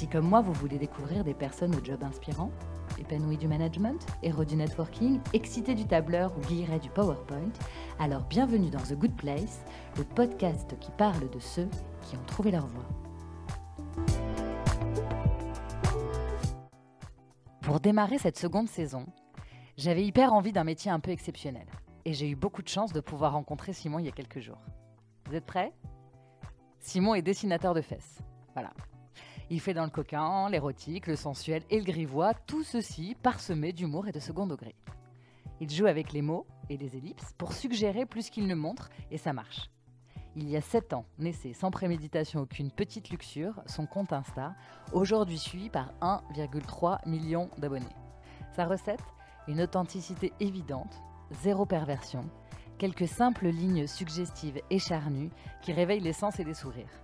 Si 0.00 0.08
comme 0.08 0.26
moi 0.26 0.40
vous 0.40 0.54
voulez 0.54 0.78
découvrir 0.78 1.24
des 1.24 1.34
personnes 1.34 1.74
au 1.74 1.84
job 1.84 2.02
inspirant, 2.02 2.50
épanouies 2.98 3.36
du 3.36 3.46
management, 3.46 4.06
héros 4.22 4.46
du 4.46 4.56
networking, 4.56 5.20
excités 5.34 5.74
du 5.74 5.84
tableur 5.84 6.34
ou 6.38 6.40
guillerets 6.40 6.78
du 6.78 6.88
PowerPoint, 6.88 7.52
alors 7.98 8.22
bienvenue 8.22 8.70
dans 8.70 8.80
The 8.80 8.94
Good 8.94 9.14
Place, 9.14 9.62
le 9.98 10.04
podcast 10.04 10.74
qui 10.80 10.90
parle 10.92 11.28
de 11.28 11.38
ceux 11.38 11.68
qui 12.00 12.16
ont 12.16 12.24
trouvé 12.26 12.50
leur 12.50 12.66
voie. 12.66 12.88
Pour 17.60 17.78
démarrer 17.80 18.16
cette 18.16 18.38
seconde 18.38 18.70
saison, 18.70 19.04
j'avais 19.76 20.06
hyper 20.06 20.32
envie 20.32 20.52
d'un 20.52 20.64
métier 20.64 20.90
un 20.90 21.00
peu 21.00 21.10
exceptionnel. 21.10 21.66
Et 22.06 22.14
j'ai 22.14 22.30
eu 22.30 22.36
beaucoup 22.36 22.62
de 22.62 22.68
chance 22.68 22.94
de 22.94 23.00
pouvoir 23.00 23.34
rencontrer 23.34 23.74
Simon 23.74 23.98
il 23.98 24.06
y 24.06 24.08
a 24.08 24.12
quelques 24.12 24.40
jours. 24.40 24.64
Vous 25.28 25.34
êtes 25.34 25.44
prêts? 25.44 25.74
Simon 26.78 27.14
est 27.14 27.20
dessinateur 27.20 27.74
de 27.74 27.82
fesses. 27.82 28.22
Voilà. 28.54 28.70
Il 29.52 29.58
fait 29.58 29.74
dans 29.74 29.84
le 29.84 29.90
coquin, 29.90 30.48
l'érotique, 30.48 31.08
le 31.08 31.16
sensuel 31.16 31.64
et 31.70 31.78
le 31.78 31.84
grivois, 31.84 32.34
tout 32.34 32.62
ceci 32.62 33.16
parsemé 33.20 33.72
d'humour 33.72 34.06
et 34.06 34.12
de 34.12 34.20
second 34.20 34.46
degré. 34.46 34.76
Il 35.58 35.68
joue 35.68 35.86
avec 35.86 36.12
les 36.12 36.22
mots 36.22 36.46
et 36.68 36.76
les 36.76 36.96
ellipses 36.96 37.34
pour 37.36 37.52
suggérer 37.52 38.06
plus 38.06 38.30
qu'il 38.30 38.46
ne 38.46 38.54
montre, 38.54 38.90
et 39.10 39.18
ça 39.18 39.32
marche. 39.32 39.68
Il 40.36 40.48
y 40.48 40.56
a 40.56 40.60
7 40.60 40.92
ans, 40.92 41.04
naissait 41.18 41.52
sans 41.52 41.72
préméditation 41.72 42.42
aucune 42.42 42.70
petite 42.70 43.10
luxure, 43.10 43.60
son 43.66 43.86
compte 43.86 44.12
Insta, 44.12 44.54
aujourd'hui 44.92 45.38
suivi 45.38 45.68
par 45.68 45.92
1,3 46.00 47.08
million 47.08 47.50
d'abonnés. 47.58 47.86
Sa 48.54 48.66
recette? 48.66 49.02
Une 49.48 49.62
authenticité 49.62 50.32
évidente, 50.38 51.02
zéro 51.42 51.66
perversion, 51.66 52.20
quelques 52.78 53.08
simples 53.08 53.48
lignes 53.48 53.88
suggestives 53.88 54.60
et 54.70 54.78
charnues 54.78 55.30
qui 55.60 55.72
réveillent 55.72 55.98
les 55.98 56.12
sens 56.12 56.38
et 56.38 56.44
les 56.44 56.54
sourires. 56.54 57.02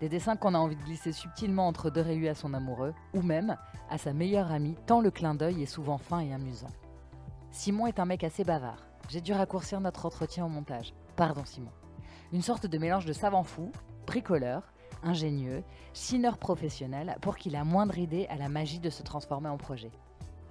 Des 0.00 0.08
dessins 0.08 0.36
qu'on 0.36 0.54
a 0.54 0.58
envie 0.58 0.76
de 0.76 0.82
glisser 0.82 1.12
subtilement 1.12 1.68
entre 1.68 1.90
deux 1.90 2.00
rayures 2.00 2.30
à 2.30 2.34
son 2.34 2.54
amoureux, 2.54 2.94
ou 3.12 3.20
même 3.20 3.58
à 3.90 3.98
sa 3.98 4.14
meilleure 4.14 4.50
amie, 4.50 4.76
tant 4.86 5.02
le 5.02 5.10
clin 5.10 5.34
d'œil 5.34 5.62
est 5.62 5.66
souvent 5.66 5.98
fin 5.98 6.20
et 6.20 6.32
amusant. 6.32 6.70
Simon 7.50 7.86
est 7.86 8.00
un 8.00 8.06
mec 8.06 8.24
assez 8.24 8.42
bavard. 8.42 8.86
J'ai 9.10 9.20
dû 9.20 9.32
raccourcir 9.32 9.78
notre 9.80 10.06
entretien 10.06 10.46
au 10.46 10.48
montage. 10.48 10.94
Pardon 11.16 11.44
Simon. 11.44 11.72
Une 12.32 12.42
sorte 12.42 12.66
de 12.66 12.78
mélange 12.78 13.04
de 13.04 13.12
savant 13.12 13.42
fou, 13.42 13.72
bricoleur, 14.06 14.72
ingénieux, 15.02 15.62
chineur 15.92 16.38
professionnel 16.38 17.16
pour 17.20 17.36
qu'il 17.36 17.54
a 17.54 17.64
moindre 17.64 17.98
idée 17.98 18.26
à 18.30 18.36
la 18.36 18.48
magie 18.48 18.80
de 18.80 18.88
se 18.88 19.02
transformer 19.02 19.48
en 19.48 19.58
projet 19.58 19.90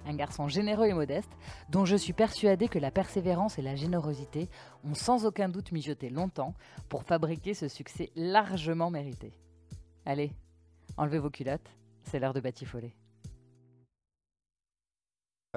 un 0.06 0.14
garçon 0.14 0.48
généreux 0.48 0.86
et 0.86 0.92
modeste, 0.92 1.30
dont 1.68 1.84
je 1.84 1.96
suis 1.96 2.12
persuadée 2.12 2.68
que 2.68 2.78
la 2.78 2.90
persévérance 2.90 3.58
et 3.58 3.62
la 3.62 3.76
générosité 3.76 4.48
ont 4.84 4.94
sans 4.94 5.26
aucun 5.26 5.48
doute 5.48 5.72
mijoté 5.72 6.10
longtemps 6.10 6.54
pour 6.88 7.04
fabriquer 7.04 7.54
ce 7.54 7.68
succès 7.68 8.10
largement 8.16 8.90
mérité. 8.90 9.32
Allez, 10.06 10.32
enlevez 10.96 11.18
vos 11.18 11.30
culottes, 11.30 11.70
c'est 12.02 12.18
l'heure 12.18 12.34
de 12.34 12.40
batifoler. 12.40 12.94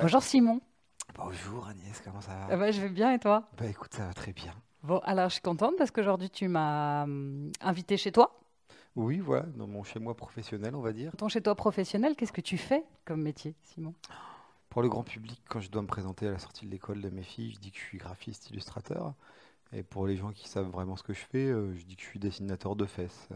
Bonjour 0.02 0.24
Simon. 0.24 0.60
Bonjour 1.16 1.68
Agnès, 1.68 2.02
comment 2.04 2.22
ça 2.22 2.34
va? 2.34 2.48
Ah 2.50 2.58
bah, 2.58 2.72
Je 2.72 2.82
vais 2.82 2.90
bien 2.90 3.14
et 3.14 3.20
toi? 3.20 3.50
Bah 3.58 3.68
écoute, 3.68 3.94
ça 3.94 4.08
va 4.08 4.14
très 4.14 4.34
bien. 4.34 4.54
Bon, 4.82 4.98
alors 5.00 5.30
je 5.30 5.34
suis 5.34 5.42
contente 5.42 5.76
parce 5.78 5.92
qu'aujourd'hui 5.92 6.30
tu 6.30 6.48
m'as 6.48 7.04
hum, 7.04 7.52
invité 7.62 7.98
chez 7.98 8.12
toi. 8.12 8.40
Oui, 8.96 9.20
voilà, 9.20 9.44
dans 9.56 9.66
mon 9.66 9.84
chez-moi 9.84 10.16
professionnel, 10.16 10.76
on 10.76 10.82
va 10.82 10.94
dire. 10.94 11.12
Ton 11.18 11.28
chez 11.28 11.42
toi 11.42 11.56
professionnel, 11.56 12.16
qu'est-ce 12.16 12.34
que 12.34 12.42
tu 12.42 12.58
fais 12.58 12.84
comme 13.06 13.22
métier, 13.22 13.56
Simon? 13.64 13.94
Pour 14.74 14.82
le 14.82 14.90
grand 14.90 15.04
public, 15.04 15.40
quand 15.48 15.60
je 15.62 15.70
dois 15.70 15.84
me 15.84 15.88
présenter 15.88 16.28
à 16.28 16.32
la 16.32 16.40
sortie 16.40 16.66
de 16.66 16.72
l'école 16.72 17.00
de 17.00 17.10
mes 17.10 17.22
filles, 17.22 17.52
je 17.52 17.60
dis 17.60 17.72
que 17.72 17.78
je 17.78 17.84
suis 17.84 18.00
graphiste 18.00 18.50
illustrateur. 18.50 19.14
Et 19.74 19.84
pour 19.84 20.08
les 20.08 20.18
gens 20.18 20.32
qui 20.32 20.48
savent 20.50 20.70
vraiment 20.70 20.96
ce 20.96 21.04
que 21.04 21.14
je 21.14 21.20
fais, 21.32 21.46
euh, 21.46 21.76
je 21.76 21.84
dis 21.86 21.96
que 21.96 22.02
je 22.02 22.08
suis 22.08 22.20
dessinateur 22.20 22.76
de 22.76 22.86
fesses. 22.86 23.28
euh, 23.32 23.36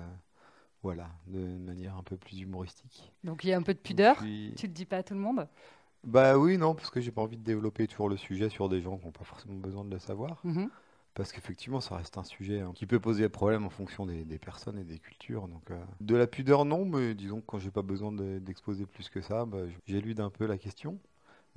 voilà, 0.83 1.09
de 1.27 1.39
manière 1.39 1.97
un 1.97 2.03
peu 2.03 2.17
plus 2.17 2.39
humoristique. 2.39 3.11
Donc 3.23 3.43
il 3.43 3.49
y 3.49 3.53
a 3.53 3.57
un 3.57 3.63
peu 3.63 3.73
de 3.73 3.79
pudeur, 3.79 4.17
suis- 4.19 4.53
tu 4.55 4.67
le 4.67 4.73
dis 4.73 4.85
pas 4.85 4.97
à 4.97 5.03
tout 5.03 5.13
le 5.15 5.19
monde? 5.19 5.47
Bah 6.03 6.37
oui, 6.37 6.57
non, 6.57 6.75
parce 6.75 6.89
que 6.89 7.01
j'ai 7.01 7.11
pas 7.11 7.21
envie 7.21 7.37
de 7.37 7.43
développer 7.43 7.87
toujours 7.87 8.09
le 8.09 8.17
sujet 8.17 8.49
sur 8.49 8.69
des 8.69 8.81
gens 8.81 8.97
qui 8.97 9.05
n'ont 9.05 9.11
pas 9.11 9.25
forcément 9.25 9.55
besoin 9.55 9.85
de 9.85 9.91
le 9.91 9.99
savoir. 9.99 10.41
Mhm. 10.43 10.69
Parce 11.15 11.31
qu'effectivement, 11.31 11.81
ça 11.81 11.97
reste 11.97 12.17
un 12.17 12.23
sujet 12.23 12.61
hein, 12.61 12.71
qui 12.75 12.85
peut 12.85 12.99
poser 12.99 13.27
problème 13.29 13.65
en 13.65 13.69
fonction 13.71 14.05
des, 14.05 14.25
des 14.25 14.39
personnes 14.39 14.77
et 14.77 14.83
des 14.83 14.99
cultures. 14.99 15.47
Donc, 15.47 15.71
euh, 15.71 15.83
de 15.99 16.15
la 16.15 16.27
pudeur, 16.27 16.65
non, 16.65 16.85
mais 16.85 17.15
disons 17.15 17.41
que 17.41 17.45
quand 17.47 17.59
j'ai 17.59 17.71
pas 17.71 17.81
besoin 17.81 18.11
de- 18.11 18.39
d'exposer 18.39 18.85
plus 18.85 19.09
que 19.09 19.21
ça, 19.21 19.45
bah, 19.45 19.63
j'élude 19.87 20.19
un 20.19 20.29
peu 20.29 20.45
la 20.45 20.57
question. 20.57 20.99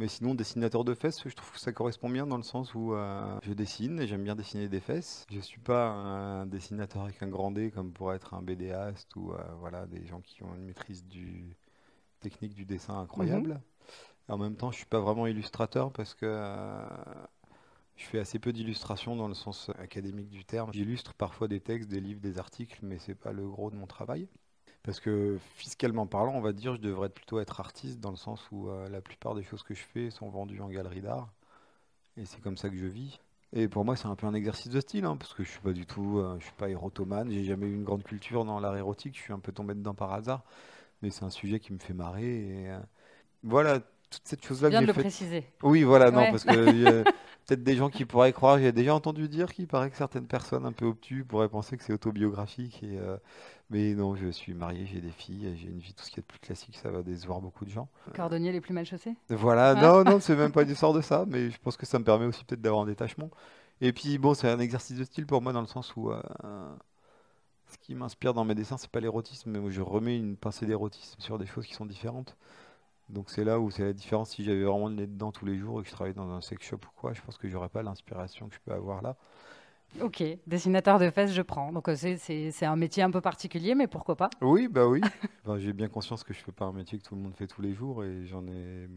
Mais 0.01 0.09
sinon, 0.09 0.35
dessinateur 0.35 0.83
de 0.83 0.95
fesses, 0.95 1.29
je 1.29 1.35
trouve 1.35 1.53
que 1.53 1.61
ça 1.61 1.73
correspond 1.73 2.09
bien 2.09 2.27
dans 2.27 2.39
le 2.39 2.43
sens 2.43 2.75
où 2.75 2.95
euh, 2.95 3.39
je 3.43 3.53
dessine 3.53 4.01
et 4.01 4.07
j'aime 4.07 4.25
bien 4.25 4.35
dessiner 4.35 4.67
des 4.67 4.81
fesses. 4.81 5.27
Je 5.31 5.41
suis 5.41 5.61
pas 5.61 5.89
un 5.91 6.47
dessinateur 6.47 7.03
avec 7.03 7.23
un 7.23 7.29
grand 7.29 7.51
D 7.51 7.71
comme 7.71 7.93
pourrait 7.93 8.17
être 8.17 8.33
un 8.33 8.41
BDaste 8.41 9.15
ou 9.17 9.33
euh, 9.33 9.43
voilà, 9.59 9.87
des 9.87 10.07
gens 10.07 10.23
qui 10.23 10.43
ont 10.43 10.55
une 10.55 10.65
maîtrise 10.65 11.05
du 11.05 11.55
technique 12.21 12.55
du 12.55 12.65
dessin 12.65 12.99
incroyable. 12.99 13.61
Et 14.27 14.33
en 14.33 14.39
même 14.39 14.57
temps, 14.57 14.71
je 14.71 14.79
suis 14.79 14.87
pas 14.87 15.01
vraiment 15.01 15.27
illustrateur 15.27 15.93
parce 15.93 16.15
que 16.15 16.25
euh, 16.25 16.89
je 17.97 18.07
fais 18.07 18.21
assez 18.21 18.39
peu 18.39 18.55
d'illustrations 18.55 19.17
dans 19.17 19.29
le 19.29 19.35
sens 19.35 19.71
académique 19.79 20.31
du 20.31 20.47
terme. 20.47 20.73
J'illustre 20.73 21.13
parfois 21.13 21.47
des 21.47 21.61
textes, 21.61 21.91
des 21.91 22.01
livres, 22.01 22.23
des 22.23 22.39
articles, 22.39 22.79
mais 22.81 22.99
c'est 22.99 23.15
pas 23.15 23.33
le 23.33 23.47
gros 23.47 23.71
de 23.71 23.77
mon 23.77 23.87
travail. 23.87 24.29
Parce 24.83 25.01
que 25.01 25.39
fiscalement 25.57 26.07
parlant, 26.07 26.35
on 26.35 26.41
va 26.41 26.53
dire, 26.53 26.75
je 26.77 26.81
devrais 26.81 27.11
plutôt 27.11 27.41
être 27.41 27.61
artiste 27.61 28.01
dans 28.01 28.11
le 28.11 28.17
sens 28.17 28.49
où 28.53 28.69
euh, 28.71 28.89
la 28.89 29.01
plupart 29.03 29.35
des 29.35 29.43
choses 29.45 29.63
que 29.63 29.75
je 29.75 29.83
fais 29.83 30.11
sont 30.11 30.31
vendues 30.31 30.61
en 30.63 30.69
galerie 30.69 31.03
d'art. 31.03 31.33
Et 32.17 32.25
c'est 32.27 32.41
comme 32.41 32.57
ça 32.57 32.71
que 32.71 32.77
je 32.77 32.87
vis. 32.87 33.21
Et 33.53 33.69
pour 33.69 33.85
moi, 33.85 33.97
c'est 33.97 34.07
un 34.09 34.17
peu 34.17 34.27
un 34.27 34.35
exercice 34.35 34.71
de 34.71 34.81
style, 34.81 35.05
hein, 35.05 35.17
parce 35.17 35.35
que 35.35 35.45
je 35.45 35.51
suis 35.51 35.61
pas 35.61 35.73
du 35.73 35.87
tout, 35.87 36.19
euh, 36.19 36.39
je 36.41 36.45
suis 36.47 36.55
pas 36.55 36.71
érotomane, 36.71 37.31
j'ai 37.31 37.45
jamais 37.45 37.67
eu 37.67 37.75
une 37.75 37.85
grande 37.85 38.05
culture 38.05 38.45
dans 38.45 38.61
l'art 38.61 38.77
érotique, 38.77 39.17
je 39.17 39.23
suis 39.23 39.33
un 39.33 39.41
peu 39.41 39.53
tombé 39.53 39.75
dedans 39.75 39.95
par 39.95 40.13
hasard. 40.13 40.45
Mais 41.03 41.11
c'est 41.11 41.25
un 41.25 41.31
sujet 41.31 41.61
qui 41.61 41.73
me 41.73 41.79
fait 41.79 41.95
marrer. 41.95 42.69
Euh, 42.71 42.81
voilà, 43.45 43.81
toute 44.11 44.23
cette 44.27 44.45
chose-là 44.45 44.69
que 44.69 44.73
Bien 44.73 44.81
de 44.83 44.87
j'ai 44.87 44.93
le 44.93 45.01
préciser. 45.01 45.47
Oui, 45.63 45.83
voilà, 45.85 46.11
non, 46.11 46.21
Ouais. 46.21 46.31
parce 46.31 46.45
que 46.45 47.03
peut-être 47.47 47.63
des 47.63 47.77
gens 47.77 47.89
qui 47.91 48.05
pourraient 48.05 48.33
croire, 48.33 48.59
j'ai 48.59 48.73
déjà 48.73 48.95
entendu 48.95 49.29
dire 49.29 49.53
qu'il 49.53 49.67
paraît 49.67 49.91
que 49.91 49.97
certaines 49.97 50.27
personnes 50.27 50.67
un 50.67 50.73
peu 50.73 50.87
obtus 50.87 51.25
pourraient 51.25 51.49
penser 51.49 51.77
que 51.77 51.83
c'est 51.85 51.93
autobiographique. 51.93 52.83
Et, 52.83 52.99
euh, 52.99 53.17
mais 53.71 53.95
non, 53.95 54.17
je 54.17 54.29
suis 54.29 54.53
marié, 54.55 54.85
j'ai 54.87 55.01
des 55.01 55.11
filles, 55.13 55.57
j'ai 55.57 55.69
une 55.69 55.79
vie, 55.79 55.95
tout 55.95 56.05
ce 56.05 56.11
qui 56.11 56.19
est 56.19 56.23
de 56.23 56.27
plus 56.27 56.41
classique, 56.41 56.77
ça 56.77 56.91
va 56.91 57.03
décevoir 57.03 57.41
beaucoup 57.41 57.65
de 57.65 57.71
gens. 57.71 57.89
Cordonnier 58.15 58.53
les 58.53 58.61
plus 58.61 58.75
mal 58.75 58.85
chaussés 58.85 59.15
Voilà, 59.29 59.75
non, 59.75 60.03
non, 60.05 60.21
c'est 60.21 60.35
même 60.37 60.53
pas 60.53 60.63
une 60.63 60.71
histoire 60.73 60.93
de 60.93 61.01
ça, 61.01 61.25
mais 61.29 61.51
je 61.51 61.59
pense 61.61 61.77
que 61.77 61.87
ça 61.87 61.99
me 61.99 62.05
permet 62.05 62.27
aussi 62.27 62.45
peut-être 62.45 62.61
d'avoir 62.61 62.83
un 62.83 62.87
détachement. 62.87 63.31
Et 63.81 63.93
puis 63.93 64.19
bon, 64.19 64.35
c'est 64.35 64.49
un 64.49 64.59
exercice 64.59 64.99
de 64.99 65.05
style 65.05 65.25
pour 65.27 65.41
moi 65.41 65.53
dans 65.53 65.61
le 65.63 65.67
sens 65.67 65.95
où 65.97 66.11
euh, 66.11 66.21
ce 67.69 67.79
qui 67.79 67.95
m'inspire 67.95 68.35
dans 68.35 68.45
mes 68.45 68.55
dessins, 68.55 68.77
c'est 68.77 68.91
pas 68.91 69.01
l'érotisme, 69.01 69.51
mais 69.51 69.59
où 69.59 69.71
je 69.71 69.81
remets 69.81 70.17
une 70.17 70.37
pincée 70.37 70.67
d'érotisme 70.67 71.21
sur 71.21 71.39
des 71.39 71.47
choses 71.47 71.67
qui 71.67 71.75
sont 71.75 71.87
différentes. 71.87 72.37
Donc 73.11 73.31
c'est 73.31 73.45
là 73.45 73.61
où 73.61 73.71
c'est 73.71 73.85
la 73.85 73.93
différence. 73.93 74.31
Si 74.31 74.45
j'avais 74.45 74.65
vraiment 74.65 74.89
le 74.89 74.95
nez 74.95 75.07
dedans 75.07 75.33
tous 75.33 75.45
les 75.47 75.59
jours 75.59 75.81
et 75.81 75.83
que 75.83 75.89
je 75.89 75.95
travaillais 75.95 76.15
dans 76.15 76.31
un 76.31 76.41
sex 76.41 76.65
shop 76.67 76.77
ou 76.87 77.01
quoi, 77.01 77.13
je 77.13 77.21
pense 77.23 77.39
que 77.39 77.49
j'aurais 77.49 77.69
pas 77.69 77.83
l'inspiration 77.83 78.49
que 78.49 78.55
je 78.55 78.61
peux 78.61 78.73
avoir 78.73 79.03
là. 79.03 79.17
Ok, 80.01 80.23
dessinateur 80.47 80.99
de 80.99 81.11
fesses, 81.11 81.33
je 81.33 81.43
prends. 81.43 81.73
Donc 81.73 81.89
euh, 81.89 81.97
c'est- 81.97 82.65
un 82.65 82.77
métier 82.77 83.03
un 83.03 83.11
peu 83.11 83.21
particulier, 83.21 83.75
mais 83.75 83.87
pourquoi 83.89 84.17
pas? 84.17 84.31
Oui, 84.43 84.69
bah 84.69 84.87
oui. 84.87 85.01
Enfin, 85.45 85.59
j'ai 85.59 85.73
bien 85.73 85.89
conscience 85.89 86.23
que 86.25 86.35
je 86.35 86.39
fais 86.41 86.53
pas 86.53 86.67
un 86.67 86.73
métier 86.73 86.99
que 86.99 87.05
tout 87.05 87.15
le 87.15 87.21
monde 87.23 87.35
fait 87.35 87.47
tous 87.47 87.63
les 87.63 87.73
jours 87.75 88.05
et 88.05 88.27
j'en 88.27 88.47
ai, 88.47 88.89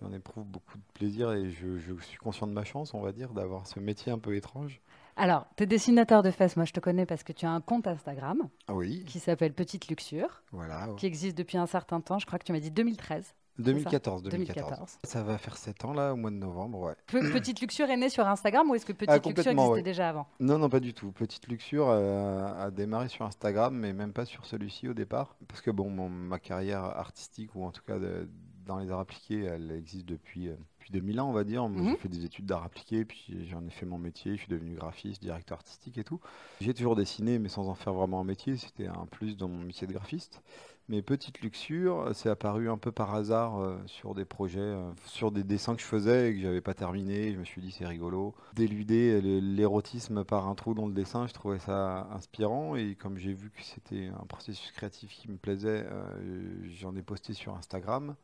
j'en 0.00 0.12
éprouve 0.12 0.44
beaucoup 0.46 0.78
de 0.78 0.82
plaisir 0.94 1.32
et 1.32 1.50
je, 1.50 1.76
je 1.78 1.94
suis 2.00 2.16
conscient 2.18 2.46
de 2.46 2.52
ma 2.52 2.64
chance, 2.64 2.94
on 2.94 3.00
va 3.02 3.12
dire, 3.12 3.32
d'avoir 3.34 3.66
ce 3.66 3.80
métier 3.80 4.10
un 4.12 4.18
peu 4.18 4.34
étrange. 4.36 4.80
Alors, 5.18 5.46
tu 5.56 5.64
es 5.64 5.66
dessinateur 5.66 6.22
de 6.22 6.30
fesses, 6.30 6.56
moi 6.56 6.64
je 6.64 6.72
te 6.72 6.80
connais 6.80 7.04
parce 7.04 7.24
que 7.24 7.32
tu 7.32 7.44
as 7.44 7.50
un 7.50 7.60
compte 7.60 7.86
Instagram 7.88 8.48
Ah 8.68 8.74
oui, 8.74 9.04
qui 9.04 9.18
s'appelle 9.18 9.52
Petite 9.52 9.88
Luxure, 9.88 10.42
voilà. 10.52 10.88
qui 10.96 11.06
existe 11.06 11.36
depuis 11.36 11.58
un 11.58 11.66
certain 11.66 12.00
temps, 12.00 12.18
je 12.20 12.26
crois 12.26 12.38
que 12.38 12.44
tu 12.44 12.52
m'as 12.52 12.60
dit 12.60 12.70
2013. 12.70 13.34
2014, 13.58 14.22
2014. 14.22 14.68
2014. 14.68 14.98
Ça 15.02 15.22
va 15.24 15.36
faire 15.36 15.56
7 15.56 15.84
ans 15.84 15.92
là, 15.92 16.12
au 16.12 16.16
mois 16.16 16.30
de 16.30 16.36
novembre, 16.36 16.78
ouais. 16.78 16.94
Pe- 17.08 17.18
Petite 17.32 17.60
Luxure 17.60 17.90
est 17.90 17.96
née 17.96 18.08
sur 18.08 18.24
Instagram 18.28 18.70
ou 18.70 18.76
est-ce 18.76 18.86
que 18.86 18.92
Petite 18.92 19.10
Ah, 19.10 19.16
Luxure 19.16 19.50
existait 19.50 19.70
ouais. 19.72 19.82
déjà 19.82 20.08
avant? 20.10 20.28
Non, 20.38 20.58
non, 20.58 20.68
pas 20.68 20.78
du 20.78 20.94
tout. 20.94 21.10
Petite 21.10 21.48
Luxure 21.48 21.88
euh, 21.88 22.46
a 22.66 22.70
démarré 22.70 23.08
sur 23.08 23.24
Instagram, 23.26 23.74
mais 23.76 23.92
même 23.92 24.12
pas 24.12 24.24
sur 24.24 24.46
celui-ci 24.46 24.86
au 24.86 24.94
départ. 24.94 25.34
Parce 25.48 25.60
que 25.60 25.72
bon, 25.72 25.90
mon- 25.90 26.08
ma 26.08 26.38
carrière 26.38 26.84
artistique, 26.84 27.50
ou 27.56 27.64
en 27.64 27.72
tout 27.72 27.82
cas 27.84 27.98
de- 27.98 28.30
dans 28.64 28.78
les 28.78 28.92
arts 28.92 29.00
appliqués, 29.00 29.42
elle 29.42 29.72
existe 29.72 30.06
depuis, 30.06 30.48
euh, 30.50 30.54
depuis 30.92 30.98
depuis 30.98 31.00
2001, 31.00 31.24
on 31.24 31.32
va 31.32 31.44
dire. 31.44 31.68
Moi, 31.68 31.82
Mhm. 31.82 31.90
J'ai 31.90 31.96
fait 31.96 32.08
des 32.08 32.24
études 32.24 32.46
d'art 32.46 32.64
appliqué, 32.64 33.04
puis 33.04 33.46
j'en 33.50 33.64
ai 33.66 33.70
fait 33.70 33.86
mon 33.86 33.98
métier. 33.98 34.32
Je 34.32 34.38
suis 34.42 34.48
devenu 34.48 34.74
graphiste, 34.74 35.22
directeur 35.22 35.58
artistique 35.58 35.98
et 35.98 36.04
tout. 36.04 36.20
J'ai 36.60 36.74
toujours 36.74 36.96
dessiné, 36.96 37.38
mais 37.38 37.48
sans 37.48 37.68
en 37.68 37.74
faire 37.74 37.92
vraiment 37.92 38.20
un 38.20 38.24
métier. 38.24 38.56
C'était 38.56 38.86
un 38.86 39.06
plus 39.10 39.36
dans 39.36 39.48
mon 39.48 39.58
métier 39.64 39.86
de 39.86 39.92
graphiste. 39.92 40.42
Mais 40.90 41.02
Petite 41.02 41.42
Luxure, 41.42 42.12
c'est 42.14 42.30
apparu 42.30 42.70
un 42.70 42.78
peu 42.78 42.90
par 42.90 43.14
hasard 43.14 43.58
euh, 43.60 43.76
sur 43.84 44.14
des 44.14 44.24
projets, 44.24 44.58
euh, 44.60 44.90
sur 45.04 45.30
des 45.30 45.44
dessins 45.44 45.74
que 45.76 45.82
je 45.82 45.86
faisais 45.86 46.30
et 46.30 46.34
que 46.34 46.40
j'avais 46.40 46.62
pas 46.62 46.72
terminé. 46.72 47.34
Je 47.34 47.38
me 47.38 47.44
suis 47.44 47.60
dit, 47.60 47.70
c'est 47.70 47.84
rigolo. 47.86 48.34
D'éluder 48.54 49.20
l'érotisme 49.20 50.24
par 50.24 50.48
un 50.48 50.54
trou 50.54 50.72
dans 50.72 50.86
le 50.86 50.94
dessin, 50.94 51.26
je 51.26 51.34
trouvais 51.34 51.58
ça 51.58 52.08
inspirant. 52.12 52.74
Et 52.74 52.94
comme 52.94 53.18
j'ai 53.18 53.34
vu 53.34 53.50
que 53.50 53.62
c'était 53.62 54.06
un 54.18 54.24
processus 54.24 54.72
créatif 54.72 55.10
qui 55.12 55.30
me 55.30 55.36
plaisait, 55.36 55.84
euh, 55.90 56.62
j'en 56.80 56.96
ai 56.96 57.02
posté 57.02 57.34
sur 57.34 57.54
Instagram. 57.54 58.14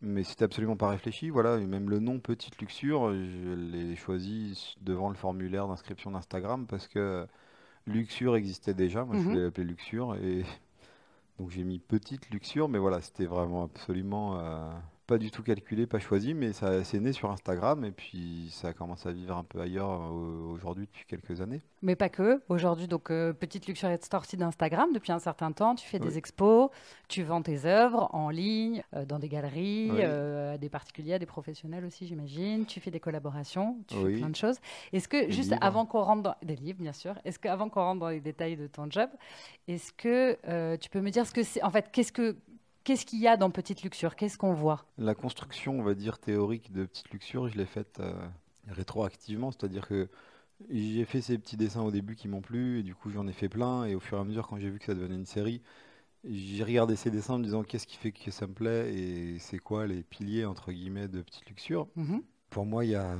Mais 0.00 0.24
c'était 0.24 0.44
absolument 0.44 0.76
pas 0.76 0.88
réfléchi, 0.88 1.30
voilà. 1.30 1.58
Et 1.58 1.66
même 1.66 1.88
le 1.90 2.00
nom 2.00 2.18
Petite 2.18 2.58
Luxure, 2.60 3.12
je 3.12 3.52
l'ai 3.54 3.94
choisi 3.96 4.74
devant 4.80 5.08
le 5.08 5.14
formulaire 5.14 5.68
d'inscription 5.68 6.10
d'Instagram 6.10 6.66
parce 6.66 6.88
que 6.88 7.26
Luxure 7.86 8.36
existait 8.36 8.74
déjà. 8.74 9.04
Moi, 9.04 9.16
je 9.16 9.22
Mhm. 9.22 9.28
voulais 9.28 9.42
l'appeler 9.44 9.66
Luxure. 9.66 10.16
Et 10.16 10.44
donc 11.38 11.50
j'ai 11.50 11.64
mis 11.64 11.78
Petite 11.80 12.30
Luxure, 12.30 12.68
mais 12.68 12.78
voilà, 12.78 13.00
c'était 13.00 13.26
vraiment 13.26 13.64
absolument 13.64 14.38
euh, 14.40 14.70
pas 15.12 15.18
du 15.18 15.30
tout 15.30 15.42
calculé, 15.42 15.86
pas 15.86 15.98
choisi. 15.98 16.32
Mais 16.32 16.54
ça 16.54 16.82
c'est 16.84 16.98
né 16.98 17.12
sur 17.12 17.30
Instagram 17.30 17.84
et 17.84 17.90
puis 17.92 18.48
ça 18.50 18.72
commence 18.72 19.04
à 19.04 19.12
vivre 19.12 19.36
un 19.36 19.44
peu 19.44 19.60
ailleurs 19.60 19.90
euh, 20.10 20.52
aujourd'hui 20.54 20.86
depuis 20.86 21.04
quelques 21.06 21.42
années. 21.42 21.60
Mais 21.82 21.96
pas 21.96 22.08
que. 22.08 22.40
Aujourd'hui, 22.48 22.86
donc, 22.88 23.10
euh, 23.10 23.32
Petite 23.34 23.66
Luxure 23.66 23.90
est 23.90 24.10
sortie 24.10 24.36
d'Instagram 24.38 24.88
depuis 24.94 25.12
un 25.12 25.18
certain 25.18 25.52
temps. 25.52 25.74
Tu 25.74 25.86
fais 25.86 25.98
des 25.98 26.16
expos, 26.16 26.70
tu 27.08 27.24
vends 27.24 27.42
tes 27.42 27.66
œuvres 27.66 28.08
en 28.14 28.30
ligne, 28.30 28.82
euh, 28.94 29.04
dans 29.04 29.18
des 29.18 29.28
galeries, 29.28 29.90
Oui. 29.90 29.98
euh, 30.00 30.54
à 30.54 30.58
des 30.58 30.68
particuliers, 30.70 31.14
à 31.14 31.18
des 31.18 31.26
professionnels 31.26 31.84
aussi, 31.84 32.06
j'imagine. 32.06 32.64
Tu 32.64 32.80
fais 32.80 32.90
des 32.92 33.00
collaborations, 33.00 33.76
tu 33.88 33.96
fais 33.96 34.12
plein 34.16 34.30
de 34.30 34.36
choses. 34.36 34.56
Est-ce 34.94 35.08
que, 35.08 35.26
Des 35.26 35.32
juste 35.32 35.50
livres. 35.50 35.62
avant 35.62 35.84
qu'on 35.84 36.02
rentre 36.02 36.22
dans... 36.22 36.36
Des 36.42 36.56
livres, 36.56 36.80
bien 36.80 36.92
sûr. 36.94 37.16
Est-ce 37.26 37.38
qu'avant 37.38 37.68
qu'on 37.68 37.82
rentre 37.82 38.00
dans 38.00 38.08
les 38.08 38.20
détails 38.20 38.56
de 38.56 38.66
ton 38.68 38.88
job, 38.90 39.10
est-ce 39.68 39.92
que 39.92 40.76
tu 40.76 40.88
peux 40.88 41.00
me 41.02 41.10
dire 41.10 41.26
ce 41.26 41.32
que 41.32 41.42
c'est... 41.42 41.62
En 41.62 41.70
fait, 41.70 41.90
qu'est-ce 41.92 42.12
que... 42.12 42.36
Qu'est-ce 42.84 43.06
qu'il 43.06 43.20
y 43.20 43.28
a 43.28 43.36
dans 43.36 43.50
Petite 43.50 43.82
Luxure? 43.82 44.14
Qu'est-ce 44.16 44.38
qu'on 44.38 44.54
voit? 44.54 44.84
La 44.98 45.14
construction, 45.14 45.78
on 45.78 45.82
va 45.82 45.94
dire, 45.94 46.18
théorique 46.18 46.72
de 46.72 46.84
Petite 46.84 47.10
Luxure, 47.10 47.48
je 47.48 47.56
l'ai 47.56 47.66
faite 47.66 47.98
euh, 48.00 48.14
rétroactivement, 48.68 49.50
c'est-à-dire 49.50 49.86
que 49.88 50.08
j'ai 50.70 51.04
fait 51.04 51.20
ces 51.20 51.38
petits 51.38 51.56
dessins 51.56 51.82
au 51.82 51.90
début 51.90 52.16
qui 52.16 52.28
m'ont 52.28 52.42
plu, 52.42 52.80
et 52.80 52.82
du 52.82 52.94
coup 52.94 53.10
j'en 53.10 53.26
ai 53.26 53.32
fait 53.32 53.48
plein, 53.48 53.84
et 53.84 53.94
au 53.94 54.00
fur 54.00 54.18
et 54.18 54.20
à 54.20 54.24
mesure, 54.24 54.46
quand 54.48 54.58
j'ai 54.58 54.70
vu 54.70 54.78
que 54.78 54.86
ça 54.86 54.94
devenait 54.94 55.16
une 55.16 55.26
série, 55.26 55.62
j'ai 56.24 56.64
regardé 56.64 56.96
ces 56.96 57.10
dessins 57.10 57.34
en 57.34 57.38
me 57.38 57.44
disant 57.44 57.64
qu'est-ce 57.64 57.86
qui 57.86 57.96
fait 57.96 58.12
que 58.12 58.30
ça 58.30 58.46
me 58.46 58.54
plaît, 58.54 58.94
et 58.94 59.38
c'est 59.38 59.58
quoi 59.58 59.86
les 59.86 60.02
piliers, 60.02 60.44
entre 60.46 60.72
guillemets, 60.72 61.08
de 61.08 61.22
Petite 61.22 61.48
Luxure? 61.48 61.88
Mhm. 61.96 62.22
Pour 62.50 62.66
moi, 62.66 62.84
il 62.84 62.92
y 62.92 62.94
a 62.96 63.16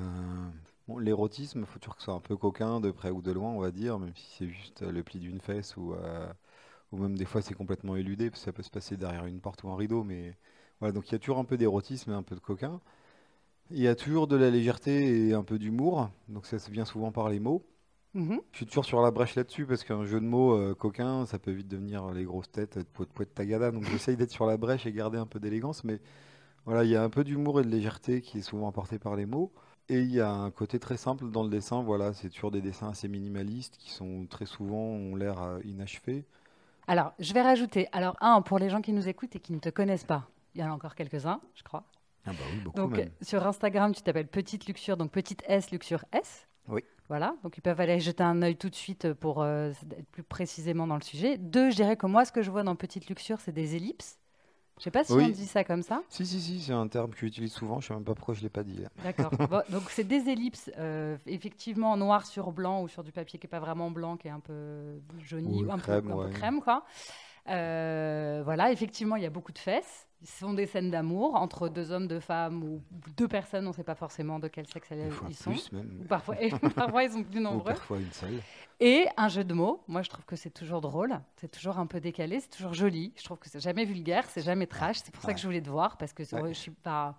bon, 0.88 0.99
l'érotisme, 0.99 1.61
il 1.61 1.67
faut 1.67 1.79
toujours 1.79 1.97
que 1.97 2.03
ce 2.03 2.06
soit 2.06 2.14
un 2.14 2.20
peu 2.20 2.37
coquin, 2.37 2.81
de 2.81 2.91
près 2.91 3.11
ou 3.11 3.23
de 3.23 3.32
loin, 3.32 3.50
on 3.50 3.61
va 3.61 3.70
dire, 3.70 3.99
même 3.99 4.14
si 4.17 4.26
c'est 4.38 4.49
juste 4.49 4.82
le 4.82 5.03
pli 5.03 5.19
d'une 5.20 5.41
fesse 5.41 5.76
ou, 5.76 5.94
euh, 5.94 6.32
ou 6.92 6.98
même 6.98 7.16
des 7.16 7.24
fois 7.24 7.42
c'est 7.42 7.54
complètement 7.54 7.96
éludé, 7.96 8.30
parce 8.30 8.42
que 8.42 8.46
ça 8.46 8.52
peut 8.52 8.62
se 8.62 8.70
passer 8.70 8.96
derrière 8.96 9.26
une 9.26 9.40
porte 9.40 9.64
ou 9.64 9.70
un 9.70 9.76
rideau, 9.76 10.04
mais 10.04 10.36
voilà, 10.80 10.92
donc 10.92 11.08
il 11.08 11.12
y 11.12 11.14
a 11.14 11.18
toujours 11.18 11.38
un 11.38 11.44
peu 11.44 11.56
d'érotisme 11.56 12.10
et 12.12 12.14
un 12.14 12.22
peu 12.22 12.34
de 12.34 12.40
coquin. 12.40 12.80
Il 13.70 13.80
y 13.80 13.88
a 13.88 13.94
toujours 13.94 14.26
de 14.26 14.36
la 14.36 14.50
légèreté 14.50 15.28
et 15.28 15.34
un 15.34 15.44
peu 15.44 15.58
d'humour, 15.58 16.10
donc 16.28 16.46
ça 16.46 16.58
se 16.58 16.70
vient 16.70 16.84
souvent 16.84 17.12
par 17.12 17.28
les 17.30 17.40
mots. 17.40 17.64
Mhm. 18.14 18.40
Je 18.52 18.56
suis 18.58 18.66
toujours 18.66 18.84
sur 18.84 19.00
la 19.00 19.10
brèche 19.10 19.34
là-dessus 19.34 19.64
parce 19.64 19.84
qu'un 19.84 20.04
jeu 20.04 20.20
de 20.20 20.26
mots 20.26 20.54
euh, 20.54 20.74
coquin, 20.74 21.24
ça 21.24 21.38
peut 21.38 21.50
vite 21.50 21.68
devenir 21.68 22.10
les 22.12 22.24
grosses 22.24 22.50
têtes 22.50 22.76
de 22.78 22.84
poète 22.84 23.10
poète 23.10 23.34
tagada. 23.34 23.70
Donc 23.70 23.84
j'essaye 23.84 24.16
d'être 24.16 24.30
sur 24.30 24.44
la 24.44 24.58
brèche 24.58 24.84
et 24.86 24.92
garder 24.92 25.16
un 25.16 25.26
peu 25.26 25.40
d'élégance, 25.40 25.84
mais 25.84 26.00
voilà, 26.66 26.84
il 26.84 26.90
y 26.90 26.96
a 26.96 27.02
un 27.02 27.10
peu 27.10 27.24
d'humour 27.24 27.60
et 27.60 27.64
de 27.64 27.70
légèreté 27.70 28.20
qui 28.20 28.38
est 28.38 28.42
souvent 28.42 28.68
apporté 28.68 28.98
par 28.98 29.16
les 29.16 29.26
mots. 29.26 29.52
Et 29.88 30.00
il 30.00 30.12
y 30.12 30.20
a 30.20 30.30
un 30.30 30.50
côté 30.50 30.78
très 30.78 30.96
simple 30.96 31.30
dans 31.30 31.42
le 31.42 31.50
dessin. 31.50 31.82
Voilà, 31.82 32.12
c'est 32.12 32.28
toujours 32.30 32.50
des 32.50 32.60
dessins 32.60 32.88
assez 32.90 33.08
minimalistes 33.08 33.76
qui 33.78 33.90
sont 33.90 34.26
très 34.26 34.46
souvent 34.46 34.76
ont 34.76 35.16
l'air 35.16 35.42
euh, 35.42 35.60
inachevés. 35.64 36.24
Alors, 36.87 37.12
je 37.19 37.32
vais 37.32 37.43
rajouter. 37.43 37.88
Alors, 37.93 38.17
un, 38.20 38.43
pour 38.43 38.58
les 38.58 38.69
gens 38.69 38.81
qui 38.81 38.93
nous 38.93 39.08
écoutent 39.08 39.37
et 39.37 39.40
qui 39.40 39.52
ne 39.52 39.58
te 39.58 39.69
connaissent 39.69 40.05
pas, 40.05 40.29
il 40.55 40.61
y 40.61 40.64
en 40.64 40.70
a 40.70 40.73
encore 40.73 40.94
quelques-uns, 40.94 41.40
je 41.55 41.62
crois. 41.62 41.84
Ah 42.25 42.31
bah 42.31 42.38
oui, 42.52 42.61
beaucoup 42.61 42.76
Donc, 42.76 42.96
même. 42.96 43.11
sur 43.20 43.46
Instagram, 43.46 43.94
tu 43.94 44.02
t'appelles 44.02 44.29
Petite 44.29 44.67
Luxure, 44.67 44.96
donc 44.96 45.11
Petite 45.11 45.43
S, 45.46 45.70
Luxure 45.70 46.05
S. 46.12 46.46
Oui. 46.69 46.82
Voilà, 47.08 47.34
donc 47.43 47.58
ils 47.58 47.61
peuvent 47.61 47.81
aller 47.81 47.99
jeter 47.99 48.23
un 48.23 48.40
œil 48.43 48.56
tout 48.56 48.70
de 48.70 48.75
suite 48.75 49.12
pour 49.14 49.43
euh, 49.43 49.73
être 49.90 50.08
plus 50.12 50.23
précisément 50.23 50.87
dans 50.87 50.94
le 50.94 51.02
sujet. 51.02 51.37
Deux, 51.37 51.70
je 51.70 51.76
dirais 51.76 51.96
que 51.96 52.06
moi, 52.06 52.25
ce 52.25 52.32
que 52.32 52.43
je 52.43 52.50
vois 52.50 52.62
dans 52.62 52.76
Petite 52.76 53.08
Luxure, 53.08 53.40
c'est 53.40 53.52
des 53.52 53.75
ellipses. 53.76 54.19
Je 54.82 54.87
sais 54.87 54.90
pas 54.90 55.05
si 55.05 55.12
Oui. 55.12 55.26
on 55.26 55.29
dit 55.29 55.46
ça 55.46 55.62
comme 55.62 55.82
ça. 55.82 56.02
Si, 56.08 56.26
si, 56.26 56.40
si, 56.40 56.61
c'est 56.61 56.73
un 56.73 56.88
terme 56.88 57.12
que 57.12 57.19
j'utilise 57.20 57.52
souvent. 57.52 57.79
Je 57.79 57.87
sais 57.87 57.94
même 57.94 58.02
pas 58.02 58.17
pourquoi 58.17 58.34
je 58.34 58.40
l'ai 58.43 58.49
pas 58.49 58.64
dit. 58.64 58.81
D'accord. 59.05 59.31
Bon, 59.49 59.62
donc, 59.69 59.84
c'est 59.90 60.02
des 60.02 60.29
ellipses, 60.29 60.73
euh, 60.76 61.17
effectivement, 61.26 61.96
noir 61.96 62.26
sur 62.26 62.50
blanc 62.50 62.82
ou 62.82 62.88
sur 62.88 63.05
du 63.05 63.12
papier 63.12 63.38
qui 63.38 63.46
n'est 63.46 63.50
pas 63.50 63.61
vraiment 63.61 63.93
blanc, 63.93 64.17
qui 64.17 64.26
est 64.26 64.32
un 64.32 64.40
peu 64.40 64.99
jauni, 65.20 65.62
Ou 65.64 65.70
un, 65.70 65.79
crème, 65.79 66.02
peu, 66.06 66.11
un 66.11 66.17
peu 66.17 66.25
ouais. 66.25 66.31
crème, 66.32 66.61
quoi. 66.61 66.84
Euh, 67.49 68.43
voilà, 68.44 68.73
effectivement, 68.73 69.14
il 69.14 69.23
y 69.23 69.26
a 69.26 69.31
beaucoup 69.31 69.52
de 69.52 69.58
fesses. 69.58 70.08
Ce 70.25 70.38
sont 70.40 70.52
des 70.55 70.67
scènes 70.67 70.90
d'amour 70.90 71.35
entre 71.35 71.69
deux 71.69 71.90
hommes, 71.90 72.06
deux 72.06 72.20
femmes 72.20 72.62
ou 72.62 72.81
deux 73.17 73.26
personnes. 73.28 73.67
On 73.67 73.70
ne 73.70 73.75
sait 73.75 73.82
pas 73.82 73.96
forcément 73.96 74.38
de 74.38 74.46
quel 74.46 74.67
sexe 74.69 74.93
elles- 74.93 75.11
ils 75.28 75.35
sont. 75.35 75.50
plus 75.50 75.73
même. 75.73 75.99
Ou 76.00 76.05
parfois, 76.05 76.37
parfois, 76.76 77.02
ils 77.05 77.11
sont 77.11 77.25
plus 77.25 77.40
Ou 77.40 77.43
nombreux. 77.43 77.73
parfois 77.75 77.99
une 77.99 78.12
seule. 78.12 78.40
Et 78.84 79.06
un 79.17 79.29
jeu 79.29 79.44
de 79.44 79.55
mots. 79.55 79.84
Moi, 79.87 80.02
je 80.02 80.08
trouve 80.11 80.25
que 80.25 80.34
c'est 80.34 80.50
toujours 80.50 80.81
drôle. 80.81 81.20
C'est 81.37 81.50
toujours 81.50 81.79
un 81.79 81.87
peu 81.87 82.00
décalé. 82.00 82.40
C'est 82.40 82.49
toujours 82.50 82.75
joli. 82.75 83.12
Je 83.17 83.23
trouve 83.23 83.38
que 83.38 83.49
c'est 83.49 83.61
jamais 83.61 83.84
vulgaire. 83.84 84.25
C'est 84.29 84.43
jamais 84.43 84.67
trash. 84.67 84.96
C'est 85.05 85.12
pour 85.14 85.23
ça 85.23 85.32
que 85.32 85.38
je 85.40 85.46
voulais 85.46 85.61
te 85.62 85.70
voir 85.70 85.96
parce 85.99 86.12
que 86.12 86.25
Ouais. 86.34 86.52
je 86.52 86.58
suis 86.58 86.73
pas. 86.73 87.14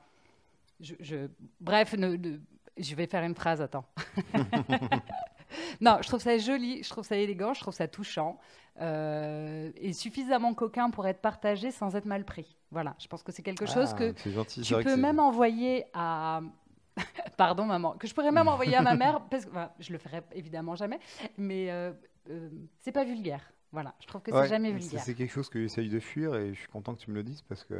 Je, 0.82 0.96
je- 1.00 1.30
Bref, 1.62 1.94
ne- 1.94 2.18
ne- 2.18 2.40
je 2.78 2.96
vais 2.96 3.08
faire 3.08 3.24
une 3.24 3.36
phrase. 3.36 3.62
Attends. 3.62 3.86
non, 5.82 5.98
je 6.02 6.08
trouve 6.08 6.20
ça 6.22 6.38
joli. 6.38 6.84
Je 6.84 6.90
trouve 6.90 7.06
ça 7.06 7.16
élégant. 7.16 7.54
Je 7.54 7.62
trouve 7.62 7.74
ça 7.74 7.88
touchant. 7.88 8.38
euh, 8.82 9.72
et 9.76 9.94
suffisamment 9.94 10.56
coquin 10.56 10.90
pour 10.90 11.06
être 11.06 11.22
partagé 11.22 11.70
sans 11.70 11.96
être 11.96 12.06
mal 12.06 12.26
pris. 12.26 12.58
Voilà. 12.72 12.96
Je 13.00 13.08
pense 13.08 13.22
que 13.22 13.32
c'est 13.32 13.44
quelque 13.44 13.68
chose 13.68 13.92
Ah, 13.94 13.98
que 14.00 14.30
gentil. 14.32 14.62
tu 14.62 14.74
peux 14.84 14.96
même 14.98 15.20
envoyer 15.20 15.86
à. 15.94 16.42
Pardon, 17.38 17.66
maman. 17.66 17.94
Que 17.98 18.08
je 18.08 18.14
pourrais 18.14 18.32
même 18.32 18.48
envoyer 18.48 18.76
à 18.76 18.82
ma 18.82 18.96
mère, 18.96 19.22
parce 19.30 19.46
que 19.46 19.52
je 19.80 19.92
le 19.92 19.98
ferai 19.98 20.22
évidemment 20.34 20.76
jamais, 20.76 21.00
mais 21.38 21.72
euh, 21.72 21.92
euh, 22.30 22.50
c'est 22.80 22.92
pas 22.92 23.04
vulgaire. 23.04 23.52
Voilà, 23.72 23.96
je 24.00 24.06
trouve 24.06 24.22
que 24.22 24.32
c'est 24.32 24.48
jamais 24.50 24.72
vulgaire. 24.72 25.02
C'est 25.02 25.16
quelque 25.16 25.32
chose 25.32 25.50
que 25.50 25.60
j'essaye 25.60 25.90
de 25.90 26.00
fuir 26.00 26.36
et 26.36 26.54
je 26.54 26.60
suis 26.60 26.68
content 26.70 26.94
que 26.94 27.00
tu 27.00 27.10
me 27.10 27.16
le 27.16 27.24
dises 27.24 27.42
parce 27.42 27.64
que 27.64 27.74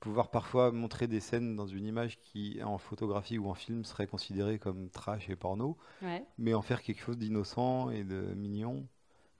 pouvoir 0.00 0.30
parfois 0.30 0.72
montrer 0.72 1.06
des 1.06 1.20
scènes 1.20 1.54
dans 1.54 1.66
une 1.66 1.84
image 1.84 2.18
qui, 2.22 2.60
en 2.64 2.78
photographie 2.78 3.36
ou 3.36 3.50
en 3.50 3.54
film, 3.54 3.84
serait 3.84 4.06
considérée 4.06 4.58
comme 4.58 4.88
trash 4.88 5.28
et 5.28 5.36
porno, 5.36 5.76
Ouais. 6.02 6.24
mais 6.38 6.54
en 6.54 6.62
faire 6.62 6.80
quelque 6.82 7.02
chose 7.02 7.18
d'innocent 7.18 7.90
et 7.90 8.04
de 8.04 8.32
mignon 8.34 8.86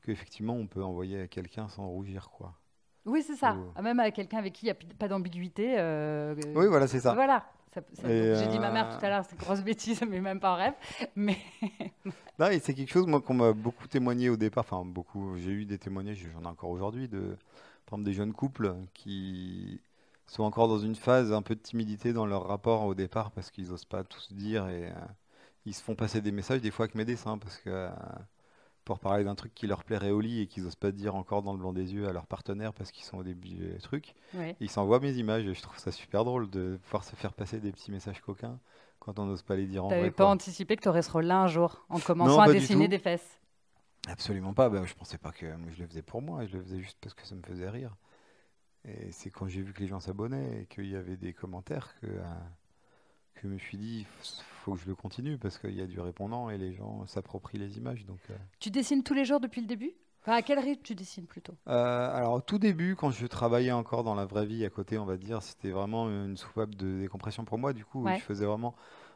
qu'effectivement 0.03 0.55
on 0.55 0.67
peut 0.67 0.83
envoyer 0.85 1.23
à 1.23 1.27
quelqu'un 1.29 1.69
sans 1.69 1.87
rougir, 1.89 2.29
quoi. 2.31 2.55
Oui, 3.07 3.23
c'est 3.23 3.37
ça. 3.37 3.57
Ah, 3.75 3.81
Même 3.81 4.01
avec 4.01 4.15
quelqu'un 4.15 4.37
avec 4.39 4.53
qui 4.53 4.67
il 4.67 4.69
n'y 4.69 4.73
a 4.73 4.77
pas 4.99 5.09
d'ambiguïté. 5.09 5.77
euh, 5.79 6.35
Oui, 6.55 6.67
voilà, 6.67 6.87
c'est 6.87 7.01
ça. 7.01 7.15
Voilà. 7.15 7.47
Ça- 7.75 7.83
ça- 7.95 8.09
J'ai 8.33 8.47
dit 8.49 8.59
ma 8.59 8.71
mère 8.71 8.89
euh, 8.89 8.99
tout 8.99 9.05
à 9.05 9.09
l'heure, 9.09 9.25
c'est 9.25 9.33
une 9.33 9.39
grosse 9.39 9.61
bêtise, 9.63 10.01
mais 10.09 10.21
même 10.21 10.41
pas 10.41 10.53
en 10.53 10.57
rêve. 10.57 10.75
Mais 11.17 11.37
Non, 12.39 12.49
et 12.51 12.61
c'est 12.61 12.75
quelque 12.75 12.91
chose 12.93 13.07
moi 13.07 13.21
qu'on 13.21 13.35
m'a 13.35 13.53
beaucoup 13.53 13.89
témoigné 13.89 14.29
au 14.31 14.37
départ. 14.37 14.65
Enfin, 14.65 14.85
beaucoup. 14.85 15.37
J'ai 15.39 15.51
eu 15.51 15.65
des 15.67 15.79
témoignages, 15.79 16.27
j'en 16.33 16.43
ai 16.43 16.47
encore 16.47 16.71
aujourd'hui, 16.71 17.09
de 17.09 17.37
par 17.87 17.95
exemple 17.99 18.05
des 18.05 18.13
jeunes 18.13 18.33
couples 18.33 18.75
qui 18.95 19.81
sont 20.27 20.43
encore 20.45 20.69
dans 20.69 20.79
une 20.79 20.95
phase 20.95 21.33
un 21.33 21.43
peu 21.43 21.55
de 21.57 21.61
timidité 21.61 22.13
dans 22.13 22.27
leur 22.27 22.47
rapport 22.47 22.85
au 22.85 22.95
départ 22.95 23.31
parce 23.33 23.51
qu'ils 23.51 23.73
osent 23.73 23.85
pas 23.87 24.05
tout 24.05 24.21
se 24.21 24.35
dire 24.35 24.69
et 24.69 24.89
euh, 24.91 24.95
ils 25.67 25.75
se 25.75 25.83
font 25.83 25.95
passer 25.97 26.21
des 26.21 26.33
messages 26.33 26.61
des 26.61 26.71
fois 26.71 26.85
avec 26.87 26.95
mes 26.97 27.05
dessins 27.07 27.39
parce 27.39 27.57
que 27.59 27.71
euh, 27.71 27.91
pour 28.89 29.01
parler 29.01 29.23
d'un 29.23 29.35
truc 29.35 29.55
qui 29.55 29.67
leur 29.67 29.85
plairait 29.85 30.11
au 30.11 30.21
lit 30.21 30.41
et 30.41 30.47
qu'ils 30.47 30.67
osent 30.67 30.75
pas 30.75 30.93
dire 30.93 31.15
encore 31.15 31.43
dans 31.43 31.53
le 31.53 31.59
blanc 31.59 31.75
des 31.75 31.93
yeux 31.93 32.09
à 32.09 32.13
leur 32.15 32.27
partenaire 32.27 32.73
parce 32.73 32.91
qu'ils 32.91 33.05
sont 33.05 33.19
au 33.19 33.23
début 33.23 33.51
du 33.51 33.77
truc, 33.83 34.15
ouais. 34.33 34.57
ils 34.61 34.71
s'envoient 34.71 34.99
mes 34.99 35.13
images 35.13 35.47
et 35.47 35.53
je 35.53 35.61
trouve 35.61 35.79
ça 35.79 35.93
super 35.93 36.25
drôle 36.25 36.49
de 36.49 36.79
pouvoir 36.85 37.05
se 37.05 37.15
faire 37.15 37.35
passer 37.35 37.61
des 37.61 37.71
petits 37.71 37.91
messages 37.91 38.23
coquins 38.23 38.59
quand 38.99 39.19
on 39.19 39.27
n'ose 39.27 39.43
pas 39.43 39.57
les 39.57 39.67
dire 39.67 39.85
en 39.85 39.89
t'avais 39.89 40.01
vrai. 40.01 40.11
pas 40.11 40.25
quoi. 40.25 40.33
anticipé 40.33 40.75
que 40.77 40.83
tu 40.83 40.89
aurais 40.89 41.03
ce 41.03 41.11
rôle-là 41.11 41.43
un 41.43 41.49
jour, 41.49 41.85
en 41.91 42.01
commençant 42.01 42.41
à 42.41 42.47
pas 42.47 42.53
dessiner 42.53 42.89
des 42.89 42.99
fesses? 42.99 43.39
Absolument 44.09 44.55
pas. 44.55 44.71
Ben, 44.71 44.87
je 44.87 44.95
pensais 44.95 45.19
pas 45.19 45.33
que 45.33 45.47
je 45.69 45.83
le 45.83 45.87
faisais 45.87 46.03
pour 46.03 46.23
moi. 46.23 46.47
Je 46.47 46.57
le 46.57 46.63
faisais 46.63 46.81
juste 46.81 46.97
parce 47.01 47.15
que 47.15 47.27
ça 47.27 47.35
me 47.35 47.43
faisait 47.43 47.69
rire. 47.69 47.95
Et 48.85 49.13
c'est 49.13 49.31
quand 49.31 49.49
j'ai 49.49 49.61
vu 49.61 49.75
que 49.75 49.81
les 49.81 49.87
gens 49.87 50.01
s'abonnaient 50.01 50.63
et 50.63 50.67
qu'il 50.67 50.89
y 50.89 50.97
avait 50.97 51.17
des 51.17 51.35
commentaires 51.35 51.95
que, 52.01 52.07
euh, 52.07 52.23
que 52.23 52.27
je 53.43 53.49
me 53.49 53.59
suis 53.59 53.79
dit, 53.79 54.07
faut 54.21 54.45
faut 54.65 54.75
que 54.75 54.81
je 54.81 54.87
le 54.87 54.95
continue 54.95 55.39
parce 55.39 55.59
qu'il 55.59 55.75
y 55.75 55.81
a 55.81 55.87
du 55.87 56.01
répondant 56.01 56.51
et 56.51 56.59
les 56.59 56.73
gens 56.73 57.07
s'approprient 57.07 57.59
les 57.59 57.79
images. 57.79 58.05
Donc, 58.05 58.19
euh. 58.31 58.35
Tu 58.59 58.71
dessines 58.71 59.03
tous 59.03 59.15
les 59.15 59.25
jours 59.25 59.41
depuis 59.41 59.61
le 59.61 59.67
début? 59.67 59.93
Enfin, 60.23 60.33
à 60.33 60.43
quel 60.43 60.59
rythme 60.59 60.83
tu 60.83 60.95
dessines 60.95 61.27
plutôt? 61.27 61.55
Euh, 61.69 62.17
alors, 62.17 62.35
au 62.35 62.41
tout 62.41 62.59
début, 62.59 62.97
quand 62.97 63.11
je 63.11 63.27
travaillais 63.27 63.73
encore 63.73 64.05
dans 64.05 64.15
la 64.15 64.27
vraie 64.27 64.47
vie 64.47 64.65
à 64.65 64.71
côté, 64.71 64.99
on 64.99 65.07
va 65.07 65.17
dire, 65.17 65.43
c'était 65.43 65.71
vraiment 65.71 66.09
une 66.09 66.37
soupape 66.37 66.75
de 66.75 67.01
décompression 67.01 67.45
pour 67.45 67.57
moi. 67.57 67.73
Du 67.73 67.85
coup, 67.85 68.03
Ouais. 68.03 68.19
je 68.19 68.23
faisais 68.23 68.45
vraiment 68.45 68.75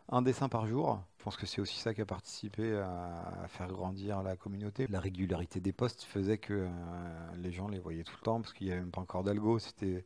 un 0.09 0.23
dessin 0.23 0.49
par 0.49 0.67
jour. 0.67 1.01
Je 1.19 1.25
pense 1.25 1.37
que 1.37 1.47
c'est 1.47 1.61
aussi 1.61 1.79
ça 1.79 1.93
qui 1.93 2.01
a 2.01 2.07
participé 2.07 2.75
à, 2.79 3.47
faire 3.49 3.69
grandir 3.69 4.23
la 4.23 4.37
communauté. 4.37 4.87
La 4.89 5.01
régularité 5.01 5.61
des 5.61 5.73
posts 5.73 6.05
faisait 6.05 6.39
que 6.39 6.55
euh, 6.55 6.69
les 7.37 7.53
gens 7.53 7.69
les 7.69 7.79
voyaient 7.79 8.05
tout 8.05 8.17
le 8.21 8.25
temps 8.25 8.41
parce 8.41 8.53
qu'il 8.53 8.69
n'y 8.69 8.73
avait 8.73 8.81
même 8.81 8.91
pas 8.91 9.01
encore 9.01 9.23
d'algo. 9.23 9.59
C'était 9.59 10.05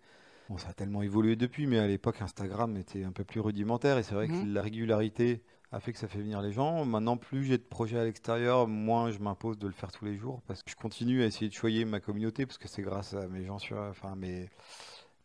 Bon, 0.49 0.59
ça 0.59 0.69
a 0.69 0.73
tellement 0.73 1.03
évolué 1.03 1.35
depuis, 1.37 1.67
mais 1.67 1.79
à 1.79 1.87
l'époque, 1.88 2.23
Instagram 2.23 2.76
était 2.76 3.03
un 3.05 3.11
peu 3.12 3.25
plus 3.25 3.41
rudimentaire 3.41 3.99
et 3.99 4.03
c'est 4.05 4.15
vrai 4.15 4.29
que 4.29 4.33
Mhm. 4.33 4.55
la 4.55 4.62
régularité 4.62 5.43
a 5.73 5.81
fait 5.81 5.93
que 5.93 5.99
ça 5.99 6.07
fait 6.07 6.21
venir 6.21 6.41
les 6.41 6.53
gens. 6.53 6.85
Maintenant, 6.85 7.17
plus 7.17 7.45
j'ai 7.45 7.59
de 7.59 7.65
projets 7.65 7.99
à 7.99 8.05
l'extérieur, 8.05 8.69
moins 8.69 9.11
je 9.11 9.19
m'impose 9.19 9.59
de 9.59 9.67
le 9.67 9.73
faire 9.73 9.91
tous 9.91 10.05
les 10.05 10.17
jours 10.17 10.43
parce 10.47 10.62
que 10.62 10.71
je 10.71 10.76
continue 10.76 11.23
à 11.23 11.26
essayer 11.26 11.49
de 11.49 11.55
choyer 11.55 11.85
ma 11.85 11.99
communauté 11.99 12.47
parce 12.47 12.59
que 12.59 12.69
c'est 12.69 12.83
grâce 12.83 13.15
à 13.15 13.26
mes 13.26 13.45
gens 13.45 13.59
sur, 13.59 13.76
enfin, 13.76 14.15
mes, 14.15 14.49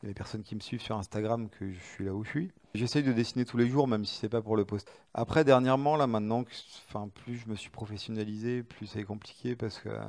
les 0.02 0.16
personnes 0.16 0.42
qui 0.42 0.56
me 0.56 0.60
suivent 0.60 0.82
sur 0.82 0.98
Instagram 0.98 1.50
que 1.50 1.72
je 1.72 1.80
suis 1.80 2.06
là 2.06 2.16
où 2.16 2.24
je 2.24 2.30
suis. 2.30 2.52
J'essaye 2.74 3.04
de 3.04 3.14
dessiner 3.14 3.46
tous 3.46 3.58
les 3.58 3.68
jours, 3.70 3.88
même 3.88 4.06
si 4.06 4.16
c'est 4.16 4.30
pas 4.30 4.42
pour 4.42 4.56
le 4.58 4.66
post. 4.66 4.92
Après, 5.14 5.44
dernièrement, 5.44 5.96
là, 5.98 6.08
maintenant, 6.08 6.44
enfin, 6.90 7.08
plus 7.10 7.36
je 7.36 7.48
me 7.48 7.56
suis 7.56 7.70
professionnalisé, 7.70 8.64
plus 8.64 8.88
c'est 8.88 9.04
compliqué 9.04 9.56
parce 9.56 9.78
que 9.78 9.90
euh, 9.90 10.02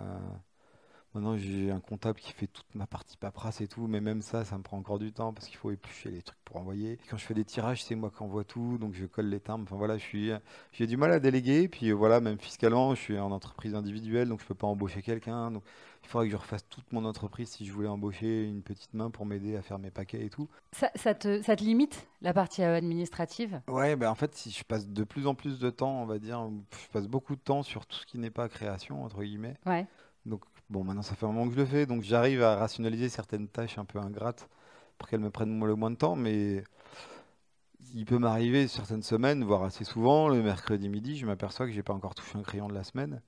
maintenant 1.14 1.36
j'ai 1.36 1.70
un 1.70 1.80
comptable 1.80 2.18
qui 2.20 2.32
fait 2.32 2.46
toute 2.46 2.74
ma 2.74 2.86
partie 2.86 3.16
paperasse 3.16 3.60
et 3.60 3.68
tout, 3.68 3.86
mais 3.86 4.00
même 4.00 4.22
ça, 4.22 4.44
ça 4.44 4.56
me 4.58 4.62
prend 4.62 4.78
encore 4.78 4.98
du 4.98 5.12
temps 5.12 5.32
parce 5.32 5.46
qu'il 5.46 5.56
faut 5.56 5.70
éplucher 5.70 6.10
les 6.10 6.22
trucs 6.22 6.38
pour 6.44 6.56
envoyer. 6.56 6.98
Quand 7.08 7.16
je 7.16 7.24
fais 7.24 7.34
des 7.34 7.44
tirages, 7.44 7.84
c'est 7.84 7.94
moi 7.94 8.10
qui 8.10 8.22
envoie 8.22 8.44
tout, 8.44 8.78
donc 8.78 8.94
je 8.94 9.06
colle 9.06 9.26
les 9.26 9.40
timbres. 9.40 9.64
Enfin 9.64 9.76
voilà, 9.76 9.98
je 9.98 10.02
suis, 10.02 10.30
j'ai 10.72 10.86
du 10.86 10.96
mal 10.96 11.12
à 11.12 11.20
déléguer. 11.20 11.68
Puis 11.68 11.88
euh, 11.88 11.94
voilà, 11.94 12.20
même 12.20 12.38
fiscalement, 12.38 12.94
je 12.94 13.00
suis 13.00 13.18
en 13.18 13.30
entreprise 13.30 13.74
individuelle, 13.74 14.28
donc 14.28 14.40
je 14.40 14.46
peux 14.46 14.54
pas 14.54 14.66
embaucher 14.66 15.02
quelqu'un. 15.02 15.50
Donc 15.50 15.62
il 16.02 16.08
faudrait 16.08 16.26
que 16.26 16.32
je 16.32 16.36
refasse 16.36 16.68
toute 16.68 16.92
mon 16.92 17.04
entreprise 17.04 17.48
si 17.48 17.64
je 17.64 17.72
voulais 17.72 17.88
embaucher 17.88 18.44
une 18.44 18.62
petite 18.62 18.92
main 18.92 19.10
pour 19.10 19.24
m'aider 19.24 19.56
à 19.56 19.62
faire 19.62 19.78
mes 19.78 19.90
paquets 19.90 20.24
et 20.24 20.30
tout. 20.30 20.48
Ça, 20.72 20.90
ça 20.96 21.14
te, 21.14 21.40
ça 21.42 21.54
te 21.56 21.62
limite, 21.62 22.08
la 22.22 22.34
partie 22.34 22.62
euh, 22.62 22.76
administrative? 22.76 23.60
Ouais, 23.68 23.96
bah 23.96 24.10
en 24.10 24.14
fait, 24.14 24.34
si 24.34 24.50
je 24.50 24.64
passe 24.64 24.88
de 24.88 25.04
plus 25.04 25.26
en 25.26 25.34
plus 25.34 25.58
de 25.58 25.70
temps, 25.70 26.02
on 26.02 26.06
va 26.06 26.18
dire, 26.18 26.48
je 26.72 26.88
passe 26.92 27.06
beaucoup 27.06 27.36
de 27.36 27.40
temps 27.40 27.62
sur 27.62 27.86
tout 27.86 27.96
ce 27.96 28.06
qui 28.06 28.18
n'est 28.18 28.30
pas 28.30 28.48
création, 28.48 29.04
entre 29.04 29.22
guillemets. 29.22 29.56
Ouais. 29.64 29.86
Donc, 30.26 30.44
bon, 30.72 30.84
maintenant, 30.84 31.02
ça 31.02 31.14
fait 31.14 31.26
un 31.26 31.32
moment 31.32 31.46
que 31.48 31.54
je 31.54 31.60
le 31.60 31.66
fais, 31.66 31.86
donc 31.86 32.02
j'arrive 32.02 32.42
à 32.42 32.56
rationaliser 32.56 33.08
certaines 33.08 33.48
tâches 33.48 33.78
un 33.78 33.84
peu 33.84 33.98
ingrates 33.98 34.48
pour 34.98 35.08
qu'elles 35.08 35.20
me 35.20 35.30
prennent 35.30 35.64
le 35.64 35.74
moins 35.76 35.90
de 35.90 35.96
temps, 35.96 36.16
mais 36.16 36.64
il 37.94 38.04
peut 38.06 38.18
m'arriver 38.18 38.68
certaines 38.68 39.02
semaines, 39.02 39.44
voire 39.44 39.64
assez 39.64 39.84
souvent, 39.84 40.28
le 40.28 40.42
mercredi 40.42 40.88
midi, 40.88 41.18
je 41.18 41.26
m'aperçois 41.26 41.66
que 41.66 41.72
j'ai 41.72 41.82
pas 41.82 41.92
encore 41.92 42.14
touché 42.14 42.38
un 42.38 42.42
crayon 42.42 42.68
de 42.68 42.74
la 42.74 42.84
semaine. 42.84 43.20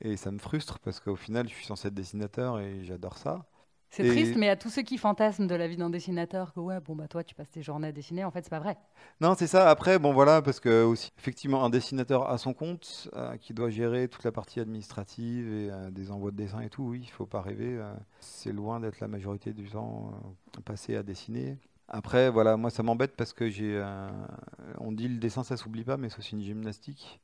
Et 0.00 0.16
ça 0.16 0.30
me 0.30 0.38
frustre 0.38 0.78
parce 0.80 1.00
qu'au 1.00 1.16
final, 1.16 1.48
je 1.48 1.54
suis 1.54 1.66
censé 1.66 1.88
être 1.88 1.94
dessinateur 1.94 2.60
et 2.60 2.84
j'adore 2.84 3.18
ça. 3.18 3.46
C'est 3.90 4.04
Et- 4.04 4.08
triste, 4.08 4.36
mais 4.36 4.48
à 4.48 4.56
tous 4.56 4.68
ceux 4.68 4.82
qui 4.82 4.98
fantasment 4.98 5.46
de 5.46 5.54
la 5.54 5.68
vie 5.68 5.76
d'un 5.76 5.90
dessinateur, 5.90 6.52
que 6.52 6.60
ouais, 6.60 6.80
bon, 6.80 6.94
bah 6.96 7.08
toi, 7.08 7.24
tu 7.24 7.34
passes 7.34 7.50
tes 7.50 7.62
journées 7.62 7.88
à 7.88 7.92
dessiner, 7.92 8.24
en 8.24 8.30
fait, 8.30 8.42
c'est 8.42 8.50
pas 8.50 8.58
vrai. 8.58 8.76
Non, 9.20 9.34
c'est 9.38 9.46
ça. 9.46 9.70
Après, 9.70 9.98
bon 9.98 10.12
voilà, 10.12 10.42
parce 10.42 10.60
que 10.60 10.84
aussi, 10.84 11.10
effectivement, 11.18 11.64
un 11.64 11.70
dessinateur 11.70 12.28
à 12.28 12.36
son 12.36 12.52
compte, 12.52 13.08
euh, 13.14 13.36
qui 13.38 13.54
doit 13.54 13.70
gérer 13.70 14.08
toute 14.08 14.24
la 14.24 14.32
partie 14.32 14.60
administrative 14.60 15.46
et 15.52 15.70
euh, 15.70 15.90
des 15.90 16.10
envois 16.10 16.30
de 16.30 16.36
dessin 16.36 16.60
et 16.60 16.68
tout, 16.68 16.82
oui, 16.82 17.00
il 17.02 17.10
faut 17.10 17.26
pas 17.26 17.40
rêver. 17.40 17.76
euh, 17.78 17.94
c'est 18.20 18.52
loin 18.52 18.80
d'être 18.80 19.00
la 19.00 19.08
majorité 19.08 19.52
du 19.52 19.68
temps 19.68 20.12
passé 20.64 20.96
à 20.96 21.02
dessiner. 21.02 21.56
Après, 21.88 22.28
voilà, 22.30 22.56
moi 22.56 22.70
ça 22.70 22.82
m'embête 22.82 23.16
parce 23.16 23.32
que 23.32 23.48
j'ai, 23.48 23.80
on 24.78 24.90
dit 24.90 25.06
le 25.08 25.18
dessin 25.18 25.44
ça 25.44 25.56
s'oublie 25.56 25.84
pas, 25.84 25.96
mais 25.96 26.08
c'est 26.08 26.18
aussi 26.18 26.34
une 26.34 26.42
gymnastique. 26.42 27.20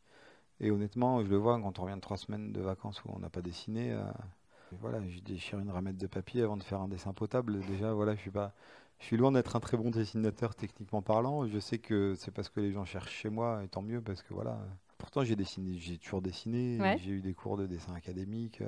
Et 0.60 0.70
honnêtement, 0.70 1.22
je 1.24 1.28
le 1.28 1.36
vois 1.36 1.60
quand 1.60 1.80
on 1.80 1.82
revient 1.82 1.96
de 1.96 2.00
trois 2.00 2.16
semaines 2.16 2.52
de 2.52 2.60
vacances 2.60 3.02
où 3.04 3.10
on 3.12 3.18
n'a 3.18 3.28
pas 3.28 3.42
dessiné. 3.42 3.92
Euh, 4.72 4.76
voilà, 4.80 4.98
je 5.08 5.20
déchire 5.20 5.58
une 5.58 5.70
ramette 5.70 5.98
de 5.98 6.06
papier 6.06 6.42
avant 6.42 6.56
de 6.56 6.62
faire 6.62 6.80
un 6.80 6.88
dessin 6.88 7.12
potable. 7.12 7.60
Déjà, 7.66 7.92
voilà, 7.92 8.14
je 8.14 8.20
suis 8.20 8.30
pas, 8.30 8.52
je 8.98 9.06
suis 9.06 9.16
loin 9.16 9.32
d'être 9.32 9.56
un 9.56 9.60
très 9.60 9.76
bon 9.76 9.90
dessinateur 9.90 10.54
techniquement 10.54 11.02
parlant. 11.02 11.46
Je 11.46 11.58
sais 11.58 11.78
que 11.78 12.14
c'est 12.16 12.30
parce 12.30 12.48
que 12.48 12.60
les 12.60 12.72
gens 12.72 12.84
cherchent 12.84 13.14
chez 13.14 13.30
moi, 13.30 13.62
et 13.64 13.68
tant 13.68 13.82
mieux 13.82 14.00
parce 14.00 14.22
que 14.22 14.34
voilà. 14.34 14.58
Pourtant, 14.98 15.24
j'ai 15.24 15.36
dessiné, 15.36 15.78
j'ai 15.78 15.98
toujours 15.98 16.22
dessiné. 16.22 16.80
Ouais. 16.80 16.96
J'ai 16.98 17.10
eu 17.10 17.20
des 17.20 17.34
cours 17.34 17.56
de 17.56 17.66
dessin 17.66 17.94
académique. 17.94 18.62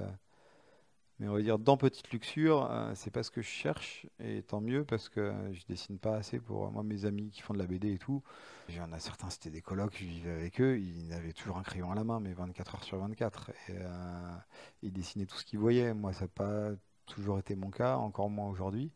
Euh, 1.21 1.25
mais 1.25 1.28
on 1.28 1.35
va 1.35 1.42
dire 1.42 1.59
dans 1.59 1.76
Petite 1.76 2.11
Luxure, 2.11 2.68
euh, 2.71 2.92
c'est 2.94 3.11
pas 3.11 3.23
ce 3.23 3.30
que 3.30 3.42
je 3.42 3.49
cherche, 3.49 4.06
et 4.18 4.42
tant 4.42 4.61
mieux 4.61 4.85
parce 4.85 5.09
que 5.09 5.33
je 5.52 5.64
dessine 5.68 5.99
pas 5.99 6.16
assez 6.16 6.40
pour 6.40 6.71
moi, 6.73 6.83
mes 6.83 7.04
amis 7.04 7.30
qui 7.30 7.40
font 7.42 7.54
de 7.54 7.59
la 7.59 7.66
BD 7.66 7.92
et 7.94 7.99
tout. 7.99 8.23
Il 8.68 8.76
y 8.76 8.80
en 8.80 8.92
a 8.92 8.99
certains, 8.99 9.30
c'était 9.30 9.50
des 9.50 9.61
colocs, 9.62 9.94
je 9.99 10.04
vivais 10.04 10.33
avec 10.33 10.61
eux, 10.61 10.78
ils 10.78 11.12
avaient 11.12 11.33
toujours 11.33 11.59
un 11.59 11.62
crayon 11.62 11.90
à 11.92 11.94
la 11.94 12.04
main, 12.04 12.21
mais 12.21 12.33
24 12.33 12.75
heures 12.76 12.85
sur 12.85 12.99
24. 12.99 13.50
Et 13.68 13.73
euh, 13.73 14.37
ils 14.83 14.92
dessinaient 14.92 15.26
tout 15.26 15.37
ce 15.37 15.44
qu'ils 15.44 15.59
voyaient. 15.59 15.94
Moi, 15.94 16.12
ça 16.12 16.23
n'a 16.23 16.28
pas 16.28 16.71
toujours 17.06 17.38
été 17.38 17.56
mon 17.56 17.71
cas, 17.71 17.97
encore 17.97 18.30
moins 18.30 18.49
aujourd'hui. 18.49 18.90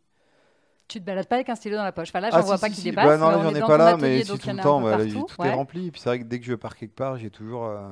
Tu 0.89 1.01
te 1.01 1.05
balades 1.05 1.29
pas 1.29 1.35
avec 1.37 1.49
un 1.51 1.55
stylo 1.55 1.77
dans 1.77 1.85
la 1.85 1.93
poche? 1.93 2.09
Enfin, 2.09 2.21
là, 2.21 2.31
j'en 2.31 2.39
Ah, 2.39 2.43
vois 2.43 2.57
si, 2.57 2.59
pas 2.59 2.69
si, 2.69 2.75
qui 2.75 2.81
si. 2.81 2.91
dépasse. 2.91 3.09
Bah 3.09 3.19
non, 3.19 3.27
mais 3.27 3.33
là, 3.33 3.39
on 3.39 3.43
j'en 3.43 3.55
ai 3.55 3.63
pas 3.63 3.77
là, 3.79 3.91
atelier, 3.91 4.21
mais 4.21 4.25
si 4.25 4.39
tout 4.39 4.51
le 4.51 4.59
temps, 4.59 4.81
bah, 4.81 4.97
là, 4.97 5.07
tout 5.07 5.27
Ouais. 5.39 5.47
est 5.47 5.51
rempli. 5.51 5.87
Et 5.87 5.91
puis 5.91 6.01
c'est 6.01 6.09
vrai 6.09 6.19
que 6.21 6.25
dès 6.25 6.41
que 6.41 6.47
je 6.47 6.55
pars 6.55 6.77
quelque 6.77 6.95
part, 6.95 7.17
j'ai 7.19 7.31
toujours, 7.31 7.65
euh, 7.67 7.89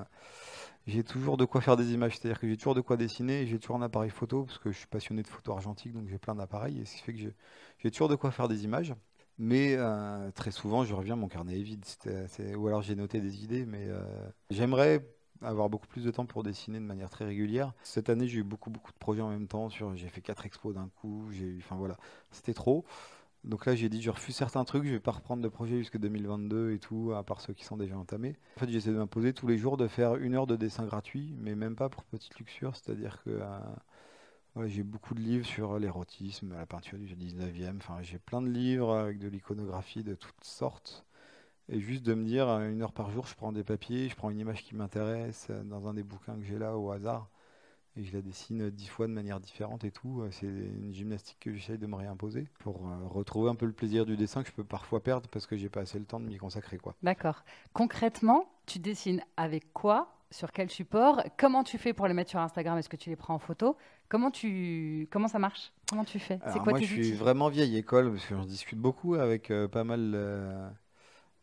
j'ai 0.87 1.03
toujours 1.05 1.37
de 1.37 1.45
quoi 1.45 1.61
faire 1.61 1.77
des 1.77 1.93
images. 1.93 2.17
C'est-à-dire 2.17 2.39
que 2.41 2.49
j'ai 2.49 2.57
toujours 2.57 2.75
de 2.75 2.81
quoi 2.81 2.97
dessiner. 2.97 3.47
J'ai 3.47 3.59
toujours 3.59 3.77
un 3.77 3.83
appareil 3.83 4.11
photo 4.11 4.45
parce 4.45 4.59
que 4.59 4.71
je 4.71 4.79
suis 4.79 4.87
passionné 4.87 5.23
de 5.23 5.29
photo 5.29 5.53
argentique, 5.53 5.93
donc 5.93 6.09
j'ai 6.09 6.19
plein 6.19 6.35
d'appareils. 6.35 6.81
Et 6.81 6.85
ce 6.85 6.97
qui 6.97 7.03
fait 7.03 7.13
que 7.15 7.21
j'ai 7.79 7.91
toujours 7.91 8.09
de 8.09 8.15
quoi 8.17 8.31
faire 8.31 8.49
des 8.49 8.65
images. 8.65 8.95
Mais 9.39 9.75
euh, 9.77 10.31
très 10.33 10.51
souvent, 10.51 10.85
je 10.85 10.95
reviens, 10.95 11.17
mon 11.17 11.29
carnet 11.29 11.59
est 11.61 11.63
vide. 11.63 11.85
Ou 12.57 12.67
alors 12.69 12.83
j'ai 12.83 12.95
noté 12.95 13.21
des 13.21 13.45
idées, 13.45 13.67
mais 13.67 13.87
euh, 13.89 14.01
j'aimerais 14.51 15.07
avoir 15.43 15.69
beaucoup 15.69 15.87
plus 15.87 16.05
de 16.05 16.11
temps 16.11 16.25
pour 16.25 16.43
dessiner 16.43 16.79
de 16.79 16.85
manière 16.85 17.11
très 17.11 17.27
régulière. 17.27 17.75
Cette 17.83 18.09
année, 18.09 18.29
j'ai 18.29 18.39
eu 18.39 18.43
beaucoup, 18.45 18.71
beaucoup 18.71 18.93
de 18.93 18.99
projets 18.99 19.21
en 19.23 19.29
même 19.29 19.49
temps. 19.49 19.69
J'ai 19.69 20.09
fait 20.09 20.23
quatre 20.23 20.47
expos 20.47 20.75
d'un 20.75 20.89
coup. 21.01 21.27
J'ai 21.33 21.45
eu, 21.45 21.59
enfin 21.59 21.77
voilà, 21.77 21.97
c'était 22.31 22.55
trop. 22.55 22.85
Donc 23.47 23.65
là, 23.65 23.77
j'ai 23.77 23.89
dit, 23.89 24.03
je 24.03 24.11
refuse 24.11 24.35
certains 24.35 24.65
trucs, 24.65 24.85
je 24.85 24.91
vais 24.91 25.01
pas 25.01 25.13
reprendre 25.13 25.41
de 25.41 25.49
projet 25.49 25.79
jusqu'à 25.79 25.99
2022 25.99 26.73
et 26.73 26.79
tout, 26.81 27.13
à 27.17 27.23
part 27.23 27.41
ceux 27.41 27.53
qui 27.53 27.65
sont 27.65 27.77
déjà 27.77 27.97
entamés. 27.97 28.35
En 28.57 28.61
fait, 28.61 28.71
j'essaie 28.71 28.91
de 28.91 28.97
m'imposer 28.97 29.33
tous 29.33 29.47
les 29.47 29.57
jours 29.57 29.77
de 29.77 29.87
faire 29.87 30.17
une 30.17 30.35
heure 30.35 30.49
de 30.49 30.57
dessin 30.57 30.85
gratuit, 30.85 31.33
mais 31.39 31.55
même 31.55 31.77
pas 31.77 31.89
pour 31.89 32.03
petite 32.05 32.37
luxure, 32.39 32.75
c'est-à-dire 32.75 33.23
que 33.25 33.31
euh, 33.31 34.67
j'ai 34.67 34.83
beaucoup 34.83 35.15
de 35.15 35.21
livres 35.21 35.47
sur 35.47 35.79
l'érotisme, 35.79 36.55
la 36.55 36.67
peinture 36.67 36.99
du 36.99 37.07
19e, 37.15 37.77
enfin, 37.77 37.99
j'ai 38.03 38.19
plein 38.19 38.43
de 38.43 38.49
livres 38.49 38.95
avec 38.95 39.21
de 39.21 39.29
l'iconographie 39.29 40.03
de 40.03 40.15
toutes 40.15 40.43
sortes. 40.43 41.05
Et 41.69 41.81
juste 41.81 42.05
de 42.05 42.15
me 42.15 42.25
dire, 42.25 42.49
euh, 42.49 42.71
une 42.71 42.83
heure 42.83 42.93
par 42.93 43.11
jour, 43.11 43.27
je 43.27 43.35
prends 43.35 43.53
des 43.53 43.65
papiers, 43.65 44.09
je 44.09 44.17
prends 44.17 44.31
une 44.31 44.39
image 44.41 44.65
qui 44.65 44.75
m'intéresse 44.75 45.49
euh, 45.51 45.63
dans 45.63 45.87
un 45.87 45.95
des 45.95 46.03
bouquins 46.03 46.37
que 46.37 46.45
j'ai 46.45 46.59
là 46.59 46.77
au 46.77 46.91
hasard, 46.91 47.29
et 47.97 48.05
je 48.05 48.13
la 48.13 48.23
dessine 48.23 48.71
dix 48.71 48.89
fois 48.89 49.07
de 49.07 49.13
manière 49.13 49.41
différente 49.41 49.85
et 49.85 49.91
tout. 49.91 50.21
Euh, 50.21 50.29
C'est 50.31 50.47
une 50.47 50.93
gymnastique 50.93 51.39
que 51.41 51.55
j'essaye 51.55 51.79
de 51.79 51.87
me 51.87 51.97
réimposer 51.97 52.49
pour 52.59 52.87
euh, 52.87 53.09
retrouver 53.09 53.51
un 53.51 53.55
peu 53.55 53.67
le 53.67 53.73
plaisir 53.73 54.07
du 54.07 54.17
dessin 54.17 54.43
que 54.43 54.49
je 54.49 54.55
peux 54.55 54.65
parfois 54.65 55.03
perdre 55.03 55.29
parce 55.29 55.47
que 55.47 55.57
j'ai 55.57 55.69
pas 55.69 55.81
assez 55.81 55.99
le 55.99 56.05
temps 56.05 56.21
de 56.21 56.27
m'y 56.27 56.37
consacrer, 56.37 56.79
quoi. 56.79 56.95
D'accord. 57.03 57.45
Concrètement, 57.73 58.49
tu 58.67 58.79
dessines 58.79 59.23
avec 59.37 59.73
quoi? 59.73 60.13
Sur 60.33 60.51
quel 60.51 60.69
support? 60.69 61.23
Comment 61.39 61.63
tu 61.63 61.79
fais 61.79 61.93
pour 61.93 62.09
les 62.09 62.13
mettre 62.13 62.31
sur 62.31 62.41
Instagram? 62.41 62.77
Est-ce 62.79 62.89
que 62.89 62.97
tu 62.97 63.11
les 63.11 63.17
prends 63.17 63.35
en 63.35 63.39
photo? 63.39 63.77
Comment 64.09 64.33
tu 64.33 65.09
comment 65.13 65.29
ça 65.29 65.39
marche? 65.39 65.73
Comment 65.89 66.05
tu 66.05 66.19
fais? 66.19 66.41
C'est 66.49 66.59
quoi 66.59 66.73
moi, 66.73 66.81
tes 66.81 66.85
je 66.85 66.95
suis 66.95 67.13
vraiment 67.13 67.49
vieille 67.49 67.77
école 67.77 68.11
parce 68.11 68.27
que 68.27 68.35
j'en 68.35 68.45
discute 68.45 68.79
beaucoup 68.79 69.15
avec 69.15 69.53
euh, 69.53 69.69
pas 69.69 69.85
mal, 69.85 70.13
euh, 70.15 70.69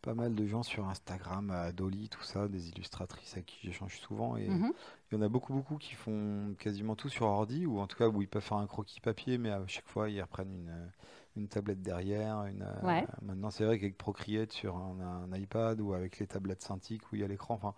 pas 0.03 0.13
mal 0.13 0.35
de 0.35 0.45
gens 0.45 0.63
sur 0.63 0.87
Instagram, 0.89 1.49
à 1.49 1.71
Dolly, 1.71 2.09
tout 2.09 2.21
ça, 2.23 2.47
des 2.49 2.69
illustratrices 2.69 3.33
avec 3.33 3.45
qui 3.47 3.57
j'échange 3.63 3.97
souvent. 3.99 4.35
Et 4.37 4.49
Mhm. 4.49 4.71
il 5.11 5.15
y 5.15 5.17
en 5.17 5.21
a 5.23 5.29
beaucoup, 5.29 5.53
beaucoup 5.53 5.77
qui 5.77 5.95
font 5.95 6.53
quasiment 6.59 6.95
tout 6.95 7.09
sur 7.09 7.25
ordi 7.25 7.65
ou 7.65 7.79
en 7.79 7.87
tout 7.87 7.97
cas 7.97 8.07
où 8.09 8.21
ils 8.21 8.27
peuvent 8.27 8.43
faire 8.43 8.57
un 8.57 8.67
croquis 8.67 8.99
papier, 8.99 9.37
mais 9.37 9.49
à 9.49 9.63
chaque 9.67 9.87
fois 9.87 10.09
ils 10.09 10.21
reprennent 10.21 10.53
une, 10.53 10.69
euh, 10.69 10.87
une 11.37 11.47
tablette 11.47 11.81
derrière. 11.81 12.43
Une, 12.45 12.63
euh. 12.63 12.81
Maintenant, 13.21 13.49
c'est 13.49 13.63
vrai 13.65 13.79
qu'avec 13.79 13.97
Procreate 13.97 14.51
sur 14.51 14.75
un, 14.75 15.27
un 15.31 15.37
iPad 15.37 15.79
ou 15.81 15.93
avec 15.93 16.19
les 16.19 16.27
tablettes 16.27 16.61
Cintiq 16.61 17.01
où 17.11 17.15
il 17.15 17.21
y 17.21 17.23
a 17.23 17.27
l'écran, 17.27 17.55
enfin. 17.55 17.73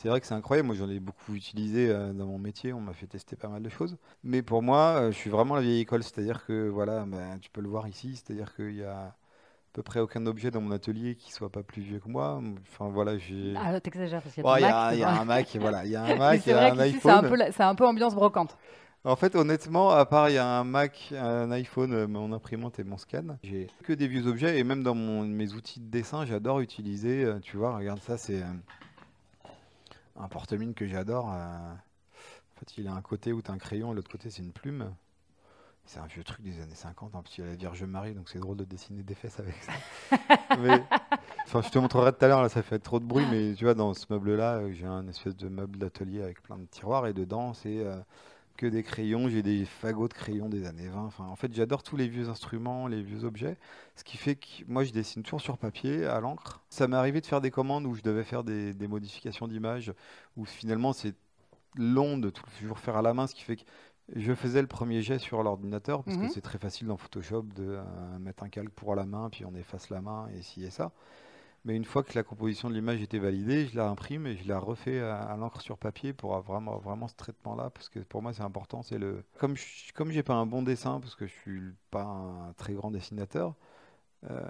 C'est 0.00 0.08
vrai 0.08 0.20
que 0.20 0.28
c'est 0.28 0.34
incroyable. 0.34 0.68
Moi, 0.68 0.76
j'en 0.76 0.88
ai 0.88 1.00
beaucoup 1.00 1.34
utilisé 1.34 1.90
euh, 1.90 2.12
dans 2.12 2.26
mon 2.26 2.38
métier. 2.38 2.72
On 2.72 2.80
m'a 2.80 2.92
fait 2.92 3.08
tester 3.08 3.34
pas 3.34 3.48
mal 3.48 3.64
de 3.64 3.68
choses. 3.68 3.96
Mais 4.22 4.42
pour 4.42 4.62
moi, 4.62 5.10
je 5.10 5.16
suis 5.16 5.28
vraiment 5.28 5.56
la 5.56 5.60
vieille 5.60 5.80
école. 5.80 6.04
C'est-à-dire 6.04 6.46
que, 6.46 6.68
voilà, 6.68 7.04
ben, 7.04 7.40
tu 7.40 7.50
peux 7.50 7.60
le 7.60 7.68
voir 7.68 7.88
ici. 7.88 8.14
C'est-à-dire 8.14 8.54
qu'il 8.54 8.76
y 8.76 8.84
a 8.84 8.96
à 8.96 9.16
peu 9.78 9.82
près 9.84 10.00
aucun 10.00 10.26
objet 10.26 10.50
dans 10.50 10.60
mon 10.60 10.72
atelier 10.72 11.14
qui 11.14 11.30
soit 11.30 11.52
pas 11.52 11.62
plus 11.62 11.82
vieux 11.82 12.00
que 12.00 12.08
moi. 12.08 12.42
Enfin, 12.62 12.88
voilà, 12.88 13.16
j'ai. 13.16 13.54
Ah, 13.56 13.80
t'exagères 13.80 14.20
parce 14.20 14.34
qu'il 14.34 14.42
y 14.42 14.46
a 14.46 14.50
Ouais, 14.52 14.58
y 14.58 14.62
Mac, 14.64 14.72
a, 14.74 14.94
y 14.96 15.04
a 15.04 15.06
devant. 15.10 15.20
un 15.20 15.24
Mac, 15.24 15.56
voilà, 15.60 15.84
il 15.84 15.90
y 15.92 15.94
a 15.96 16.02
un 16.02 16.16
Mac, 16.18 16.42
il 16.44 16.50
y 16.50 16.52
a 16.52 16.56
vrai 16.56 16.70
un 16.70 16.74
un 16.74 16.78
iPhone. 16.80 17.44
c'est 17.52 17.62
un 17.62 17.74
peu 17.76 17.86
ambiance 17.86 18.16
brocante. 18.16 18.56
En 19.04 19.14
fait, 19.14 19.36
honnêtement, 19.36 19.90
à 19.90 20.04
part 20.04 20.30
il 20.30 20.34
y 20.34 20.38
a 20.38 20.44
un 20.46 20.64
Mac, 20.64 21.14
un 21.16 21.52
iPhone, 21.52 21.92
euh, 21.92 22.08
mon 22.08 22.32
imprimante 22.32 22.80
et 22.80 22.84
mon 22.84 22.98
scan, 22.98 23.36
j'ai 23.44 23.68
que 23.84 23.92
des 23.92 24.08
vieux 24.08 24.26
objets 24.26 24.58
et 24.58 24.64
même 24.64 24.82
dans 24.82 24.96
mon, 24.96 25.22
mes 25.22 25.52
outils 25.54 25.78
de 25.78 25.88
dessin, 25.88 26.26
j'adore 26.26 26.58
utiliser. 26.58 27.22
euh, 27.24 27.38
Tu 27.38 27.56
vois, 27.56 27.76
regarde 27.76 28.00
ça, 28.02 28.18
c'est 28.18 28.42
euh, 28.42 28.46
un 30.18 30.26
porte-mine 30.26 30.74
que 30.74 30.88
j'adore. 30.88 31.26
En 31.26 32.58
fait, 32.58 32.76
il 32.78 32.88
a 32.88 32.92
un 32.94 33.00
côté 33.02 33.32
où 33.32 33.40
tu 33.42 33.50
as 33.52 33.54
un 33.54 33.58
crayon, 33.58 33.92
et 33.92 33.94
l'autre 33.94 34.10
côté 34.10 34.28
c'est 34.30 34.42
une 34.42 34.50
plume. 34.52 34.92
C'est 35.88 36.00
un 36.00 36.06
vieux 36.06 36.22
truc 36.22 36.42
des 36.42 36.60
années 36.60 36.74
50, 36.74 37.14
en 37.14 37.22
plus 37.22 37.38
il 37.38 37.44
y 37.44 37.46
a 37.46 37.50
la 37.50 37.56
Vierge 37.56 37.82
Marie, 37.84 38.12
donc 38.12 38.28
c'est 38.28 38.38
drôle 38.38 38.58
de 38.58 38.64
dessiner 38.64 39.02
des 39.02 39.14
fesses 39.14 39.40
avec 39.40 39.54
ça. 39.62 39.72
Mais, 40.58 40.84
enfin, 41.46 41.62
je 41.62 41.70
te 41.70 41.78
montrerai 41.78 42.12
tout 42.12 42.22
à 42.26 42.28
l'heure, 42.28 42.42
là 42.42 42.50
ça 42.50 42.62
fait 42.62 42.78
trop 42.78 43.00
de 43.00 43.06
bruit, 43.06 43.24
mais 43.30 43.54
tu 43.54 43.64
vois, 43.64 43.72
dans 43.72 43.94
ce 43.94 44.04
meuble-là, 44.10 44.56
euh, 44.56 44.72
j'ai 44.72 44.84
un 44.84 45.08
espèce 45.08 45.34
de 45.34 45.48
meuble 45.48 45.78
d'atelier 45.78 46.20
avec 46.22 46.42
plein 46.42 46.58
de 46.58 46.66
tiroirs 46.66 47.06
et 47.06 47.14
dedans 47.14 47.54
c'est 47.54 47.78
euh, 47.78 47.96
que 48.58 48.66
des 48.66 48.82
crayons, 48.82 49.30
j'ai 49.30 49.42
des 49.42 49.64
fagots 49.64 50.08
de 50.08 50.12
crayons 50.12 50.50
des 50.50 50.66
années 50.66 50.88
20. 50.88 51.06
Enfin, 51.06 51.24
en 51.24 51.36
fait, 51.36 51.54
j'adore 51.54 51.82
tous 51.82 51.96
les 51.96 52.06
vieux 52.08 52.28
instruments, 52.28 52.86
les 52.86 53.02
vieux 53.02 53.24
objets, 53.24 53.56
ce 53.96 54.04
qui 54.04 54.18
fait 54.18 54.34
que 54.34 54.46
moi 54.66 54.84
je 54.84 54.92
dessine 54.92 55.22
toujours 55.22 55.40
sur 55.40 55.56
papier, 55.56 56.04
à 56.04 56.20
l'encre. 56.20 56.60
Ça 56.68 56.86
m'est 56.86 56.96
arrivé 56.96 57.22
de 57.22 57.26
faire 57.26 57.40
des 57.40 57.50
commandes 57.50 57.86
où 57.86 57.94
je 57.94 58.02
devais 58.02 58.24
faire 58.24 58.44
des, 58.44 58.74
des 58.74 58.88
modifications 58.88 59.48
d'images, 59.48 59.94
où 60.36 60.44
finalement 60.44 60.92
c'est 60.92 61.14
long 61.76 62.18
de 62.18 62.30
toujours 62.30 62.78
faire 62.78 62.96
à 62.96 63.02
la 63.02 63.14
main, 63.14 63.26
ce 63.26 63.34
qui 63.34 63.42
fait 63.42 63.56
que 63.56 63.64
Je 64.16 64.32
faisais 64.34 64.62
le 64.62 64.68
premier 64.68 65.02
jet 65.02 65.18
sur 65.18 65.42
l'ordinateur 65.42 66.02
parce 66.02 66.16
Mhm. 66.16 66.28
que 66.28 66.32
c'est 66.32 66.40
très 66.40 66.58
facile 66.58 66.86
dans 66.86 66.96
Photoshop 66.96 67.42
de 67.42 67.76
euh, 67.78 68.18
mettre 68.18 68.42
un 68.42 68.48
calque 68.48 68.72
pour 68.72 68.94
la 68.94 69.04
main, 69.04 69.28
puis 69.30 69.44
on 69.44 69.54
efface 69.54 69.90
la 69.90 70.00
main 70.00 70.28
et 70.34 70.42
ci 70.42 70.64
et 70.64 70.70
ça. 70.70 70.92
Mais 71.64 71.76
une 71.76 71.84
fois 71.84 72.02
que 72.04 72.12
la 72.14 72.22
composition 72.22 72.70
de 72.70 72.74
l'image 72.74 73.02
était 73.02 73.18
validée, 73.18 73.66
je 73.66 73.76
la 73.76 73.88
imprime 73.88 74.26
et 74.26 74.36
je 74.36 74.48
la 74.48 74.58
refais 74.58 75.00
à, 75.00 75.18
à 75.20 75.36
l'encre 75.36 75.60
sur 75.60 75.76
papier 75.78 76.12
pour 76.14 76.36
avoir 76.36 76.60
vraiment, 76.60 76.78
vraiment 76.78 77.08
ce 77.08 77.16
traitement-là. 77.16 77.70
Parce 77.70 77.88
que 77.90 77.98
pour 78.00 78.22
moi, 78.22 78.32
c'est 78.32 78.42
important. 78.42 78.82
C'est 78.82 78.98
le 78.98 79.24
comme 79.38 79.56
je, 79.56 79.92
comme 79.94 80.10
j'ai 80.10 80.22
pas 80.22 80.34
un 80.34 80.46
bon 80.46 80.62
dessin 80.62 81.00
parce 81.00 81.14
que 81.16 81.26
je 81.26 81.32
suis 81.32 81.62
pas 81.90 82.04
un 82.04 82.52
très 82.54 82.74
grand 82.74 82.90
dessinateur. 82.90 83.54
Euh, 84.30 84.40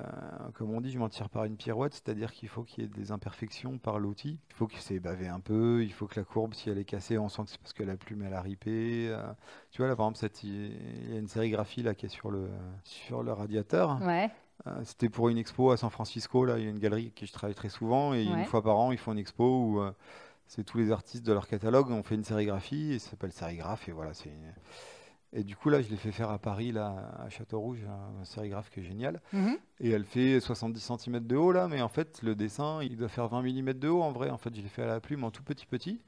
comme 0.55 0.71
on 0.71 0.81
dit, 0.81 0.91
je 0.91 0.99
m'en 0.99 1.09
tire 1.11 1.29
par 1.29 1.45
une 1.45 1.57
pirouette, 1.57 1.93
c'est-à-dire 1.95 2.33
qu'il 2.33 2.49
faut 2.49 2.63
qu'il 2.63 2.85
y 2.85 2.87
ait 2.87 2.91
des 2.91 3.13
imperfections 3.13 3.79
par 3.79 3.99
l'outil. 3.99 4.39
Il 4.51 4.55
faut 4.55 4.67
que 4.67 4.79
c'est 4.79 4.99
bavé 4.99 5.29
un 5.29 5.41
peu, 5.41 5.83
il 5.85 5.93
faut 5.93 6.07
que 6.07 6.19
la 6.19 6.25
courbe, 6.25 6.55
si 6.55 6.71
elle 6.71 6.79
est 6.79 6.85
cassée, 6.85 7.19
on 7.19 7.29
sent 7.29 7.43
que 7.45 7.51
c'est 7.51 7.61
parce 7.61 7.75
que 7.75 7.83
la 7.83 7.97
plume 7.97 8.23
elle 8.23 8.35
a 8.35 8.41
ripé. 8.41 9.09
euh. 9.11 9.23
tu 9.71 9.79
vois 9.83 9.89
là, 9.89 9.97
par 9.97 10.07
exemple, 10.07 10.19
cette- 10.19 10.43
il 10.43 11.11
y 11.13 11.15
a 11.15 11.19
une 11.19 11.29
sérigraphie 11.29 11.83
là 11.83 11.95
qui 11.95 12.07
est 12.07 12.11
sur 12.11 12.31
le 12.31 12.49
sur 12.85 13.23
le 13.23 13.33
radiateur. 13.33 14.01
Ouais. 14.03 14.31
Euh, 14.67 14.81
C'était 14.85 15.09
pour 15.09 15.29
une 15.29 15.39
expo 15.39 15.71
à 15.71 15.77
San 15.77 15.91
Francisco. 15.91 16.45
Là, 16.45 16.59
il 16.59 16.65
y 16.65 16.67
a 16.67 16.71
une 16.71 16.79
galerie 16.81 17.13
qui 17.15 17.27
je 17.27 17.33
travaille 17.33 17.55
très 17.55 17.69
souvent 17.69 18.15
et 18.15 18.27
Ouais. 18.27 18.39
une 18.41 18.45
fois 18.47 18.63
par 18.63 18.77
an, 18.79 18.91
ils 18.91 18.99
font 18.99 19.13
une 19.13 19.19
expo 19.19 19.45
où 19.45 19.83
c'est 20.47 20.65
tous 20.65 20.79
les 20.79 20.91
artistes 20.91 21.25
de 21.27 21.33
leur 21.35 21.47
catalogue. 21.47 21.91
On 21.91 22.03
fait 22.03 22.15
une 22.15 22.25
sérigraphie 22.25 22.95
et 22.95 22.99
ça 22.99 23.11
s'appelle 23.11 23.33
sérigraphe 23.33 23.87
et 23.89 23.93
voilà. 23.93 24.15
C'est 24.15 24.31
une- 24.31 24.55
et 25.33 25.45
du 25.45 25.57
coup 25.57 25.69
là, 25.69 25.83
je 25.83 25.89
l'ai 25.89 25.97
fait 25.97 26.13
faire 26.13 26.31
à 26.31 26.39
Paris 26.39 26.73
là 26.73 27.13
à 27.19 27.29
Château-Rouge, 27.29 27.85
un 28.21 28.25
sérigraphe 28.25 28.71
qui 28.71 28.81
est 28.81 28.85
génial. 28.85 29.21
Mhm. 29.33 29.59
Et 29.81 29.91
elle 29.91 30.05
fait 30.05 30.41
70 30.41 30.81
cm 30.99 31.21
de 31.21 31.37
haut 31.37 31.53
là, 31.53 31.69
mais 31.69 31.83
en 31.83 31.89
fait 31.89 32.23
le 32.23 32.35
dessin 32.35 32.83
il 32.83 32.97
doit 32.97 33.09
faire 33.09 33.29
20 33.29 33.43
mm 33.43 33.75
de 33.75 33.89
haut 33.89 34.03
en 34.03 34.13
vrai. 34.13 34.31
En 34.31 34.39
fait, 34.39 34.55
je 34.55 34.63
l'ai 34.63 34.69
fait 34.69 34.83
à 34.83 34.87
la 34.87 35.01
plume 35.01 35.25
en 35.25 35.31
tout 35.31 35.43
petit 35.43 35.67
petit 35.67 36.01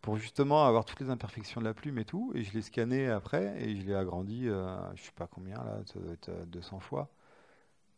pour 0.00 0.16
justement 0.16 0.64
avoir 0.64 0.84
toutes 0.84 1.00
les 1.00 1.10
imperfections 1.10 1.60
de 1.60 1.66
la 1.66 1.74
plume 1.74 1.98
et 1.98 2.04
tout. 2.04 2.32
Et 2.34 2.42
je 2.42 2.52
l'ai 2.52 2.62
scanné 2.62 3.08
après 3.08 3.62
et 3.62 3.76
je 3.76 3.86
l'ai 3.86 3.94
agrandi, 3.94 4.48
euh, 4.48 4.76
je 4.94 5.02
sais 5.02 5.12
pas 5.16 5.26
combien 5.26 5.56
là, 5.56 5.80
ça 5.86 5.98
doit 5.98 6.12
être 6.12 6.28
euh, 6.28 6.44
200 6.46 6.80
fois 6.80 7.10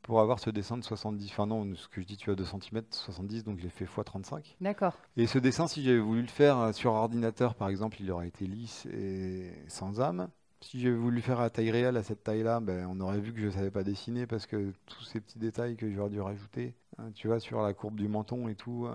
pour 0.03 0.21
avoir 0.21 0.39
ce 0.39 0.51
dessin 0.51 0.77
de 0.77 0.85
70. 0.85 1.31
Enfin 1.31 1.47
non, 1.47 1.75
ce 1.75 1.89
que 1.89 2.01
je 2.01 2.07
dis, 2.07 2.17
tu 2.17 2.31
as 2.31 2.35
2 2.35 2.45
cm, 2.45 2.83
70, 2.91 3.45
donc 3.45 3.59
j'ai 3.59 3.69
fait 3.69 3.85
x35. 3.85 4.57
D'accord. 4.61 4.95
Et 5.17 5.27
ce 5.27 5.39
dessin, 5.39 5.67
si 5.67 5.83
j'avais 5.83 5.99
voulu 5.99 6.23
le 6.23 6.29
faire 6.29 6.59
euh, 6.59 6.73
sur 6.73 6.93
ordinateur, 6.93 7.55
par 7.55 7.69
exemple, 7.69 7.99
il 8.01 8.11
aurait 8.11 8.29
été 8.29 8.47
lisse 8.47 8.87
et 8.87 9.53
sans 9.69 10.01
âme. 10.01 10.29
Si 10.63 10.79
j'avais 10.81 10.95
voulu 10.95 11.17
le 11.17 11.23
faire 11.23 11.41
à 11.41 11.49
taille 11.49 11.71
réelle, 11.71 11.97
à 11.97 12.03
cette 12.03 12.23
taille-là, 12.23 12.61
ben, 12.61 12.87
on 12.91 13.01
aurait 13.01 13.21
vu 13.21 13.33
que 13.33 13.41
je 13.41 13.47
ne 13.47 13.51
savais 13.51 13.71
pas 13.71 13.83
dessiner 13.83 14.27
parce 14.27 14.47
que 14.47 14.73
tous 14.87 15.05
ces 15.05 15.21
petits 15.21 15.39
détails 15.39 15.77
que 15.77 15.91
j'aurais 15.91 16.11
dû 16.11 16.21
rajouter, 16.21 16.75
hein, 16.99 17.11
tu 17.15 17.29
vois, 17.29 17.41
sur 17.41 17.63
la 17.63 17.73
courbe 17.73 17.97
du 17.97 18.09
menton 18.09 18.47
et 18.49 18.55
tout, 18.55 18.87
euh, 18.87 18.95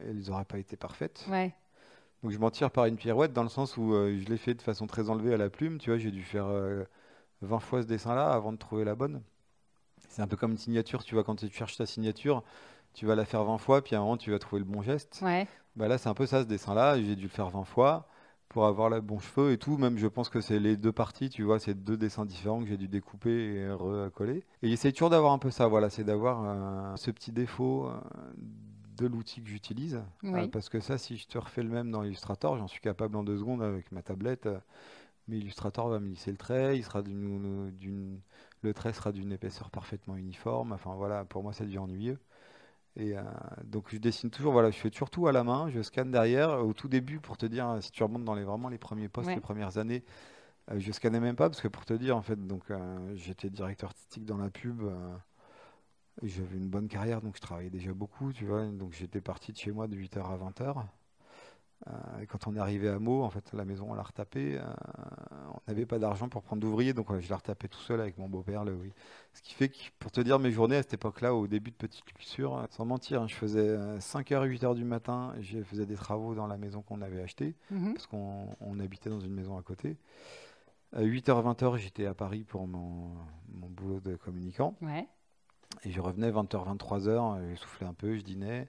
elles 0.00 0.28
n'auraient 0.28 0.44
pas 0.44 0.58
été 0.58 0.76
parfaites. 0.76 1.24
Ouais. 1.30 1.54
Donc 2.22 2.32
je 2.32 2.38
m'en 2.38 2.50
tire 2.50 2.72
par 2.72 2.86
une 2.86 2.96
pirouette 2.96 3.32
dans 3.32 3.44
le 3.44 3.48
sens 3.48 3.76
où 3.76 3.94
euh, 3.94 4.18
je 4.18 4.28
l'ai 4.28 4.36
fait 4.36 4.54
de 4.54 4.62
façon 4.62 4.88
très 4.88 5.10
enlevée 5.10 5.32
à 5.32 5.36
la 5.36 5.48
plume. 5.48 5.78
Tu 5.78 5.90
vois, 5.90 5.98
j'ai 5.98 6.10
dû 6.10 6.22
faire 6.22 6.46
euh, 6.46 6.84
20 7.42 7.60
fois 7.60 7.82
ce 7.82 7.86
dessin-là 7.86 8.32
avant 8.32 8.52
de 8.52 8.58
trouver 8.58 8.84
la 8.84 8.96
bonne. 8.96 9.22
C'est 10.08 10.22
un 10.22 10.26
peu 10.26 10.36
comme 10.36 10.52
une 10.52 10.58
signature, 10.58 11.04
tu 11.04 11.14
vois, 11.14 11.24
quand 11.24 11.36
tu 11.36 11.48
cherches 11.50 11.76
ta 11.76 11.86
signature, 11.86 12.42
tu 12.94 13.06
vas 13.06 13.14
la 13.14 13.24
faire 13.24 13.44
20 13.44 13.58
fois, 13.58 13.82
puis 13.82 13.94
à 13.94 13.98
un 13.98 14.02
moment 14.02 14.16
tu 14.16 14.30
vas 14.30 14.38
trouver 14.38 14.60
le 14.60 14.64
bon 14.66 14.82
geste. 14.82 15.20
Ouais. 15.22 15.46
Bah 15.76 15.88
là, 15.88 15.98
c'est 15.98 16.08
un 16.08 16.14
peu 16.14 16.26
ça, 16.26 16.42
ce 16.42 16.46
dessin-là. 16.46 17.00
J'ai 17.00 17.16
dû 17.16 17.24
le 17.24 17.28
faire 17.28 17.50
20 17.50 17.64
fois 17.64 18.08
pour 18.48 18.64
avoir 18.66 18.88
le 18.88 19.00
bon 19.02 19.18
cheveu 19.18 19.52
et 19.52 19.58
tout. 19.58 19.76
Même, 19.76 19.98
je 19.98 20.06
pense 20.06 20.30
que 20.30 20.40
c'est 20.40 20.58
les 20.58 20.76
deux 20.78 20.92
parties, 20.92 21.28
tu 21.28 21.42
vois, 21.42 21.58
c'est 21.58 21.74
deux 21.74 21.96
dessins 21.98 22.24
différents 22.24 22.60
que 22.60 22.66
j'ai 22.68 22.78
dû 22.78 22.88
découper 22.88 23.56
et 23.56 23.70
recoller. 23.70 24.44
Et 24.62 24.68
j'essaie 24.68 24.92
toujours 24.92 25.10
d'avoir 25.10 25.32
un 25.32 25.38
peu 25.38 25.50
ça, 25.50 25.66
voilà, 25.66 25.90
c'est 25.90 26.04
d'avoir 26.04 26.42
euh, 26.44 26.96
ce 26.96 27.10
petit 27.10 27.32
défaut 27.32 27.88
euh, 27.88 27.92
de 28.96 29.06
l'outil 29.06 29.42
que 29.42 29.48
j'utilise. 29.50 30.00
Oui. 30.22 30.40
Euh, 30.44 30.46
parce 30.48 30.70
que 30.70 30.80
ça, 30.80 30.96
si 30.96 31.18
je 31.18 31.26
te 31.26 31.36
refais 31.36 31.62
le 31.62 31.68
même 31.68 31.90
dans 31.90 32.02
Illustrator, 32.02 32.56
j'en 32.56 32.68
suis 32.68 32.80
capable 32.80 33.16
en 33.16 33.22
deux 33.24 33.36
secondes 33.36 33.62
avec 33.62 33.92
ma 33.92 34.00
tablette. 34.02 34.48
mais 35.28 35.38
Illustrator 35.38 35.88
va 35.88 36.00
me 36.00 36.08
lisser 36.08 36.30
le 36.30 36.36
trait, 36.38 36.78
il 36.78 36.84
sera 36.84 37.02
d'une- 37.02 38.20
le 38.66 38.74
trait 38.74 38.92
sera 38.92 39.12
d'une 39.12 39.32
épaisseur 39.32 39.70
parfaitement 39.70 40.16
uniforme. 40.16 40.72
Enfin 40.72 40.94
voilà, 40.96 41.24
pour 41.24 41.42
moi, 41.42 41.52
ça 41.52 41.64
devient 41.64 41.78
ennuyeux. 41.78 42.18
Et 42.96 43.16
euh, 43.18 43.22
donc 43.64 43.86
je 43.90 43.98
dessine 43.98 44.30
toujours, 44.30 44.52
voilà, 44.52 44.70
je 44.70 44.78
fais 44.78 44.90
toujours 44.90 45.10
tout 45.10 45.26
à 45.28 45.32
la 45.32 45.44
main, 45.44 45.70
je 45.70 45.82
scanne 45.82 46.10
derrière. 46.10 46.64
Au 46.66 46.72
tout 46.74 46.88
début, 46.88 47.20
pour 47.20 47.36
te 47.38 47.46
dire, 47.46 47.78
si 47.82 47.90
tu 47.92 48.02
remontes 48.02 48.24
dans 48.24 48.34
les 48.34 48.44
vraiment 48.44 48.68
les 48.70 48.78
premiers 48.78 49.08
postes, 49.08 49.28
Ouais. 49.28 49.34
les 49.36 49.40
premières 49.40 49.78
années, 49.78 50.04
euh, 50.70 50.78
je 50.80 50.92
scannais 50.92 51.20
même 51.20 51.36
pas 51.36 51.48
parce 51.50 51.60
que 51.62 51.68
pour 51.68 51.84
te 51.86 51.94
dire, 51.94 52.16
en 52.16 52.22
fait, 52.22 52.36
donc 52.46 52.70
euh, 52.70 53.14
j'étais 53.16 53.50
directeur 53.50 53.90
artistique 53.90 54.24
dans 54.26 54.38
la 54.38 54.50
pub. 54.50 54.82
euh, 54.82 55.16
j'avais 56.22 56.56
une 56.58 56.68
bonne 56.68 56.88
carrière, 56.88 57.20
donc 57.22 57.36
je 57.36 57.40
travaillais 57.40 57.70
déjà 57.70 57.92
beaucoup, 57.94 58.32
tu 58.32 58.44
vois. 58.46 58.66
Donc 58.66 58.92
j'étais 58.92 59.20
parti 59.20 59.52
de 59.52 59.58
chez 59.58 59.72
moi 59.72 59.86
de 59.88 59.96
8h 59.96 60.30
à 60.30 60.36
20h. 60.36 60.86
Euh, 61.88 62.20
et 62.22 62.26
quand 62.26 62.46
on 62.46 62.56
est 62.56 62.58
arrivé 62.58 62.88
à 62.88 62.98
Meaux, 62.98 63.22
en 63.22 63.30
fait, 63.30 63.52
la 63.52 63.64
maison, 63.64 63.88
on 63.90 63.94
l'a 63.94 64.02
retapée. 64.02 64.58
euh, 64.58 64.64
on 65.52 65.60
n'avait 65.68 65.84
pas 65.86 65.98
d'argent 65.98 66.28
pour 66.28 66.42
prendre 66.42 66.60
d'ouvriers, 66.62 66.94
donc 66.94 67.06
je 67.18 67.28
l'ai 67.28 67.34
retapé 67.34 67.68
tout 67.68 67.78
seul 67.80 68.00
avec 68.00 68.16
mon 68.18 68.28
beau-père, 68.28 68.64
le 68.64 68.74
oui. 68.74 68.92
Ce 69.34 69.42
qui 69.42 69.52
fait 69.54 69.68
que, 69.68 69.76
pour 69.98 70.10
te 70.10 70.20
dire, 70.20 70.38
mes 70.38 70.50
journées 70.50 70.76
à 70.76 70.82
cette 70.82 70.94
époque-là, 70.94 71.34
au 71.34 71.46
début 71.46 71.70
de 71.70 71.76
Petite 71.76 72.04
Culture, 72.04 72.56
euh, 72.56 72.64
sans 72.70 72.86
mentir, 72.86 73.22
hein, 73.22 73.28
je 73.28 73.34
faisais 73.34 73.76
5h, 74.00 74.46
8h 74.46 74.74
du 74.74 74.84
matin, 74.84 75.34
je 75.40 75.62
faisais 75.62 75.86
des 75.86 75.96
travaux 75.96 76.34
dans 76.34 76.46
la 76.46 76.56
maison 76.56 76.80
qu'on 76.82 77.02
avait 77.02 77.20
achetée, 77.22 77.54
Mhm. 77.70 77.92
parce 77.94 78.06
qu'on 78.06 78.56
on 78.60 78.80
habitait 78.80 79.10
dans 79.10 79.20
une 79.20 79.34
maison 79.34 79.58
à 79.58 79.62
côté. 79.62 79.96
À 80.94 81.02
8h, 81.02 81.42
20h, 81.42 81.76
j'étais 81.76 82.06
à 82.06 82.14
Paris 82.14 82.44
pour 82.44 82.66
mon, 82.66 83.10
mon 83.52 83.68
boulot 83.68 84.00
de 84.00 84.16
communicant. 84.16 84.74
Ouais. 84.80 85.06
Et 85.84 85.90
je 85.90 86.00
revenais 86.00 86.30
20h, 86.30 86.64
23h, 86.64 87.50
je 87.50 87.56
soufflais 87.56 87.86
un 87.86 87.92
peu, 87.92 88.16
je 88.16 88.22
dînais 88.22 88.68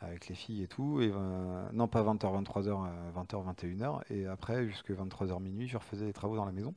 avec 0.00 0.28
les 0.28 0.34
filles 0.34 0.62
et 0.62 0.68
tout. 0.68 1.00
Et 1.00 1.10
euh, 1.14 1.68
non, 1.72 1.88
pas 1.88 2.02
20h, 2.02 2.42
23h, 2.44 2.88
20h, 3.14 3.54
21h. 3.54 4.00
Et 4.10 4.26
après, 4.26 4.66
jusque 4.66 4.90
23h 4.90 5.40
minuit, 5.40 5.68
je 5.68 5.76
refaisais 5.76 6.06
les 6.06 6.12
travaux 6.12 6.36
dans 6.36 6.44
la 6.44 6.52
maison. 6.52 6.74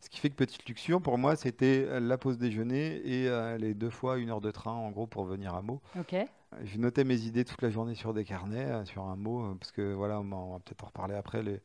Ce 0.00 0.08
qui 0.08 0.20
fait 0.20 0.30
que 0.30 0.36
Petite 0.36 0.64
Luxure, 0.68 1.02
pour 1.02 1.18
moi, 1.18 1.34
c'était 1.34 1.98
la 2.00 2.18
pause 2.18 2.38
déjeuner 2.38 3.00
et 3.04 3.28
euh, 3.28 3.58
les 3.58 3.74
deux 3.74 3.90
fois 3.90 4.18
une 4.18 4.30
heure 4.30 4.40
de 4.40 4.50
train, 4.52 4.70
en 4.72 4.90
gros, 4.90 5.06
pour 5.08 5.24
venir 5.24 5.54
à 5.54 5.62
Meaux. 5.62 5.80
Ok. 5.98 6.14
Je 6.62 6.78
notais 6.78 7.04
mes 7.04 7.20
idées 7.22 7.44
toute 7.44 7.60
la 7.62 7.68
journée 7.70 7.94
sur 7.94 8.14
des 8.14 8.24
carnets, 8.24 8.64
euh, 8.64 8.84
sur 8.84 9.02
un 9.04 9.16
mot, 9.16 9.42
euh, 9.42 9.54
parce 9.58 9.72
que 9.72 9.92
voilà, 9.92 10.20
on, 10.20 10.52
va 10.52 10.58
peut-être 10.60 10.84
en 10.84 10.86
reparler 10.86 11.14
après. 11.14 11.42
les- 11.42 11.60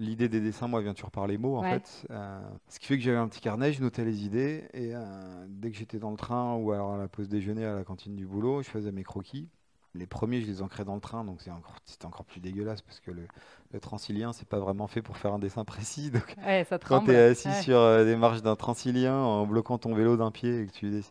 L'idée 0.00 0.28
des 0.28 0.40
dessins, 0.40 0.68
moi, 0.68 0.80
vient 0.80 0.94
toujours 0.94 1.10
par 1.10 1.26
les 1.26 1.38
mots, 1.38 1.56
en 1.56 1.62
Ouais. 1.62 1.70
fait. 1.80 2.06
Euh, 2.10 2.40
ce 2.68 2.78
qui 2.78 2.86
fait 2.86 2.96
que 2.96 3.02
j'avais 3.02 3.16
un 3.16 3.26
petit 3.28 3.40
carnet, 3.40 3.72
je 3.72 3.80
notais 3.82 4.04
les 4.04 4.24
idées, 4.24 4.68
et 4.72 4.94
euh, 4.94 5.46
dès 5.48 5.70
que 5.72 5.76
j'étais 5.76 5.98
dans 5.98 6.10
le 6.12 6.16
train 6.16 6.54
ou 6.54 6.70
alors 6.72 6.92
à 6.94 6.98
la 6.98 7.08
pause 7.08 7.28
déjeuner 7.28 7.64
à 7.64 7.74
la 7.74 7.82
cantine 7.84 8.14
du 8.14 8.26
boulot, 8.26 8.62
je 8.62 8.68
faisais 8.68 8.92
mes 8.92 9.02
croquis. 9.02 9.48
Les 9.94 10.06
premiers, 10.06 10.40
je 10.42 10.46
les 10.46 10.62
ancrais 10.62 10.84
dans 10.84 10.94
le 10.94 11.00
train, 11.00 11.24
donc 11.24 11.40
c'est 11.42 11.50
encore, 11.50 11.76
c'était 11.84 12.06
encore 12.06 12.24
plus 12.26 12.40
dégueulasse, 12.40 12.82
parce 12.82 13.00
que 13.00 13.10
le, 13.10 13.26
le 13.72 13.80
transilien, 13.80 14.32
c'est 14.32 14.48
pas 14.48 14.58
vraiment 14.60 14.86
fait 14.86 15.02
pour 15.02 15.16
faire 15.16 15.32
un 15.34 15.38
dessin 15.38 15.64
précis. 15.64 16.10
Donc 16.12 16.36
Ouais, 16.36 16.64
ça 16.68 16.78
quand 16.84 17.02
tu 17.02 17.10
es 17.12 17.16
assis 17.18 17.48
Ouais. 17.48 17.54
sur 17.54 17.78
euh, 17.78 18.04
des 18.04 18.16
marches 18.16 18.42
d'un 18.42 18.56
transilien 18.56 19.14
en 19.16 19.46
bloquant 19.46 19.78
ton 19.78 19.94
vélo 19.94 20.16
d'un 20.16 20.30
pied 20.30 20.62
et 20.62 20.66
que 20.66 20.72
tu. 20.72 21.02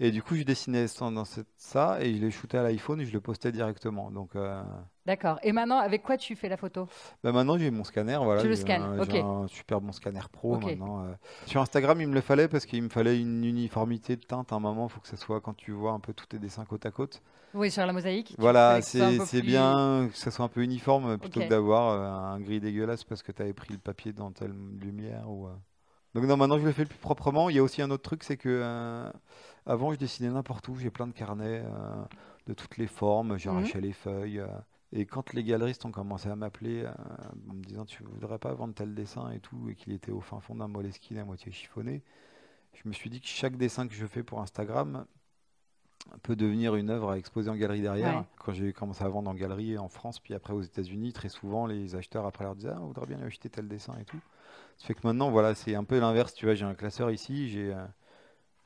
Et 0.00 0.10
du 0.12 0.22
coup, 0.22 0.36
je 0.36 0.42
dessinais 0.44 0.86
ça, 0.88 1.10
dans 1.10 1.24
cette- 1.24 1.48
ça 1.56 2.00
et 2.02 2.14
je 2.14 2.20
l'ai 2.20 2.30
shooté 2.30 2.56
à 2.58 2.62
l'iPhone 2.62 3.00
et 3.00 3.06
je 3.06 3.12
le 3.12 3.20
postais 3.20 3.52
directement. 3.52 4.10
Donc 4.10 4.36
euh, 4.36 4.62
D'accord. 5.08 5.38
Et 5.42 5.52
maintenant, 5.52 5.78
avec 5.78 6.02
quoi 6.02 6.18
tu 6.18 6.36
fais 6.36 6.50
la 6.50 6.58
photo? 6.58 6.86
Bah 7.24 7.32
maintenant, 7.32 7.56
j'ai 7.56 7.70
mon 7.70 7.82
scanner. 7.82 8.18
Voilà, 8.22 8.42
Tu 8.42 8.48
le 8.48 8.56
scannes, 8.56 9.00
ok. 9.00 9.08
j'ai 9.10 9.20
un 9.22 9.46
super 9.48 9.80
bon 9.80 9.90
scanner 9.90 10.20
pro 10.30 10.58
maintenant. 10.58 11.02
euh. 11.06 11.14
Sur 11.46 11.62
Instagram, 11.62 11.98
il 12.02 12.08
me 12.08 12.14
le 12.14 12.20
fallait 12.20 12.46
parce 12.46 12.66
qu'il 12.66 12.82
me 12.82 12.90
fallait 12.90 13.18
une 13.18 13.42
uniformité 13.42 14.16
de 14.16 14.20
teinte. 14.22 14.52
À 14.52 14.56
un 14.56 14.60
moment, 14.60 14.86
il 14.86 14.92
faut 14.92 15.00
que 15.00 15.08
ça 15.08 15.16
soit 15.16 15.40
quand 15.40 15.54
tu 15.56 15.72
vois 15.72 15.92
un 15.92 15.98
peu 15.98 16.12
tous 16.12 16.26
tes 16.26 16.38
dessins 16.38 16.66
côte 16.66 16.84
à 16.84 16.90
côte. 16.90 17.22
Oui, 17.54 17.70
sur 17.70 17.86
la 17.86 17.94
mosaïque. 17.94 18.34
Voilà, 18.36 18.82
c'est 18.82 19.16
plus- 19.16 19.40
bien 19.40 20.10
que 20.12 20.18
ça 20.18 20.30
soit 20.30 20.44
un 20.44 20.48
peu 20.48 20.60
uniforme 20.62 21.16
plutôt 21.16 21.40
que 21.40 21.48
d'avoir 21.48 21.88
euh, 21.92 22.34
un 22.34 22.38
gris 22.40 22.60
dégueulasse 22.60 23.04
parce 23.04 23.22
que 23.22 23.32
tu 23.32 23.40
avais 23.40 23.54
pris 23.54 23.72
le 23.72 23.78
papier 23.78 24.12
dans 24.12 24.30
telle 24.30 24.52
lumière. 24.78 25.24
Ou, 25.30 25.46
euh. 25.46 25.54
Donc 26.14 26.24
non, 26.24 26.36
maintenant 26.36 26.58
je 26.58 26.66
le 26.66 26.72
fais 26.72 26.82
le 26.82 26.88
plus 26.88 26.98
proprement. 26.98 27.48
Il 27.48 27.56
y 27.56 27.60
a 27.60 27.62
aussi 27.62 27.80
un 27.80 27.90
autre 27.90 28.02
truc, 28.02 28.24
c'est 28.24 28.36
que 28.36 29.10
avant 29.64 29.90
je 29.94 29.98
dessinais 29.98 30.28
n'importe 30.28 30.68
où. 30.68 30.76
J'ai 30.76 30.90
plein 30.90 31.06
de 31.06 31.12
carnets 31.14 31.62
de 32.46 32.52
toutes 32.52 32.76
les 32.76 32.86
formes. 32.86 33.32
Mhm. 33.32 33.38
J'arrachais 33.38 33.80
les 33.80 33.94
feuilles. 33.94 34.42
Et 34.92 35.04
quand 35.04 35.32
les 35.34 35.44
galeristes 35.44 35.84
ont 35.84 35.90
commencé 35.90 36.28
à 36.28 36.36
m'appeler 36.36 36.84
euh, 36.84 36.92
en 37.50 37.54
me 37.54 37.62
disant 37.62 37.84
tu 37.84 38.02
voudrais 38.04 38.38
pas 38.38 38.54
vendre 38.54 38.74
tel 38.74 38.94
dessin 38.94 39.30
et 39.30 39.40
tout, 39.40 39.68
et 39.68 39.74
qu'il 39.74 39.92
était 39.92 40.12
au 40.12 40.20
fin 40.20 40.40
fond 40.40 40.54
d'un 40.54 40.68
Moleskine 40.68 41.18
à 41.18 41.24
moitié 41.24 41.52
chiffonné, 41.52 42.02
je 42.72 42.88
me 42.88 42.92
suis 42.92 43.10
dit 43.10 43.20
que 43.20 43.26
chaque 43.26 43.56
dessin 43.56 43.86
que 43.86 43.94
je 43.94 44.06
fais 44.06 44.22
pour 44.22 44.40
Instagram 44.40 45.06
peut 46.22 46.36
devenir 46.36 46.74
une 46.74 46.90
œuvre 46.90 47.10
à 47.10 47.18
exposer 47.18 47.50
en 47.50 47.56
galerie 47.56 47.82
derrière. 47.82 48.18
Ouais. 48.18 48.24
Quand 48.38 48.52
j'ai 48.52 48.72
commencé 48.72 49.04
à 49.04 49.08
vendre 49.08 49.30
en 49.30 49.34
galerie 49.34 49.76
en 49.76 49.88
France, 49.88 50.20
puis 50.20 50.32
après 50.32 50.52
aux 50.52 50.62
États-Unis, 50.62 51.12
très 51.12 51.28
souvent 51.28 51.66
les 51.66 51.94
acheteurs 51.94 52.24
après 52.24 52.44
leur 52.44 52.54
disaient 52.54 52.72
ah, 52.72 52.80
on 52.80 52.86
voudrait 52.86 53.06
bien 53.06 53.20
acheter 53.20 53.50
tel 53.50 53.68
dessin 53.68 53.94
et 54.00 54.04
tout. 54.04 54.20
Ça 54.78 54.86
fait 54.86 54.94
que 54.94 55.06
maintenant 55.06 55.30
voilà 55.30 55.54
c'est 55.54 55.74
un 55.74 55.84
peu 55.84 55.98
l'inverse. 55.98 56.32
Tu 56.34 56.46
vois 56.46 56.54
j'ai 56.54 56.64
un 56.64 56.74
classeur 56.74 57.10
ici, 57.10 57.50
j'ai 57.50 57.74
euh, 57.74 57.84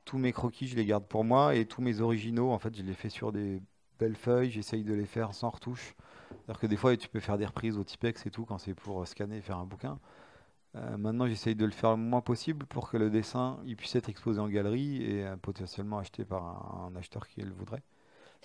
tous 0.05 0.19
mes 0.19 0.33
croquis 0.33 0.69
je 0.69 0.77
les 0.77 0.85
garde 0.85 1.07
pour 1.07 1.25
moi 1.25 1.55
et 1.55 1.67
tous 1.67 1.83
mes 1.83 2.01
originaux 2.01 2.51
en 2.51 2.59
fait 2.59 2.77
je 2.77 2.83
les 2.83 2.95
fais 2.95 3.09
sur 3.09 3.33
des 3.33 3.61
belles 3.99 4.17
feuilles. 4.17 4.51
J'essaye 4.51 4.85
de 4.85 4.95
les 4.95 5.07
faire 5.07 5.35
sans 5.35 5.51
retouche. 5.51 5.95
C'est-à-dire 6.45 6.61
que 6.61 6.67
des 6.67 6.77
fois 6.77 6.97
tu 6.97 7.09
peux 7.09 7.21
faire 7.21 7.39
des 7.39 7.47
reprises 7.47 7.79
au 7.79 7.85
Tipex 7.85 8.27
et 8.27 8.31
tout 8.31 8.45
quand 8.45 8.59
c'est 8.59 8.75
pour 8.75 9.07
scanner 9.07 9.39
et 9.39 9.41
faire 9.43 9.59
un 9.59 9.67
bouquin. 9.67 9.99
Euh, 10.75 10.97
maintenant, 10.97 11.27
j'essaye 11.27 11.55
de 11.55 11.67
le 11.67 11.71
faire 11.71 11.91
le 11.91 11.99
moins 11.99 12.23
possible 12.23 12.65
pour 12.65 12.89
que 12.91 12.97
le 12.97 13.11
dessin 13.11 13.59
il 13.67 13.77
puisse 13.77 13.95
être 13.95 14.09
exposé 14.09 14.41
en 14.41 14.49
galerie 14.49 15.03
et 15.03 15.27
euh, 15.27 15.37
potentiellement 15.37 15.99
acheté 15.99 16.25
par 16.25 16.43
un, 16.43 16.91
un 16.91 16.97
acheteur 16.97 17.29
qui 17.29 17.43
le 17.43 17.53
voudrait. 17.53 17.83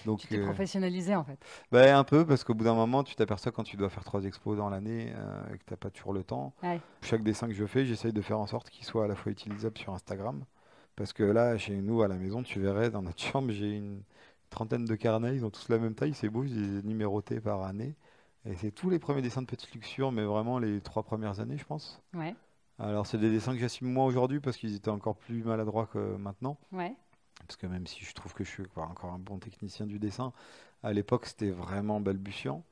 Donc, 0.06 0.20
Tu 0.20 0.28
t'es 0.28 0.38
euh, 0.38 0.44
professionnalisé 0.44 1.16
en 1.16 1.24
fait. 1.24 1.40
bah, 1.72 1.98
un 1.98 2.04
peu, 2.04 2.26
parce 2.26 2.44
qu'au 2.44 2.54
bout 2.54 2.66
d'un 2.66 2.76
moment, 2.76 3.04
tu 3.04 3.16
t'aperçois 3.16 3.52
quand 3.54 3.64
tu 3.64 3.78
dois 3.78 3.90
faire 3.90 4.04
trois 4.04 4.26
expos 4.26 4.58
dans 4.58 4.70
l'année 4.70 5.08
et 5.08 5.58
que 5.58 5.64
tu 5.66 5.72
n'as 5.74 5.78
pas 5.78 5.90
toujours 5.90 6.14
le 6.14 6.24
temps. 6.24 6.54
Ouais. 6.62 6.82
Chaque 7.02 7.24
dessin 7.24 7.48
que 7.48 7.54
je 7.54 7.66
fais, 7.66 7.86
j'essaye 7.86 8.12
de 8.14 8.22
faire 8.22 8.38
en 8.40 8.46
sorte 8.46 8.70
qu'il 8.70 8.86
soit 8.86 9.06
à 9.06 9.08
la 9.08 9.16
fois 9.16 9.32
utilisable 9.32 9.78
sur 9.78 9.94
Instagram. 9.94 10.44
Parce 10.98 11.14
que 11.14 11.24
là, 11.24 11.58
chez 11.58 11.76
nous, 11.78 12.02
à 12.04 12.08
la 12.08 12.16
maison, 12.16 12.44
tu 12.44 12.60
verrais, 12.60 12.90
dans 12.92 13.02
notre 13.02 13.22
chambre, 13.24 13.52
j'ai 13.52 13.72
une 13.78 14.02
trentaine 14.50 14.86
de 14.86 14.96
carnets, 14.96 15.36
ils 15.36 15.46
ont 15.46 15.50
tous 15.50 15.70
la 15.70 15.78
même 15.80 15.96
taille, 15.96 16.14
c'est 16.14 16.30
beau, 16.30 16.44
je 16.46 16.54
les 16.54 16.80
ai 16.80 16.84
numérotés 16.84 17.40
par 17.42 17.64
année. 17.64 17.96
Et 18.46 18.56
c'est 18.56 18.72
tous 18.72 18.90
les 18.90 19.00
premiers 19.00 19.22
dessins 19.22 19.42
de 19.42 19.48
Petite 19.48 19.74
Luxure, 19.74 20.12
mais 20.12 20.24
vraiment 20.24 20.60
les 20.60 20.82
trois 20.82 21.04
premières 21.04 21.40
années, 21.40 21.58
je 21.58 21.66
pense. 21.66 22.02
Ouais, 22.14 22.36
Alors, 22.80 23.08
c'est 23.08 23.18
des 23.20 23.30
dessins 23.32 23.54
que 23.54 23.60
j'assume 23.60 23.92
moins 23.92 24.06
aujourd'hui 24.06 24.40
parce 24.40 24.58
qu'ils 24.58 24.76
étaient 24.76 24.90
encore 24.92 25.16
plus 25.18 25.44
maladroits 25.44 25.88
que 25.88 26.18
maintenant. 26.18 26.58
ouais. 26.72 26.96
Parce 27.48 27.58
que 27.58 27.68
même 27.68 27.88
si 27.88 28.04
je 28.06 28.14
trouve 28.14 28.34
que 28.34 28.44
je 28.44 28.50
suis 28.50 28.64
encore 28.76 29.14
un 29.14 29.20
bon 29.20 29.40
technicien 29.40 29.86
du 29.88 30.00
dessin, 30.00 30.34
à 30.84 30.94
l'époque, 30.94 31.26
c'était 31.28 31.52
vraiment 31.52 32.00
balbutiant. 32.02 32.64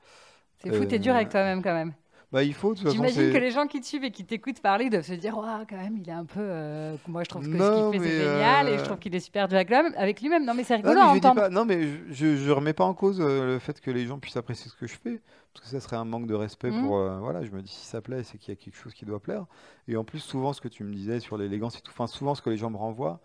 C'est 0.58 0.72
fou, 0.72 0.86
t'es 0.86 1.00
dur 1.00 1.14
Euh, 1.14 1.16
avec 1.16 1.30
toi-même 1.30 1.62
quand 1.64 1.74
même. 1.74 1.94
Bah, 2.32 2.44
il 2.44 2.54
faut, 2.54 2.76
J'imagine 2.76 3.32
que 3.32 3.38
les 3.38 3.52
gens 3.52 3.66
qui 3.68 3.80
te 3.80 3.86
suivent 3.86 4.04
et 4.04 4.12
qui 4.12 4.26
t'écoutent 4.26 4.60
parler 4.60 4.90
doivent 4.90 5.06
se 5.06 5.14
dire 5.14 5.38
Waouh, 5.38 5.66
quand 5.70 5.78
même, 5.78 5.96
il 5.98 6.10
est 6.10 6.12
un 6.14 6.26
peu. 6.26 6.40
euh, 6.42 6.96
Moi, 7.08 7.24
je 7.24 7.30
trouve 7.30 7.44
que 7.50 7.58
ce 7.58 7.58
Non, 7.58 7.92
qu'il 7.92 8.00
fait, 8.02 8.10
c'est 8.10 8.18
mais, 8.18 8.24
génial 8.34 8.68
et 8.68 8.72
euh, 8.74 8.78
je 8.80 8.84
trouve 8.84 8.98
qu'il 9.00 9.16
est 9.16 9.20
super 9.20 9.48
dur 9.48 9.58
avec 9.98 10.22
lui-même. 10.22 10.44
Non, 10.46 10.54
mais 10.54 10.64
c'est 10.64 10.76
rigolo 10.76 10.96
mais 10.96 11.02
à 11.02 11.12
dis 11.12 11.18
entendre. 11.18 11.42
pas- 11.42 11.50
non, 11.50 11.66
mais 11.66 11.88
je, 12.12 12.36
je 12.36 12.52
remets 12.52 12.74
pas 12.74 12.84
en 12.86 12.94
cause 12.94 13.22
euh, 13.22 13.54
le 13.54 13.60
fait 13.60 13.80
que 13.80 13.92
les 13.92 14.06
gens 14.06 14.20
puissent 14.20 14.38
apprécier 14.38 14.70
ce 14.70 14.76
que 14.76 14.88
je 14.88 14.96
fais, 14.96 15.22
parce 15.54 15.66
que 15.66 15.72
ça 15.72 15.80
serait 15.80 15.96
un 15.98 16.06
manque 16.06 16.28
de 16.28 16.34
respect 16.36 16.72
Mhm. 16.72 16.82
pour. 16.82 16.98
euh, 16.98 17.20
voilà, 17.20 17.44
je 17.46 17.52
me 17.52 17.62
dis 17.62 17.72
si 17.72 17.86
ça 17.86 18.02
plaît, 18.02 18.24
c'est 18.24 18.38
qu'il 18.38 18.54
y 18.54 18.58
a 18.58 18.60
quelque 18.62 18.76
chose 18.78 18.94
qui 18.94 19.06
doit 19.06 19.20
plaire. 19.22 19.46
Et 19.88 19.96
en 19.96 20.04
plus, 20.04 20.20
souvent, 20.20 20.52
ce 20.52 20.62
que 20.62 20.68
tu 20.68 20.84
me 20.84 20.94
disais 20.94 21.20
sur 21.20 21.38
l'élégance 21.38 21.78
et 21.78 21.82
tout, 21.82 21.92
enfin, 21.92 22.08
souvent, 22.08 22.36
ce 22.36 22.42
que 22.42 22.50
les 22.50 22.58
gens 22.58 22.70
me 22.70 22.78
renvoient, 22.78 23.22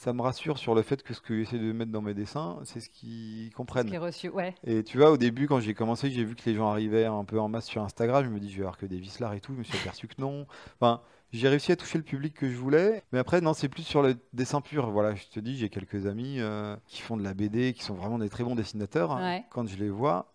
ça 0.00 0.14
me 0.14 0.22
rassure 0.22 0.56
sur 0.56 0.74
le 0.74 0.80
fait 0.80 1.02
que 1.02 1.12
ce 1.12 1.20
que 1.20 1.36
j'essaie 1.36 1.58
de 1.58 1.72
mettre 1.72 1.92
dans 1.92 2.00
mes 2.00 2.14
dessins, 2.14 2.58
c'est 2.64 2.80
ce 2.80 2.88
qu'ils 2.88 3.44
Ce 3.44 3.48
qui 3.48 3.50
comprennent. 3.50 3.92
est 3.92 3.98
reçu. 3.98 4.30
Ouais. 4.30 4.54
Et 4.64 4.82
tu 4.82 4.96
vois, 4.96 5.10
au 5.10 5.18
début, 5.18 5.46
quand 5.46 5.60
j'ai 5.60 5.74
commencé, 5.74 6.10
j'ai 6.10 6.24
vu 6.24 6.34
que 6.34 6.42
les 6.46 6.54
gens 6.56 6.70
arrivaient 6.70 7.04
un 7.04 7.22
peu 7.24 7.38
en 7.38 7.50
masse 7.50 7.66
sur 7.66 7.82
Instagram. 7.82 8.24
Je 8.24 8.30
me 8.30 8.40
dis, 8.40 8.48
je 8.50 8.56
vais 8.56 8.62
avoir 8.62 8.78
que 8.78 8.86
des 8.86 8.96
vislards 8.98 9.34
et 9.34 9.40
tout. 9.40 9.52
Je 9.52 9.58
me 9.58 9.62
suis 9.62 9.76
aperçu 9.78 10.08
que 10.08 10.14
non. 10.18 10.46
Enfin, 10.80 11.02
j'ai 11.34 11.50
réussi 11.50 11.70
à 11.72 11.76
toucher 11.76 11.98
le 11.98 12.04
public 12.04 12.32
que 12.32 12.48
je 12.50 12.56
voulais. 12.56 13.02
Mais 13.12 13.18
après, 13.18 13.42
non, 13.42 13.52
c'est 13.52 13.68
plus 13.68 13.82
sur 13.82 14.00
le 14.00 14.16
dessin 14.32 14.62
pur. 14.62 14.90
Voilà, 14.90 15.14
je 15.14 15.26
te 15.26 15.38
dis, 15.38 15.58
j'ai 15.58 15.68
quelques 15.68 16.06
amis 16.06 16.36
euh, 16.38 16.74
qui 16.86 17.02
font 17.02 17.18
de 17.18 17.22
la 17.22 17.34
BD, 17.34 17.74
qui 17.74 17.84
sont 17.84 17.94
vraiment 17.94 18.18
des 18.18 18.30
très 18.30 18.42
bons 18.42 18.54
dessinateurs. 18.54 19.16
Ouais. 19.16 19.44
Quand 19.50 19.68
je 19.68 19.76
les 19.76 19.90
vois, 19.90 20.32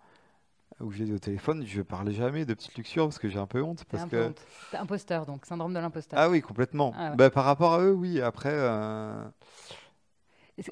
ou 0.82 0.92
je 0.92 1.04
les 1.04 1.12
ai 1.12 1.14
au 1.14 1.20
téléphone, 1.20 1.64
je 1.66 1.82
parle 1.82 2.12
jamais 2.12 2.46
de 2.46 2.54
petite 2.54 2.76
luxure 2.76 3.06
parce 3.06 3.20
que 3.20 3.30
j'ai 3.30 3.40
un 3.40 3.48
peu 3.48 3.62
honte. 3.62 3.86
Parce 3.86 4.04
un 4.04 4.08
peu 4.08 4.24
honte. 4.24 4.42
Imposteur, 4.74 5.26
donc 5.26 5.46
syndrome 5.46 5.74
de 5.74 5.80
l'imposteur. 5.80 6.20
Ah 6.20 6.30
oui, 6.30 6.42
complètement. 6.42 6.94
Ah 6.98 7.12
ouais. 7.12 7.16
Bah, 7.16 7.30
par 7.30 7.46
rapport 7.46 7.74
à 7.74 7.80
eux, 7.80 7.94
oui. 7.94 8.20
Après, 8.20 8.52
euh, 8.52 9.24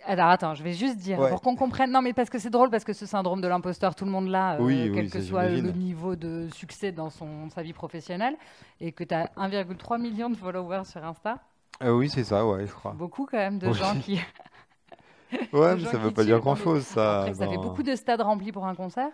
Alors 0.06 0.28
attends, 0.30 0.56
je 0.56 0.64
vais 0.64 0.74
juste 0.74 0.98
dire 0.98 1.20
Ouais. 1.20 1.30
pour 1.30 1.42
qu'on 1.42 1.56
comprenne. 1.56 1.92
Non, 1.92 2.02
mais 2.02 2.14
parce 2.14 2.30
que 2.30 2.38
c'est 2.40 2.50
drôle 2.50 2.70
parce 2.70 2.84
que 2.84 2.94
ce 2.94 3.06
syndrome 3.06 3.42
de 3.42 3.48
l'imposteur, 3.48 3.96
tout 3.96 4.06
le 4.06 4.12
monde 4.12 4.28
l'a, 4.28 4.56
euh, 4.56 4.58
quel 4.94 5.06
oui, 5.06 5.10
que 5.10 5.22
soit 5.22 5.50
le 5.50 5.72
niveau 5.72 6.16
de 6.16 6.50
succès 6.54 6.92
dans 6.92 7.10
son, 7.10 7.50
sa 7.50 7.64
vie 7.64 7.74
professionnelle, 7.74 8.36
et 8.82 8.92
que 8.92 9.04
tu 9.04 9.14
as 9.14 9.30
1,3 9.38 9.98
million 9.98 10.30
de 10.30 10.36
followers 10.36 10.86
sur 10.86 11.04
Insta. 11.04 11.40
euh, 11.82 11.92
oui, 11.92 12.10
c'est 12.10 12.24
ça, 12.24 12.46
ouais, 12.46 12.66
je 12.68 12.74
crois. 12.74 12.92
Beaucoup 12.94 13.26
quand 13.26 13.38
même 13.38 13.60
de 13.60 13.68
Oui. 13.68 13.74
gens 13.74 13.96
qui. 13.96 14.20
Ouais, 15.52 15.76
mais 15.76 15.84
ça 15.86 15.98
veut 15.98 16.10
qui 16.10 16.16
pas 16.16 16.24
dire 16.24 16.40
grand-chose, 16.40 16.84
ça. 16.84 17.22
Après, 17.22 17.34
ça 17.34 17.48
fait 17.48 17.58
beaucoup 17.58 17.84
de 17.84 17.96
stades 17.96 18.22
remplis 18.22 18.52
pour 18.52 18.66
un 18.66 18.76
concert. 18.76 19.12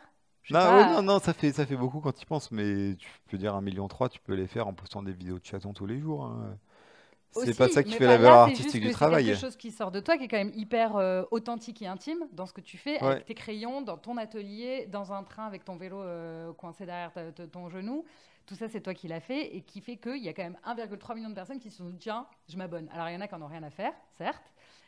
Non, 0.52 0.60
pas, 0.60 0.78
ouais, 0.78 0.94
non, 0.96 1.02
non, 1.04 1.20
ça 1.20 1.34
fait, 1.34 1.52
ça 1.52 1.66
fait 1.66 1.76
beaucoup 1.76 2.00
quand 2.02 2.12
tu 2.12 2.24
y 2.24 2.26
penses, 2.26 2.52
mais 2.52 2.96
tu 2.98 3.08
peux 3.30 3.38
dire 3.38 3.54
un 3.56 3.62
million 3.62 3.88
trois, 3.88 4.10
tu 4.10 4.20
peux 4.20 4.34
les 4.34 4.48
faire 4.48 4.68
en 4.68 4.74
postant 4.74 5.04
des 5.04 5.12
vidéos 5.12 5.38
de 5.40 5.46
chatons 5.46 5.74
tous 5.74 5.86
les 5.86 6.00
jours. 6.00 6.26
hein. 6.26 6.58
C'est 7.32 7.56
pas 7.56 7.70
ça 7.70 7.84
qui 7.84 7.92
fait 7.94 8.08
la 8.08 8.18
valeur 8.18 8.46
c'est 8.48 8.52
artistique 8.54 8.82
que 8.82 8.88
du 8.88 8.88
C'est 8.88 8.94
travail. 8.94 9.26
quelque 9.26 9.38
chose 9.40 9.56
qui 9.56 9.70
sort 9.72 9.92
de 9.92 10.00
toi, 10.00 10.18
qui 10.18 10.24
est 10.24 10.28
quand 10.28 10.38
même 10.38 10.52
hyper 10.56 10.96
euh, 10.96 11.24
authentique 11.30 11.80
et 11.84 11.88
intime 11.88 12.18
dans 12.34 12.48
ce 12.48 12.54
que 12.54 12.62
tu 12.62 12.78
fais, 12.80 13.00
Ouais. 13.04 13.12
avec 13.12 13.26
tes 13.26 13.36
crayons, 13.36 13.82
dans 13.84 13.98
ton 13.98 14.18
atelier, 14.18 14.88
dans 14.88 15.14
un 15.14 15.22
train 15.24 15.46
avec 15.46 15.64
ton 15.64 15.76
vélo 15.78 16.02
euh, 16.02 16.52
coincé 16.54 16.88
derrière 16.88 17.12
ta- 17.14 17.32
ta- 17.32 17.46
ton 17.46 17.70
genou. 17.70 18.04
Tout 18.48 18.56
ça, 18.56 18.68
c'est 18.68 18.82
toi 18.82 18.96
qui 18.96 19.08
l'as 19.08 19.20
fait 19.20 19.56
et 19.56 19.62
qui 19.62 19.80
fait 19.80 19.98
qu'il 19.98 20.24
y 20.24 20.28
a 20.28 20.34
quand 20.34 20.42
même 20.42 20.58
1,3 20.66 21.14
million 21.14 21.30
de 21.30 21.36
personnes 21.36 21.60
qui 21.60 21.70
se 21.70 21.78
sont 21.78 21.86
dit 21.86 22.00
tiens, 22.00 22.26
je 22.48 22.58
m'abonne. 22.58 22.90
Alors, 22.92 23.08
il 23.10 23.14
y 23.14 23.16
en 23.16 23.22
a 23.22 23.28
qui 23.28 23.36
n'en 23.36 23.44
ont 23.44 23.48
rien 23.50 23.62
à 23.62 23.70
faire, 23.70 23.94
certes, 24.18 24.42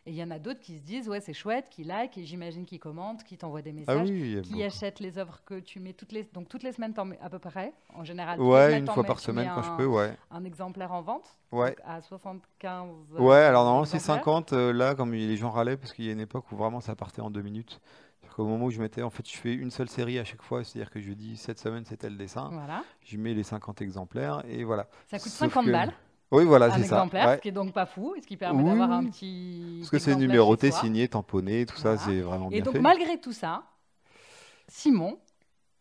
et 0.06 0.12
il 0.12 0.16
y 0.16 0.24
en 0.24 0.32
a 0.32 0.40
d'autres 0.40 0.60
qui 0.60 0.78
se 0.78 0.84
disent 0.84 1.08
ouais, 1.10 1.20
c'est 1.22 1.34
chouette, 1.34 1.68
qui 1.70 1.84
like, 1.84 2.18
et 2.18 2.26
j'imagine 2.26 2.66
qui 2.66 2.80
commentent, 2.80 3.24
qui 3.24 3.38
t'envoient 3.38 3.62
des 3.62 3.70
Ah 3.88 3.96
messages. 3.96 4.10
oui, 4.10 4.42
Qui 4.44 4.64
achètent 4.64 5.00
les 5.00 5.18
œuvres 5.18 5.42
que 5.46 5.60
tu 5.60 5.80
mets 5.80 5.94
toutes 5.94 6.12
les 6.12 6.24
donc 6.24 6.50
toutes 6.50 6.64
les 6.64 6.72
semaines 6.72 6.94
à 7.22 7.30
peu 7.30 7.40
près 7.40 7.74
en 7.94 8.04
général 8.04 8.40
Ouais, 8.42 8.80
une 8.80 8.88
fois 8.88 9.04
par 9.04 9.20
semaine 9.20 9.52
quand 9.54 9.62
je 9.64 9.70
un- 9.70 9.78
peux, 9.78 9.86
ouais. 9.86 10.16
un 10.32 10.44
exemplaire 10.44 10.92
en 10.92 11.02
vente 11.02 11.38
Ouais. 11.52 11.76
à 11.86 12.02
75 12.02 12.90
Ouais, 13.20 13.36
alors 13.38 13.64
normalement 13.64 13.86
c'est 13.86 13.98
exemplaires. 13.98 14.24
50, 14.26 14.54
euh, 14.54 14.74
là, 14.74 14.96
comme 14.96 15.14
les 15.14 15.38
gens 15.38 15.52
râlaient, 15.52 15.78
parce 15.78 15.94
qu'il 15.94 16.06
y 16.06 16.10
a 16.10 16.14
une 16.14 16.20
époque 16.20 16.52
où 16.52 16.56
vraiment 16.56 16.82
ça 16.82 16.96
partait 16.96 17.22
en 17.22 17.30
deux 17.30 17.42
minutes. 17.42 17.80
Qu'au 18.36 18.46
moment 18.46 18.68
où 18.68 18.72
je 18.72 18.80
mettais, 18.80 19.02
en 19.02 19.10
fait, 19.10 19.28
je 19.30 19.36
fais 19.36 19.54
une 19.54 19.72
seule 19.72 19.90
série 19.90 20.18
à 20.18 20.24
chaque 20.24 20.42
fois, 20.42 20.64
c'est-à-dire 20.64 20.90
que 20.90 21.02
je 21.02 21.12
dis 21.12 21.36
cette 21.36 21.60
semaine 21.60 21.84
c'était 21.84 22.10
le 22.10 22.16
dessin, 22.16 22.48
Voilà. 22.54 22.82
je 23.04 23.18
mets 23.18 23.34
les 23.34 23.44
50 23.44 23.82
exemplaires, 23.82 24.42
et 24.48 24.64
voilà. 24.64 24.88
Ça 25.10 25.18
coûte 25.20 25.28
Sauf 25.28 25.50
50 25.52 25.66
que- 25.66 25.72
balles 25.72 25.92
Oui, 26.32 26.46
voilà, 26.46 26.67
c'est 26.72 26.78
ça. 26.84 26.96
exemplaire, 26.96 27.28
ouais. 27.28 27.36
ce 27.38 27.41
qui 27.41 27.50
est 27.50 27.52
donc 27.52 27.74
pas 27.74 27.86
fou, 27.86 28.15
et 28.15 28.22
ce 28.22 28.28
qui 28.28 28.38
permet 28.38 28.63
Oui, 28.63 28.70
d'avoir 28.70 28.91
un 28.91 29.06
petit. 29.06 29.78
Parce 29.80 29.89
que 29.89 30.00
c'est 30.00 30.15
numéroté, 30.15 30.72
signé, 30.72 31.08
tamponné, 31.08 31.65
tout 31.65 31.78
ça, 31.78 31.98
c'est 31.98 32.22
vraiment 32.22 32.48
Et 32.50 32.56
bien 32.56 32.63
donc 32.63 32.74
fait. 32.76 32.80
malgré 32.80 33.20
tout 33.20 33.34
ça, 33.34 33.63
Simon, 34.67 35.20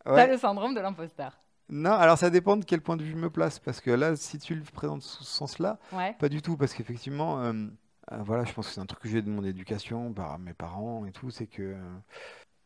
Ouais. 0.05 0.15
t'as 0.15 0.27
le 0.27 0.37
syndrome 0.37 0.73
de 0.73 0.79
l'imposteur. 0.81 1.39
Non, 1.69 1.91
alors 1.93 2.17
ça 2.17 2.29
dépend 2.29 2.57
de 2.57 2.65
quel 2.65 2.81
point 2.81 2.97
de 2.97 3.03
vue 3.03 3.11
je 3.11 3.15
me 3.15 3.29
place, 3.29 3.59
parce 3.59 3.79
que 3.79 3.91
là, 3.91 4.15
si 4.17 4.39
tu 4.39 4.55
le 4.55 4.63
présentes 4.63 5.03
sous 5.03 5.23
ce 5.23 5.31
sens-là, 5.31 5.79
Ouais. 5.93 6.13
Pas 6.19 6.27
du 6.27 6.41
tout, 6.41 6.57
parce 6.57 6.73
qu'effectivement, 6.73 7.39
euh, 7.41 7.53
euh, 8.11 8.17
voilà, 8.23 8.43
je 8.43 8.51
pense 8.51 8.67
que 8.67 8.73
c'est 8.73 8.81
un 8.81 8.85
truc 8.85 8.99
que 9.01 9.07
j'ai 9.07 9.21
de 9.21 9.29
mon 9.29 9.43
éducation 9.43 10.11
par 10.11 10.37
mes 10.39 10.53
parents 10.53 11.05
et 11.05 11.11
tout, 11.11 11.29
c'est 11.31 11.47
que 11.47 11.61
euh, 11.61 11.77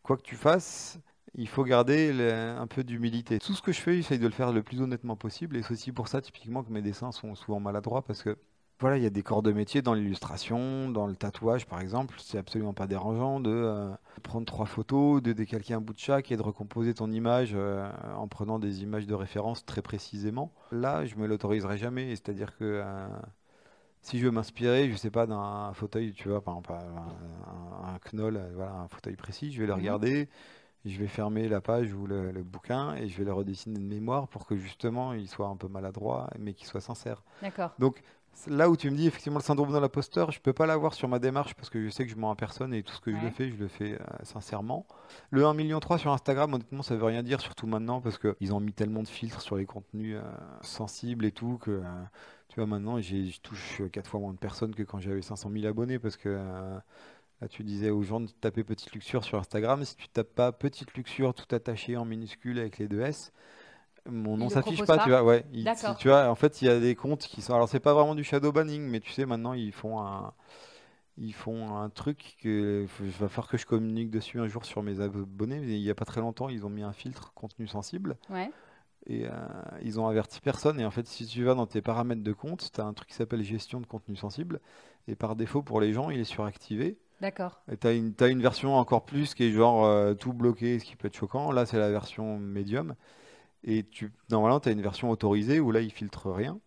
quoi 0.01 0.17
que 0.17 0.23
tu 0.23 0.35
fasses, 0.35 0.97
il 1.35 1.47
faut 1.47 1.63
garder 1.63 2.13
le- 2.13 2.31
un 2.33 2.67
peu 2.67 2.83
d'humilité. 2.83 3.39
Tout 3.39 3.53
ce 3.53 3.61
que 3.61 3.71
je 3.71 3.81
fais, 3.81 3.95
j'essaye 3.97 4.19
de 4.19 4.25
le 4.27 4.31
faire 4.33 4.51
le 4.53 4.63
plus 4.63 4.81
honnêtement 4.81 5.15
possible, 5.15 5.57
et 5.57 5.63
c'est 5.63 5.73
aussi 5.73 5.91
pour 5.91 6.07
ça, 6.07 6.21
typiquement, 6.21 6.63
que 6.63 6.71
mes 6.71 6.81
dessins 6.81 7.11
sont 7.11 7.35
souvent 7.35 7.59
maladroits, 7.59 8.03
parce 8.03 8.23
que 8.23 8.37
voilà, 8.79 8.97
il 8.97 9.03
y 9.03 9.05
a 9.05 9.09
des 9.09 9.23
corps 9.23 9.41
de 9.41 9.51
métier 9.53 9.81
dans 9.81 9.93
l'illustration, 9.93 10.89
dans 10.89 11.07
le 11.07 11.15
tatouage, 11.15 11.65
par 11.65 11.79
exemple. 11.79 12.15
C'est 12.19 12.37
absolument 12.37 12.73
pas 12.73 12.87
dérangeant 12.87 13.39
de 13.39 13.49
euh, 13.49 13.89
prendre 14.21 14.45
trois 14.45 14.65
photos, 14.65 15.21
de 15.21 15.31
décalquer 15.33 15.73
un 15.75 15.81
bout 15.81 15.93
de 15.93 15.99
chaque 15.99 16.29
et 16.31 16.37
de 16.37 16.41
recomposer 16.41 16.93
ton 16.93 17.09
image 17.11 17.51
euh, 17.55 17.89
en 18.17 18.27
prenant 18.27 18.59
des 18.59 18.83
images 18.83 19.07
de 19.07 19.13
référence 19.13 19.65
très 19.65 19.81
précisément. 19.81 20.51
Là, 20.71 21.05
je 21.05 21.15
me 21.15 21.25
l'autoriserai 21.25 21.77
jamais. 21.77 22.09
C'est-à-dire 22.11 22.57
que 22.57 22.63
euh, 22.65 23.07
si 24.01 24.19
je 24.19 24.25
veux 24.25 24.31
m'inspirer, 24.31 24.89
je 24.91 24.95
sais 24.95 25.09
pas, 25.09 25.25
d'un 25.25 25.73
fauteuil, 25.73 26.13
tu 26.13 26.29
vois, 26.29 26.43
par 26.43 26.55
exemple, 26.55 26.73
un, 26.73 27.87
un- 27.87 27.95
un 27.95 27.99
knoll, 28.13 28.39
voilà, 28.55 28.73
un 28.73 28.87
fauteuil 28.87 29.15
précis, 29.15 29.51
je 29.51 29.59
vais 29.61 29.67
le 29.67 29.73
Mhm. 29.73 29.79
regarder. 29.79 30.29
Je 30.85 30.97
vais 30.97 31.07
fermer 31.07 31.47
la 31.49 31.61
page 31.61 31.93
ou 31.93 32.05
le, 32.05 32.31
le 32.31 32.43
bouquin 32.43 32.95
et 32.95 33.07
je 33.07 33.17
vais 33.17 33.25
le 33.25 33.33
redessiner 33.33 33.79
de 33.79 33.85
mémoire 33.85 34.27
pour 34.27 34.45
que 34.45 34.55
justement 34.55 35.13
il 35.13 35.27
soit 35.27 35.47
un 35.47 35.55
peu 35.55 35.67
maladroit 35.67 36.29
mais 36.39 36.53
qu'il 36.53 36.67
soit 36.67 36.81
sincère. 36.81 37.23
D'accord. 37.41 37.71
Donc 37.79 38.01
là 38.47 38.69
où 38.69 38.75
tu 38.75 38.89
me 38.89 38.95
dis 38.95 39.07
effectivement 39.07 39.39
le 39.39 39.43
syndrome 39.43 39.71
de 39.71 39.77
l'imposteur, 39.77 40.31
je 40.31 40.39
peux 40.39 40.53
pas 40.53 40.65
l'avoir 40.65 40.93
sur 40.93 41.07
ma 41.07 41.19
démarche 41.19 41.53
parce 41.55 41.69
que 41.69 41.83
je 41.83 41.89
sais 41.89 42.05
que 42.05 42.11
je 42.11 42.17
mens 42.17 42.31
à 42.31 42.35
personne 42.35 42.73
et 42.73 42.83
tout 42.83 42.93
ce 42.93 43.01
que 43.01 43.11
je 43.11 43.17
le 43.17 43.31
fais, 43.31 43.49
je 43.49 43.55
le 43.55 43.67
fais 43.67 43.93
euh, 43.93 44.05
sincèrement. 44.23 44.85
Le 45.29 45.43
1,3 45.43 45.55
million 45.55 45.79
sur 45.97 46.11
Instagram, 46.11 46.53
honnêtement, 46.53 46.83
ça 46.83 46.95
veut 46.95 47.05
rien 47.05 47.23
dire, 47.23 47.41
surtout 47.41 47.67
maintenant 47.67 48.01
parce 48.01 48.17
qu'ils 48.17 48.53
ont 48.53 48.59
mis 48.59 48.73
tellement 48.73 49.03
de 49.03 49.07
filtres 49.07 49.41
sur 49.41 49.55
les 49.55 49.65
contenus 49.65 50.17
euh, 50.17 50.21
sensibles 50.61 51.25
et 51.25 51.31
tout 51.31 51.57
que 51.57 51.71
euh, 51.71 52.03
tu 52.49 52.59
vois 52.59 52.67
maintenant 52.67 52.99
je 53.01 53.39
touche 53.41 53.81
quatre 53.91 54.09
fois 54.09 54.19
moins 54.19 54.33
de 54.33 54.37
personnes 54.37 54.75
que 54.75 54.83
quand 54.83 54.99
j'avais 54.99 55.21
500 55.21 55.49
000 55.51 55.65
abonnés 55.65 55.99
parce 55.99 56.15
que 56.15 56.39
Là, 57.41 57.47
tu 57.49 57.63
disais 57.63 57.89
aux 57.89 58.01
gens 58.03 58.21
de 58.21 58.27
taper 58.31 58.63
Petite 58.63 58.91
Luxure 58.93 59.23
sur 59.23 59.37
Instagram. 59.37 59.83
Si 59.83 59.95
tu 59.97 60.07
tapes 60.07 60.33
pas 60.33 60.51
Petite 60.51 60.93
Luxure 60.95 61.33
tout 61.33 61.53
attaché 61.53 61.97
en 61.97 62.05
minuscule 62.05 62.59
avec 62.59 62.77
les 62.77 62.87
deux 62.87 63.01
S, 63.01 63.33
mon 64.09 64.37
nom 64.37 64.49
s'affiche 64.49 64.79
pas, 64.85 64.97
pas 64.97 65.03
tu 65.03 65.09
vois. 65.09 65.23
Ouais, 65.23 65.45
il- 65.51 65.63
D'accord. 65.65 65.97
tu 65.97 66.07
vois, 66.07 66.29
en 66.29 66.35
fait, 66.35 66.61
il 66.61 66.65
y 66.65 66.69
a 66.69 66.79
des 66.79 66.95
comptes 66.95 67.23
qui 67.25 67.41
sont. 67.41 67.53
Alors, 67.53 67.67
c'est 67.67 67.79
pas 67.79 67.93
vraiment 67.93 68.15
du 68.15 68.23
shadow 68.23 68.51
banning, 68.51 68.83
mais 68.89 68.99
tu 69.01 69.11
sais, 69.11 69.25
maintenant, 69.25 69.53
ils 69.53 69.71
font 69.73 69.99
un. 69.99 70.33
Ils 71.17 71.33
font 71.33 71.77
un 71.77 71.89
truc 71.89 72.35
que 72.41 72.85
il 72.99 73.09
va 73.11 73.29
falloir 73.29 73.47
que 73.47 73.57
je 73.57 73.65
communique 73.65 74.09
dessus 74.11 74.37
un 74.39 74.47
jour 74.47 74.65
sur 74.65 74.83
mes 74.83 74.99
abonnés. 74.99 75.61
Il 75.63 75.77
y 75.77 75.89
a 75.89 75.95
pas 75.95 76.03
très 76.03 76.19
longtemps, 76.19 76.49
ils 76.49 76.65
ont 76.65 76.69
mis 76.69 76.83
un 76.83 76.91
filtre 76.91 77.31
contenu 77.33 77.67
sensible 77.67 78.17
Ouais. 78.29 78.51
et 79.07 79.25
euh, 79.25 79.31
ils 79.81 79.97
ont 79.97 80.07
averti 80.07 80.41
personne. 80.41 80.77
Et 80.77 80.85
en 80.85 80.91
fait, 80.91 81.07
si 81.07 81.25
tu 81.25 81.45
vas 81.45 81.53
dans 81.53 81.67
tes 81.67 81.81
paramètres 81.81 82.21
de 82.23 82.33
compte, 82.33 82.69
tu 82.69 82.81
as 82.81 82.83
un 82.85 82.93
truc 82.93 83.07
qui 83.07 83.15
s'appelle 83.15 83.43
gestion 83.43 83.79
de 83.79 83.85
contenu 83.85 84.17
sensible. 84.17 84.59
Et 85.07 85.15
par 85.15 85.37
défaut, 85.37 85.61
pour 85.63 85.79
les 85.79 85.93
gens, 85.93 86.09
il 86.09 86.19
est 86.19 86.25
suractivé. 86.25 86.97
D'accord. 87.19 87.61
Et 87.71 87.77
t'as 87.77 87.95
une, 87.95 88.13
une 88.21 88.41
version 88.41 88.75
encore 88.75 89.05
plus 89.05 89.33
qui 89.33 89.45
est 89.45 89.51
genre 89.51 89.85
euh, 89.85 90.13
tout 90.13 90.33
bloqué, 90.33 90.79
ce 90.79 90.85
qui 90.85 90.95
peut 90.95 91.07
être 91.07 91.17
choquant. 91.17 91.51
Là, 91.51 91.65
c'est 91.65 91.79
la 91.79 91.89
version 91.89 92.37
médium. 92.37 92.95
Et 93.63 93.83
tu, 93.85 94.13
normalement, 94.31 94.59
tu 94.59 94.69
as 94.69 94.73
une 94.73 94.81
version 94.81 95.09
autorisée 95.11 95.59
où 95.59 95.71
là, 95.71 95.81
il 95.81 95.91
filtre 95.91 96.31
rien. 96.31 96.59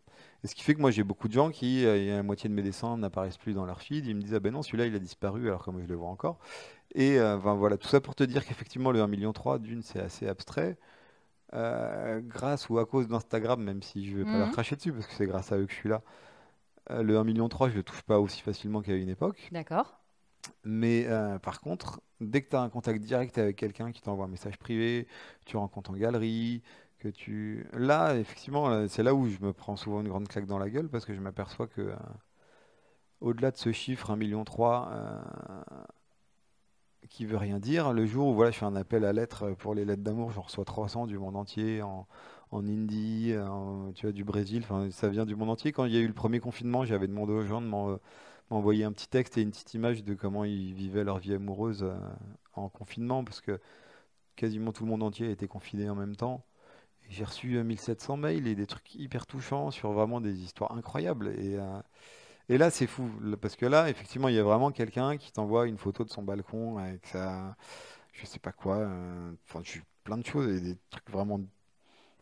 Et 0.45 0.49
ce 0.49 0.55
qui 0.55 0.63
fait 0.65 0.75
que 0.75 0.81
moi, 0.81 0.91
j'ai 0.93 1.05
beaucoup 1.05 1.29
de 1.29 1.35
gens 1.35 1.51
qui, 1.51 1.85
euh, 1.87 2.17
la 2.19 2.23
moitié 2.25 2.49
de 2.51 2.55
mes 2.55 2.63
dessins 2.63 2.97
n'apparaissent 2.99 3.39
plus 3.39 3.55
dans 3.55 3.67
leur 3.67 3.83
feed. 3.83 4.07
Ils 4.07 4.17
me 4.17 4.23
disent, 4.23 4.35
ah 4.35 4.41
ben 4.41 4.53
non, 4.53 4.63
celui-là, 4.63 4.87
il 4.87 4.95
a 4.97 4.99
disparu, 5.01 5.49
alors 5.49 5.65
que 5.65 5.71
moi, 5.71 5.83
je 5.83 5.89
le 5.89 5.97
vois 5.97 6.09
encore. 6.11 6.39
Et 6.95 7.19
euh, 7.21 7.39
ben 7.39 7.55
voilà, 7.55 7.77
tout 7.79 7.89
ça 7.89 8.01
pour 8.01 8.15
te 8.17 8.25
dire 8.25 8.47
qu'effectivement, 8.47 8.93
le 8.93 9.01
1,3 9.03 9.59
million, 9.59 9.77
d'une, 9.77 9.83
c'est 9.83 10.01
assez 10.01 10.29
abstrait. 10.29 10.79
Euh, 11.55 12.21
grâce 12.23 12.69
ou 12.71 12.79
à 12.79 12.87
cause 12.87 13.09
d'Instagram, 13.09 13.63
même 13.63 13.83
si 13.83 14.07
je 14.11 14.17
vais 14.19 14.27
pas 14.27 14.39
leur 14.39 14.49
Mhm. 14.49 14.53
cracher 14.53 14.77
dessus, 14.77 14.93
parce 14.93 15.07
que 15.07 15.15
c'est 15.15 15.27
grâce 15.27 15.53
à 15.53 15.59
eux 15.59 15.67
que 15.67 15.73
je 15.73 15.79
suis 15.79 15.89
là. 15.89 16.03
euh, 16.91 17.03
le 17.03 17.19
1,3 17.19 17.69
million, 17.69 17.75
je 17.75 17.77
le 17.79 17.83
touche 17.85 18.03
pas 18.03 18.21
aussi 18.21 18.43
facilement 18.43 18.83
qu'à 18.83 18.95
une 18.95 19.09
époque. 19.11 19.53
D'accord. 19.53 19.99
Mais 20.65 21.07
euh, 21.07 21.39
par 21.39 21.61
contre, 21.61 22.01
dès 22.21 22.43
que 22.43 22.51
tu 22.51 22.57
as 22.57 22.61
un 22.61 22.69
contact 22.69 23.01
direct 23.01 23.39
avec 23.39 23.57
quelqu'un 23.57 23.93
qui 23.93 24.03
t'envoie 24.03 24.27
un 24.27 24.29
message 24.29 24.59
privé, 24.59 25.07
tu 25.47 25.57
rencontres 25.57 25.91
en 25.91 25.95
galerie, 25.95 26.63
que 26.99 27.09
tu... 27.09 27.67
Là, 27.73 28.17
effectivement, 28.17 28.89
c'est 28.89 29.03
là 29.03 29.15
où 29.15 29.29
je 29.29 29.39
me 29.41 29.53
prends 29.53 29.77
souvent 29.77 30.01
une 30.01 30.09
grande 30.09 30.29
claque 30.29 30.47
dans 30.47 30.59
la 30.59 30.69
gueule 30.69 30.89
parce 30.89 31.05
que 31.05 31.15
je 31.15 31.21
m'aperçois 31.21 31.69
que, 31.69 31.81
euh, 31.81 31.97
au-delà 33.21 33.51
de 33.51 33.57
ce 33.57 33.73
chiffre, 33.73 34.11
1,3 34.11 34.17
million, 34.19 34.45
euh, 34.59 35.21
qui 37.09 37.25
veut 37.25 37.37
rien 37.37 37.59
dire, 37.59 37.93
le 37.93 38.07
jour 38.07 38.29
où 38.29 38.35
voilà, 38.35 38.51
je 38.51 38.59
fais 38.59 38.67
un 38.67 38.77
appel 38.77 39.05
à 39.05 39.13
lettres 39.13 39.53
pour 39.53 39.75
les 39.75 39.85
lettres 39.85 40.03
d'amour, 40.03 40.33
j'en 40.33 40.43
reçois 40.43 40.65
300 40.65 41.07
du 41.07 41.19
monde 41.19 41.37
entier, 41.37 41.83
en, 41.83 42.07
en 42.51 42.67
Indie, 42.67 43.35
tu 43.95 44.07
vois, 44.07 44.13
du 44.13 44.25
Brésil, 44.25 44.65
ça 44.91 45.09
vient 45.09 45.25
du 45.25 45.37
monde 45.37 45.51
entier. 45.51 45.73
Quand 45.73 45.85
il 45.85 45.95
y 45.95 45.97
a 45.97 46.01
eu 46.01 46.07
le 46.07 46.13
premier 46.15 46.41
confinement, 46.41 46.85
j'avais 46.85 47.07
demandé 47.07 47.33
aux 47.33 47.47
gens 47.47 47.61
de 47.61 47.67
m'envoyer 48.51 48.85
un 48.85 48.93
petit 48.93 49.09
texte 49.09 49.39
et 49.39 49.43
une 49.43 49.51
petite 49.51 49.75
image 49.75 50.05
de 50.05 50.15
comment 50.15 50.45
ils 50.45 50.75
vivaient 50.75 51.05
leur 51.05 51.19
vie 51.19 51.35
amoureuse 51.35 51.83
euh, 51.85 51.99
en 52.55 52.69
confinement, 52.69 53.25
parce 53.25 53.41
que 53.41 53.61
quasiment 54.37 54.73
tout 54.73 54.85
le 54.85 54.91
monde 54.91 55.03
entier 55.03 55.29
a 55.29 55.31
été 55.31 55.49
confiné 55.49 55.91
en 55.91 55.95
même 55.95 56.17
temps. 56.17 56.45
J'ai 57.11 57.25
reçu 57.25 57.63
1700 57.63 58.15
euh, 58.15 58.17
mails 58.17 58.47
et 58.47 58.55
des 58.55 58.67
trucs 58.67 58.95
hyper 58.95 59.27
touchants 59.27 59.71
sur 59.71 59.93
vraiment 59.93 60.21
des 60.21 60.41
histoires 60.43 60.73
incroyables. 60.73 61.29
Et, 61.39 61.57
euh, 61.57 61.81
et 62.49 62.59
là, 62.59 62.71
c'est 62.71 62.87
fou, 62.87 63.11
parce 63.41 63.57
que 63.57 63.67
là, 63.67 63.91
effectivement, 63.91 64.29
il 64.29 64.35
y 64.37 64.39
a 64.39 64.43
vraiment 64.45 64.71
quelqu'un 64.73 65.17
qui 65.19 65.33
t'envoie 65.33 65.67
une 65.69 65.79
photo 65.79 66.05
de 66.05 66.11
son 66.11 66.23
balcon 66.23 66.79
avec 66.79 67.07
sa, 67.07 67.57
je 68.13 68.27
sais 68.27 68.39
pas 68.41 68.53
quoi, 68.53 68.89
enfin, 69.49 69.63
plein 70.05 70.19
de 70.19 70.27
choses 70.27 70.49
et 70.49 70.61
des 70.61 70.77
trucs 70.91 71.11
vraiment, 71.11 71.41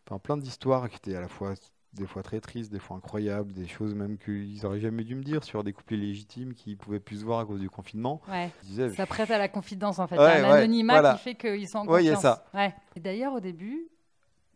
enfin, 0.05 0.19
plein 0.19 0.37
d'histoires 0.37 0.89
qui 0.89 0.97
étaient 0.97 1.15
à 1.15 1.21
la 1.21 1.29
fois 1.29 1.55
des 1.93 2.05
fois 2.05 2.23
très 2.23 2.39
tristes, 2.39 2.71
des 2.71 2.79
fois 2.79 2.97
incroyables, 2.97 3.51
des 3.53 3.67
choses 3.67 3.95
même 3.95 4.17
qu'ils 4.17 4.65
auraient 4.65 4.79
jamais 4.79 5.03
dû 5.03 5.15
me 5.15 5.23
dire 5.23 5.43
sur 5.43 5.63
des 5.63 5.73
couples 5.73 5.95
légitimes 5.95 6.53
qui 6.53 6.75
pouvaient 6.75 6.99
plus 6.99 7.21
se 7.21 7.25
voir 7.25 7.39
à 7.39 7.45
cause 7.45 7.59
du 7.59 7.69
confinement. 7.69 8.21
Ouais. 8.29 8.51
ça 8.95 9.05
prête 9.05 9.31
à 9.31 9.37
la 9.37 9.47
confidence 9.47 9.99
en 9.99 10.07
fait, 10.07 10.17
ouais, 10.17 10.41
l'anonymat 10.41 11.15
qui 11.15 11.23
fait 11.23 11.35
qu'ils 11.35 11.67
sont 11.67 11.79
en 11.79 11.85
confiance. 11.85 11.97
Oui, 11.97 12.05
il 12.05 12.09
y 12.09 12.13
a 12.13 12.15
ça. 12.15 12.45
Ouais. 12.53 12.73
Et 12.95 12.99
d'ailleurs, 12.99 13.33
au 13.33 13.39
début, 13.39 13.87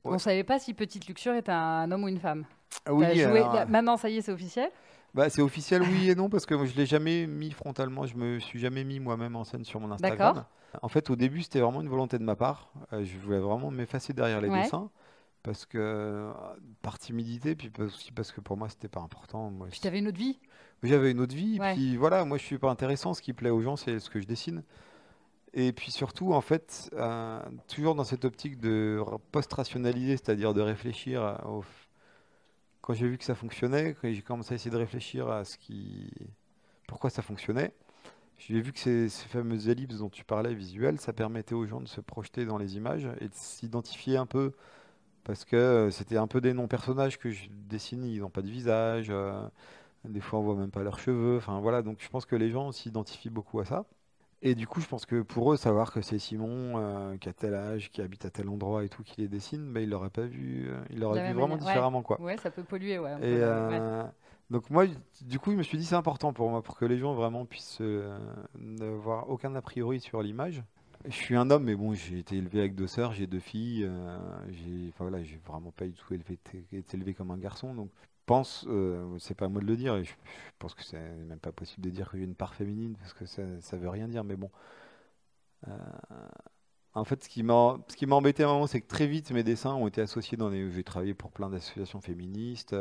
on 0.04 0.18
savait 0.18 0.44
pas 0.44 0.60
si 0.60 0.74
Petite 0.74 1.08
Luxure 1.08 1.36
était 1.36 1.52
un 1.52 1.92
homme 1.92 2.04
ou 2.04 2.08
une 2.08 2.20
femme. 2.20 2.46
Oui. 2.90 3.06
Maintenant, 3.68 3.98
ça 3.98 4.10
y 4.10 4.18
est, 4.18 4.22
c'est 4.22 4.32
officiel? 4.32 4.70
Bah, 5.14 5.30
c'est 5.30 5.42
officiel, 5.42 5.82
oui 5.82 6.10
et 6.10 6.16
non, 6.16 6.30
parce 6.30 6.46
que 6.46 6.66
je 6.66 6.76
l'ai 6.76 6.86
jamais 6.86 7.28
mis 7.28 7.52
frontalement. 7.52 8.06
Je 8.06 8.16
me 8.16 8.40
suis 8.40 8.60
jamais 8.60 8.86
mis 8.86 9.00
moi-même 9.00 9.36
en 9.36 9.44
scène 9.44 9.66
sur 9.66 9.80
mon 9.80 9.92
Instagram. 9.92 10.46
En 10.82 10.88
fait, 10.88 11.10
au 11.10 11.18
début, 11.18 11.42
c'était 11.42 11.60
vraiment 11.60 11.82
une 11.82 11.90
volonté 11.90 12.18
de 12.18 12.24
ma 12.24 12.38
part. 12.38 12.72
Euh, 12.94 13.04
je 13.04 13.18
voulais 13.18 13.40
vraiment 13.40 13.72
m'effacer 13.72 14.14
derrière 14.14 14.40
les 14.40 14.50
dessins 14.50 14.90
parce 15.44 15.66
que 15.66 16.32
par 16.82 17.00
timidité, 17.00 17.56
puis 17.56 17.72
aussi 17.80 18.12
parce 18.12 18.32
que 18.32 18.42
pour 18.42 18.58
moi 18.58 18.70
c'était 18.70 18.88
pas 18.88 19.02
important. 19.02 19.50
Moi, 19.50 19.68
puis 19.72 19.88
avais 19.88 20.00
une 20.00 20.08
autre 20.08 20.18
vie. 20.18 20.40
J'avais 20.84 21.12
une 21.12 21.20
autre 21.20 21.36
vie, 21.36 21.60
puis 21.74 21.96
voilà, 21.96 22.26
moi 22.26 22.38
je 22.38 22.44
suis 22.44 22.58
pas 22.58 22.70
intéressant. 22.70 23.14
Ce 23.14 23.22
qui 23.22 23.34
plaît 23.34 23.52
aux 23.52 23.62
gens, 23.62 23.76
c'est 23.76 24.00
ce 24.00 24.10
que 24.10 24.20
je 24.20 24.26
dessine. 24.26 24.64
Et 25.54 25.74
puis 25.74 25.92
surtout, 25.92 26.34
en 26.34 26.42
fait, 26.42 26.90
euh, 26.94 27.42
toujours 27.68 27.94
dans 27.94 28.04
cette 28.04 28.26
optique 28.26 28.60
de 28.60 29.04
post-rationaliser, 29.32 30.18
c'est-à-dire 30.18 30.54
de 30.54 30.62
réfléchir 30.62 31.40
au... 31.46 31.64
quand 32.80 32.94
j'ai 32.94 33.08
vu 33.08 33.18
que 33.18 33.26
ça 33.26 33.36
fonctionnait, 33.36 33.96
quand 34.02 34.12
j'ai 34.12 34.22
commencé 34.22 34.54
à 34.54 34.56
essayer 34.56 34.72
de 34.72 34.78
réfléchir 34.78 35.30
à 35.30 35.44
ce 35.44 35.58
qui, 35.58 36.10
pourquoi 36.88 37.10
ça 37.10 37.22
fonctionnait. 37.22 37.74
J'ai 38.38 38.60
vu 38.60 38.72
que 38.72 38.80
ces, 38.80 39.10
ces, 39.10 39.28
fameuses 39.28 39.68
ellipses 39.68 39.98
dont 39.98 40.10
tu 40.10 40.24
parlais, 40.24 40.56
visuelles, 40.56 41.00
ça 41.00 41.14
permettait 41.14 41.54
aux 41.54 41.68
gens 41.68 41.82
de 41.82 41.88
se 41.88 42.02
projeter 42.02 42.46
dans 42.46 42.58
les 42.58 42.76
images 42.76 43.08
et 43.20 43.28
de 43.28 43.34
s'identifier 43.36 44.18
un 44.18 44.26
peu 44.26 44.54
parce 45.24 45.46
que 45.46 45.56
euh, 45.56 45.92
c'était 45.92 46.18
un 46.18 46.28
peu 46.28 46.42
des 46.42 46.54
non-personnages 46.54 47.18
que 47.20 47.32
je 47.32 47.48
dessine, 47.50 48.04
ils 48.04 48.20
n'ont 48.22 48.30
pas 48.30 48.42
de 48.42 48.50
visage, 48.50 49.08
euh, 49.10 49.42
des 50.06 50.22
fois 50.22 50.40
on 50.40 50.44
voit 50.44 50.56
même 50.56 50.72
pas 50.72 50.84
leurs 50.84 51.00
cheveux, 51.00 51.38
enfin 51.38 51.60
voilà, 51.60 51.82
donc 51.82 51.98
je 52.00 52.10
pense 52.10 52.26
que 52.26 52.36
les 52.36 52.50
gens 52.50 52.72
s'identifient 52.72 53.30
beaucoup 53.30 53.60
à 53.60 53.66
ça. 53.66 53.86
Et 54.44 54.56
du 54.56 54.66
coup, 54.66 54.82
je 54.82 54.88
pense 54.88 55.06
que 55.06 55.22
pour 55.22 55.54
eux, 55.54 55.58
savoir 55.58 55.94
que 55.94 56.02
c'est 56.02 56.18
Simon, 56.18 56.74
euh, 56.76 57.16
qui 57.18 57.30
a 57.30 57.34
tel 57.34 57.54
âge, 57.54 57.92
qui 57.92 58.02
habite 58.02 58.26
à 58.26 58.32
tel 58.32 58.50
endroit 58.50 58.84
et 58.84 58.90
tout, 58.90 59.04
qui 59.04 59.22
les 59.22 59.28
dessine, 59.28 59.72
bah, 59.72 59.82
ils 59.82 59.90
l'auraient 59.90 60.10
pas 60.10 60.26
vu, 60.26 60.68
ils 60.90 61.00
l'auraient 61.00 61.28
vu 61.28 61.40
vraiment 61.40 61.58
différemment, 61.58 62.02
quoi. 62.02 62.20
Ouais, 62.20 62.38
ça 62.38 62.50
peut 62.50 62.64
polluer, 62.64 62.98
ouais. 62.98 63.16
Et 63.22 63.40
donc 64.50 64.70
moi, 64.70 64.86
du 65.22 65.40
coup, 65.40 65.52
je 65.52 65.56
me 65.56 65.64
suis 65.64 65.78
dit 65.78 65.86
c'est 65.86 65.96
important 65.96 66.34
pour 66.34 66.50
moi, 66.50 66.62
pour 66.62 66.76
que 66.76 66.86
les 66.86 66.98
gens 66.98 67.14
vraiment 67.14 67.46
puissent 67.46 67.82
n'avoir 68.58 69.30
aucun 69.30 69.54
a 69.56 69.62
priori 69.62 70.00
sur 70.00 70.22
l'image. 70.24 70.64
Je 71.06 71.16
suis 71.16 71.36
un 71.36 71.50
homme, 71.50 71.64
mais 71.64 71.76
bon, 71.76 71.94
j'ai 71.94 72.20
été 72.20 72.38
élevé 72.38 72.60
avec 72.60 72.76
deux 72.76 72.88
sœurs, 72.88 73.14
j'ai 73.14 73.28
deux 73.28 73.40
filles. 73.40 73.86
Euh, 73.86 74.18
j'ai, 74.50 74.90
enfin 74.90 75.06
voilà, 75.06 75.24
j'ai 75.24 75.40
vraiment 75.46 75.72
pas 75.72 75.86
du 75.86 75.94
tout 75.94 76.14
élevé, 76.14 76.38
été 76.72 76.98
élevé 76.98 77.14
comme 77.14 77.32
un 77.32 77.38
garçon. 77.38 77.74
Donc, 77.74 77.90
je 77.96 78.08
pense, 78.26 78.66
euh, 78.68 79.18
c'est 79.20 79.36
pas 79.36 79.46
à 79.46 79.50
moi 79.50 79.62
de 79.62 79.66
le 79.66 79.76
dire, 79.76 79.96
et 79.96 80.04
je, 80.04 80.14
pense 80.60 80.76
que 80.76 80.84
c'est 80.84 81.00
même 81.00 81.40
pas 81.40 81.52
possible 81.52 81.86
de 81.86 81.90
dire 81.90 82.10
que 82.10 82.18
j'ai 82.18 82.24
une 82.24 82.36
part 82.36 82.54
féminine 82.54 82.96
parce 83.00 83.14
que 83.14 83.26
ça, 83.26 83.42
ça 83.62 83.78
veut 83.78 83.90
rien 83.90 84.08
dire. 84.08 84.24
Mais 84.24 84.36
bon, 84.36 84.52
euh, 85.68 85.72
en 86.94 87.04
fait, 87.04 87.24
ce 87.24 87.30
qui 87.30 87.42
m'a, 87.42 87.78
ce 87.88 87.96
qui 87.96 88.06
m'a 88.06 88.16
embêté 88.16 88.44
à 88.44 88.50
un 88.50 88.54
moment, 88.54 88.68
c'est 88.68 88.82
que 88.82 88.88
très 88.88 89.08
vite 89.08 89.32
mes 89.32 89.44
dessins 89.44 89.74
ont 89.74 89.88
été 89.88 90.02
associés 90.02 90.38
dans 90.38 90.50
les. 90.50 90.72
J'ai 90.72 90.84
travaillé 90.84 91.14
pour 91.14 91.32
plein 91.32 91.50
d'associations 91.50 92.02
féministes. 92.02 92.76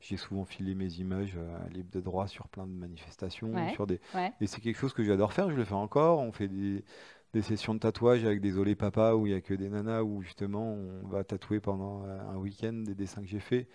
J'ai 0.00 0.16
souvent 0.16 0.44
filé 0.44 0.74
mes 0.74 0.92
images 0.94 1.38
libres 1.70 1.90
de 1.92 2.00
droit 2.00 2.26
sur 2.26 2.48
plein 2.48 2.66
de 2.66 2.72
manifestations, 2.72 3.52
sur 3.70 3.86
des. 3.86 4.00
Et 4.40 4.46
c'est 4.46 4.60
quelque 4.60 4.78
chose 4.78 4.92
que 4.92 5.04
j'adore 5.04 5.32
faire. 5.32 5.48
Je 5.50 5.56
le 5.56 5.64
fais 5.64 5.74
encore. 5.74 6.18
On 6.18 6.32
fait 6.32 6.48
des 6.48 6.84
des 7.32 7.42
sessions 7.42 7.74
de 7.74 7.78
tatouage 7.78 8.24
avec 8.24 8.40
des 8.40 8.58
olé 8.58 8.74
papa 8.74 9.14
où 9.14 9.26
il 9.26 9.30
n'y 9.30 9.36
a 9.36 9.40
que 9.40 9.54
des 9.54 9.68
nanas 9.68 10.02
où 10.02 10.22
justement 10.22 10.74
on 10.74 11.08
va 11.08 11.24
tatouer 11.24 11.60
pendant 11.60 12.04
euh, 12.04 12.18
un 12.30 12.36
week-end 12.36 12.72
des 12.72 12.94
dessins 12.94 13.22
que 13.22 13.28
j'ai 13.28 13.40
faits 13.40 13.68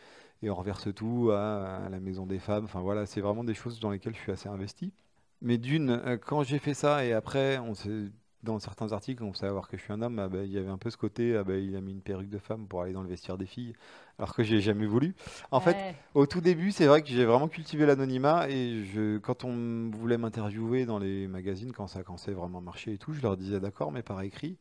et 0.43 0.49
on 0.49 0.55
reverse 0.55 0.93
tout 0.93 1.31
à, 1.31 1.89
la 1.89 1.99
maison 1.99 2.27
des 2.27 2.39
femmes. 2.39 2.65
Enfin 2.65 2.81
voilà, 2.81 3.05
c'est 3.05 3.21
vraiment 3.21 3.43
des 3.43 3.55
choses 3.55 3.79
dans 3.79 3.89
lesquelles 3.89 4.15
je 4.15 4.19
suis 4.19 4.31
assez 4.31 4.47
investi. 4.49 4.93
Mais 5.41 5.57
d'une, 5.57 5.89
euh, 5.89 6.17
quand 6.17 6.43
j'ai 6.43 6.59
fait 6.59 6.73
ça 6.73 7.05
et 7.05 7.13
après, 7.13 7.57
on 7.59 7.73
s'est 7.73 8.11
dans 8.43 8.59
certains 8.59 8.91
articles, 8.91 9.23
on 9.23 9.33
sait 9.33 9.47
savoir 9.47 9.67
que 9.67 9.77
je 9.77 9.83
suis 9.83 9.93
un 9.93 10.01
homme, 10.01 10.19
ah 10.19 10.27
ben, 10.27 10.43
il 10.43 10.51
y 10.51 10.57
avait 10.57 10.69
un 10.69 10.77
peu 10.77 10.89
ce 10.89 10.97
côté, 10.97 11.35
ah 11.35 11.43
ben, 11.43 11.61
il 11.61 11.75
a 11.75 11.81
mis 11.81 11.91
une 11.91 12.01
perruque 12.01 12.29
de 12.29 12.37
femme 12.37 12.67
pour 12.67 12.81
aller 12.81 12.93
dans 12.93 13.01
le 13.01 13.09
vestiaire 13.09 13.37
des 13.37 13.45
filles, 13.45 13.73
alors 14.19 14.33
que 14.35 14.43
j'ai 14.43 14.61
jamais 14.61 14.85
voulu. 14.85 15.15
En 15.51 15.59
fait, 15.59 15.95
au 16.13 16.25
tout 16.25 16.41
début, 16.41 16.71
c'est 16.71 16.85
vrai 16.85 17.01
que 17.01 17.07
j'ai 17.09 17.25
vraiment 17.25 17.47
cultivé 17.47 17.85
l'anonymat 17.85 18.49
et 18.49 18.83
je, 18.85 19.17
quand 19.17 19.43
on 19.43 19.89
voulait 19.91 20.17
m'interviewer 20.17 20.85
dans 20.85 20.99
les 20.99 21.27
magazines, 21.27 21.71
quand 21.71 21.87
ça 21.87 22.03
commençait 22.03 22.31
vraiment 22.31 22.59
à 22.59 22.61
marcher 22.61 22.93
et 22.93 22.97
tout, 22.97 23.13
je 23.13 23.21
leur 23.21 23.37
disais 23.37 23.59
d'accord, 23.59 23.91
mais 23.91 24.03
par 24.03 24.21
écrit. 24.21 24.57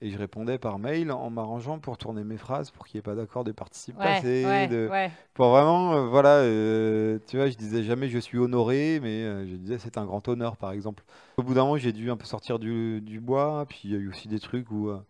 Et 0.00 0.10
je 0.10 0.18
répondais 0.18 0.58
par 0.58 0.80
mail 0.80 1.12
en 1.12 1.30
m'arrangeant 1.30 1.78
pour 1.78 1.96
tourner 1.98 2.24
mes 2.24 2.36
phrases 2.36 2.70
pour 2.72 2.84
qu'il 2.86 2.98
n'y 2.98 3.00
ait 3.00 3.02
pas 3.02 3.14
d'accord 3.14 3.44
de 3.44 3.52
participe 3.52 3.96
passé. 3.96 4.42
de... 4.68 4.90
Pour 5.34 5.50
vraiment, 5.50 5.94
euh, 5.94 6.06
voilà, 6.06 6.38
euh, 6.38 7.20
tu 7.28 7.36
vois, 7.36 7.48
je 7.48 7.56
disais 7.56 7.84
jamais 7.84 8.08
je 8.08 8.18
suis 8.18 8.38
honoré, 8.38 8.98
mais 9.00 9.22
euh, 9.22 9.46
je 9.46 9.54
disais 9.54 9.78
c'est 9.78 9.96
un 9.96 10.04
grand 10.04 10.26
honneur, 10.26 10.56
par 10.56 10.72
exemple. 10.72 11.04
Au 11.36 11.44
bout 11.44 11.54
d'un 11.54 11.62
moment, 11.62 11.76
j'ai 11.76 11.92
dû 11.92 12.10
un 12.10 12.16
peu 12.16 12.26
sortir 12.26 12.58
du, 12.58 13.00
du, 13.02 13.20
bois, 13.20 13.66
puis 13.68 13.82
il 13.84 13.92
y 13.92 13.94
a 13.94 13.98
eu 13.98 14.08
aussi 14.08 14.26
des 14.26 14.40
trucs 14.40 14.70
où. 14.72 14.86
moi, 14.86 15.02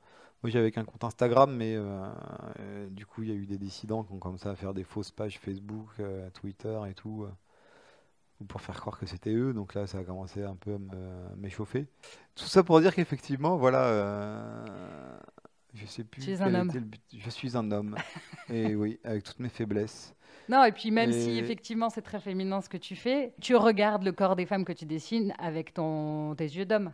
j'avais 0.44 0.70
qu'un 0.70 0.84
compte 0.84 1.04
Instagram, 1.04 1.54
mais 1.54 1.78
du 2.90 3.06
coup, 3.06 3.22
il 3.22 3.30
y 3.30 3.32
a 3.32 3.36
eu 3.36 3.46
des 3.46 3.58
dissidents 3.58 4.04
qui 4.04 4.12
ont 4.12 4.18
commencé 4.18 4.48
à 4.48 4.54
faire 4.54 4.74
des 4.74 4.84
fausses 4.84 5.10
pages 5.10 5.38
Facebook, 5.38 5.88
Twitter 6.34 6.78
et 6.90 6.94
tout 6.94 7.26
pour 8.48 8.60
faire 8.60 8.80
croire 8.80 8.98
que 8.98 9.06
c'était 9.06 9.32
eux. 9.32 9.52
Donc 9.52 9.74
là, 9.74 9.86
ça 9.86 9.98
a 9.98 10.04
commencé 10.04 10.42
un 10.42 10.56
peu 10.56 10.74
à 10.74 11.36
m'échauffer. 11.36 11.86
Tout 12.34 12.46
ça 12.46 12.62
pour 12.62 12.80
dire 12.80 12.94
qu'effectivement, 12.94 13.56
voilà, 13.56 13.84
euh, 13.84 15.16
je 15.74 15.86
sais 15.86 16.04
plus. 16.04 16.22
Tu 16.22 16.42
un 16.42 16.54
homme. 16.54 16.70
Je 17.16 17.30
suis 17.30 17.56
un 17.56 17.70
homme. 17.70 17.96
et 18.48 18.74
oui, 18.74 18.98
avec 19.04 19.24
toutes 19.24 19.40
mes 19.40 19.48
faiblesses. 19.48 20.14
Non, 20.48 20.64
et 20.64 20.72
puis 20.72 20.90
même 20.90 21.12
si 21.12 21.38
effectivement 21.38 21.88
c'est 21.88 22.02
très 22.02 22.20
féminin 22.20 22.60
ce 22.60 22.68
que 22.68 22.76
tu 22.76 22.96
fais, 22.96 23.32
tu 23.40 23.56
regardes 23.56 24.02
le 24.02 24.12
corps 24.12 24.36
des 24.36 24.44
femmes 24.44 24.64
que 24.64 24.72
tu 24.72 24.84
dessines 24.84 25.32
avec 25.38 25.72
ton, 25.72 26.34
tes 26.34 26.44
yeux 26.44 26.66
d'homme. 26.66 26.92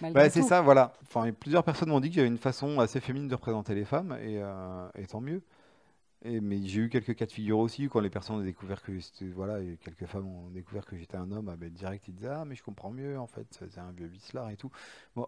Bah, 0.00 0.30
c'est 0.30 0.42
ça, 0.42 0.62
voilà. 0.62 0.94
Enfin, 1.02 1.30
plusieurs 1.32 1.64
personnes 1.64 1.90
m'ont 1.90 2.00
dit 2.00 2.08
que 2.08 2.14
j'avais 2.14 2.28
une 2.28 2.38
façon 2.38 2.78
assez 2.78 3.00
féminine 3.00 3.28
de 3.28 3.34
représenter 3.34 3.74
les 3.74 3.84
femmes, 3.84 4.16
et, 4.22 4.38
euh, 4.38 4.88
et 4.96 5.06
tant 5.06 5.20
mieux 5.20 5.42
mais 6.24 6.62
j'ai 6.64 6.82
eu 6.82 6.88
quelques 6.88 7.14
cas 7.14 7.26
de 7.26 7.32
figure 7.32 7.58
aussi 7.58 7.88
quand 7.88 8.00
les 8.00 8.10
personnes 8.10 8.36
ont 8.36 8.42
découvert 8.42 8.82
que 8.82 8.92
voilà, 9.34 9.58
quelques 9.82 10.06
femmes 10.06 10.26
ont 10.26 10.50
découvert 10.50 10.84
que 10.84 10.96
j'étais 10.96 11.16
un 11.16 11.30
homme, 11.32 11.48
ah 11.48 11.56
ben, 11.56 11.70
direct 11.70 12.08
ils 12.08 12.14
disaient 12.14 12.28
ah 12.28 12.44
mais 12.44 12.54
je 12.54 12.62
comprends 12.62 12.90
mieux 12.90 13.18
en 13.18 13.26
fait, 13.26 13.46
c'est 13.50 13.80
un 13.80 13.92
vieux 13.92 14.08
bislard 14.08 14.50
et 14.50 14.56
tout. 14.56 14.70
Bon, 15.16 15.26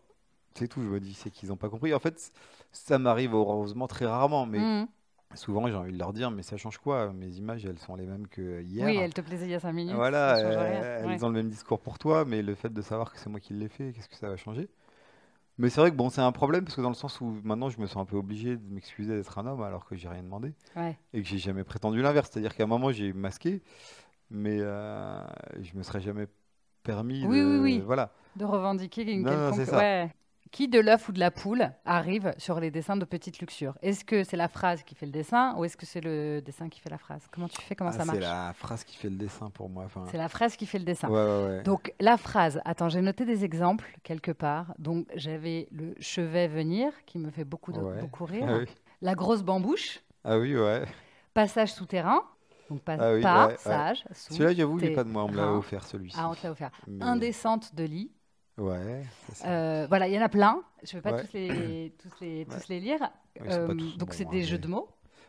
c'est 0.54 0.68
tout, 0.68 0.82
je 0.82 0.88
me 0.88 1.00
dis 1.00 1.14
c'est 1.14 1.30
qu'ils 1.30 1.48
n'ont 1.48 1.56
pas 1.56 1.70
compris. 1.70 1.94
En 1.94 1.98
fait, 1.98 2.32
ça 2.72 2.98
m'arrive 2.98 3.34
heureusement 3.34 3.86
très 3.86 4.04
rarement, 4.04 4.44
mais 4.44 4.58
mmh. 4.58 4.88
souvent 5.34 5.66
j'ai 5.66 5.74
envie 5.74 5.92
de 5.92 5.98
leur 5.98 6.12
dire 6.12 6.30
mais 6.30 6.42
ça 6.42 6.58
change 6.58 6.76
quoi? 6.76 7.10
Mes 7.14 7.36
images 7.36 7.64
elles 7.64 7.78
sont 7.78 7.96
les 7.96 8.06
mêmes 8.06 8.28
que 8.28 8.60
hier. 8.60 8.84
Oui, 8.84 8.96
elles 8.96 9.14
te 9.14 9.22
plaisaient 9.22 9.46
il 9.46 9.52
y 9.52 9.54
a 9.54 9.60
5 9.60 9.72
minutes. 9.72 9.94
Voilà, 9.94 10.38
elles 10.38 11.24
ont 11.24 11.28
le 11.28 11.34
même 11.34 11.48
discours 11.48 11.80
pour 11.80 11.98
toi, 11.98 12.26
mais 12.26 12.42
le 12.42 12.54
fait 12.54 12.70
de 12.70 12.82
savoir 12.82 13.12
que 13.12 13.18
c'est 13.18 13.30
moi 13.30 13.40
qui 13.40 13.54
l'ai 13.54 13.68
fait, 13.68 13.92
qu'est-ce 13.92 14.10
que 14.10 14.16
ça 14.16 14.28
va 14.28 14.36
changer? 14.36 14.68
Mais 15.58 15.70
c'est 15.70 15.80
vrai 15.80 15.90
que 15.90 15.96
bon, 15.96 16.10
c'est 16.10 16.20
un 16.20 16.32
problème 16.32 16.64
parce 16.64 16.76
que 16.76 16.80
dans 16.80 16.88
le 16.88 16.94
sens 16.94 17.20
où 17.20 17.40
maintenant 17.44 17.68
je 17.68 17.80
me 17.80 17.86
sens 17.86 18.02
un 18.02 18.04
peu 18.04 18.16
obligé 18.16 18.56
de 18.56 18.72
m'excuser 18.72 19.16
d'être 19.16 19.38
un 19.38 19.46
homme 19.46 19.62
alors 19.62 19.84
que 19.84 19.96
j'ai 19.96 20.08
rien 20.08 20.22
demandé 20.22 20.54
et 21.12 21.22
que 21.22 21.28
j'ai 21.28 21.38
jamais 21.38 21.64
prétendu 21.64 22.02
l'inverse. 22.02 22.30
C'est-à-dire 22.32 22.54
qu'à 22.54 22.64
un 22.64 22.66
moment 22.66 22.90
j'ai 22.92 23.12
masqué, 23.12 23.62
mais 24.30 24.58
euh, 24.60 25.20
je 25.60 25.76
me 25.76 25.82
serais 25.82 26.00
jamais 26.00 26.26
permis 26.82 27.24
oui, 27.26 27.40
de, 27.40 27.44
oui, 27.44 27.58
oui. 27.58 27.82
voilà. 27.84 28.12
de 28.36 28.44
revendiquer 28.44 29.02
une 29.12 29.24
quelconque. 29.24 29.72
Ouais. 29.72 30.10
Qui 30.52 30.68
de 30.68 30.78
l'œuf 30.78 31.08
ou 31.08 31.12
de 31.12 31.18
la 31.18 31.30
poule 31.30 31.70
arrive 31.86 32.34
sur 32.36 32.60
les 32.60 32.70
dessins 32.70 32.96
de 32.98 33.06
Petite 33.06 33.38
Luxure 33.40 33.72
Est-ce 33.80 34.04
que 34.04 34.22
c'est 34.22 34.36
la 34.36 34.48
phrase 34.48 34.82
qui 34.82 34.94
fait 34.94 35.06
le 35.06 35.12
dessin 35.12 35.54
ou 35.56 35.64
est-ce 35.64 35.78
que 35.78 35.86
c'est 35.86 36.02
le 36.02 36.42
dessin 36.42 36.68
qui 36.68 36.78
fait 36.78 36.90
la 36.90 36.98
phrase? 36.98 37.22
Comment 37.32 37.48
tu 37.48 37.58
fais? 37.62 37.74
Comment 37.74 37.88
Ah, 37.88 37.94
ça 37.94 38.04
marche? 38.04 38.18
C'est 38.18 38.22
la 38.24 38.52
phrase 38.52 38.84
qui 38.84 38.96
fait 38.98 39.08
le 39.08 39.16
dessin 39.16 39.48
pour 39.48 39.70
moi. 39.70 39.84
Enfin, 39.86 40.04
C'est 40.10 40.18
la 40.18 40.28
phrase 40.28 40.56
qui 40.56 40.66
fait 40.66 40.78
le 40.78 40.84
dessin. 40.84 41.08
ouais, 41.08 41.14
ouais, 41.24 41.46
ouais. 41.56 41.62
Donc 41.62 41.94
la 42.00 42.18
phrase, 42.18 42.60
attends, 42.66 42.90
j'ai 42.90 43.00
noté 43.00 43.24
des 43.24 43.46
exemples 43.46 43.90
quelque 44.02 44.30
part. 44.30 44.74
Donc 44.78 45.06
j'avais 45.14 45.68
le 45.72 45.94
chevet 46.00 46.48
venir 46.48 46.92
qui 47.06 47.18
me 47.18 47.30
fait 47.30 47.44
beaucoup, 47.44 47.72
de, 47.72 47.80
beaucoup 48.00 48.26
rire. 48.26 48.46
Ah 48.46 48.58
oui. 48.58 48.66
La 49.00 49.14
grosse 49.14 49.42
bambouche, 49.42 50.00
Ah 50.22 50.38
oui, 50.38 50.54
ouais. 50.54 50.84
passage 51.32 51.72
souterrain. 51.72 52.20
Donc 52.68 52.82
pas, 52.82 52.96
Ah 53.00 53.14
oui, 53.14 53.22
pas 53.22 53.46
ouais, 53.46 53.52
ouais. 53.52 53.56
sage, 53.58 54.04
sous, 54.12 54.34
Celui-là, 54.34 54.52
j'avoue, 54.54 54.78
il 54.80 54.84
n'est 54.90 54.94
pas 54.94 55.04
de 55.04 55.08
moi. 55.08 55.24
On 55.24 55.30
me 55.30 55.36
l'a 55.36 55.50
offert, 55.50 55.84
celui-ci. 55.86 56.16
Ah, 56.20 56.28
on 56.28 56.34
te 56.34 56.44
l'a 56.46 56.52
offert. 56.52 56.70
Mais- 56.86 57.02
Indécente 57.04 57.74
de 57.74 57.84
lit. 57.84 58.10
Ouais, 58.58 59.04
ça. 59.32 59.48
Euh, 59.48 59.86
voilà, 59.88 60.08
il 60.08 60.14
y 60.14 60.18
en 60.18 60.22
a 60.22 60.28
plein. 60.28 60.62
Je 60.82 60.96
ne 60.96 61.02
vais 61.02 61.10
pas 61.10 61.16
Ouais. 61.16 61.22
tous, 61.24 61.32
les, 61.34 61.94
tous, 61.98 62.20
les, 62.20 62.46
tous 62.46 62.68
les 62.68 62.80
lire. 62.80 62.98
Pas 63.38 63.44
Euh, 63.46 63.74
tous 63.74 63.96
donc 63.96 64.14
c'est 64.14 64.26
hein, 64.26 64.30
des 64.30 64.42
jeux 64.44 64.58
de 64.58 64.68
mots. 64.68 64.88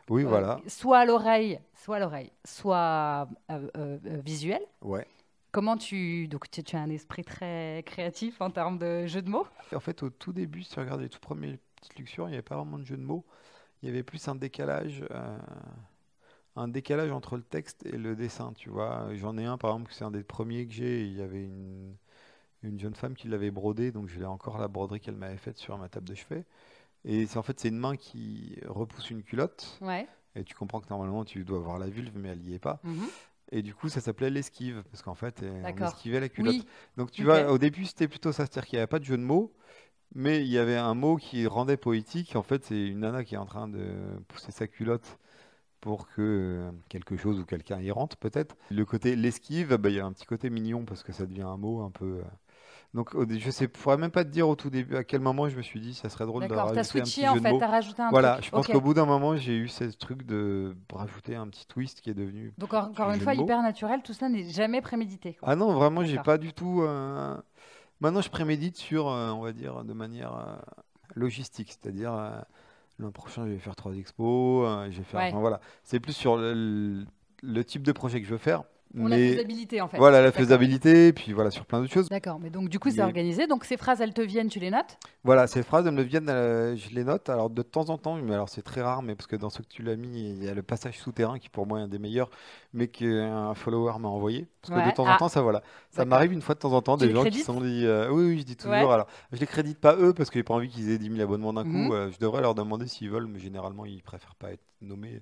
Oui, 0.10 0.24
Euh, 0.24 0.28
voilà. 0.28 0.60
Soit 0.68 1.00
à 1.00 1.06
l'oreille, 1.06 1.60
soit 1.74 1.98
à 1.98 2.00
l'oreille, 2.00 2.32
soit 2.46 3.30
euh, 3.50 3.70
euh, 3.78 4.00
euh, 4.06 4.22
visuel. 4.24 4.62
Ouais. 4.82 5.08
Comment 5.52 5.78
tu... 5.78 6.28
Donc 6.28 6.50
tu, 6.50 6.64
tu 6.64 6.76
as 6.76 6.82
un 6.82 6.90
esprit 6.90 7.24
très 7.24 7.84
créatif 7.86 8.42
en 8.42 8.50
termes 8.52 8.78
de 8.78 9.06
jeux 9.08 9.22
de 9.22 9.30
mots? 9.30 9.48
En 9.76 9.80
fait, 9.80 10.04
au 10.04 10.10
tout 10.10 10.34
début, 10.34 10.64
si 10.64 10.72
tu 10.72 10.80
regardes 10.80 11.02
les 11.02 11.10
tout 11.10 11.20
premiers 11.20 11.60
petites 11.76 11.98
luxures, 12.00 12.26
il 12.28 12.32
n'y 12.32 12.36
avait 12.36 12.42
pas 12.44 12.56
vraiment 12.58 12.80
de 12.80 12.86
jeu 12.86 12.98
de 12.98 13.02
mots. 13.04 13.26
Il 13.82 13.88
y 13.90 13.92
avait 13.92 14.04
plus 14.04 14.28
un 14.28 14.36
décalage, 14.36 15.06
euh, 15.12 15.38
un 16.56 16.68
décalage 16.68 17.12
entre 17.12 17.36
le 17.38 17.44
texte 17.44 17.86
et 17.86 17.98
le 17.98 18.16
dessin, 18.16 18.54
tu 18.54 18.70
vois. 18.70 19.08
J'en 19.16 19.38
ai 19.38 19.46
un, 19.46 19.58
par 19.58 19.72
exemple, 19.72 19.90
que 19.90 19.96
c'est 19.96 20.04
un 20.04 20.12
des 20.12 20.24
premiers 20.24 20.68
que 20.68 20.74
j'ai. 20.74 21.02
Il 21.06 21.18
y 21.18 21.22
avait 21.22 21.44
une, 21.46 21.96
une 22.64 22.80
jeune 22.80 22.96
femme 22.96 23.16
qui 23.16 23.28
l'avait 23.28 23.52
brodé, 23.52 23.92
donc 23.92 24.08
je 24.08 24.20
l'ai 24.20 24.26
encore 24.26 24.58
la 24.58 24.68
broderie 24.68 25.00
qu'elle 25.00 25.16
m'avait 25.16 25.38
faite 25.38 25.58
sur 25.58 25.78
ma 25.78 25.90
table 25.90 26.08
de 26.08 26.16
chevet. 26.16 26.46
Et 27.06 27.28
en 27.36 27.44
fait, 27.44 27.60
c'est 27.60 27.68
une 27.68 27.78
main 27.78 27.96
qui 27.96 28.58
repousse 28.66 29.10
une 29.10 29.24
culotte. 29.24 29.78
Ouais. 29.82 30.08
Et 30.36 30.44
tu 30.44 30.56
comprends 30.56 30.80
que 30.80 30.90
normalement, 30.90 31.26
tu 31.26 31.44
dois 31.44 31.60
voir 31.60 31.78
la 31.78 31.88
vulve, 31.88 32.14
mais 32.16 32.30
elle 32.30 32.40
n'y 32.40 32.54
est 32.54 32.60
pas. 32.60 32.80
Mhm. 32.84 33.08
Et 33.52 33.62
du 33.62 33.76
coup, 33.76 33.90
ça 33.90 34.02
s'appelait 34.02 34.30
l'esquive, 34.30 34.84
parce 34.90 35.04
qu'en 35.04 35.14
fait, 35.14 35.44
euh, 35.44 35.62
on 35.64 35.86
esquivait 35.86 36.20
la 36.20 36.30
culotte. 36.30 36.56
Oui, 36.56 36.66
Donc 36.98 37.12
tu 37.12 37.24
vois, 37.24 37.52
au 37.52 37.58
début 37.58 37.86
c'était 37.86 38.08
plutôt 38.08 38.32
ça, 38.32 38.46
c'est-à-dire 38.46 38.66
qu'il 38.66 38.78
n'y 38.78 38.82
avait 38.82 38.88
pas 38.88 39.00
de 39.00 39.04
jeu 39.04 39.18
de 39.18 39.22
mots, 39.22 39.54
mais 40.16 40.42
il 40.42 40.48
y 40.48 40.58
avait 40.58 40.78
un 40.78 40.96
mot 40.96 41.18
qui 41.18 41.46
rendait 41.46 41.78
poétique. 41.78 42.36
En 42.36 42.42
fait, 42.42 42.64
c'est 42.64 42.88
une 42.88 43.02
nana 43.02 43.24
qui 43.24 43.36
est 43.36 43.38
en 43.38 43.46
train 43.46 43.68
de 43.68 43.96
pousser 44.28 44.52
sa 44.52 44.68
culotte 44.68 45.20
pour 45.82 46.08
que 46.08 46.22
euh, 46.22 46.72
quelque 46.88 47.18
chose 47.18 47.40
ou 47.40 47.46
quelqu'un 47.46 47.80
y 47.82 47.92
rentre 47.92 48.18
peut-être. 48.18 48.56
Le 48.72 48.86
côté 48.86 49.16
l'esquive, 49.16 49.76
bah, 49.76 49.90
il 49.90 49.96
y 49.96 50.00
a 50.00 50.06
un 50.06 50.14
petit 50.14 50.26
côté 50.26 50.50
mignon 50.50 50.86
parce 50.86 51.04
que 51.04 51.12
ça 51.12 51.26
devient 51.26 51.42
un 51.42 51.58
mot 51.58 51.84
un 51.84 51.92
peu. 51.92 52.22
Donc 52.94 53.10
je 53.28 53.50
sais, 53.50 53.68
pourrais 53.68 53.98
même 53.98 54.12
pas 54.12 54.24
te 54.24 54.30
dire 54.30 54.48
au 54.48 54.56
tout 54.56 54.70
début 54.70 54.96
à 54.96 55.04
quel 55.04 55.20
moment 55.20 55.50
je 55.50 55.58
me 55.58 55.64
suis 55.64 55.80
dit 55.80 55.96
ça 55.96 56.10
serait 56.10 56.28
drôle 56.28 56.48
de 56.48 56.54
rajouter 56.54 56.80
un 56.80 56.84
switché 56.84 57.22
petit 57.22 57.28
en 57.28 57.34
jeu 57.34 57.40
de 57.40 57.44
fait, 57.44 57.52
mots. 57.52 57.60
rajouté 57.60 58.02
un 58.04 58.10
Voilà, 58.12 58.34
truc. 58.34 58.46
je 58.46 58.52
pense 58.52 58.68
qu'au 58.68 58.82
bout 58.82 58.94
d'un 58.94 59.06
moment 59.08 59.36
j'ai 59.36 59.58
eu 59.58 59.68
ce 59.68 59.86
truc 59.86 60.24
de 60.28 60.76
rajouter 60.94 61.36
un 61.36 61.48
petit 61.48 61.66
twist 61.66 62.02
qui 62.02 62.12
est 62.12 62.14
devenu 62.14 62.54
Donc 62.60 62.72
en- 62.76 62.84
encore 62.92 63.10
une 63.12 63.20
fois, 63.20 63.34
hyper 63.34 63.64
naturel, 63.64 64.02
tout 64.04 64.14
ça 64.14 64.30
n'est 64.30 64.48
jamais 64.50 64.82
prémédité. 64.82 65.34
quoi. 65.34 65.50
Ah 65.50 65.56
non, 65.56 65.74
vraiment, 65.74 66.04
j'ai 66.04 66.20
pas 66.20 66.38
du 66.38 66.54
tout. 66.54 66.82
euh, 66.84 67.36
Maintenant, 68.00 68.22
je 68.22 68.30
prémédite 68.30 68.76
sur, 68.78 69.08
euh, 69.08 69.32
on 69.32 69.42
va 69.42 69.54
dire, 69.54 69.84
de 69.86 69.94
manière 69.94 70.36
euh, 70.36 70.56
logistique, 71.16 71.72
c'est-à-dire 71.72 72.14
l'an 73.00 73.12
prochain, 73.12 73.46
je 73.48 73.52
vais 73.54 73.60
faire 73.60 73.76
trois 73.76 73.94
expos, 73.96 74.68
je 74.92 74.98
vais 74.98 75.04
faire. 75.04 75.20
Ouais. 75.20 75.30
enfin, 75.30 75.40
voilà, 75.40 75.62
c'est 75.84 76.00
plus 76.00 76.14
sur 76.14 76.38
le, 76.38 77.06
le 77.42 77.64
type 77.66 77.82
de 77.84 77.92
projet 77.92 78.20
que 78.22 78.28
je 78.28 78.32
veux 78.34 78.38
faire, 78.38 78.64
Pour 78.96 79.08
la 79.10 79.18
faisabilité 79.18 79.82
en 79.82 79.88
fait. 79.88 79.98
voilà 79.98 80.22
la 80.22 80.32
faisabilité, 80.32 81.14
puis 81.14 81.34
voilà 81.34 81.50
sur 81.52 81.66
plein 81.66 81.82
d'autres 81.82 81.94
choses. 81.94 82.10
D'accord, 82.10 82.40
mais 82.40 82.50
donc 82.50 82.70
du 82.70 82.78
coup 82.80 82.90
c'est 82.92 82.98
Mais- 82.98 83.04
organisé. 83.04 83.48
Donc 83.48 83.66
ces 83.66 83.76
phrases, 83.78 84.02
elles 84.02 84.14
te 84.14 84.22
viennent, 84.22 84.50
tu 84.50 84.60
les 84.60 84.70
notes? 84.70 84.98
Voilà, 85.24 85.48
ces 85.48 85.64
phrases, 85.64 85.88
elles 85.88 85.94
me 85.94 86.04
viennent, 86.04 86.30
euh, 86.30 86.76
je 86.76 86.90
les 86.94 87.04
note. 87.04 87.28
Alors 87.30 87.50
de 87.50 87.62
temps 87.64 87.90
en 87.90 87.98
temps, 87.98 88.16
mais 88.16 88.34
alors 88.34 88.50
c'est 88.50 88.62
très 88.62 88.82
rare, 88.82 89.02
mais 89.02 89.16
parce 89.16 89.28
que 89.28 89.36
dans 89.36 89.50
ceux 89.50 89.64
que 89.64 89.70
tu 89.70 89.82
l'as 89.84 89.96
mis, 89.96 90.30
il 90.32 90.44
y 90.44 90.48
a 90.50 90.54
le 90.54 90.62
passage 90.64 91.00
souterrain 91.00 91.40
qui 91.40 91.50
pour 91.50 91.66
moi 91.66 91.80
est 91.80 91.84
un 91.84 91.88
des 91.88 92.00
meilleurs, 92.00 92.30
mais 92.74 92.88
qu'un 92.88 93.54
follower 93.56 93.94
m'a 94.00 94.10
envoyé. 94.10 94.48
Parce 94.62 94.80
que 94.82 94.90
de 94.90 94.96
temps 94.96 95.06
ah. 95.08 95.16
en 95.16 95.18
temps, 95.18 95.30
ça 95.30 95.42
voilà, 95.42 95.62
ça 95.90 96.06
m'arrive 96.06 96.32
une 96.32 96.42
fois 96.42 96.56
de 96.56 96.60
temps 96.60 96.74
en 96.74 96.82
temps 96.82 96.98
Tu 96.98 97.08
des 97.08 97.14
gens 97.14 97.24
qui 97.24 97.40
sont 97.40 97.60
dit, 97.62 97.86
euh, 97.86 98.10
oui, 98.12 98.26
oui, 98.30 98.40
je 98.40 98.44
dis 98.44 98.56
toujours. 98.56 98.72
Ouais. 98.74 98.80
Alors, 98.80 99.08
je 99.32 99.40
les 99.40 99.48
crédite 99.48 99.80
pas 99.80 99.96
eux 99.96 100.14
parce 100.14 100.30
que 100.30 100.40
j'ai 100.40 100.44
pas 100.44 100.54
envie 100.54 100.70
qu'ils 100.70 100.90
aient 100.92 100.98
10 100.98 101.10
000 101.10 101.22
abonnements 101.22 101.52
d'un 101.54 101.64
Mhm. 101.64 101.88
coup. 101.88 101.94
euh, 101.94 102.12
je 102.12 102.18
devrais 102.20 102.42
leur 102.42 102.56
demander 102.56 102.88
s'ils 102.88 103.10
veulent, 103.10 103.28
mais 103.28 103.40
généralement 103.40 103.86
ils 103.86 104.02
préfèrent 104.04 104.36
pas 104.36 104.52
être 104.52 104.64
nommés. 104.82 105.22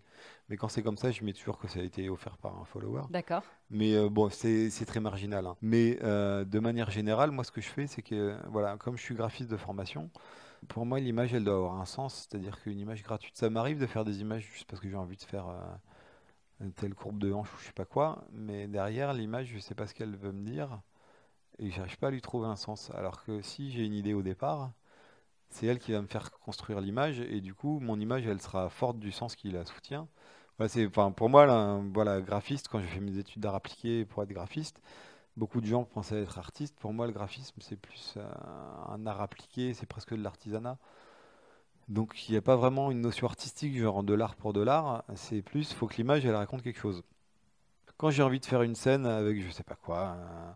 Mais 0.51 0.57
quand 0.57 0.67
c'est 0.67 0.83
comme 0.83 0.97
ça, 0.97 1.11
je 1.11 1.23
mets 1.23 1.31
toujours 1.31 1.57
que 1.57 1.69
ça 1.69 1.79
a 1.79 1.81
été 1.81 2.09
offert 2.09 2.35
par 2.37 2.59
un 2.59 2.65
follower. 2.65 3.03
D'accord. 3.09 3.41
Mais 3.69 3.95
euh, 3.95 4.09
bon, 4.09 4.29
c'est 4.29 4.69
très 4.85 4.99
marginal. 4.99 5.45
hein. 5.45 5.55
Mais 5.61 5.97
euh, 6.03 6.43
de 6.43 6.59
manière 6.59 6.91
générale, 6.91 7.31
moi, 7.31 7.45
ce 7.45 7.53
que 7.53 7.61
je 7.61 7.69
fais, 7.69 7.87
c'est 7.87 8.01
que, 8.01 8.35
voilà, 8.49 8.75
comme 8.75 8.97
je 8.97 9.01
suis 9.01 9.15
graphiste 9.15 9.49
de 9.49 9.55
formation, 9.55 10.09
pour 10.67 10.85
moi, 10.85 10.99
l'image, 10.99 11.33
elle 11.33 11.45
doit 11.45 11.55
avoir 11.55 11.79
un 11.79 11.85
sens. 11.85 12.27
C'est-à-dire 12.29 12.61
qu'une 12.61 12.77
image 12.79 13.01
gratuite, 13.01 13.37
ça 13.37 13.49
m'arrive 13.49 13.79
de 13.79 13.87
faire 13.87 14.03
des 14.03 14.19
images 14.19 14.43
juste 14.53 14.65
parce 14.69 14.81
que 14.81 14.89
j'ai 14.89 14.97
envie 14.97 15.15
de 15.15 15.21
faire 15.23 15.47
euh, 15.47 15.55
une 16.65 16.73
telle 16.73 16.95
courbe 16.95 17.17
de 17.17 17.31
hanche 17.31 17.47
ou 17.53 17.57
je 17.61 17.67
sais 17.67 17.71
pas 17.71 17.85
quoi. 17.85 18.25
Mais 18.33 18.67
derrière, 18.67 19.13
l'image, 19.13 19.47
je 19.53 19.59
sais 19.59 19.73
pas 19.73 19.87
ce 19.87 19.93
qu'elle 19.93 20.17
veut 20.17 20.33
me 20.33 20.43
dire. 20.43 20.81
Et 21.59 21.71
j'arrive 21.71 21.97
pas 21.97 22.07
à 22.07 22.11
lui 22.11 22.21
trouver 22.21 22.47
un 22.47 22.57
sens. 22.57 22.91
Alors 22.93 23.23
que 23.23 23.41
si 23.41 23.71
j'ai 23.71 23.85
une 23.85 23.93
idée 23.93 24.13
au 24.13 24.21
départ, 24.21 24.73
c'est 25.49 25.67
elle 25.67 25.79
qui 25.79 25.93
va 25.93 26.01
me 26.01 26.07
faire 26.07 26.29
construire 26.39 26.81
l'image. 26.81 27.21
Et 27.21 27.39
du 27.39 27.53
coup, 27.53 27.79
mon 27.79 27.97
image, 28.01 28.27
elle 28.27 28.41
sera 28.41 28.69
forte 28.69 28.99
du 28.99 29.13
sens 29.13 29.37
qui 29.37 29.49
la 29.49 29.63
soutient. 29.63 30.09
C'est, 30.67 30.85
enfin, 30.87 31.11
pour 31.11 31.29
moi, 31.29 31.45
là, 31.45 31.79
voilà, 31.93 32.21
graphiste, 32.21 32.67
quand 32.67 32.79
j'ai 32.79 32.87
fait 32.87 32.99
mes 32.99 33.17
études 33.17 33.41
d'art 33.41 33.55
appliqué 33.55 34.05
pour 34.05 34.23
être 34.23 34.29
graphiste, 34.29 34.81
beaucoup 35.37 35.61
de 35.61 35.65
gens 35.65 35.83
pensaient 35.83 36.21
être 36.21 36.37
artiste. 36.39 36.75
Pour 36.79 36.93
moi, 36.93 37.07
le 37.07 37.13
graphisme, 37.13 37.55
c'est 37.61 37.79
plus 37.79 38.15
euh, 38.17 38.29
un 38.89 39.05
art 39.07 39.21
appliqué, 39.21 39.73
c'est 39.73 39.85
presque 39.85 40.13
de 40.15 40.21
l'artisanat. 40.21 40.77
Donc, 41.87 42.27
il 42.29 42.31
n'y 42.31 42.37
a 42.37 42.41
pas 42.41 42.55
vraiment 42.55 42.91
une 42.91 43.01
notion 43.01 43.27
artistique, 43.27 43.77
genre 43.77 44.03
de 44.03 44.13
l'art 44.13 44.35
pour 44.35 44.53
de 44.53 44.61
l'art. 44.61 45.03
C'est 45.15 45.41
plus, 45.41 45.71
il 45.71 45.75
faut 45.75 45.87
que 45.87 45.95
l'image, 45.97 46.25
elle 46.25 46.35
raconte 46.35 46.61
quelque 46.61 46.79
chose. 46.79 47.03
Quand 47.97 48.09
j'ai 48.09 48.23
envie 48.23 48.39
de 48.39 48.45
faire 48.45 48.61
une 48.61 48.75
scène 48.75 49.05
avec, 49.05 49.41
je 49.41 49.51
sais 49.51 49.63
pas 49.63 49.75
quoi, 49.75 50.15
euh, 50.17 50.51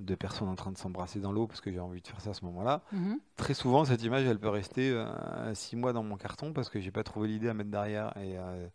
deux 0.00 0.16
personnes 0.16 0.48
en 0.48 0.54
train 0.54 0.70
de 0.72 0.78
s'embrasser 0.78 1.20
dans 1.20 1.32
l'eau, 1.32 1.46
parce 1.46 1.60
que 1.60 1.70
j'ai 1.72 1.80
envie 1.80 2.00
de 2.00 2.06
faire 2.06 2.20
ça 2.20 2.30
à 2.30 2.34
ce 2.34 2.44
moment-là, 2.44 2.82
Mhm. 2.92 3.18
très 3.36 3.54
souvent, 3.54 3.84
cette 3.84 4.02
image, 4.04 4.24
elle 4.24 4.38
peut 4.38 4.48
rester 4.48 4.90
euh, 4.90 5.54
six 5.54 5.74
mois 5.76 5.92
dans 5.92 6.02
mon 6.02 6.16
carton 6.16 6.52
parce 6.52 6.70
que 6.70 6.80
j'ai 6.80 6.90
pas 6.92 7.02
trouvé 7.02 7.28
l'idée 7.28 7.48
à 7.48 7.54
mettre 7.54 7.70
derrière. 7.70 8.16
Et 8.18 8.38
euh, 8.38 8.66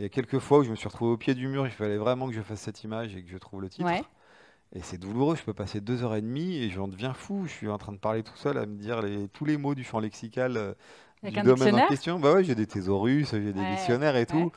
il 0.00 0.02
y 0.04 0.06
a 0.06 0.08
quelques 0.08 0.38
fois 0.38 0.60
où 0.60 0.64
je 0.64 0.70
me 0.70 0.76
suis 0.76 0.88
retrouvé 0.88 1.12
au 1.12 1.16
pied 1.18 1.34
du 1.34 1.46
mur, 1.46 1.66
il 1.66 1.72
fallait 1.72 1.98
vraiment 1.98 2.26
que 2.26 2.32
je 2.32 2.40
fasse 2.40 2.60
cette 2.60 2.82
image 2.84 3.14
et 3.14 3.22
que 3.22 3.28
je 3.30 3.36
trouve 3.36 3.60
le 3.60 3.68
titre. 3.68 3.84
Ouais. 3.86 4.02
Et 4.74 4.80
c'est 4.80 4.96
douloureux, 4.98 5.36
je 5.36 5.42
peux 5.42 5.52
passer 5.52 5.80
deux 5.82 6.02
heures 6.02 6.14
et 6.14 6.22
demie 6.22 6.56
et 6.56 6.70
j'en 6.70 6.88
deviens 6.88 7.12
fou. 7.12 7.44
Je 7.46 7.50
suis 7.52 7.68
en 7.68 7.76
train 7.76 7.92
de 7.92 7.98
parler 7.98 8.22
tout 8.22 8.36
seul 8.36 8.56
à 8.56 8.64
me 8.64 8.76
dire 8.76 9.02
les, 9.02 9.28
tous 9.28 9.44
les 9.44 9.58
mots 9.58 9.74
du 9.74 9.84
champ 9.84 10.00
lexical 10.00 10.56
euh, 10.56 10.72
du 11.22 11.32
domaine 11.42 11.74
en 11.74 11.86
question. 11.86 12.18
Bah 12.18 12.32
ouais, 12.32 12.44
j'ai 12.44 12.54
des 12.54 12.66
thésaurus, 12.66 13.30
j'ai 13.32 13.52
des 13.52 13.60
Ouais, 13.60 13.70
dictionnaires 13.76 14.16
et 14.16 14.24
tout. 14.26 14.52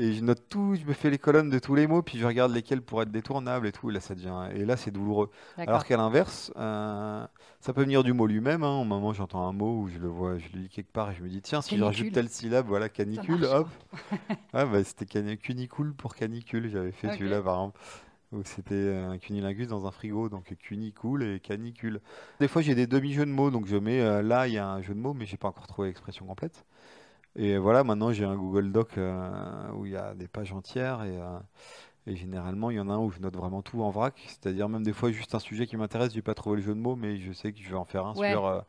Et 0.00 0.12
je 0.12 0.22
note 0.22 0.44
tout, 0.48 0.76
je 0.76 0.84
me 0.86 0.92
fais 0.92 1.10
les 1.10 1.18
colonnes 1.18 1.50
de 1.50 1.58
tous 1.58 1.74
les 1.74 1.88
mots, 1.88 2.02
puis 2.02 2.18
je 2.18 2.24
regarde 2.24 2.52
lesquels 2.52 2.82
pourraient 2.82 3.02
être 3.02 3.10
détournables 3.10 3.66
et 3.66 3.72
tout. 3.72 3.90
Et 3.90 3.92
là, 3.92 3.98
ça 3.98 4.14
devient. 4.14 4.48
Et 4.54 4.64
là, 4.64 4.76
c'est 4.76 4.92
douloureux. 4.92 5.28
Alors 5.56 5.84
qu'à 5.84 5.96
l'inverse, 5.96 6.52
euh, 6.56 7.26
ça 7.58 7.72
peut 7.72 7.82
venir 7.82 8.04
du 8.04 8.12
mot 8.12 8.28
lui-même. 8.28 8.62
Hein. 8.62 8.76
Au 8.80 8.84
moment 8.84 9.08
où 9.08 9.14
j'entends 9.14 9.48
un 9.48 9.52
mot, 9.52 9.80
où 9.80 9.88
je 9.88 9.98
le 9.98 10.06
vois, 10.06 10.38
je 10.38 10.46
le 10.54 10.60
lis 10.60 10.68
quelque 10.68 10.92
part 10.92 11.10
et 11.10 11.14
je 11.16 11.22
me 11.24 11.28
dis, 11.28 11.42
tiens, 11.42 11.62
si 11.62 11.76
je 11.76 11.82
rajoute 11.82 11.96
Canicule. 11.96 12.14
telle 12.14 12.28
syllabe, 12.28 12.66
voilà, 12.68 12.88
canicule, 12.88 13.44
hop. 13.44 13.68
ah, 14.52 14.66
bah, 14.66 14.84
c'était 14.84 15.36
cunicule 15.36 15.92
pour 15.92 16.14
canicule, 16.14 16.70
j'avais 16.70 16.92
fait 16.92 17.14
celui-là 17.14 17.42
par 17.42 17.54
exemple. 17.54 17.80
Donc 18.30 18.46
c'était 18.46 18.74
euh, 18.74 19.10
un 19.10 19.18
cunilingus 19.18 19.68
dans 19.68 19.86
un 19.86 19.90
frigo, 19.90 20.28
donc 20.28 20.54
cunicule 20.58 21.22
et 21.22 21.40
canicule. 21.40 22.00
Des 22.40 22.46
fois, 22.46 22.62
j'ai 22.62 22.74
des 22.74 22.86
demi-jeux 22.86 23.26
de 23.26 23.30
mots, 23.30 23.50
donc 23.50 23.66
je 23.66 23.76
mets 23.76 24.00
euh, 24.00 24.22
là, 24.22 24.46
il 24.46 24.54
y 24.54 24.58
a 24.58 24.68
un 24.68 24.82
jeu 24.82 24.94
de 24.94 25.00
mots, 25.00 25.14
mais 25.14 25.26
j'ai 25.26 25.38
pas 25.38 25.48
encore 25.48 25.66
trouvé 25.66 25.88
l'expression 25.88 26.26
complète. 26.26 26.64
Et 27.40 27.56
voilà, 27.56 27.84
maintenant 27.84 28.12
j'ai 28.12 28.24
un 28.24 28.34
Google 28.36 28.72
Doc 28.72 28.98
euh, 28.98 29.70
où 29.76 29.86
il 29.86 29.92
y 29.92 29.96
a 29.96 30.12
des 30.14 30.26
pages 30.26 30.52
entières 30.52 31.04
et, 31.04 31.16
euh, 31.16 31.38
et 32.08 32.16
généralement 32.16 32.70
il 32.70 32.76
y 32.76 32.80
en 32.80 32.90
a 32.90 32.94
un 32.94 32.98
où 32.98 33.10
je 33.10 33.20
note 33.20 33.36
vraiment 33.36 33.62
tout 33.62 33.80
en 33.82 33.90
vrac, 33.90 34.14
c'est-à-dire 34.26 34.68
même 34.68 34.82
des 34.82 34.92
fois 34.92 35.12
juste 35.12 35.34
un 35.36 35.38
sujet 35.38 35.66
qui 35.68 35.76
m'intéresse, 35.76 36.12
j'ai 36.12 36.20
pas 36.22 36.34
trouvé 36.34 36.56
le 36.56 36.62
jeu 36.62 36.74
de 36.74 36.80
mots, 36.80 36.96
mais 36.96 37.16
je 37.18 37.32
sais 37.32 37.52
que 37.52 37.60
je 37.60 37.68
vais 37.68 37.76
en 37.76 37.84
faire 37.84 38.06
un 38.06 38.14
Ouais. 38.14 38.32
sur, 38.32 38.44
euh, 38.46 38.60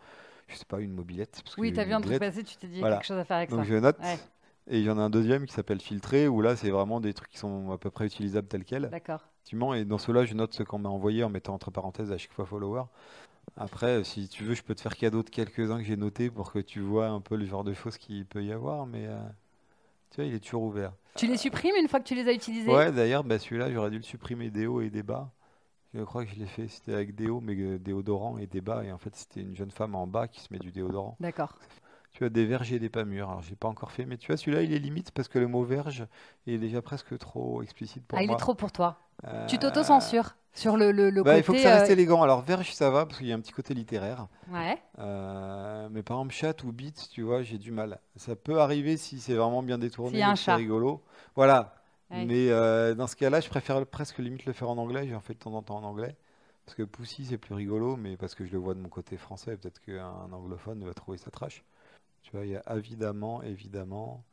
je 0.47 0.55
sais 0.55 0.65
pas, 0.65 0.79
une 0.81 0.93
mobilette. 0.93 1.41
parce 1.43 1.57
Oui, 1.57 1.73
t'as 1.73 1.83
vu 1.83 1.93
un 1.93 2.01
truc 2.01 2.19
passer, 2.19 2.43
tu 2.43 2.57
t'es 2.57 2.67
dit 2.67 2.73
il 2.73 2.77
y 2.77 2.79
a 2.79 2.81
Voilà. 2.81 2.97
quelque 2.97 3.07
chose 3.07 3.17
à 3.17 3.25
faire 3.25 3.37
avec 3.37 3.49
Donc 3.49 3.61
ça. 3.61 3.65
je 3.71 3.75
note. 3.75 3.97
Ouais. 4.03 4.19
Et 4.67 4.77
il 4.77 4.85
y 4.85 4.91
en 4.91 4.99
a 4.99 5.01
un 5.01 5.09
deuxième 5.09 5.47
qui 5.47 5.53
s'appelle 5.53 5.81
filtré, 5.81 6.27
où 6.27 6.41
là 6.41 6.55
c'est 6.55 6.69
vraiment 6.69 6.99
des 6.99 7.15
trucs 7.15 7.29
qui 7.31 7.39
sont 7.39 7.71
à 7.71 7.79
peu 7.79 7.89
près 7.89 8.05
utilisables 8.05 8.47
tels 8.47 8.65
quels. 8.65 8.89
D'accord. 8.91 9.21
Et 9.73 9.83
dans 9.83 9.97
ceux-là, 9.97 10.25
je 10.25 10.35
note 10.35 10.53
ce 10.53 10.61
qu'on 10.61 10.77
m'a 10.77 10.89
envoyé 10.89 11.23
en 11.23 11.29
mettant 11.29 11.55
entre 11.55 11.71
parenthèses 11.71 12.11
à 12.11 12.19
chaque 12.19 12.33
fois 12.33 12.45
follower. 12.45 12.83
Après, 13.57 14.03
si 14.03 14.29
tu 14.29 14.43
veux, 14.43 14.53
je 14.55 14.63
peux 14.63 14.75
te 14.75 14.81
faire 14.81 14.95
cadeau 14.95 15.23
de 15.23 15.29
quelques-uns 15.29 15.79
que 15.79 15.83
j'ai 15.83 15.97
notés 15.97 16.29
pour 16.29 16.51
que 16.51 16.59
tu 16.59 16.79
vois 16.79 17.07
un 17.07 17.21
peu 17.21 17.35
le 17.35 17.45
genre 17.45 17.63
de 17.63 17.73
choses 17.73 17.97
qu'il 17.97 18.25
peut 18.25 18.43
y 18.43 18.51
avoir, 18.51 18.85
mais 18.85 19.05
euh, 19.07 19.19
tu 20.11 20.17
vois, 20.17 20.25
il 20.25 20.33
est 20.33 20.39
toujours 20.39 20.63
ouvert. 20.63 20.93
Tu 21.15 21.27
les 21.27 21.37
supprimes 21.37 21.75
une 21.75 21.87
fois 21.87 21.99
que 21.99 22.05
tu 22.05 22.15
les 22.15 22.27
as 22.27 22.33
utilisés? 22.33 22.71
Ouais, 22.71 22.91
d'ailleurs, 22.91 23.23
bah, 23.23 23.39
celui-là, 23.39 23.71
j'aurais 23.71 23.89
dû 23.91 23.97
le 23.97 24.03
supprimer 24.03 24.49
des 24.49 24.67
hauts 24.67 24.81
et 24.81 24.89
des 24.89 25.03
bas. 25.03 25.31
Je 25.93 26.03
crois 26.03 26.25
que 26.25 26.31
je 26.31 26.39
l'ai 26.39 26.45
fait, 26.45 26.67
c'était 26.67 26.93
avec 26.93 27.15
déo, 27.15 27.41
mais 27.41 27.55
euh, 27.55 27.79
déodorant 27.79 28.37
et 28.37 28.47
des 28.47 28.61
bas, 28.61 28.83
et 28.83 28.91
en 28.91 28.97
fait, 28.97 29.15
c'était 29.15 29.41
une 29.41 29.55
jeune 29.55 29.71
femme 29.71 29.95
en 29.95 30.07
bas 30.07 30.27
qui 30.27 30.39
se 30.39 30.47
met 30.51 30.59
du 30.59 30.71
déodorant. 30.71 31.17
D'accord. 31.19 31.57
Tu 32.11 32.25
as 32.25 32.29
des 32.29 32.45
verges 32.45 32.71
et 32.73 32.79
des 32.79 32.89
pas 32.89 33.05
mûrs. 33.05 33.29
Alors, 33.29 33.41
j'ai 33.41 33.55
pas 33.55 33.67
encore 33.67 33.91
fait, 33.91 34.05
mais 34.05 34.17
tu 34.17 34.27
vois, 34.27 34.37
celui-là, 34.37 34.63
il 34.63 34.73
est 34.73 34.79
limite 34.79 35.11
parce 35.11 35.27
que 35.27 35.37
le 35.39 35.47
mot 35.47 35.63
verge 35.63 36.07
est 36.47 36.57
déjà 36.57 36.81
presque 36.81 37.17
trop 37.17 37.61
explicite 37.61 38.05
pour 38.05 38.17
ah, 38.17 38.23
moi. 38.23 38.31
il 38.31 38.35
est 38.35 38.39
trop 38.39 38.55
pour 38.55 38.71
toi. 38.71 38.99
Euh, 39.25 39.45
Tu 39.47 39.59
t'auto-censures 39.59 40.35
sur 40.53 40.75
le, 40.75 40.91
le, 40.91 41.11
le 41.11 41.21
bah, 41.21 41.31
côté. 41.31 41.39
il 41.39 41.43
faut 41.43 41.53
que 41.53 41.59
ça 41.59 41.75
reste 41.75 41.89
euh, 41.89 41.93
élégant. 41.93 42.23
Alors, 42.23 42.41
verge, 42.41 42.73
ça 42.73 42.89
va 42.89 43.05
parce 43.05 43.19
qu'il 43.19 43.27
y 43.27 43.31
a 43.31 43.35
un 43.35 43.39
petit 43.39 43.51
côté 43.51 43.73
littéraire. 43.75 44.27
Ouais. 44.51 44.81
Euh, 44.97 45.87
mais 45.91 46.01
par 46.01 46.17
exemple, 46.17 46.33
chat 46.33 46.63
ou 46.63 46.71
bit, 46.71 47.09
tu 47.11 47.21
vois, 47.21 47.43
j'ai 47.43 47.59
du 47.59 47.71
mal. 47.71 47.99
Ça 48.15 48.35
peut 48.35 48.59
arriver 48.59 48.97
si 48.97 49.19
c'est 49.19 49.35
vraiment 49.35 49.61
bien 49.61 49.77
détourné, 49.77 50.19
que 50.19 50.35
c'est 50.35 50.53
rigolo. 50.53 51.03
Voilà. 51.35 51.75
Ouais. 52.09 52.25
Mais 52.25 52.49
dans 52.95 53.07
ce 53.07 53.15
cas-là, 53.15 53.39
je 53.39 53.49
préfère 53.49 53.85
presque 53.85 54.17
limite 54.17 54.45
le 54.45 54.53
faire 54.53 54.69
en 54.69 54.77
anglais. 54.77 55.07
J'en 55.07 55.21
fais 55.21 55.33
de 55.35 55.39
temps 55.39 55.53
en 55.53 55.61
temps 55.61 55.77
en 55.77 55.83
anglais. 55.83 56.15
Parce 56.65 56.75
que 56.75 56.83
Poussy, 56.83 57.25
c'est 57.25 57.39
plus 57.39 57.55
rigolo, 57.55 57.95
mais 57.95 58.15
parce 58.15 58.35
que 58.35 58.45
je 58.45 58.51
le 58.51 58.59
vois 58.59 58.75
de 58.75 58.79
mon 58.79 58.89
côté 58.89 59.17
français, 59.17 59.57
peut-être 59.57 59.79
qu'un 59.81 60.31
anglophone 60.31 60.83
va 60.85 60.93
trouver 60.93 61.17
ça 61.17 61.31
trash. 61.31 61.63
Tu 62.21 62.31
vois, 62.35 62.45
il 62.45 62.51
y 62.51 62.55
a 62.55 62.63
évidemment, 62.75 63.41
évidemment, 63.43 64.23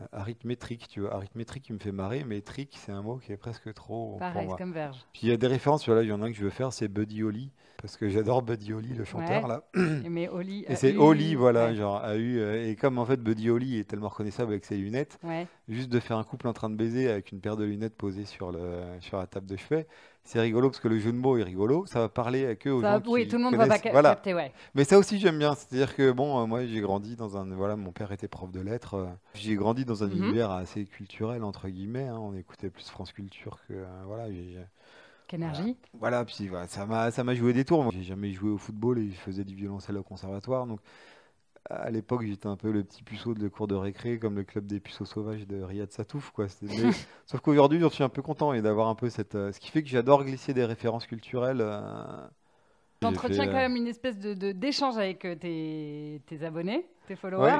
euh, 0.00 0.04
arithmétrique, 0.12 0.88
tu 0.88 1.00
vois. 1.00 1.14
Arithmétrique, 1.14 1.68
il 1.68 1.74
me 1.74 1.78
fait 1.78 1.92
marrer, 1.92 2.24
mais 2.24 2.40
trick, 2.40 2.76
c'est 2.76 2.92
un 2.92 3.02
mot 3.02 3.16
qui 3.18 3.32
est 3.32 3.36
presque 3.36 3.72
trop 3.74 4.10
pour 4.12 4.18
Pareil, 4.18 4.46
moi. 4.46 4.56
c'est 4.56 4.62
comme 4.64 4.72
verge. 4.72 4.98
Puis 5.12 5.22
il 5.24 5.28
y 5.28 5.32
a 5.32 5.36
des 5.36 5.46
références, 5.46 5.82
tu 5.82 5.90
vois, 5.90 5.96
là, 6.00 6.02
il 6.02 6.08
y 6.08 6.12
en 6.12 6.20
a 6.22 6.26
un 6.26 6.30
que 6.32 6.36
je 6.36 6.44
veux 6.44 6.50
faire, 6.50 6.72
c'est 6.72 6.88
Buddy 6.88 7.22
Holly, 7.22 7.52
parce 7.80 7.96
que 7.96 8.08
j'adore 8.08 8.42
Buddy 8.42 8.72
Holly, 8.72 8.94
le 8.94 9.04
chanteur, 9.04 9.42
Ouais. 9.44 9.48
là. 9.48 9.62
Mais 10.08 10.28
Oli. 10.28 10.64
Et 10.68 10.74
c'est 10.74 10.96
Holly, 10.96 11.34
voilà, 11.34 11.66
Ouais. 11.68 11.76
genre 11.76 12.02
AU. 12.04 12.38
euh, 12.38 12.66
Et 12.68 12.74
comme 12.76 12.98
en 12.98 13.04
fait 13.06 13.22
Buddy 13.22 13.48
Holly 13.50 13.78
est 13.78 13.84
tellement 13.84 14.08
reconnaissable 14.08 14.52
avec 14.52 14.64
ses 14.64 14.76
lunettes, 14.76 15.18
ouais. 15.22 15.46
juste 15.68 15.88
de 15.90 16.00
faire 16.00 16.16
un 16.18 16.24
couple 16.24 16.48
en 16.48 16.52
train 16.52 16.68
de 16.70 16.76
baiser 16.76 17.08
avec 17.10 17.32
une 17.32 17.40
paire 17.40 17.56
de 17.56 17.64
lunettes 17.64 17.96
posées 17.96 18.24
sur, 18.24 18.50
le, 18.50 18.82
sur 19.00 19.18
la 19.18 19.26
table 19.26 19.46
de 19.46 19.56
chevet, 19.56 19.86
c'est 20.26 20.40
rigolo 20.40 20.68
parce 20.68 20.80
que 20.80 20.88
le 20.88 20.98
jeu 20.98 21.12
de 21.12 21.16
mots 21.16 21.36
est 21.38 21.42
rigolo. 21.42 21.86
Ça 21.86 22.00
va 22.00 22.08
parler 22.10 22.46
à 22.46 22.54
que 22.56 22.68
aux 22.68 22.82
Ça, 22.82 22.94
gens 22.94 23.00
qui 23.00 23.08
oui, 23.10 23.28
tout 23.28 23.36
le 23.38 23.44
monde 23.44 23.54
va 23.54 23.66
pas 23.66 23.78
Voilà. 23.90 24.10
capter, 24.10 24.34
ouais. 24.34 24.52
Mais 24.74 24.84
ça 24.84 24.98
aussi 24.98 25.18
j'aime 25.18 25.38
bien. 25.38 25.54
C'est-à-dire 25.54 25.96
que 25.96 26.10
bon, 26.12 26.42
euh, 26.42 26.46
moi 26.46 26.66
j'ai 26.66 26.80
grandi 26.80 27.16
dans 27.16 27.36
un, 27.36 27.46
voilà, 27.54 27.76
mon 27.76 27.92
père 27.92 28.12
était 28.12 28.28
prof 28.28 28.50
de 28.52 28.60
lettres. 28.60 28.94
euh, 28.94 29.06
j'ai 29.34 29.54
grandi 29.54 29.84
dans 29.84 30.02
un 30.04 30.08
Mhm. 30.08 30.22
univers 30.24 30.50
assez 30.50 30.84
culturel 30.84 31.42
entre 31.44 31.68
guillemets. 31.68 32.08
hein, 32.08 32.18
on 32.18 32.34
écoutait 32.34 32.68
plus 32.70 32.88
France 32.90 33.12
Culture 33.12 33.58
que 33.68 33.74
euh, 33.74 33.86
voilà. 34.06 34.26
Qu'énergie. 35.28 35.76
voilà, 35.98 36.24
puis 36.24 36.46
voilà, 36.46 36.68
ça 36.68 36.86
m'a 36.86 37.10
ça 37.10 37.24
m'a 37.24 37.34
joué 37.34 37.52
des 37.52 37.64
tours. 37.64 37.82
Moi, 37.82 37.92
j'ai 37.92 38.04
jamais 38.04 38.32
joué 38.32 38.50
au 38.50 38.58
football 38.58 38.98
et 39.00 39.10
je 39.10 39.16
faisais 39.16 39.42
du 39.42 39.56
violoncelle 39.56 39.96
au 39.96 40.04
conservatoire. 40.04 40.66
Donc 40.68 40.78
à 41.70 41.90
l'époque, 41.90 42.22
j'étais 42.24 42.46
un 42.46 42.56
peu 42.56 42.70
le 42.70 42.84
petit 42.84 43.02
puceau 43.02 43.34
de 43.34 43.48
cours 43.48 43.66
de 43.68 43.74
récré, 43.74 44.18
comme 44.18 44.36
le 44.36 44.44
club 44.44 44.66
des 44.66 44.80
puceaux 44.80 45.04
sauvages 45.04 45.46
de 45.46 45.62
Riyad 45.62 45.90
Satouf, 45.90 46.30
quoi. 46.30 46.46
Mais- 46.62 46.68
sauf 47.26 47.40
qu'aujourd'hui, 47.40 47.80
j'en 47.80 47.90
suis 47.90 48.04
un 48.04 48.08
peu 48.08 48.22
content 48.22 48.52
et 48.52 48.62
d'avoir 48.62 48.88
un 48.88 48.94
peu 48.94 49.10
cette, 49.10 49.34
euh, 49.34 49.52
ce 49.52 49.60
qui 49.60 49.70
fait 49.70 49.82
que 49.82 49.88
j'adore 49.88 50.24
glisser 50.24 50.54
des 50.54 50.64
références 50.64 51.06
culturelles. 51.06 51.60
euh, 51.60 52.26
j'ai 53.02 53.08
T'entretiens 53.12 53.44
fait, 53.44 53.50
quand 53.50 53.56
euh, 53.56 53.68
même 53.68 53.76
une 53.76 53.86
espèce 53.88 54.18
de 54.18 54.34
de- 54.34 54.52
d'échange 54.52 54.96
avec 54.96 55.24
euh, 55.24 55.34
tes, 55.36 56.22
tes 56.26 56.42
abonnés, 56.44 56.86
tes 57.06 57.16
followers. 57.16 57.58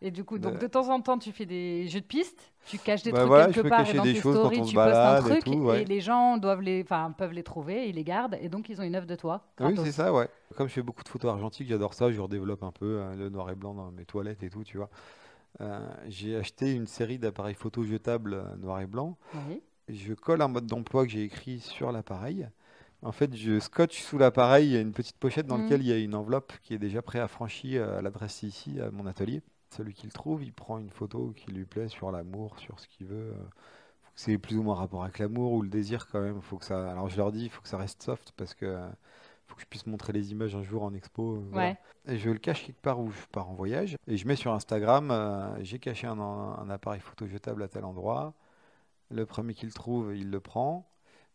Et 0.00 0.10
du 0.12 0.22
coup, 0.24 0.38
donc 0.38 0.54
De- 0.54 0.58
de 0.58 0.66
temps 0.68 0.88
en 0.90 1.00
temps, 1.00 1.18
tu 1.18 1.32
fais 1.32 1.44
des 1.46 1.88
jeux 1.88 2.00
de 2.00 2.06
pistes, 2.06 2.52
tu 2.66 2.78
caches 2.78 3.02
des 3.02 3.10
Bah 3.10 3.18
trucs 3.18 3.28
voilà, 3.28 3.46
quelque 3.46 3.62
peux 3.62 3.68
part 3.68 3.80
et 3.80 3.84
cacher 3.84 3.96
dans 3.96 4.04
des 4.04 4.14
tes 4.14 4.20
choses 4.20 4.34
quand 4.36 4.40
stories, 4.42 4.60
on 4.60 4.64
se 4.64 4.70
tu 4.70 4.76
postes 4.76 4.86
un 4.86 4.92
balade 4.92 5.26
et 5.26 5.28
truc 5.30 5.44
tout, 5.44 5.52
ouais. 5.64 5.84
les 5.84 6.00
gens 6.00 6.36
doivent 6.36 6.60
les, 6.62 6.82
enfin, 6.82 7.12
peuvent 7.18 7.32
les 7.32 7.42
trouver, 7.42 7.88
ils 7.88 7.96
les 7.96 8.04
gardent 8.04 8.36
et 8.40 8.48
donc 8.48 8.68
ils 8.68 8.80
ont 8.80 8.84
une 8.84 8.94
œuvre 8.94 9.06
de 9.06 9.16
toi. 9.16 9.42
Oui, 9.60 9.74
c'est 9.82 9.90
ça, 9.92 10.12
ouais. 10.12 10.28
Comme 10.56 10.68
je 10.68 10.74
fais 10.74 10.82
beaucoup 10.82 11.02
de 11.02 11.08
photos 11.08 11.30
argentiques, 11.32 11.66
j'adore 11.68 11.94
ça. 11.94 12.12
Je 12.12 12.20
redéveloppe 12.20 12.62
un 12.62 12.70
peu 12.70 12.86
euh, 13.00 13.14
le 13.16 13.28
noir 13.28 13.50
et 13.50 13.56
blanc 13.56 13.74
dans 13.74 13.90
mes 13.90 14.04
toilettes 14.04 14.42
et 14.44 14.50
tout, 14.50 14.62
tu 14.62 14.76
vois. 14.76 14.88
Euh, 15.60 15.80
j'ai 16.08 16.36
acheté 16.36 16.72
une 16.74 16.86
série 16.86 17.18
d'appareils 17.18 17.54
photo 17.54 17.84
jetables 17.84 18.34
euh, 18.34 18.56
noir 18.56 18.80
et 18.80 18.86
blanc. 18.86 19.16
Oui. 19.48 19.62
je 19.88 20.14
colle 20.14 20.42
un 20.42 20.48
mode 20.48 20.66
d'emploi 20.66 21.04
que 21.06 21.10
j'ai 21.10 21.22
écrit 21.24 21.60
sur 21.60 21.92
l'appareil. 21.92 22.48
En 23.02 23.12
fait, 23.12 23.34
je 23.36 23.58
scotche 23.60 24.02
sous 24.02 24.18
l'appareil 24.18 24.76
une 24.80 24.92
petite 24.92 25.16
pochette 25.18 25.46
dans 25.46 25.56
Mhm. 25.56 25.62
laquelle 25.64 25.82
il 25.82 25.88
y 25.88 25.92
a 25.92 25.98
une 25.98 26.14
enveloppe 26.14 26.52
qui 26.62 26.74
est 26.74 26.78
déjà 26.78 27.02
préaffranchie 27.02 27.78
à 27.78 28.02
l'adresse 28.02 28.42
ici, 28.42 28.80
à 28.80 28.90
mon 28.90 29.06
atelier. 29.06 29.42
Celui 29.70 29.92
qui 29.94 30.06
le 30.06 30.12
trouve, 30.12 30.42
il 30.42 30.52
prend 30.52 30.78
une 30.78 30.90
photo 30.90 31.32
qui 31.36 31.50
lui 31.52 31.64
plaît 31.64 31.88
sur 31.88 32.10
l'amour, 32.10 32.58
sur 32.58 32.80
ce 32.80 32.88
qu'il 32.88 33.06
veut. 33.06 33.32
faut 34.02 34.10
que 34.14 34.20
C'est 34.20 34.38
plus 34.38 34.56
ou 34.56 34.62
moins 34.62 34.74
rapport 34.74 35.02
avec 35.04 35.18
l'amour 35.18 35.52
ou 35.52 35.62
le 35.62 35.68
désir 35.68 36.06
quand 36.10 36.20
même. 36.20 36.40
Faut 36.40 36.56
que 36.58 36.64
ça. 36.64 36.90
Alors 36.90 37.08
je 37.08 37.16
leur 37.16 37.32
dis, 37.32 37.44
il 37.44 37.50
faut 37.50 37.62
que 37.62 37.68
ça 37.68 37.76
reste 37.78 38.02
soft 38.02 38.32
parce 38.36 38.54
que 38.54 38.78
faut 39.46 39.54
que 39.56 39.62
je 39.62 39.66
puisse 39.66 39.86
montrer 39.86 40.12
les 40.12 40.30
images 40.32 40.54
un 40.56 40.62
jour 40.62 40.82
en 40.82 40.92
expo. 40.94 41.36
euh, 41.36 41.48
voilà. 41.52 41.68
Ouais. 41.70 41.78
Et 42.06 42.18
je 42.18 42.30
le 42.30 42.38
cache 42.38 42.64
quelque 42.66 42.80
part 42.82 43.00
où 43.00 43.10
je 43.10 43.26
pars 43.32 43.48
en 43.50 43.54
voyage. 43.54 43.96
Et 44.06 44.16
je 44.16 44.26
mets 44.26 44.36
sur 44.36 44.52
Instagram, 44.52 45.10
euh, 45.10 45.62
j'ai 45.62 45.78
caché 45.78 46.06
un, 46.06 46.18
un 46.18 46.70
appareil 46.70 47.00
photo 47.00 47.26
jetable 47.26 47.62
à 47.62 47.68
tel 47.68 47.84
endroit. 47.84 48.34
Le 49.10 49.24
premier 49.26 49.54
qui 49.54 49.66
le 49.66 49.72
trouve, 49.72 50.14
il 50.16 50.30
le 50.30 50.40
prend. 50.40 50.86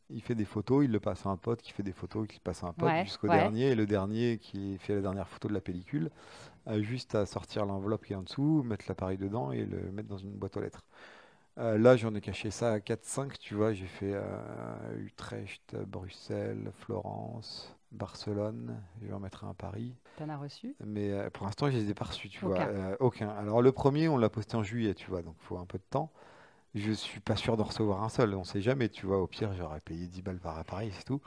Il 0.09 0.21
fait 0.21 0.35
des 0.35 0.45
photos, 0.45 0.85
il 0.85 0.91
le 0.91 0.99
passe 0.99 1.25
à 1.25 1.29
un 1.29 1.37
pote 1.37 1.61
qui 1.61 1.71
fait 1.71 1.81
des 1.81 1.93
photos, 1.93 2.27
qui 2.27 2.35
le 2.37 2.41
passe 2.43 2.63
à 2.63 2.67
un 2.67 2.73
pote 2.73 2.89
Ouais, 2.89 3.03
jusqu'au 3.05 3.27
ouais. 3.29 3.35
dernier. 3.37 3.69
Et 3.71 3.75
le 3.75 3.87
dernier 3.87 4.37
qui 4.37 4.77
fait 4.77 4.93
la 4.95 5.01
dernière 5.01 5.27
photo 5.27 5.47
de 5.47 5.53
la 5.53 5.61
pellicule 5.61 6.11
juste 6.81 7.15
à 7.15 7.25
sortir 7.25 7.65
l'enveloppe 7.65 8.05
qui 8.05 8.13
est 8.13 8.15
en 8.15 8.23
dessous, 8.23 8.63
mettre 8.63 8.85
l'appareil 8.87 9.17
dedans 9.17 9.51
et 9.51 9.65
le 9.65 9.91
mettre 9.91 10.09
dans 10.09 10.17
une 10.17 10.31
boîte 10.31 10.57
aux 10.57 10.61
lettres. 10.61 10.83
Euh, 11.59 11.77
là, 11.77 11.95
j'en 11.95 12.15
ai 12.15 12.21
caché 12.21 12.49
ça 12.51 12.71
à 12.71 12.79
4-5, 12.79 13.37
tu 13.39 13.55
vois. 13.55 13.73
J'ai 13.73 13.85
fait 13.85 14.13
euh, 14.13 14.97
Utrecht, 14.97 15.75
Bruxelles, 15.87 16.71
Florence, 16.79 17.75
Barcelone. 17.91 18.81
Je 19.01 19.07
vais 19.07 19.13
en 19.13 19.19
mettre 19.19 19.45
un 19.45 19.51
à 19.51 19.53
Paris. 19.53 19.93
T'en 20.17 20.29
as 20.29 20.37
reçu? 20.37 20.75
Mais 20.85 21.11
euh, 21.11 21.29
pour 21.29 21.45
l'instant, 21.45 21.69
je 21.69 21.77
les 21.77 21.89
ai 21.89 21.93
pas 21.93 22.05
reçus, 22.05 22.29
tu 22.29 22.41
vois. 22.41 22.55
Aucun. 22.57 22.67
Euh, 22.67 22.95
aucun. 22.99 23.29
Alors, 23.29 23.61
le 23.61 23.71
premier, 23.71 24.07
on 24.09 24.17
l'a 24.17 24.29
posté 24.29 24.55
en 24.57 24.63
juillet, 24.63 24.95
tu 24.95 25.09
vois, 25.09 25.21
donc 25.21 25.35
il 25.41 25.45
faut 25.45 25.57
un 25.57 25.65
peu 25.65 25.77
de 25.77 25.83
temps. 25.89 26.11
Je 26.75 26.91
suis 26.91 27.21
pas 27.21 27.35
sûr 27.35 27.57
d'en 27.57 27.65
recevoir 27.65 28.03
un 28.03 28.09
seul, 28.09 28.35
on 28.35 28.43
sait 28.43 28.61
jamais, 28.61 28.89
tu 28.89 29.05
vois. 29.07 29.19
Au 29.21 29.27
pire, 29.27 29.53
j'aurais 29.55 29.81
payé 29.81 30.07
10 30.07 30.21
balles 30.23 30.39
par 30.39 30.57
appareil, 30.59 30.91
c'est 30.95 31.05
tout. 31.05 31.21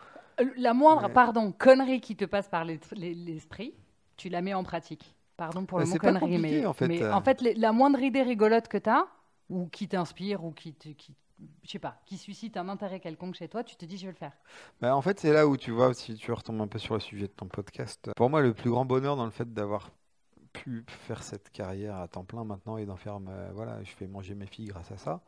La 0.56 0.74
moindre, 0.74 1.08
pardon, 1.08 1.52
connerie 1.52 2.00
qui 2.00 2.16
te 2.16 2.24
passe 2.24 2.48
par 2.48 2.64
les- 2.64 2.80
les- 2.92 3.14
l'esprit, 3.14 3.74
tu 4.16 4.28
la 4.28 4.42
mets 4.42 4.54
en 4.54 4.64
pratique. 4.64 5.15
Pardon 5.36 5.66
pour 5.66 5.78
le 5.78 5.86
mot 5.86 5.96
connerie, 5.96 6.38
mais 6.38 6.64
en 6.64 6.72
fait, 6.72 6.88
mais 6.88 7.02
euh. 7.02 7.14
en 7.14 7.20
fait, 7.20 7.40
les- 7.42 7.54
la 7.54 7.72
moindre 7.72 8.00
idée 8.00 8.22
rigolote 8.22 8.68
que 8.68 8.78
tu 8.78 8.88
as, 8.88 9.06
ou 9.50 9.66
qui 9.66 9.86
t'inspire, 9.88 10.44
ou 10.44 10.50
qui, 10.52 10.72
te- 10.72 10.88
qui, 10.88 11.14
je 11.62 11.70
sais 11.70 11.78
pas, 11.78 12.00
qui 12.06 12.16
suscite 12.16 12.56
un 12.56 12.68
intérêt 12.68 13.00
quelconque 13.00 13.34
chez 13.34 13.48
toi, 13.48 13.62
tu 13.62 13.76
te 13.76 13.84
dis 13.84 13.98
je 13.98 14.06
vais 14.06 14.12
le 14.12 14.16
faire. 14.16 14.32
Bah, 14.80 14.96
en 14.96 15.02
fait, 15.02 15.20
c'est 15.20 15.32
là 15.32 15.46
où 15.46 15.56
tu 15.56 15.70
vois, 15.72 15.92
si 15.94 16.14
tu 16.14 16.32
retombes 16.32 16.60
un 16.62 16.66
peu 16.68 16.78
sur 16.78 16.94
le 16.94 17.00
sujet 17.00 17.26
de 17.26 17.32
ton 17.32 17.46
podcast. 17.46 18.10
Pour 18.16 18.30
moi, 18.30 18.40
le 18.40 18.54
plus 18.54 18.70
grand 18.70 18.84
bonheur 18.86 19.16
dans 19.16 19.26
le 19.26 19.30
fait 19.30 19.52
d'avoir 19.52 19.90
pu 20.54 20.84
faire 20.88 21.22
cette 21.22 21.50
carrière 21.50 21.96
à 21.96 22.08
temps 22.08 22.24
plein 22.24 22.44
maintenant 22.44 22.78
et 22.78 22.86
d'en 22.86 22.96
faire, 22.96 23.20
ma- 23.20 23.50
voilà, 23.52 23.82
je 23.84 23.90
fais 23.90 24.06
manger 24.06 24.34
mes 24.34 24.46
filles 24.46 24.68
grâce 24.68 24.90
à 24.90 24.96
ça. 24.96 25.20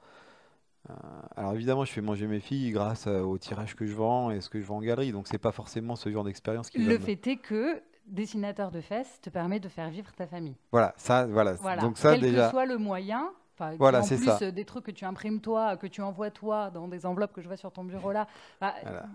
Euh, 0.89 0.95
alors 1.37 1.53
évidemment, 1.55 1.85
je 1.85 1.93
fais 1.93 2.01
manger 2.01 2.27
mes 2.27 2.41
filles 2.41 2.71
grâce 2.71 3.07
euh, 3.09 3.21
au 3.21 3.37
tirage 3.37 3.75
que 3.77 3.85
je 3.85 3.95
vends 3.95 4.31
et 4.31 4.41
ce 4.41 4.49
que 4.49 4.59
je 4.61 4.65
vends 4.67 4.77
en 4.77 4.81
galerie. 4.81 5.13
Donc 5.13 5.27
c'est 5.29 5.37
pas 5.37 5.53
forcément 5.53 5.97
ce 5.97 6.11
genre 6.11 6.25
d'expérience 6.25 6.71
qui 6.71 6.79
Le 6.79 6.99
fait 6.99 7.27
est 7.27 7.37
que 7.37 7.83
dessinateur 8.09 8.71
de 8.71 8.81
fesses 8.81 9.21
te 9.21 9.31
permet 9.31 9.61
de 9.61 9.69
faire 9.69 9.91
vivre 9.91 10.13
ta 10.13 10.27
famille. 10.27 10.57
Voilà, 10.73 10.95
ça, 10.97 11.27
voilà. 11.27 11.53
Voilà. 11.55 11.83
Donc 11.83 11.99
ça 11.99 12.13
Quel 12.13 12.21
déjà. 12.21 12.45
que 12.47 12.51
soit 12.51 12.67
le 12.67 12.79
moyen. 12.79 13.31
enfin, 13.55 13.75
Voilà, 13.79 14.01
en 14.01 14.07
plus 14.07 14.25
ça. 14.25 14.39
euh, 14.43 14.51
des 14.51 14.65
trucs 14.65 14.85
que 14.85 14.91
tu 14.91 15.05
imprimes 15.05 15.41
toi, 15.41 15.77
que 15.77 15.87
tu 15.87 16.01
envoies 16.03 16.31
toi 16.31 16.71
dans 16.71 16.89
des 16.89 17.07
enveloppes 17.07 17.33
que 17.33 17.43
je 17.43 17.49
vois 17.49 17.57
sur 17.57 17.73
ton 17.73 17.85
bureau 17.85 18.13
là, 18.13 18.27
bah, 18.61 18.75
Voilà. 18.83 19.07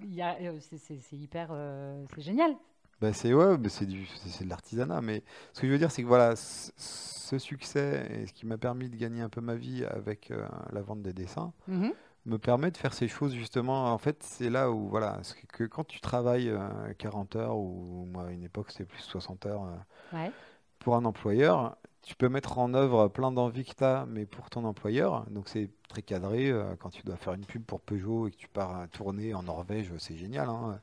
euh, 0.42 0.58
c'est- 0.60 1.16
hyper, 1.16 1.50
euh, 1.52 2.04
c'est 2.16 2.22
génial. 2.22 2.56
Bah, 3.02 3.12
c'est 3.14 3.34
ouais, 3.34 3.58
bah, 3.58 3.70
c'est 3.70 3.86
de 3.88 4.50
l'artisanat. 4.50 5.02
Mais 5.02 5.24
ce 5.54 5.62
que 5.62 5.68
je 5.68 5.72
veux 5.74 5.78
dire, 5.80 5.92
c'est 5.92 6.02
que 6.04 6.08
voilà, 6.08 6.36
ce 6.36 7.38
succès 7.40 8.08
et 8.12 8.28
ce 8.28 8.34
qui 8.34 8.46
m'a 8.46 8.58
permis 8.58 8.90
de 8.90 8.96
gagner 8.96 9.22
un 9.22 9.30
peu 9.30 9.42
ma 9.42 9.56
vie 9.56 9.84
avec 9.86 10.30
euh, 10.32 10.46
la 10.72 10.82
vente 10.82 11.02
des 11.02 11.14
dessins 11.14 11.52
Mhm. 11.68 11.92
Me 12.26 12.38
permet 12.38 12.72
de 12.72 12.78
faire 12.78 12.94
ces 12.94 13.08
choses 13.08 13.34
justement. 13.34 13.92
En 13.94 13.98
fait, 13.98 14.24
c'est 14.24 14.50
là 14.50 14.72
où 14.72 14.88
voilà, 14.90 15.20
c'est 15.24 15.46
que 15.48 15.64
quand 15.66 15.84
tu 15.86 16.00
travailles 16.02 16.50
euh, 16.50 16.94
40 16.98 17.36
heures 17.36 17.58
ou 17.58 18.06
moi 18.12 18.26
à 18.28 18.32
une 18.32 18.44
époque 18.44 18.72
c'était 18.72 18.86
plus 18.86 19.02
60 19.02 19.46
heures 19.46 19.64
euh, 19.66 20.18
Ouais. 20.18 20.32
pour 20.80 20.96
un 20.96 21.06
employeur, 21.06 21.76
tu 22.02 22.16
peux 22.16 22.30
mettre 22.30 22.58
en 22.60 22.74
œuvre 22.74 23.08
plein 23.08 23.32
d'envies 23.32 23.66
que 23.66 23.74
tu 23.76 23.84
as, 23.84 24.06
mais 24.08 24.26
pour 24.26 24.50
ton 24.50 24.64
employeur. 24.66 25.26
Donc 25.32 25.50
c'est 25.50 25.70
très 25.90 26.02
cadré. 26.02 26.50
euh, 26.50 26.76
quand 26.78 26.90
tu 26.92 27.04
dois 27.04 27.16
faire 27.18 27.34
une 27.34 27.46
pub 27.46 27.64
pour 27.64 27.82
Peugeot 27.82 28.28
et 28.28 28.32
que 28.32 28.38
tu 28.38 28.48
pars 28.48 28.88
tourner 28.90 29.34
en 29.34 29.44
Norvège, 29.44 29.92
c'est 29.98 30.16
génial. 30.18 30.50
hein. 30.50 30.80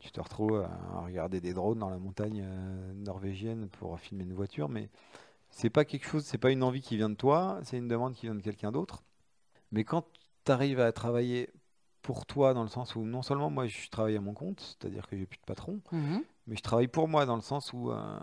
Tu 0.00 0.10
te 0.12 0.20
retrouves 0.20 0.66
à 0.94 1.00
regarder 1.02 1.40
des 1.42 1.52
drones 1.52 1.78
dans 1.78 1.90
la 1.90 1.98
montagne 1.98 2.42
euh, 2.42 2.92
norvégienne 2.94 3.68
pour 3.78 3.98
filmer 4.00 4.24
une 4.24 4.32
voiture, 4.32 4.68
mais 4.70 4.88
c'est 5.50 5.68
pas 5.70 5.84
quelque 5.84 6.06
chose, 6.06 6.24
c'est 6.24 6.38
pas 6.38 6.50
une 6.52 6.62
envie 6.62 6.80
qui 6.80 6.96
vient 6.96 7.10
de 7.10 7.14
toi, 7.16 7.58
c'est 7.64 7.76
une 7.76 7.88
demande 7.88 8.14
qui 8.14 8.26
vient 8.26 8.34
de 8.34 8.40
quelqu'un 8.40 8.72
d'autre. 8.72 9.02
Mais 9.72 9.84
quand 9.84 10.04
tu 10.44 10.52
arrives 10.52 10.80
à 10.80 10.92
travailler 10.92 11.50
pour 12.02 12.24
toi, 12.26 12.54
dans 12.54 12.62
le 12.62 12.68
sens 12.68 12.96
où 12.96 13.02
non 13.02 13.22
seulement 13.22 13.50
moi 13.50 13.66
je 13.66 13.88
travaille 13.90 14.16
à 14.16 14.20
mon 14.20 14.32
compte, 14.32 14.60
c'est-à-dire 14.60 15.06
que 15.06 15.16
j'ai 15.16 15.26
plus 15.26 15.38
de 15.38 15.44
patron, 15.44 15.80
Mhm. 15.92 16.22
mais 16.46 16.56
je 16.56 16.62
travaille 16.62 16.88
pour 16.88 17.08
moi 17.08 17.26
dans 17.26 17.36
le 17.36 17.42
sens 17.42 17.72
où 17.74 17.90
euh, 17.90 18.18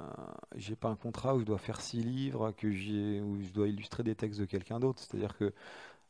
j'ai 0.56 0.76
pas 0.76 0.90
un 0.90 0.96
contrat 0.96 1.36
où 1.36 1.40
je 1.40 1.46
dois 1.46 1.60
faire 1.60 1.80
six 1.80 2.02
livres, 2.02 2.52
que 2.52 2.72
j'ai, 2.72 3.22
où 3.22 3.40
je 3.42 3.50
dois 3.54 3.68
illustrer 3.68 4.02
des 4.04 4.16
textes 4.16 4.40
de 4.40 4.46
quelqu'un 4.46 4.80
d'autre. 4.80 5.00
C'est-à-dire 5.02 5.38
que 5.38 5.54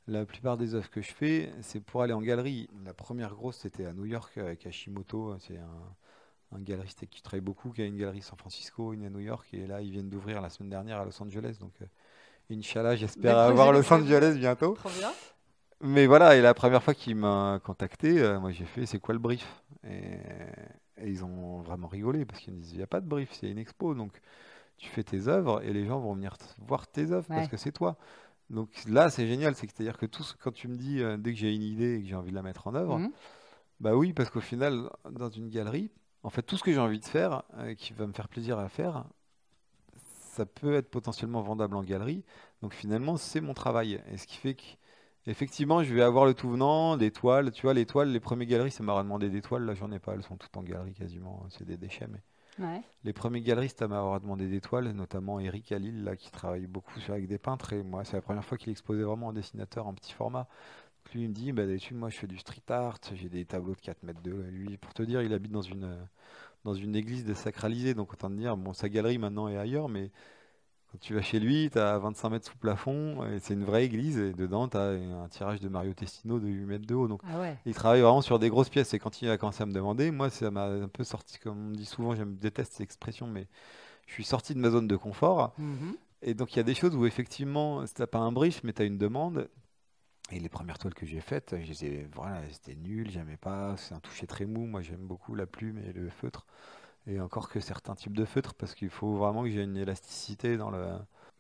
la 0.08 0.26
plupart 0.26 0.55
des 0.55 0.74
œuvres 0.76 0.89
que 0.89 1.01
je 1.01 1.12
fais, 1.12 1.51
c'est 1.62 1.82
pour 1.82 2.01
aller 2.01 2.14
en 2.14 2.22
galerie. 2.22 2.70
La 2.86 2.93
première 2.93 3.36
grosse, 3.36 3.58
c'était 3.58 3.86
à 3.86 3.91
New 3.91 4.05
York 4.05 4.38
avec 4.38 4.66
Hashimoto. 4.66 5.36
C'est 5.39 5.58
un, 5.58 6.55
un 6.58 6.62
galeriste 6.62 6.99
avec 6.99 7.10
qui 7.10 7.18
je 7.18 7.24
travaille 7.24 7.41
beaucoup, 7.41 7.72
qui 7.72 7.82
a 7.82 7.86
une 7.86 7.97
galerie 7.97 8.20
à 8.20 8.22
San 8.22 8.38
Francisco, 8.39 8.93
une 8.93 9.03
à 9.05 9.10
New 9.10 9.20
York. 9.20 9.45
Et 9.53 9.68
là, 9.68 9.82
ils 9.82 9.91
viennent 9.91 10.10
d'ouvrir 10.10 10.41
la 10.41 10.49
semaine 10.49 10.70
dernière 10.70 11.01
à 11.01 11.05
Los 11.05 11.22
Angeles. 11.22 11.58
Donc, 11.60 11.74
euh, 11.82 11.86
Inch'Allah, 12.49 12.95
j'espère 12.95 13.38
avoir 13.38 13.74
Los 13.74 13.91
Angeles 13.93 14.38
bientôt. 14.39 14.76
Trop 14.76 14.89
bien. 14.97 15.12
Mais 15.82 16.07
voilà, 16.07 16.36
et 16.36 16.41
la 16.41 16.53
première 16.55 16.82
fois 16.82 16.93
qu'il 16.95 17.15
m'a 17.15 17.59
contacté, 17.63 18.19
euh, 18.19 18.39
moi 18.39 18.51
j'ai 18.51 18.65
fait 18.65 18.86
c'est 18.88 18.99
quoi 18.99 19.13
le 19.13 19.19
brief? 19.19 19.45
Et, 19.88 20.15
et 20.97 21.07
ils 21.07 21.23
ont 21.23 21.61
vraiment 21.61 21.88
rigolé 21.88 22.25
parce 22.25 22.39
qu'ils 22.41 22.53
me 22.53 22.59
disent 22.59 22.71
il 22.71 22.78
n'y 22.78 22.84
a 22.84 22.88
pas 22.88 22.99
de 22.99 23.07
brief, 23.07 23.32
c'est 23.34 23.49
une 23.49 23.59
expo. 23.59 23.93
Donc 23.93 24.19
tu 24.78 24.89
fais 24.89 25.03
tes 25.03 25.28
œuvres 25.28 25.61
et 25.63 25.73
les 25.73 25.86
gens 25.86 25.99
vont 25.99 26.15
venir 26.15 26.36
voir 26.59 26.88
tes 26.88 27.11
œuvres 27.11 27.28
parce 27.28 27.47
que 27.47 27.57
c'est 27.57 27.71
toi. 27.71 27.97
Donc 28.49 28.69
là, 28.88 29.09
c'est 29.09 29.28
génial, 29.28 29.55
c'est 29.55 29.69
à 29.80 29.84
dire 29.84 29.97
que 29.97 30.05
tout 30.07 30.23
ce- 30.23 30.34
quand 30.36 30.51
tu 30.53 30.67
me 30.67 30.78
dis 30.78 31.01
euh, 31.03 31.17
dès 31.17 31.34
que 31.34 31.39
j'ai 31.39 31.53
une 31.53 31.63
idée 31.63 31.95
et 31.97 32.01
que 32.01 32.07
j'ai 32.07 32.15
envie 32.15 32.32
de 32.32 32.36
la 32.36 32.41
mettre 32.43 32.67
en 32.67 32.75
œuvre, 32.75 32.99
Mhm. 32.99 33.11
bah 33.82 33.95
oui, 33.95 34.13
parce 34.13 34.30
qu'au 34.32 34.41
final, 34.41 34.89
dans 35.11 35.30
une 35.30 35.49
galerie, 35.49 35.91
en 36.23 36.30
fait, 36.32 36.41
tout 36.43 36.57
ce 36.57 36.63
que 36.63 36.71
j'ai 36.73 36.80
envie 36.80 36.99
de 36.99 37.05
faire, 37.05 37.43
euh, 37.57 37.75
qui 37.75 37.93
va 37.93 38.07
me 38.07 38.13
faire 38.13 38.30
plaisir 38.30 38.57
à 38.59 38.69
faire, 38.69 39.05
ça 40.34 40.45
peut 40.45 40.73
être 40.75 40.89
potentiellement 40.89 41.41
vendable 41.41 41.75
en 41.75 41.84
galerie. 41.84 42.23
Donc 42.61 42.73
finalement, 42.73 43.17
c'est 43.17 43.41
mon 43.41 43.53
travail. 43.53 44.01
Et 44.11 44.17
ce 44.17 44.28
qui 44.28 44.38
fait 44.38 44.55
que, 44.55 44.63
effectivement, 45.28 45.84
je 45.84 45.93
vais 45.93 46.01
avoir 46.01 46.25
le 46.25 46.34
tout 46.34 46.49
venant, 46.49 46.97
des 46.97 47.11
toiles. 47.11 47.51
Tu 47.51 47.63
vois, 47.63 47.73
les 47.73 47.86
toiles, 47.86 48.11
les 48.11 48.19
premières 48.19 48.47
galeries, 48.47 48.71
ça 48.71 48.84
m'a 48.84 49.01
demandé 49.03 49.30
des 49.30 49.41
toiles. 49.41 49.63
Là, 49.63 49.73
j'en 49.75 49.91
ai 49.91 49.99
pas, 49.99 50.13
elles 50.13 50.23
sont 50.23 50.38
toutes 50.38 50.55
en 50.57 50.63
galerie 50.63 50.93
quasiment. 50.93 51.45
C'est 51.49 51.65
des 51.65 51.78
déchets. 51.78 52.07
Mais 52.09 52.21
Ouais. 52.59 52.82
les 53.03 53.13
premiers 53.13 53.41
galeristes 53.41 53.84
à 53.84 53.88
m'avoir 53.88 54.19
demandé 54.19 54.47
des 54.47 54.61
toiles, 54.61 54.89
notamment 54.91 55.39
Eric 55.39 55.71
Halil, 55.71 56.03
là, 56.03 56.15
qui 56.15 56.32
travaille 56.32 56.65
beaucoup 56.65 56.99
avec 57.09 57.28
des 57.28 57.38
peintres. 57.38 57.73
Et 57.73 57.84
moi, 57.84 58.03
c'est 58.03 58.15
la 58.17 58.21
première 58.21 58.43
fois 58.43 58.57
qu'il 58.57 58.71
exposait 58.71 59.03
vraiment 59.03 59.28
en 59.28 59.34
dessinateur 59.34 59.86
en 59.86 59.93
petit 59.93 60.13
format. 60.13 60.47
Donc 61.05 61.13
lui, 61.13 61.23
il 61.23 61.30
me 61.30 61.34
dit, 61.34 61.51
bah, 61.51 61.65
d'habitude, 61.65 61.97
moi, 61.97 62.09
je 62.09 62.17
fais 62.17 62.28
du 62.28 62.38
street 62.38 62.63
art, 62.69 62.97
j'ai 63.13 63.30
des 63.30 63.45
tableaux 63.45 63.75
de 63.75 63.82
4 63.82 64.01
mètres 64.03 64.21
de 64.21 64.32
Lui, 64.32 64.78
pour 64.78 64.93
te 64.93 65.03
dire, 65.03 65.21
il 65.21 65.34
habite 65.34 65.51
dans 65.51 65.61
une, 65.61 65.97
dans 66.63 66.73
une 66.73 66.95
église 66.95 67.23
désacralisée. 67.25 67.93
Donc, 67.93 68.11
autant 68.13 68.30
te 68.30 68.36
dire, 68.36 68.57
bon, 68.57 68.73
sa 68.73 68.89
galerie 68.89 69.19
maintenant 69.19 69.47
est 69.47 69.57
ailleurs, 69.57 69.88
mais 69.88 70.11
quand 70.97 71.05
tu 71.05 71.13
vas 71.13 71.21
chez 71.21 71.39
lui, 71.39 71.69
tu 71.71 71.77
as 71.77 71.95
25 71.99 72.29
mètres 72.31 72.47
sous 72.47 72.57
plafond, 72.57 73.23
et 73.27 73.37
c'est 73.39 73.53
une 73.53 73.63
vraie 73.63 73.85
église, 73.85 74.17
et 74.17 74.33
dedans, 74.33 74.67
tu 74.67 74.77
as 74.77 74.81
un 74.89 75.27
tirage 75.29 75.59
de 75.59 75.69
Mario 75.69 75.93
Testino 75.93 76.39
de 76.39 76.47
8 76.47 76.65
mètres 76.65 76.87
de 76.87 76.95
haut. 76.95 77.07
Donc, 77.07 77.21
Ah 77.31 77.39
ouais. 77.39 77.55
il 77.67 77.75
travaille 77.75 78.01
vraiment 78.01 78.21
sur 78.23 78.39
des 78.39 78.49
grosses 78.49 78.69
pièces. 78.69 78.95
Et 78.95 78.99
quand 78.99 79.21
il 79.21 79.29
a 79.29 79.37
commencé 79.37 79.61
à 79.61 79.67
me 79.67 79.73
demander, 79.73 80.09
moi, 80.09 80.31
ça 80.31 80.49
m'a 80.49 80.65
un 80.65 80.87
peu 80.87 81.03
sorti, 81.03 81.37
comme 81.37 81.67
on 81.67 81.71
dit 81.71 81.85
souvent, 81.85 82.15
j'aime 82.15 82.35
déteste 82.37 82.71
cette 82.73 82.81
expression, 82.81 83.27
mais 83.27 83.47
je 84.07 84.13
suis 84.13 84.23
sorti 84.23 84.55
de 84.55 84.59
ma 84.59 84.71
zone 84.71 84.87
de 84.87 84.95
confort. 84.95 85.53
Mhm. 85.59 85.95
Et 86.23 86.33
donc, 86.33 86.53
il 86.53 86.57
y 86.57 86.59
a 86.61 86.63
des 86.63 86.73
choses 86.73 86.95
où, 86.95 87.05
effectivement, 87.05 87.85
tu 87.85 87.91
n'as 88.01 88.07
pas 88.07 88.17
un 88.17 88.31
brief, 88.31 88.63
mais 88.63 88.73
tu 88.73 88.81
as 88.81 88.85
une 88.85 88.97
demande. 88.97 89.49
Et 90.31 90.39
les 90.39 90.49
premières 90.49 90.79
toiles 90.79 90.95
que 90.95 91.05
j'ai 91.05 91.21
faites, 91.21 91.55
je 91.61 91.67
les 91.67 91.85
ai- 91.85 92.09
voilà, 92.15 92.41
c'était 92.51 92.75
nul, 92.75 93.11
j'aimais 93.11 93.37
pas. 93.37 93.77
C'est 93.77 93.93
un 93.93 93.99
toucher 93.99 94.25
très 94.25 94.45
mou. 94.47 94.65
Moi, 94.65 94.81
j'aime 94.81 95.05
beaucoup 95.05 95.35
la 95.35 95.45
plume 95.45 95.77
et 95.77 95.93
le 95.93 96.09
feutre. 96.09 96.47
Et 97.08 97.20
encore 97.22 97.49
que 97.49 97.60
certains 97.60 97.95
types 97.95 98.16
de 98.16 98.26
feutres, 98.26 98.53
parce 98.53 98.76
qu'il 98.76 98.89
faut 98.89 99.16
vraiment 99.16 99.43
que 99.43 99.49
j'ai 99.49 99.64
une 99.64 99.78
élasticité 99.78 100.58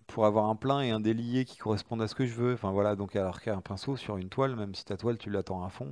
pour 0.07 0.25
avoir 0.25 0.45
un 0.45 0.55
plein 0.55 0.81
et 0.81 0.91
un 0.91 0.99
délié 0.99 1.45
qui 1.45 1.57
correspondent 1.57 2.01
à 2.01 2.07
ce 2.07 2.15
que 2.15 2.25
je 2.25 2.33
veux. 2.33 2.53
Enfin 2.53 2.71
voilà, 2.71 2.95
donc 2.95 3.15
alors 3.15 3.41
qu'un 3.41 3.61
pinceau 3.61 3.97
sur 3.97 4.17
une 4.17 4.29
toile, 4.29 4.55
même 4.55 4.73
si 4.75 4.85
ta 4.85 4.97
toile 4.97 5.17
tu 5.17 5.29
l'attends 5.29 5.63
à 5.63 5.69
fond, 5.69 5.91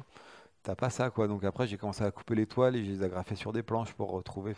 t'as 0.64 0.76
pas 0.76 0.90
ça 0.90 1.10
quoi. 1.12 1.28
Donc 1.28 1.44
après 1.46 1.68
j'ai 1.68 1.78
commencé 1.78 2.04
à 2.04 2.12
couper 2.12 2.36
les 2.36 2.48
toiles 2.48 2.76
et 2.78 2.86
je 2.86 2.92
les 2.92 3.04
agrafais 3.04 3.36
sur 3.36 3.54
des 3.54 3.64
planches 3.64 3.94
pour 3.94 4.12
retrouver. 4.12 4.56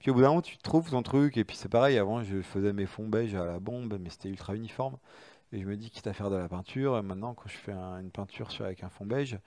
Puis 0.00 0.10
au 0.10 0.14
bout 0.14 0.22
d'un 0.22 0.28
moment 0.30 0.42
tu 0.42 0.58
trouves 0.58 0.90
ton 0.90 1.02
truc 1.02 1.36
et 1.38 1.44
puis 1.44 1.56
c'est 1.56 1.68
pareil. 1.70 1.98
Avant 1.98 2.22
je 2.24 2.42
faisais 2.42 2.72
mes 2.74 2.86
fonds 2.86 3.08
beige 3.08 3.34
à 3.34 3.44
la 3.46 3.60
bombe, 3.60 3.98
mais 4.00 4.10
c'était 4.10 4.28
ultra 4.30 4.54
uniforme. 4.56 4.98
Et 5.52 5.60
je 5.60 5.66
me 5.66 5.76
dis 5.76 5.90
quitte 5.90 6.06
à 6.08 6.12
faire 6.14 6.30
de 6.30 6.36
la 6.36 6.48
peinture, 6.48 7.02
maintenant 7.02 7.34
quand 7.34 7.48
je 7.48 7.56
fais 7.58 7.72
un- 7.72 8.00
une 8.00 8.10
peinture 8.10 8.48
avec 8.60 8.84
un 8.84 8.90
fond 8.90 9.06
beige, 9.06 9.38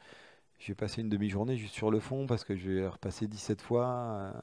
je 0.60 0.68
vais 0.70 0.76
passer 0.76 1.02
une 1.02 1.10
demi-journée 1.10 1.58
juste 1.58 1.74
sur 1.76 1.92
le 1.92 2.00
fond 2.00 2.28
parce 2.28 2.44
que 2.46 2.56
je 2.56 2.70
vais 2.72 2.88
repasser 2.88 3.28
17 3.28 3.62
fois 3.62 3.86
euh, 3.88 4.34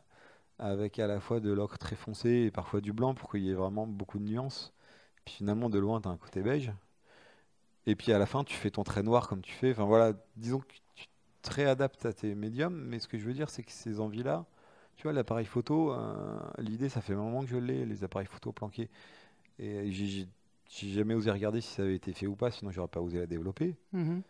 avec 0.59 0.99
à 0.99 1.07
la 1.07 1.21
fois 1.21 1.41
de 1.41 1.53
l'ocre 1.53 1.79
très 1.79 1.97
foncé 1.97 2.31
et 2.31 2.51
parfois 2.51 2.81
du 2.81 2.93
blanc 2.93 3.15
pour 3.15 3.31
qu'il 3.31 3.43
y 3.43 3.51
ait 3.51 3.55
vraiment 3.55 3.87
beaucoup 3.87 4.19
de 4.19 4.25
nuances. 4.25 4.73
Puis 5.25 5.37
finalement, 5.37 5.71
de 5.71 5.79
loin, 5.79 6.01
tu 6.01 6.09
as 6.09 6.11
un 6.13 6.17
côté 6.17 6.43
beige. 6.43 6.73
Et 7.87 7.95
puis 7.97 8.13
à 8.13 8.19
la 8.19 8.27
fin, 8.27 8.45
tu 8.45 8.55
fais 8.55 8.71
ton 8.71 8.85
trait 8.85 9.03
noir 9.03 9.29
comme 9.29 9.41
tu 9.41 9.53
fais. 9.53 9.73
Enfin 9.73 9.85
voilà, 9.85 10.13
disons 10.37 10.61
que 10.61 10.67
tu 10.95 11.07
te 11.43 11.55
réadaptes 11.55 12.05
à 12.07 12.13
tes 12.13 12.35
médiums. 12.35 12.75
Mais 12.75 12.99
ce 12.99 13.09
que 13.09 13.19
je 13.19 13.25
veux 13.25 13.33
dire, 13.33 13.51
c'est 13.51 13.63
que 13.63 13.73
ces 13.73 14.01
envies-là, 14.01 14.45
tu 14.97 15.05
vois, 15.05 15.13
l'appareil 15.13 15.47
photo, 15.47 15.93
euh, 15.93 16.39
l'idée, 16.59 16.89
ça 16.89 17.01
fait 17.01 17.15
un 17.15 17.17
moment 17.17 17.41
que 17.43 17.49
je 17.49 17.57
l'ai, 17.57 17.87
les 17.87 18.05
appareils 18.05 18.27
photo 18.27 18.53
planqués. 18.53 18.91
Et 19.59 19.91
j'ai- 19.93 20.29
jamais 20.71 21.15
osé 21.15 21.31
regarder 21.31 21.61
si 21.61 21.75
ça 21.75 21.83
avait 21.83 21.97
été 21.97 22.13
fait 22.13 22.27
ou 22.27 22.37
pas, 22.37 22.51
sinon 22.51 22.71
j'aurais 22.71 22.89
pas 22.89 23.01
osé 23.01 23.19
la 23.19 23.27
développer. 23.27 23.77
Mhm. 23.93 24.23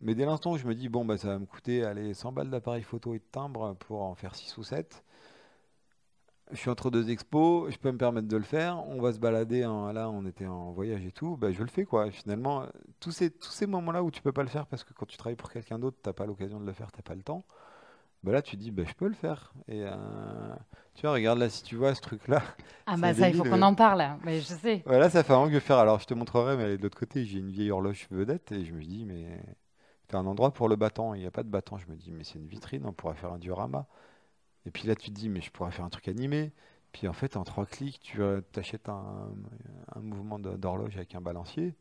Mais 0.00 0.14
dès 0.14 0.24
l'instant 0.26 0.52
où 0.52 0.58
je 0.58 0.66
me 0.66 0.74
dis, 0.74 0.88
bon, 0.88 1.04
bah, 1.04 1.16
ça 1.18 1.28
va 1.28 1.38
me 1.38 1.46
coûter 1.46 1.84
allez, 1.84 2.14
100 2.14 2.32
balles 2.32 2.50
d'appareil 2.50 2.82
photo 2.82 3.14
et 3.14 3.18
de 3.18 3.24
timbre 3.32 3.74
pour 3.80 4.02
en 4.02 4.14
faire 4.14 4.34
6 4.34 4.56
ou 4.58 4.62
7. 4.62 5.02
Je 6.52 6.56
suis 6.58 6.70
entre 6.70 6.90
deux 6.90 7.10
expos, 7.10 7.72
je 7.72 7.78
peux 7.78 7.90
me 7.90 7.96
permettre 7.98 8.28
de 8.28 8.36
le 8.36 8.42
faire. 8.42 8.86
On 8.88 9.00
va 9.00 9.12
se 9.12 9.18
balader, 9.18 9.64
en- 9.64 9.92
là, 9.92 10.10
on 10.10 10.24
était 10.26 10.46
en 10.46 10.72
voyage 10.72 11.04
et 11.04 11.10
tout. 11.12 11.36
Bah, 11.36 11.50
je 11.52 11.62
le 11.62 11.68
fais, 11.68 11.84
quoi. 11.84 12.10
Finalement, 12.10 12.66
tous 13.00 13.12
ces, 13.12 13.30
tous 13.30 13.50
ces 13.50 13.66
moments-là 13.66 14.02
où 14.02 14.10
tu 14.10 14.20
peux 14.22 14.32
pas 14.32 14.42
le 14.42 14.48
faire 14.48 14.66
parce 14.66 14.84
que 14.84 14.92
quand 14.92 15.06
tu 15.06 15.16
travailles 15.16 15.36
pour 15.36 15.50
quelqu'un 15.50 15.78
d'autre, 15.78 15.96
t'as 16.02 16.12
pas 16.12 16.26
l'occasion 16.26 16.60
de 16.60 16.66
le 16.66 16.72
faire, 16.72 16.92
t'as 16.92 17.02
pas 17.02 17.14
le 17.14 17.22
temps. 17.22 17.44
Bah 18.24 18.32
là, 18.32 18.42
tu 18.42 18.56
te 18.56 18.62
dis, 18.62 18.70
bah, 18.72 18.84
je 18.86 18.94
peux 18.94 19.08
le 19.08 19.14
faire. 19.14 19.54
Et 19.68 19.82
euh, 19.84 19.94
tu 20.94 21.02
vois, 21.02 21.12
regarde 21.14 21.38
là, 21.40 21.50
si 21.50 21.62
tu 21.64 21.76
vois 21.76 21.94
ce 21.94 22.02
truc-là, 22.02 22.42
Ah 22.86 22.96
C'est 23.00 23.12
bah 23.12 23.14
ça, 23.14 23.28
il 23.28 23.34
faut 23.34 23.44
qu'on 23.44 23.62
en 23.62 23.74
parle. 23.74 24.18
Mais 24.24 24.40
je 24.40 24.46
sais. 24.54 24.84
voilà, 24.84 25.08
ça 25.10 25.22
fait 25.22 25.32
un 25.32 25.36
moment 25.36 25.48
que 25.48 25.54
je 25.54 25.60
faire. 25.60 25.78
Alors, 25.78 25.98
je 26.00 26.06
te 26.06 26.14
montrerai, 26.14 26.56
mais 26.56 26.76
de 26.76 26.82
l'autre 26.82 26.98
côté. 26.98 27.24
J'ai 27.24 27.38
une 27.38 27.50
vieille 27.50 27.70
horloge 27.70 28.06
vedette 28.10 28.52
et 28.52 28.64
je 28.64 28.72
me 28.74 28.82
dis, 28.82 29.04
mais 29.04 29.42
t'as 30.08 30.18
un 30.18 30.26
endroit 30.26 30.52
pour 30.52 30.68
le 30.68 30.76
battant. 30.76 31.14
Il 31.14 31.20
n'y 31.20 31.26
a 31.26 31.30
pas 31.32 31.42
de 31.44 31.50
battant. 31.50 31.78
Je 31.78 31.88
me 31.88 31.96
dis, 31.96 32.12
mais 32.12 32.24
c'est 32.24 32.38
une 32.38 32.48
vitrine, 32.48 32.86
on 32.86 32.92
pourrait 32.92 33.16
faire 33.16 33.32
un 33.32 33.38
diorama. 33.38 33.86
Et 34.66 34.70
puis 34.70 34.88
là, 34.88 34.94
tu 34.96 35.10
te 35.10 35.14
dis, 35.14 35.28
mais 35.28 35.40
je 35.40 35.50
pourrais 35.50 35.70
faire 35.72 35.84
un 35.84 35.90
truc 35.90 36.08
animé. 36.08 36.52
Puis 36.92 37.08
en 37.08 37.12
fait, 37.12 37.36
en 37.36 37.44
trois 37.44 37.66
clics, 37.66 38.00
tu 38.00 38.22
euh, 38.22 38.40
t'achètes 38.52 38.88
un, 38.88 39.28
un 39.94 40.00
mouvement 40.00 40.38
d'horloge 40.38 40.96
avec 40.96 41.14
un 41.14 41.20
balancier. 41.20 41.74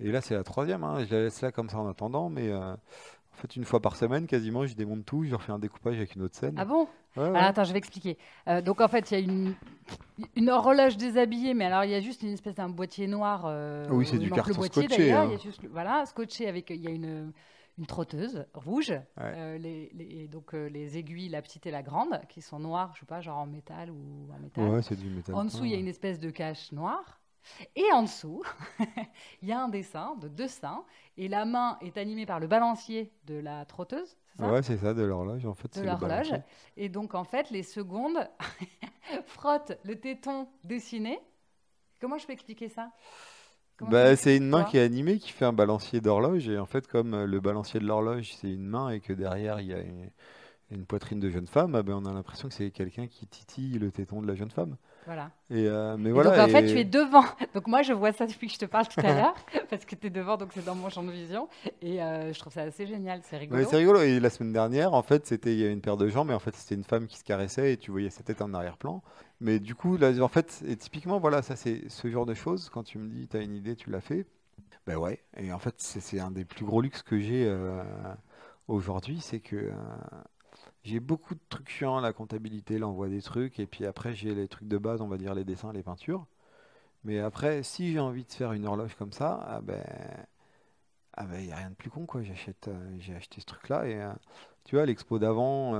Et 0.00 0.10
là, 0.12 0.20
c'est 0.20 0.34
la 0.34 0.44
troisième. 0.44 0.84
hein. 0.84 1.04
Je 1.04 1.14
la 1.14 1.22
laisse 1.24 1.40
là 1.42 1.52
comme 1.52 1.68
ça 1.68 1.78
en 1.78 1.88
attendant. 1.88 2.30
Mais 2.30 2.48
euh, 2.50 2.72
en 2.74 3.36
fait, 3.36 3.56
une 3.56 3.64
fois 3.64 3.80
par 3.80 3.96
semaine, 3.96 4.26
quasiment, 4.26 4.66
je 4.66 4.74
démonte 4.74 5.04
tout. 5.04 5.24
Je 5.24 5.34
refais 5.34 5.52
un 5.52 5.58
découpage 5.58 5.96
avec 5.96 6.14
une 6.14 6.22
autre 6.22 6.36
scène. 6.36 6.54
Ah 6.56 6.64
bon? 6.64 6.88
Ouais, 7.16 7.22
ouais. 7.22 7.28
Alors 7.28 7.42
attends, 7.48 7.64
je 7.64 7.72
vais 7.72 7.78
expliquer. 7.78 8.16
Euh, 8.48 8.62
donc 8.62 8.80
en 8.80 8.88
fait, 8.88 9.10
il 9.10 9.14
y 9.14 9.16
a 9.16 9.20
une, 9.20 9.54
une 10.36 10.50
horloge 10.50 10.96
déshabillée, 10.96 11.54
mais 11.54 11.64
alors 11.64 11.84
il 11.84 11.90
y 11.90 11.94
a 11.94 12.00
juste 12.00 12.22
une 12.22 12.32
espèce 12.32 12.54
d'un 12.54 12.68
boîtier 12.68 13.06
noir. 13.06 13.42
euh, 13.46 13.88
Oui, 13.90 14.06
c'est 14.06 14.18
du 14.18 14.30
carton 14.30 14.62
scotché, 14.62 15.12
hein. 15.12 15.24
Il 15.24 15.30
y 15.32 15.34
a 15.34 15.38
juste 15.38 15.62
le- 15.62 15.68
voilà, 15.68 16.06
scotché 16.06 16.48
avec. 16.48 16.70
Il 16.70 16.76
y 16.82 16.86
a 16.86 16.90
une, 16.90 17.32
une 17.78 17.86
trotteuse 17.86 18.44
rouge. 18.54 18.92
euh, 19.18 19.58
les, 19.58 19.90
les- 19.94 20.22
et 20.24 20.28
donc 20.28 20.54
euh, 20.54 20.68
les 20.68 20.98
aiguilles, 20.98 21.28
la 21.28 21.42
petite 21.42 21.66
et 21.66 21.70
la 21.70 21.82
grande, 21.82 22.20
qui 22.28 22.42
sont 22.42 22.58
noires, 22.58 22.92
je 22.94 23.00
sais 23.00 23.06
pas, 23.06 23.20
genre 23.20 23.38
en 23.38 23.46
métal 23.46 23.90
ou 23.90 24.28
en 24.34 24.38
métal. 24.38 24.68
Ouais, 24.68 24.82
c'est 24.82 24.96
du 24.96 25.08
métal. 25.08 25.34
En 25.34 25.44
dessous, 25.44 25.64
il 25.64 25.70
y 25.70 25.74
a 25.74 25.78
une 25.78 25.88
espèce 25.88 26.18
de 26.18 26.30
cache 26.30 26.72
noire. 26.72 27.20
Et 27.76 27.84
en 27.92 28.02
dessous, 28.02 28.42
il 29.42 29.48
y 29.48 29.52
a 29.52 29.60
un 29.62 29.68
dessin 29.68 30.16
de 30.16 30.28
deux 30.28 30.48
seins. 30.48 30.84
Et 31.16 31.28
la 31.28 31.44
main 31.44 31.78
est 31.80 31.96
animée 31.96 32.26
par 32.26 32.40
le 32.40 32.46
balancier 32.46 33.12
de 33.24 33.34
la 33.38 33.64
trotteuse, 33.64 34.16
c'est 34.32 34.38
ça 34.38 34.52
Ouais, 34.52 34.62
c'est 34.62 34.76
ça, 34.76 34.92
de 34.92 35.02
l'horloge. 35.02 35.46
En 35.46 35.54
fait, 35.54 35.78
De 35.78 35.86
l'horloge. 35.86 36.32
Et 36.76 36.88
donc, 36.88 37.14
en 37.14 37.24
fait, 37.24 37.50
les 37.50 37.62
secondes 37.62 38.28
frottent 39.26 39.78
le 39.84 39.98
téton 39.98 40.48
dessiné. 40.64 41.18
Comment 42.00 42.18
je 42.18 42.26
peux 42.26 42.32
expliquer 42.32 42.68
ça? 42.68 42.92
Bah, 43.80 44.16
c'est 44.16 44.36
une 44.36 44.48
main 44.48 44.64
qui 44.64 44.76
est 44.78 44.82
animée 44.82 45.18
qui 45.18 45.30
fait 45.32 45.44
un 45.44 45.52
balancier 45.52 46.00
d'horloge. 46.00 46.48
Et 46.48 46.58
en 46.58 46.66
fait, 46.66 46.86
comme 46.86 47.14
euh, 47.14 47.26
le 47.26 47.40
balancier 47.40 47.80
de 47.80 47.86
l'horloge, 47.86 48.32
c'est 48.34 48.50
une 48.50 48.66
main 48.66 48.90
et 48.90 49.00
que 49.00 49.12
derrière, 49.12 49.60
il 49.60 49.68
y 49.68 49.74
a 49.74 49.80
une, 49.80 50.10
une 50.70 50.84
poitrine 50.84 51.18
de 51.18 51.30
jeune 51.30 51.46
femme, 51.46 51.74
ah 51.74 51.82
ben, 51.82 51.94
on 51.94 52.04
a 52.04 52.12
l'impression 52.12 52.48
que 52.48 52.54
c'est 52.54 52.70
quelqu'un 52.70 53.06
qui 53.06 53.26
titille 53.26 53.78
le 53.78 53.90
téton 53.90 54.20
de 54.20 54.26
la 54.26 54.34
jeune 54.34 54.50
femme. 54.50 54.76
Voilà. 55.06 55.30
Et, 55.48 55.66
euh, 55.66 55.96
mais 55.98 56.10
Et 56.10 56.12
voilà. 56.12 56.30
donc, 56.30 56.38
en 56.40 56.48
fait, 56.48 56.66
tu 56.66 56.78
es 56.78 56.84
devant. 56.84 57.24
Donc, 57.54 57.66
moi, 57.66 57.80
je 57.80 57.94
vois 57.94 58.12
ça 58.12 58.26
depuis 58.26 58.48
que 58.48 58.52
je 58.52 58.58
te 58.58 58.66
parle 58.66 58.86
tout 58.86 59.00
à 59.00 59.14
l'heure, 59.14 59.34
parce 59.70 59.86
que 59.86 59.94
tu 59.94 60.08
es 60.08 60.10
devant, 60.10 60.36
donc 60.36 60.50
c'est 60.52 60.64
dans 60.64 60.74
mon 60.74 60.90
champ 60.90 61.02
de 61.02 61.10
vision. 61.10 61.48
Et 61.80 62.02
euh, 62.02 62.32
je 62.34 62.38
trouve 62.38 62.52
ça 62.52 62.62
assez 62.62 62.86
génial. 62.86 63.20
C'est 63.22 63.38
rigolo. 63.38 63.64
C'est 63.64 63.76
rigolo. 63.76 64.02
Et 64.02 64.20
la 64.20 64.28
semaine 64.28 64.52
dernière, 64.52 64.92
en 64.92 65.02
fait, 65.02 65.26
c'était 65.26 65.54
il 65.54 65.60
y 65.60 65.66
a 65.66 65.70
une 65.70 65.80
paire 65.80 65.96
de 65.96 66.08
jambes, 66.08 66.28
mais 66.28 66.34
en 66.34 66.38
fait, 66.38 66.54
c'était 66.54 66.74
une 66.74 66.84
femme 66.84 67.06
qui 67.06 67.16
se 67.16 67.24
caressait 67.24 67.72
et 67.72 67.76
tu 67.78 67.90
voyais 67.90 68.10
sa 68.10 68.22
tête 68.22 68.42
en 68.42 68.52
arrière-plan. 68.52 69.02
Mais 69.40 69.60
du 69.60 69.74
coup, 69.74 69.96
là, 69.96 70.12
en 70.22 70.28
fait, 70.28 70.62
et 70.66 70.76
typiquement, 70.76 71.20
voilà, 71.20 71.42
ça, 71.42 71.54
c'est 71.56 71.88
ce 71.88 72.10
genre 72.10 72.26
de 72.26 72.34
choses. 72.34 72.70
Quand 72.70 72.82
tu 72.82 72.98
me 72.98 73.08
dis, 73.08 73.28
tu 73.28 73.36
as 73.36 73.42
une 73.42 73.54
idée, 73.54 73.76
tu 73.76 73.90
l'as 73.90 74.00
fait. 74.00 74.26
Ben 74.86 74.96
ouais. 74.96 75.22
Et 75.36 75.52
en 75.52 75.58
fait, 75.58 75.76
c'est 75.78 76.20
un 76.20 76.30
des 76.30 76.44
plus 76.44 76.64
gros 76.64 76.80
luxes 76.82 77.02
que 77.02 77.20
j'ai 77.20 77.46
euh, 77.46 77.82
aujourd'hui, 78.68 79.20
c'est 79.20 79.40
que 79.40 79.56
euh, 79.56 79.72
j'ai 80.82 81.00
beaucoup 81.00 81.34
de 81.34 81.40
trucs 81.48 81.68
chiants, 81.68 82.00
la 82.00 82.12
comptabilité, 82.12 82.78
l'envoi 82.78 83.08
des 83.08 83.22
trucs, 83.22 83.60
et 83.60 83.66
puis 83.66 83.86
après, 83.86 84.14
j'ai 84.14 84.34
les 84.34 84.48
trucs 84.48 84.68
de 84.68 84.78
base, 84.78 85.00
on 85.00 85.08
va 85.08 85.18
dire 85.18 85.34
les 85.34 85.44
dessins, 85.44 85.72
les 85.72 85.82
peintures. 85.82 86.26
Mais 87.04 87.20
après, 87.20 87.62
si 87.62 87.92
j'ai 87.92 88.00
envie 88.00 88.24
de 88.24 88.32
faire 88.32 88.52
une 88.52 88.66
horloge 88.66 88.94
comme 88.96 89.12
ça, 89.12 89.40
ah 89.48 89.60
ben, 89.62 89.84
ah 91.14 91.26
ben, 91.26 91.40
y 91.40 91.52
a 91.52 91.56
rien 91.56 91.70
de 91.70 91.74
plus 91.74 91.90
con, 91.90 92.06
quoi. 92.06 92.22
J'achète, 92.22 92.68
euh, 92.68 92.96
j'ai 92.98 93.14
acheté 93.14 93.40
ce 93.40 93.46
truc-là 93.46 93.86
et 93.86 94.00
tu 94.64 94.76
vois, 94.76 94.86
l'expo 94.86 95.18
d'avant, 95.18 95.74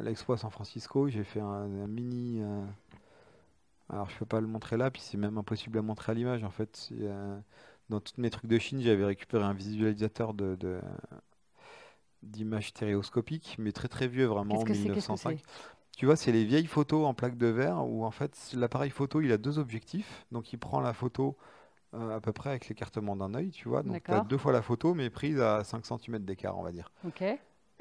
l'expo 0.00 0.32
à 0.32 0.38
San 0.38 0.50
Francisco, 0.50 1.08
j'ai 1.08 1.24
fait 1.24 1.40
un 1.40 1.66
mini. 1.86 2.42
Alors, 3.92 4.10
je 4.10 4.18
peux 4.18 4.26
pas 4.26 4.40
le 4.40 4.46
montrer 4.46 4.76
là, 4.76 4.90
puis 4.90 5.00
c'est 5.02 5.16
même 5.18 5.38
impossible 5.38 5.78
à 5.78 5.82
montrer 5.82 6.12
à 6.12 6.14
l'image. 6.14 6.42
En 6.44 6.50
fait, 6.50 6.88
euh, 6.92 7.38
dans 7.90 8.00
tous 8.00 8.14
mes 8.18 8.30
trucs 8.30 8.46
de 8.46 8.58
Chine, 8.58 8.80
j'avais 8.80 9.04
récupéré 9.04 9.44
un 9.44 9.52
visualisateur 9.52 10.34
de, 10.34 10.54
de- 10.56 10.80
d'images 12.22 12.68
stéréoscopiques, 12.68 13.56
mais 13.58 13.72
très 13.72 13.88
très 13.88 14.08
vieux, 14.08 14.26
vraiment, 14.26 14.54
en 14.60 14.64
que 14.64 14.74
c'est 14.74 14.88
Qu'est-ce 14.90 15.06
que 15.08 15.12
1905. 15.12 15.38
c'est? 15.38 15.44
Tu 15.96 16.06
vois, 16.06 16.16
c'est 16.16 16.32
les 16.32 16.44
vieilles 16.44 16.66
photos 16.66 17.04
en 17.06 17.12
plaque 17.14 17.36
de 17.36 17.48
verre 17.48 17.84
où 17.86 18.04
en 18.04 18.10
fait 18.10 18.50
l'appareil 18.54 18.90
photo 18.90 19.20
il 19.20 19.30
a 19.30 19.36
deux 19.36 19.58
objectifs. 19.58 20.24
Donc 20.32 20.52
il 20.52 20.56
prend 20.58 20.80
la 20.80 20.94
photo 20.94 21.36
euh, 21.92 22.16
à 22.16 22.20
peu 22.20 22.32
près 22.32 22.48
avec 22.50 22.68
l'écartement 22.68 23.14
d'un 23.14 23.34
œil, 23.34 23.50
tu 23.50 23.68
vois. 23.68 23.82
Donc 23.82 24.02
tu 24.04 24.10
as 24.10 24.20
deux 24.24 24.38
fois 24.38 24.52
la 24.52 24.62
photo 24.62 24.94
mais 24.94 25.10
prise 25.10 25.38
à 25.38 25.64
5 25.64 25.84
cm 25.84 26.20
d'écart, 26.20 26.56
on 26.58 26.62
va 26.62 26.72
dire. 26.72 26.90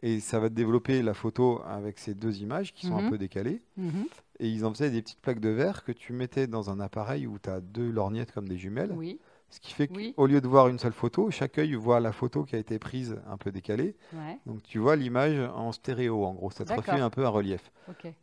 Et 0.02 0.20
ça 0.20 0.40
va 0.40 0.50
te 0.50 0.56
développer 0.56 1.02
la 1.02 1.14
photo 1.14 1.62
avec 1.66 2.00
ces 2.00 2.14
deux 2.14 2.40
images 2.42 2.74
qui 2.74 2.86
sont 2.86 2.98
un 2.98 3.04
Mhm. 3.04 3.10
peu 3.12 3.18
décalées. 3.18 3.62
Mhm. 3.78 4.06
Et 4.42 4.50
ils 4.50 4.66
en 4.66 4.74
faisaient 4.74 4.90
des 4.90 5.02
petites 5.04 5.22
plaques 5.22 5.40
de 5.40 5.50
verre 5.50 5.84
que 5.84 5.92
tu 5.92 6.14
mettais 6.14 6.48
dans 6.48 6.70
un 6.72 6.80
appareil 6.80 7.28
où 7.28 7.38
tu 7.38 7.50
as 7.50 7.62
deux 7.62 7.90
lorgnettes 7.90 8.32
comme 8.32 8.50
des 8.50 8.58
jumelles. 8.58 8.92
Oui. 8.92 9.20
Ce 9.52 9.60
qui 9.60 9.74
fait 9.74 9.90
Oui. 9.94 10.14
qu'au 10.16 10.26
lieu 10.28 10.40
de 10.42 10.48
voir 10.48 10.70
une 10.70 10.80
seule 10.80 10.94
photo, 10.94 11.30
chaque 11.30 11.58
œil 11.60 11.74
voit 11.76 12.00
la 12.00 12.12
photo 12.14 12.44
qui 12.46 12.56
a 12.56 12.58
été 12.58 12.80
prise 12.80 13.18
un 13.30 13.38
peu 13.38 13.52
décalée. 13.52 13.96
Ouais. 14.14 14.40
Donc 14.46 14.64
tu 14.64 14.80
vois 14.80 14.96
l'image 14.96 15.38
en 15.54 15.72
stéréo, 15.74 16.24
en 16.26 16.34
gros. 16.34 16.50
Ça 16.52 16.64
te 16.66 16.74
refait 16.74 17.02
un 17.02 17.10
peu 17.10 17.26
un 17.26 17.30
relief. 17.30 17.72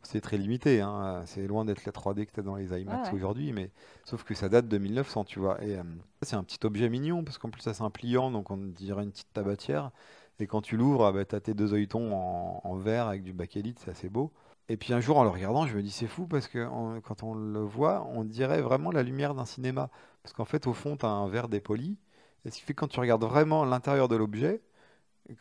C'est 0.01 0.21
très 0.21 0.37
limité, 0.37 0.81
hein. 0.81 1.21
c'est 1.25 1.47
loin 1.47 1.63
d'être 1.65 1.85
la 1.85 1.91
3D 1.91 2.25
que 2.25 2.31
tu 2.33 2.39
as 2.39 2.43
dans 2.43 2.55
les 2.55 2.77
IMAX 2.77 3.09
ouais. 3.09 3.15
aujourd'hui, 3.15 3.53
mais 3.53 3.69
sauf 4.03 4.23
que 4.23 4.33
ça 4.33 4.49
date 4.49 4.67
de 4.67 4.77
1900, 4.77 5.23
tu 5.23 5.39
vois. 5.39 5.63
Et 5.63 5.77
euh, 5.77 5.83
c'est 6.23 6.35
un 6.35 6.43
petit 6.43 6.59
objet 6.65 6.89
mignon, 6.89 7.23
parce 7.23 7.37
qu'en 7.37 7.49
plus 7.51 7.61
ça 7.61 7.73
c'est 7.73 7.83
un 7.83 7.91
pliant, 7.91 8.31
donc 8.31 8.49
on 8.51 8.57
dirait 8.57 9.03
une 9.03 9.11
petite 9.11 9.31
tabatière. 9.31 9.91
Et 10.39 10.47
quand 10.47 10.61
tu 10.61 10.77
l'ouvres, 10.77 11.05
ah 11.05 11.11
bah, 11.11 11.25
tu 11.25 11.35
as 11.35 11.41
tes 11.41 11.53
deux 11.53 11.73
œilletons 11.73 12.13
en, 12.13 12.61
en 12.63 12.75
verre 12.75 13.07
avec 13.07 13.23
du 13.23 13.33
bakélite, 13.33 13.77
c'est 13.79 13.91
assez 13.91 14.09
beau. 14.09 14.31
Et 14.69 14.77
puis 14.77 14.93
un 14.93 15.01
jour 15.01 15.17
en 15.17 15.23
le 15.23 15.29
regardant, 15.29 15.65
je 15.65 15.75
me 15.75 15.81
dis 15.81 15.89
c'est 15.91 16.07
fou, 16.07 16.27
parce 16.27 16.47
que 16.47 16.67
quand 16.99 17.23
on 17.23 17.33
le 17.33 17.59
voit, 17.59 18.07
on 18.13 18.23
dirait 18.23 18.61
vraiment 18.61 18.91
la 18.91 19.03
lumière 19.03 19.33
d'un 19.33 19.45
cinéma. 19.45 19.89
Parce 20.23 20.33
qu'en 20.33 20.45
fait, 20.45 20.67
au 20.67 20.73
fond, 20.73 20.95
tu 20.95 21.05
as 21.05 21.09
un 21.09 21.27
verre 21.27 21.49
dépoli. 21.49 21.97
Et 22.45 22.51
ce 22.51 22.57
qui 22.57 22.61
fait 22.61 22.73
que 22.73 22.79
quand 22.81 22.87
tu 22.87 22.99
regardes 22.99 23.23
vraiment 23.23 23.65
l'intérieur 23.65 24.07
de 24.07 24.15
l'objet, 24.15 24.61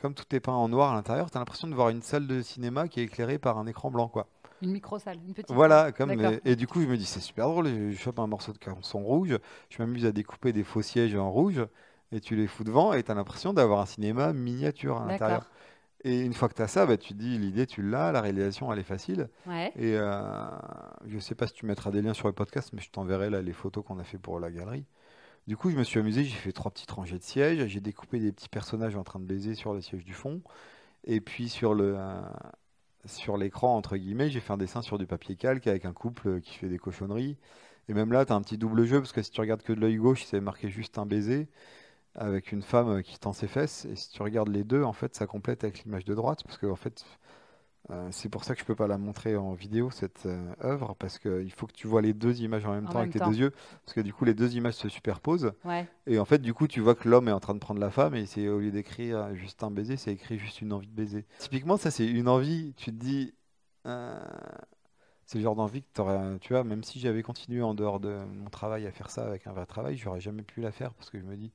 comme 0.00 0.14
tout 0.14 0.24
est 0.34 0.40
peint 0.40 0.52
en 0.52 0.68
noir 0.68 0.92
à 0.92 0.94
l'intérieur, 0.94 1.30
tu 1.30 1.36
as 1.36 1.40
l'impression 1.40 1.68
de 1.68 1.74
voir 1.74 1.90
une 1.90 2.02
salle 2.02 2.26
de 2.26 2.40
cinéma 2.42 2.88
qui 2.88 3.00
est 3.00 3.04
éclairée 3.04 3.38
par 3.38 3.58
un 3.58 3.66
écran 3.66 3.90
blanc, 3.90 4.08
quoi. 4.08 4.28
Une 4.62 4.72
micro-salle, 4.72 5.18
une 5.24 5.34
petite. 5.34 5.54
Voilà, 5.54 5.84
salle. 5.84 5.92
comme 5.94 6.10
et, 6.10 6.40
et 6.44 6.56
du 6.56 6.66
coup, 6.66 6.80
je 6.80 6.86
me 6.86 6.96
dis 6.96 7.04
c'est 7.04 7.20
super 7.20 7.48
drôle. 7.48 7.68
Je, 7.68 7.90
je 7.90 7.98
chope 7.98 8.18
un 8.18 8.26
morceau 8.26 8.52
de 8.52 8.58
carton 8.58 8.98
rouge, 8.98 9.38
je 9.68 9.82
m'amuse 9.82 10.06
à 10.06 10.12
découper 10.12 10.52
des 10.52 10.64
faux 10.64 10.82
sièges 10.82 11.14
en 11.14 11.30
rouge, 11.30 11.64
et 12.12 12.20
tu 12.20 12.34
les 12.34 12.46
fous 12.46 12.64
devant, 12.64 12.92
et 12.92 13.02
tu 13.02 13.10
as 13.10 13.14
l'impression 13.14 13.52
d'avoir 13.52 13.80
un 13.80 13.86
cinéma 13.86 14.32
miniature 14.32 15.00
à 15.00 15.06
l'intérieur. 15.06 15.46
Et 16.04 16.20
une 16.20 16.32
fois 16.32 16.48
que 16.48 16.54
tu 16.54 16.62
as 16.62 16.68
ça, 16.68 16.86
bah, 16.86 16.96
tu 16.96 17.14
te 17.14 17.18
dis 17.18 17.38
l'idée, 17.38 17.66
tu 17.66 17.82
l'as, 17.82 18.12
la 18.12 18.20
réalisation, 18.20 18.72
elle 18.72 18.78
est 18.78 18.84
facile. 18.84 19.28
Ouais. 19.46 19.72
Et 19.76 19.96
euh, 19.96 20.46
je 21.06 21.18
sais 21.18 21.34
pas 21.34 21.46
si 21.46 21.54
tu 21.54 21.66
mettras 21.66 21.90
des 21.90 22.02
liens 22.02 22.14
sur 22.14 22.28
le 22.28 22.34
podcast, 22.34 22.70
mais 22.72 22.80
je 22.80 22.90
t'enverrai 22.90 23.30
là 23.30 23.42
les 23.42 23.52
photos 23.52 23.84
qu'on 23.84 23.98
a 23.98 24.04
fait 24.04 24.18
pour 24.18 24.38
la 24.38 24.50
galerie. 24.50 24.84
Du 25.48 25.56
coup, 25.56 25.70
je 25.70 25.76
me 25.76 25.82
suis 25.82 25.98
amusé, 25.98 26.24
j'ai 26.24 26.36
fait 26.36 26.52
trois 26.52 26.70
petites 26.70 26.90
rangées 26.90 27.18
de 27.18 27.22
sièges, 27.22 27.66
j'ai 27.66 27.80
découpé 27.80 28.20
des 28.20 28.32
petits 28.32 28.48
personnages 28.48 28.96
en 28.96 29.02
train 29.02 29.18
de 29.18 29.24
baiser 29.24 29.54
sur 29.54 29.72
le 29.72 29.80
siège 29.80 30.04
du 30.04 30.12
fond, 30.12 30.42
et 31.04 31.20
puis 31.20 31.48
sur 31.48 31.74
le 31.74 31.94
euh, 31.96 32.20
sur 33.06 33.36
l'écran 33.38 33.76
entre 33.76 33.96
guillemets, 33.96 34.28
j'ai 34.28 34.40
fait 34.40 34.52
un 34.52 34.58
dessin 34.58 34.82
sur 34.82 34.98
du 34.98 35.06
papier 35.06 35.36
calque 35.36 35.66
avec 35.66 35.84
un 35.84 35.92
couple 35.92 36.40
qui 36.42 36.54
fait 36.54 36.68
des 36.68 36.78
cochonneries. 36.78 37.38
Et 37.88 37.94
même 37.94 38.12
là, 38.12 38.26
tu 38.26 38.32
as 38.32 38.36
un 38.36 38.42
petit 38.42 38.58
double 38.58 38.84
jeu 38.84 39.00
parce 39.00 39.12
que 39.12 39.22
si 39.22 39.30
tu 39.30 39.40
regardes 39.40 39.62
que 39.62 39.72
de 39.72 39.80
l'œil 39.80 39.96
gauche, 39.96 40.24
c'est 40.24 40.40
marqué 40.40 40.68
juste 40.68 40.98
un 40.98 41.06
baiser 41.06 41.48
avec 42.14 42.52
une 42.52 42.62
femme 42.62 43.02
qui 43.02 43.18
tend 43.18 43.32
ses 43.32 43.48
fesses. 43.48 43.84
Et 43.86 43.96
si 43.96 44.10
tu 44.10 44.22
regardes 44.22 44.48
les 44.48 44.64
deux, 44.64 44.82
en 44.82 44.92
fait, 44.92 45.14
ça 45.14 45.26
complète 45.26 45.64
avec 45.64 45.84
l'image 45.84 46.04
de 46.04 46.14
droite 46.14 46.42
parce 46.44 46.58
que 46.58 46.66
en 46.66 46.76
fait, 46.76 47.04
euh, 47.90 48.08
c'est 48.10 48.28
pour 48.28 48.44
ça 48.44 48.54
que 48.54 48.60
je 48.60 48.66
peux 48.66 48.74
pas 48.74 48.86
la 48.86 48.98
montrer 48.98 49.36
en 49.36 49.54
vidéo 49.54 49.90
cette 49.90 50.26
euh, 50.26 50.52
œuvre 50.62 50.94
parce 50.98 51.18
qu'il 51.18 51.50
faut 51.52 51.66
que 51.66 51.72
tu 51.72 51.86
vois 51.86 52.02
les 52.02 52.12
deux 52.12 52.42
images 52.42 52.66
en 52.66 52.72
même 52.72 52.86
En 52.86 52.90
temps 52.90 52.98
avec 52.98 53.12
tes 53.12 53.18
deux 53.20 53.34
yeux 53.36 53.52
parce 53.86 53.94
que 53.94 54.00
du 54.02 54.12
coup 54.12 54.26
les 54.26 54.34
deux 54.34 54.56
images 54.56 54.74
se 54.74 54.90
superposent 54.90 55.52
Ouais. 55.64 55.88
et 56.06 56.18
en 56.18 56.26
fait 56.26 56.40
du 56.40 56.52
coup 56.52 56.66
tu 56.68 56.80
vois 56.80 56.94
que 56.94 57.08
l'homme 57.08 57.28
est 57.28 57.32
en 57.32 57.40
train 57.40 57.54
de 57.54 57.60
prendre 57.60 57.80
la 57.80 57.90
femme 57.90 58.14
et 58.14 58.26
c'est 58.26 58.46
au 58.48 58.58
lieu 58.58 58.70
d'écrire 58.72 59.34
juste 59.34 59.62
un 59.62 59.70
baiser 59.70 59.96
c'est 59.96 60.12
écrit 60.12 60.38
juste 60.38 60.60
une 60.60 60.74
envie 60.74 60.88
de 60.88 60.92
baiser. 60.92 61.24
Typiquement 61.38 61.78
ça 61.78 61.90
c'est 61.90 62.06
une 62.06 62.28
envie 62.28 62.74
tu 62.76 62.90
te 62.90 62.96
dis 62.96 63.32
euh, 63.86 64.18
c'est 65.24 65.38
le 65.38 65.44
genre 65.44 65.56
d'envie 65.56 65.82
que 65.82 66.36
tu 66.38 66.52
vois 66.52 66.64
même 66.64 66.82
si 66.84 67.00
j'avais 67.00 67.22
continué 67.22 67.62
en 67.62 67.72
dehors 67.72 68.00
de 68.00 68.18
mon 68.34 68.50
travail 68.50 68.86
à 68.86 68.92
faire 68.92 69.08
ça 69.08 69.26
avec 69.26 69.46
un 69.46 69.52
vrai 69.52 69.64
travail 69.64 69.96
j'aurais 69.96 70.20
jamais 70.20 70.42
pu 70.42 70.60
la 70.60 70.72
faire 70.72 70.92
parce 70.92 71.08
que 71.08 71.18
je 71.18 71.24
me 71.24 71.36
dis 71.36 71.52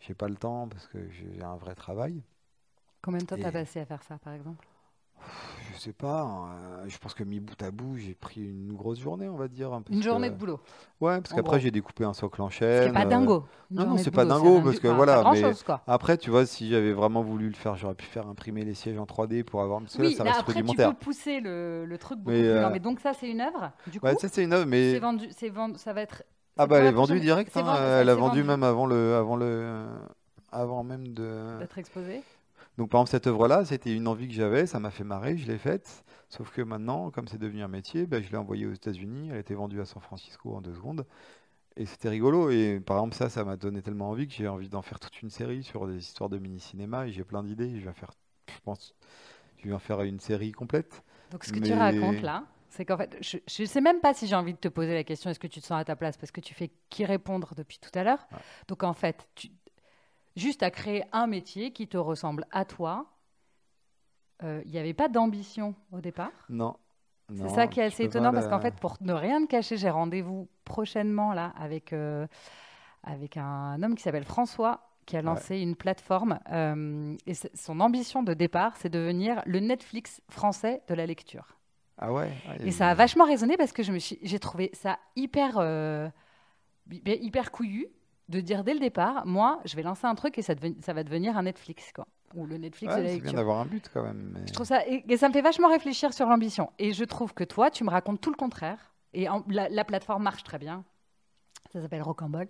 j'ai 0.00 0.14
pas 0.14 0.28
le 0.28 0.36
temps 0.36 0.68
parce 0.68 0.86
que 0.86 0.98
j'ai 1.10 1.42
un 1.42 1.56
vrai 1.56 1.74
travail. 1.74 2.22
Combien 3.02 3.20
de 3.20 3.26
temps 3.26 3.36
t'as 3.40 3.50
passé 3.52 3.80
à 3.80 3.86
faire 3.86 4.02
ça, 4.02 4.18
par 4.18 4.32
exemple? 4.34 4.66
Je 5.74 5.78
sais 5.78 5.92
pas, 5.92 6.22
hein, 6.22 6.88
je 6.88 6.98
pense 6.98 7.14
que 7.14 7.22
mis 7.22 7.40
bout 7.40 7.60
à 7.62 7.70
bout, 7.70 7.96
j'ai 7.98 8.14
pris 8.14 8.40
une 8.42 8.72
grosse 8.74 8.98
journée, 9.00 9.28
on 9.28 9.36
va 9.36 9.48
dire. 9.48 9.72
hein, 9.72 9.82
Une 9.90 9.98
que- 10.00 10.04
journée 10.04 10.30
de 10.30 10.34
boulot? 10.34 10.60
Ouais, 11.00 11.20
parce 11.20 11.32
qu'après 11.32 11.60
j'ai 11.60 11.70
découpé 11.70 12.04
un 12.04 12.12
socle 12.14 12.40
en 12.42 12.50
chaîne. 12.50 12.92
pas 12.92 13.04
euh, 13.04 13.08
dingo. 13.08 13.44
Une 13.70 13.76
non, 13.76 13.86
non, 13.86 13.96
c'est 13.98 14.10
pas 14.10 14.24
dingo, 14.24 14.60
parce 14.62 14.80
que 14.80 14.88
voilà, 14.88 15.24
mais- 15.24 15.42
chose. 15.42 15.64
Après, 15.86 16.16
tu 16.18 16.30
vois, 16.30 16.46
si 16.46 16.68
j'avais 16.70 16.92
vraiment 16.92 17.22
voulu 17.22 17.48
le 17.48 17.54
faire, 17.54 17.76
j'aurais 17.76 17.94
pu 17.94 18.06
faire 18.06 18.26
imprimer 18.26 18.64
les 18.64 18.74
sièges 18.74 18.98
en 18.98 19.06
3D 19.06 19.44
pour 19.44 19.62
avoir. 19.62 19.80
Parce 19.80 19.96
que 19.96 20.02
là, 20.02 20.08
Oui, 20.08 20.14
ça 20.16 20.24
reste 20.24 20.38
après, 20.40 20.52
tu 20.54 20.58
rudimentaire. 20.58 20.90
peux 20.90 20.96
pousser 21.04 21.40
le, 21.40 21.84
le 21.86 21.98
truc 21.98 22.18
beaucoup 22.18 22.30
Mais, 22.30 22.42
plus 22.42 22.50
euh, 22.50 22.70
Mais 22.70 22.80
donc, 22.80 23.00
ça, 23.00 23.12
c'est 23.14 23.28
une 23.30 23.40
œuvre. 23.40 23.72
Du 23.86 24.00
coup, 24.00 24.06
Ouais, 24.06 24.16
ça 24.16 24.28
c'est 24.28 24.44
une 24.44 24.52
œuvre, 24.52 24.64
c'est 24.66 24.70
mais 24.70 24.98
vendu, 24.98 25.28
c'est 25.30 25.48
vendu, 25.48 25.78
ça 25.78 25.92
va 25.92 26.02
être. 26.02 26.22
Ah 26.58 26.66
bah 26.66 26.78
elle 26.80 26.86
est 26.86 26.92
vendue 26.92 27.20
direct. 27.20 27.56
hein, 27.56 27.62
vendu, 27.62 27.80
Elle 27.82 28.08
a 28.08 28.14
vendu 28.14 28.38
vendu. 28.40 28.48
même 28.48 28.62
avant 28.62 28.86
le, 28.86 29.14
avant 29.14 29.36
le, 29.36 29.86
avant 30.52 30.82
même 30.84 31.08
de. 31.08 31.58
D'être 31.60 31.78
exposé. 31.78 32.22
Donc 32.76 32.90
par 32.90 33.00
exemple 33.00 33.10
cette 33.10 33.26
œuvre-là, 33.26 33.64
c'était 33.64 33.94
une 33.94 34.06
envie 34.06 34.28
que 34.28 34.34
j'avais, 34.34 34.66
ça 34.66 34.78
m'a 34.78 34.90
fait 34.90 35.04
marrer, 35.04 35.36
je 35.36 35.46
l'ai 35.50 35.58
faite. 35.58 36.04
Sauf 36.28 36.52
que 36.52 36.60
maintenant, 36.60 37.10
comme 37.10 37.26
c'est 37.26 37.38
devenu 37.38 37.62
un 37.62 37.68
métier, 37.68 38.06
bah, 38.06 38.20
je 38.20 38.30
l'ai 38.30 38.36
envoyée 38.36 38.66
aux 38.66 38.72
États-Unis. 38.72 39.28
Elle 39.30 39.36
a 39.36 39.40
été 39.40 39.54
vendue 39.54 39.80
à 39.80 39.86
San 39.86 40.02
Francisco 40.02 40.54
en 40.54 40.60
deux 40.60 40.74
secondes. 40.74 41.06
Et 41.76 41.86
c'était 41.86 42.10
rigolo. 42.10 42.50
Et 42.50 42.80
par 42.80 42.98
exemple, 42.98 43.14
ça, 43.14 43.30
ça 43.30 43.44
m'a 43.44 43.56
donné 43.56 43.80
tellement 43.80 44.10
envie 44.10 44.28
que 44.28 44.34
j'ai 44.34 44.46
envie 44.46 44.68
d'en 44.68 44.82
faire 44.82 45.00
toute 45.00 45.22
une 45.22 45.30
série 45.30 45.62
sur 45.62 45.86
des 45.86 45.96
histoires 45.96 46.28
de 46.28 46.36
mini-cinéma. 46.38 47.06
Et 47.06 47.12
j'ai 47.12 47.24
plein 47.24 47.42
d'idées. 47.42 47.70
Je 47.78 47.84
vais 47.84 47.90
en 47.90 47.94
faire, 47.94 48.10
je 48.48 48.60
pense, 48.62 48.94
je 49.56 49.68
vais 49.68 49.74
en 49.74 49.78
faire 49.78 50.02
une 50.02 50.20
série 50.20 50.52
complète. 50.52 51.02
Donc, 51.30 51.44
ce 51.44 51.52
que 51.52 51.60
tu 51.60 51.72
racontes 51.72 52.20
là, 52.20 52.44
c'est 52.68 52.84
qu'en 52.84 52.96
fait, 52.96 53.16
je 53.20 53.62
ne 53.62 53.66
sais 53.66 53.80
même 53.80 54.00
pas 54.00 54.14
si 54.14 54.26
j'ai 54.26 54.34
envie 54.34 54.52
de 54.52 54.58
te 54.58 54.68
poser 54.68 54.94
la 54.94 55.04
question 55.04 55.30
est-ce 55.30 55.40
que 55.40 55.46
tu 55.46 55.60
te 55.60 55.66
sens 55.66 55.80
à 55.80 55.84
ta 55.84 55.96
place? 55.96 56.16
Parce 56.16 56.30
que 56.30 56.40
tu 56.40 56.54
fais 56.54 56.70
qu'y 56.90 57.04
répondre 57.04 57.54
depuis 57.56 57.78
tout 57.78 57.90
à 57.94 58.04
l'heure. 58.04 58.26
Ouais. 58.32 58.38
Donc, 58.68 58.82
en 58.82 58.92
fait, 58.92 59.28
tu, 59.34 59.50
juste 60.36 60.62
à 60.62 60.70
créer 60.70 61.04
un 61.12 61.26
métier 61.26 61.72
qui 61.72 61.88
te 61.88 61.96
ressemble 61.96 62.46
à 62.50 62.64
toi, 62.64 63.06
euh, 64.42 64.62
il 64.64 64.70
n'y 64.70 64.78
avait 64.78 64.94
pas 64.94 65.08
d'ambition 65.08 65.74
au 65.92 66.00
départ? 66.00 66.46
Non. 66.48 66.76
C'est 67.34 67.50
ça 67.50 67.66
qui 67.66 67.80
est 67.80 67.84
assez 67.84 68.04
étonnant 68.04 68.32
parce 68.32 68.48
qu'en 68.48 68.60
fait, 68.60 68.74
pour 68.76 68.96
ne 69.02 69.12
rien 69.12 69.44
te 69.44 69.50
cacher, 69.50 69.76
j'ai 69.76 69.90
rendez-vous 69.90 70.48
prochainement 70.64 71.34
là 71.34 71.52
avec, 71.58 71.92
euh, 71.92 72.26
avec 73.02 73.36
un 73.36 73.82
homme 73.82 73.96
qui 73.96 74.02
s'appelle 74.02 74.24
François 74.24 74.88
qui 75.04 75.16
a 75.16 75.22
lancé 75.22 75.58
une 75.58 75.74
plateforme 75.74 76.38
euh, 76.52 77.16
et 77.26 77.32
son 77.34 77.80
ambition 77.80 78.22
de 78.22 78.34
départ, 78.34 78.76
c'est 78.76 78.90
devenir 78.90 79.42
le 79.46 79.58
Netflix 79.60 80.20
français 80.28 80.82
de 80.86 80.94
la 80.94 81.06
lecture. 81.06 81.57
Ah 81.98 82.12
ouais. 82.12 82.30
ah, 82.48 82.54
Et 82.64 82.70
ça 82.70 82.88
a 82.88 82.94
vachement 82.94 83.24
résonné 83.24 83.56
parce 83.56 83.72
que 83.72 83.82
j'ai 83.82 84.38
trouvé 84.38 84.70
ça 84.72 84.98
hyper, 85.16 85.58
euh, 85.58 86.08
hy- 86.90 87.18
hyper 87.20 87.50
couillu 87.50 87.88
de 88.28 88.40
dire 88.40 88.62
dès 88.62 88.74
le 88.74 88.80
départ, 88.80 89.26
moi, 89.26 89.60
je 89.64 89.74
vais 89.74 89.82
lancer 89.82 90.06
un 90.06 90.14
truc 90.14 90.36
et 90.38 90.42
ça, 90.42 90.54
deven- 90.54 90.80
ça 90.82 90.92
va 90.92 91.02
devenir 91.02 91.36
un 91.36 91.42
Netflix, 91.44 91.92
quoi. 91.94 92.06
Ou 92.34 92.44
le 92.46 92.58
Netflix 92.58 92.92
Ouais, 92.94 93.00
de 93.00 93.06
la 93.06 93.12
c'est 93.14 93.20
bien 93.20 93.32
d'avoir 93.32 93.58
un 93.60 93.64
but 93.64 93.90
quand 93.92 94.02
même. 94.02 94.32
mais- 94.34 94.46
Je 94.46 94.52
trouve 94.52 94.66
ça, 94.66 94.86
et, 94.86 95.02
et 95.08 95.16
ça 95.16 95.28
me 95.28 95.32
fait 95.32 95.40
vachement 95.40 95.68
réfléchir 95.70 96.12
sur 96.12 96.26
l'ambition. 96.28 96.70
Et 96.78 96.92
je 96.92 97.04
trouve 97.04 97.32
que 97.32 97.42
toi, 97.44 97.70
tu 97.70 97.84
me 97.84 97.90
racontes 97.90 98.20
tout 98.20 98.30
le 98.30 98.36
contraire. 98.36 98.92
Et 99.14 99.28
en- 99.30 99.42
la, 99.48 99.68
la 99.70 99.84
plateforme 99.84 100.22
marche 100.22 100.44
très 100.44 100.58
bien. 100.58 100.84
Ça 101.72 101.80
s'appelle 101.80 102.02
Rocambole. 102.02 102.48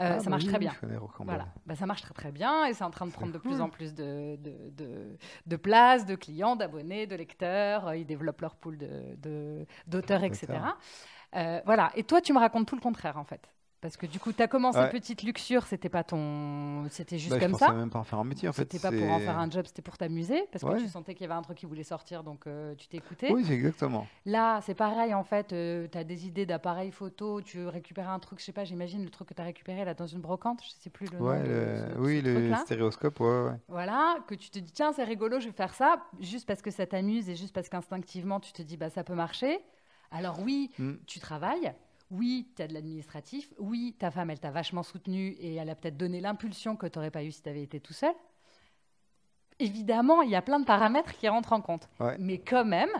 Euh, 0.00 0.14
Ah, 0.16 0.18
ça 0.18 0.24
bah 0.24 0.30
marche 0.30 0.44
oui, 0.44 0.48
très 0.48 0.58
bien. 0.58 0.70
Voilà, 1.24 1.46
Bah, 1.66 1.74
ça 1.76 1.86
marche 1.86 2.02
très 2.02 2.14
très 2.14 2.32
bien 2.32 2.64
et 2.66 2.74
c'est 2.74 2.84
en 2.84 2.90
train 2.90 3.06
de 3.06 3.12
prendre 3.12 3.32
de 3.32 3.38
plus 3.38 3.60
en 3.60 3.68
plus 3.68 3.94
de, 3.94 4.36
de, 4.36 4.70
de, 4.70 5.18
de 5.46 5.56
place, 5.56 6.06
de 6.06 6.14
clients, 6.14 6.56
d'abonnés, 6.56 7.06
de 7.06 7.16
lecteurs. 7.16 7.88
Euh, 7.88 7.96
Ils 7.96 8.06
développent 8.06 8.40
leur 8.40 8.56
pool 8.56 8.78
de- 8.78 9.14
de- 9.16 9.66
d'auteurs, 9.86 10.24
etc. 10.24 10.76
Euh, 11.36 11.60
voilà, 11.66 11.92
et 11.94 12.02
toi 12.04 12.20
tu 12.20 12.32
me 12.32 12.38
racontes 12.38 12.66
tout 12.66 12.76
le 12.76 12.80
contraire 12.80 13.16
en 13.18 13.24
fait. 13.24 13.50
Parce 13.80 13.96
que 13.96 14.04
du 14.04 14.20
coup, 14.20 14.30
tu 14.34 14.42
as 14.42 14.46
commencé 14.46 14.78
Ouais. 14.78 14.90
petite 14.90 15.22
luxure, 15.22 15.64
c'était 15.66 15.88
pas 15.88 16.04
ton. 16.04 16.84
C'était 16.90 17.16
juste 17.16 17.30
Bah, 17.32 17.40
comme 17.40 17.54
ça. 17.54 17.72
même 17.72 17.88
pas 17.88 17.98
en 18.00 18.04
faire 18.04 18.18
un 18.18 18.24
métier 18.24 18.46
en 18.46 18.52
fait. 18.52 18.70
C'était 18.70 18.78
pas 18.78 18.92
pour 18.94 19.08
en 19.10 19.18
faire 19.20 19.38
un 19.38 19.50
job, 19.50 19.64
c'était 19.66 19.80
pour 19.80 19.96
t'amuser, 19.96 20.44
parce 20.52 20.62
que 20.64 20.78
tu 20.82 20.86
sentais 20.88 21.14
qu'il 21.14 21.22
y 21.22 21.24
avait 21.30 21.38
un 21.38 21.40
truc 21.40 21.56
qui 21.56 21.64
voulait 21.64 21.82
sortir, 21.82 22.22
donc 22.22 22.46
euh, 22.46 22.74
tu 22.74 22.88
t'écoutais. 22.88 23.32
Oui, 23.32 23.50
exactement. 23.50 24.06
Là, 24.26 24.60
c'est 24.66 24.74
pareil, 24.74 25.14
en 25.14 25.24
fait, 25.24 25.46
tu 25.90 25.96
as 25.98 26.04
des 26.04 26.26
idées 26.26 26.44
d'appareils 26.44 26.90
photo, 26.92 27.40
tu 27.40 27.56
veux 27.56 27.68
récupérer 27.68 28.08
un 28.08 28.18
truc, 28.18 28.38
je 28.40 28.44
sais 28.44 28.52
pas, 28.52 28.64
j'imagine 28.64 29.02
le 29.02 29.08
truc 29.10 29.28
que 29.28 29.34
tu 29.34 29.40
as 29.40 29.46
récupéré 29.46 29.82
là 29.86 29.94
dans 29.94 30.06
une 30.06 30.20
brocante, 30.20 30.60
je 30.62 30.70
sais 30.82 30.90
plus 30.90 31.10
le 31.10 31.18
Ouais, 31.18 31.38
nom. 31.38 31.44
de 31.44 31.48
le- 31.48 31.76
ce- 31.94 31.98
oui, 32.00 32.20
ce 32.22 32.28
le 32.50 32.56
stéréoscope, 32.56 33.18
ouais, 33.20 33.44
ouais. 33.44 33.56
Voilà, 33.68 34.16
que 34.26 34.34
tu 34.34 34.50
te 34.50 34.58
dis, 34.58 34.72
tiens, 34.72 34.92
c'est 34.92 35.04
rigolo, 35.04 35.40
je 35.40 35.46
vais 35.46 35.52
faire 35.54 35.72
ça, 35.72 36.02
juste 36.20 36.46
parce 36.46 36.60
que 36.60 36.70
ça 36.70 36.86
t'amuse 36.86 37.30
et 37.30 37.34
juste 37.34 37.54
parce 37.54 37.70
qu'instinctivement, 37.70 38.40
tu 38.40 38.52
te 38.52 38.60
dis, 38.60 38.76
bah 38.76 38.90
ça 38.90 39.04
peut 39.04 39.14
marcher. 39.14 39.58
Alors 40.10 40.38
oui, 40.40 40.70
Mm. 40.78 40.96
tu 41.06 41.18
travailles. 41.18 41.72
Oui, 42.10 42.50
tu 42.56 42.62
as 42.62 42.66
de 42.66 42.74
l'administratif. 42.74 43.52
Oui, 43.58 43.94
ta 43.98 44.10
femme, 44.10 44.30
elle 44.30 44.40
t'a 44.40 44.50
vachement 44.50 44.82
soutenu 44.82 45.28
et 45.38 45.54
elle 45.54 45.70
a 45.70 45.74
peut-être 45.76 45.96
donné 45.96 46.20
l'impulsion 46.20 46.74
que 46.76 46.86
tu 46.86 46.98
n'aurais 46.98 47.10
pas 47.10 47.22
eu 47.22 47.30
si 47.30 47.42
tu 47.42 47.48
avais 47.48 47.62
été 47.62 47.78
tout 47.80 47.92
seul. 47.92 48.12
Évidemment, 49.58 50.22
il 50.22 50.30
y 50.30 50.34
a 50.34 50.42
plein 50.42 50.58
de 50.58 50.64
paramètres 50.64 51.12
qui 51.18 51.28
rentrent 51.28 51.52
en 51.52 51.60
compte. 51.60 51.88
Ouais. 52.00 52.16
Mais 52.18 52.38
quand 52.38 52.64
même, 52.64 52.90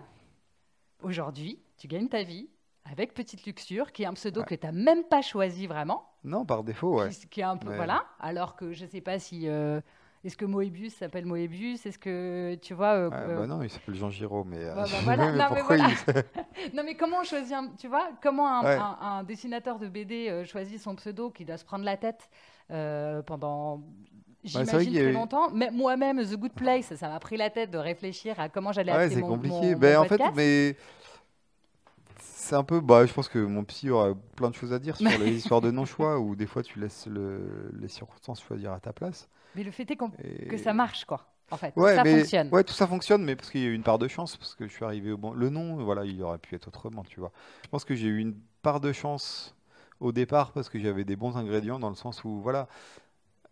aujourd'hui, 1.02 1.58
tu 1.78 1.88
gagnes 1.88 2.08
ta 2.08 2.22
vie 2.22 2.48
avec 2.84 3.14
Petite 3.14 3.44
Luxure, 3.46 3.92
qui 3.92 4.02
est 4.02 4.06
un 4.06 4.12
pseudo 4.14 4.40
Ouais. 4.40 4.46
que 4.46 4.54
tu 4.54 4.66
n'as 4.66 4.72
même 4.72 5.04
pas 5.04 5.22
choisi 5.22 5.66
vraiment, 5.66 6.04
Non, 6.22 6.44
par 6.44 6.62
défaut, 6.62 7.00
ouais. 7.00 7.08
qui, 7.10 7.28
qui 7.28 7.40
est 7.40 7.44
un 7.44 7.56
peu... 7.56 7.68
Ouais. 7.70 7.76
Voilà, 7.76 8.04
alors 8.20 8.56
que 8.56 8.72
je 8.72 8.84
ne 8.84 8.90
sais 8.90 9.00
pas 9.00 9.18
si... 9.18 9.48
euh, 9.48 9.80
est-ce 10.24 10.36
que 10.36 10.44
Moebius 10.44 10.94
s'appelle 10.96 11.24
Moebius? 11.26 11.86
Est-ce 11.86 11.98
que, 11.98 12.54
tu 12.56 12.74
vois... 12.74 12.92
euh, 12.94 13.08
Ouais, 13.10 13.16
euh, 13.16 13.36
bah 13.40 13.46
non, 13.46 13.62
il 13.62 13.70
s'appelle 13.70 13.94
Jean 13.94 14.10
Giraud, 14.10 14.44
mais. 14.44 14.64
bah, 14.66 14.74
bah, 14.76 14.84
voilà. 15.04 15.32
mais 15.32 15.38
Non, 15.38 15.44
mais 15.50 15.56
pourquoi 15.60 15.76
voilà. 15.76 15.92
il- 15.92 16.74
Non, 16.76 16.82
mais 16.84 16.94
comment 16.94 17.18
on 17.20 17.24
choisit 17.24 17.52
un, 17.54 17.68
tu 17.78 17.88
vois, 17.88 18.10
comment 18.22 18.46
un, 18.48 18.62
Ouais. 18.64 18.76
un- 18.76 18.98
un 19.00 19.24
dessinateur 19.24 19.78
de 19.78 19.88
BD 19.88 20.28
euh, 20.28 20.44
choisit 20.44 20.78
son 20.78 20.94
pseudo 20.96 21.30
qui 21.30 21.44
doit 21.44 21.56
se 21.56 21.64
prendre 21.64 21.84
la 21.84 21.96
tête 21.96 22.28
euh, 22.70 23.22
pendant, 23.22 23.78
Bah, 23.78 23.82
j'imagine, 24.44 24.92
y 24.92 24.98
a 25.00 25.10
longtemps? 25.12 25.50
Mais 25.52 25.70
moi-même, 25.70 26.22
The 26.24 26.36
Good 26.36 26.52
Place, 26.52 26.94
ça 26.94 27.08
m'a 27.08 27.18
pris 27.18 27.36
la 27.36 27.48
tête 27.50 27.70
de 27.70 27.78
réfléchir 27.78 28.38
à 28.38 28.48
comment 28.48 28.72
j'allais 28.72 28.92
Ouais, 28.92 28.98
appeler 29.04 29.14
c'est 29.14 29.20
mon, 29.22 29.28
compliqué. 29.28 29.72
mon- 29.74 29.78
ben, 29.78 29.94
mon 29.96 30.00
en 30.00 30.04
fait, 30.04 30.08
podcast. 30.18 30.32
mais 30.36 30.76
c'est 32.22 32.54
un 32.56 32.64
peu. 32.64 32.80
Bah, 32.80 33.06
je 33.06 33.12
pense 33.12 33.28
que 33.28 33.38
mon 33.38 33.64
psy 33.64 33.90
aura 33.90 34.14
plein 34.36 34.50
de 34.50 34.54
choses 34.54 34.72
à 34.72 34.78
dire 34.78 34.96
sur 34.96 35.08
les 35.18 35.32
histoires 35.36 35.60
de 35.60 35.70
non-choix 35.70 36.18
où 36.20 36.36
des 36.36 36.46
fois 36.46 36.62
tu 36.62 36.78
laisses 36.80 37.06
le- 37.06 37.70
les 37.78 37.88
circonstances 37.88 38.42
choisir 38.42 38.72
à 38.72 38.80
ta 38.80 38.92
place. 38.92 39.28
Mais 39.56 39.64
le 39.64 39.70
fait 39.70 39.90
est 39.90 39.98
Et- 40.22 40.46
que 40.48 40.56
ça 40.56 40.72
marche, 40.72 41.04
quoi. 41.04 41.26
En 41.52 41.56
fait, 41.56 41.72
Ouais, 41.76 41.96
ça 41.96 42.04
mais- 42.04 42.18
fonctionne. 42.20 42.48
Ouais, 42.52 42.62
tout 42.62 42.72
ça 42.74 42.86
fonctionne, 42.86 43.24
mais 43.24 43.34
parce 43.34 43.50
qu'il 43.50 43.60
y 43.62 43.64
a 43.64 43.68
eu 43.68 43.74
une 43.74 43.82
part 43.82 43.98
de 43.98 44.06
chance, 44.06 44.36
parce 44.36 44.54
que 44.54 44.68
je 44.68 44.72
suis 44.72 44.84
arrivé 44.84 45.10
au 45.10 45.16
bon. 45.16 45.32
Le 45.32 45.50
nom, 45.50 45.76
voilà, 45.82 46.04
il 46.04 46.22
aurait 46.22 46.38
pu 46.38 46.54
être 46.54 46.68
autrement, 46.68 47.02
tu 47.02 47.18
vois. 47.18 47.32
Je 47.64 47.68
pense 47.68 47.84
que 47.84 47.94
j'ai 47.96 48.06
eu 48.06 48.18
une 48.18 48.36
part 48.62 48.80
de 48.80 48.92
chance 48.92 49.56
au 49.98 50.12
départ 50.12 50.52
parce 50.52 50.68
que 50.68 50.78
j'avais 50.78 51.04
des 51.04 51.16
bons 51.16 51.36
ingrédients 51.36 51.80
dans 51.80 51.88
le 51.88 51.96
sens 51.96 52.22
où, 52.24 52.40
voilà, 52.40 52.68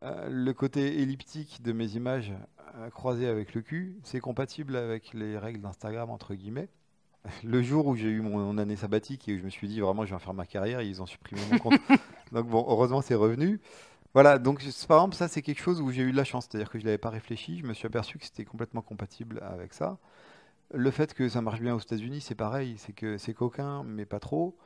euh, 0.04 0.28
le 0.30 0.52
côté 0.52 1.02
elliptique 1.02 1.60
de 1.62 1.72
mes 1.72 1.96
images 1.96 2.32
euh, 2.76 2.88
croisées 2.90 3.26
avec 3.26 3.54
le 3.54 3.62
cul, 3.62 3.98
c'est 4.04 4.20
compatible 4.20 4.76
avec 4.76 5.12
les 5.12 5.36
règles 5.36 5.60
d'Instagram, 5.60 6.08
entre 6.10 6.34
guillemets. 6.34 6.68
Le 7.44 7.62
jour 7.62 7.86
où 7.86 7.96
j'ai 7.96 8.08
eu 8.08 8.20
mon, 8.20 8.58
année 8.58 8.76
sabbatique 8.76 9.28
et 9.28 9.34
où 9.34 9.38
je 9.38 9.44
me 9.44 9.50
suis 9.50 9.68
dit 9.68 9.80
vraiment 9.80 10.04
je 10.04 10.10
vais 10.10 10.16
en 10.16 10.20
faire 10.20 10.34
ma 10.34 10.46
carrière, 10.46 10.82
ils 10.82 11.02
ont 11.02 11.06
supprimé 11.06 11.40
mon 11.50 11.58
compte. 11.58 11.80
donc 12.32 12.46
bon, 12.46 12.64
heureusement 12.68 13.02
c'est 13.02 13.14
revenu. 13.14 13.60
Voilà, 14.14 14.38
donc 14.38 14.62
par 14.88 14.98
exemple 14.98 15.16
ça 15.16 15.28
c'est 15.28 15.42
quelque 15.42 15.60
chose 15.60 15.80
où 15.80 15.90
j'ai 15.90 16.02
eu 16.02 16.12
de 16.12 16.16
la 16.16 16.24
chance, 16.24 16.48
c'est-à-dire 16.50 16.70
que 16.70 16.78
je 16.78 16.84
l'avais 16.84 16.98
pas 16.98 17.10
réfléchi, 17.10 17.58
je 17.58 17.66
me 17.66 17.74
suis 17.74 17.86
aperçu 17.86 18.18
que 18.18 18.24
c'était 18.24 18.44
complètement 18.44 18.82
compatible 18.82 19.40
avec 19.42 19.74
ça. 19.74 19.98
Le 20.74 20.90
fait 20.90 21.14
que 21.14 21.28
ça 21.28 21.40
marche 21.40 21.60
bien 21.60 21.74
aux 21.74 21.80
États-Unis, 21.80 22.20
c'est 22.20 22.34
pareil, 22.34 22.76
c'est 22.78 22.92
que 22.92 23.16
c'est 23.18 23.34
coquin, 23.34 23.84
mais 23.84 24.04
pas 24.04 24.20
trop. 24.20 24.56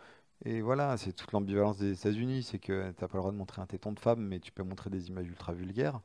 Et 0.44 0.60
voilà, 0.60 0.96
c'est 0.96 1.12
toute 1.12 1.30
l'ambivalence 1.32 1.78
des 1.78 1.92
États-Unis, 1.92 2.42
c'est 2.42 2.58
que 2.58 2.90
t'as 2.92 3.06
pas 3.06 3.18
le 3.18 3.20
droit 3.20 3.32
de 3.32 3.36
montrer 3.36 3.62
un 3.62 3.66
téton 3.66 3.92
de 3.92 4.00
femme, 4.00 4.20
mais 4.20 4.40
tu 4.40 4.50
peux 4.50 4.64
montrer 4.64 4.90
des 4.90 5.08
images 5.08 5.28
ultra 5.28 5.52
vulgaires. 5.52 6.00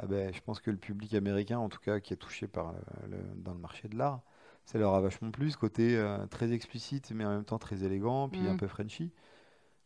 Ah 0.00 0.06
ben, 0.06 0.32
je 0.34 0.40
pense 0.42 0.60
que 0.60 0.70
le 0.70 0.78
public 0.78 1.14
américain, 1.14 1.58
en 1.58 1.68
tout 1.68 1.80
cas, 1.80 2.00
qui 2.00 2.12
est 2.14 2.16
touché 2.16 2.48
par 2.48 2.74
le- 3.08 3.18
dans 3.36 3.52
le 3.52 3.58
marché 3.60 3.88
de 3.88 3.96
l'art, 3.98 4.22
ça 4.66 4.78
leur 4.78 4.94
a 4.94 5.00
vachement 5.00 5.30
plu, 5.30 5.50
ce 5.50 5.56
côté 5.56 5.96
euh, 5.96 6.26
très 6.26 6.52
explicite, 6.52 7.12
mais 7.14 7.24
en 7.24 7.30
même 7.30 7.44
temps 7.44 7.58
très 7.58 7.84
élégant, 7.84 8.28
puis 8.28 8.46
un 8.46 8.52
Mhm. 8.52 8.56
peu 8.58 8.66
Frenchy. 8.66 9.12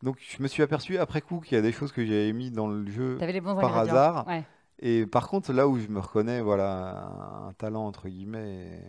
Donc 0.01 0.17
je 0.19 0.41
me 0.41 0.47
suis 0.47 0.63
aperçu 0.63 0.97
après 0.97 1.21
coup 1.21 1.39
qu'il 1.39 1.55
y 1.55 1.59
a 1.59 1.61
des 1.61 1.71
choses 1.71 1.91
que 1.91 2.03
j'avais 2.03 2.33
mis 2.33 2.49
dans 2.49 2.67
le 2.67 2.89
jeu 2.89 3.19
par 3.59 3.77
hasard. 3.77 4.27
Ouais. 4.27 4.43
Et 4.79 5.05
par 5.05 5.27
contre, 5.27 5.53
là 5.53 5.67
où 5.67 5.77
je 5.77 5.87
me 5.87 5.99
reconnais, 5.99 6.41
voilà, 6.41 7.05
un, 7.47 7.53
talent 7.53 7.85
entre 7.85 8.09
guillemets, 8.09 8.81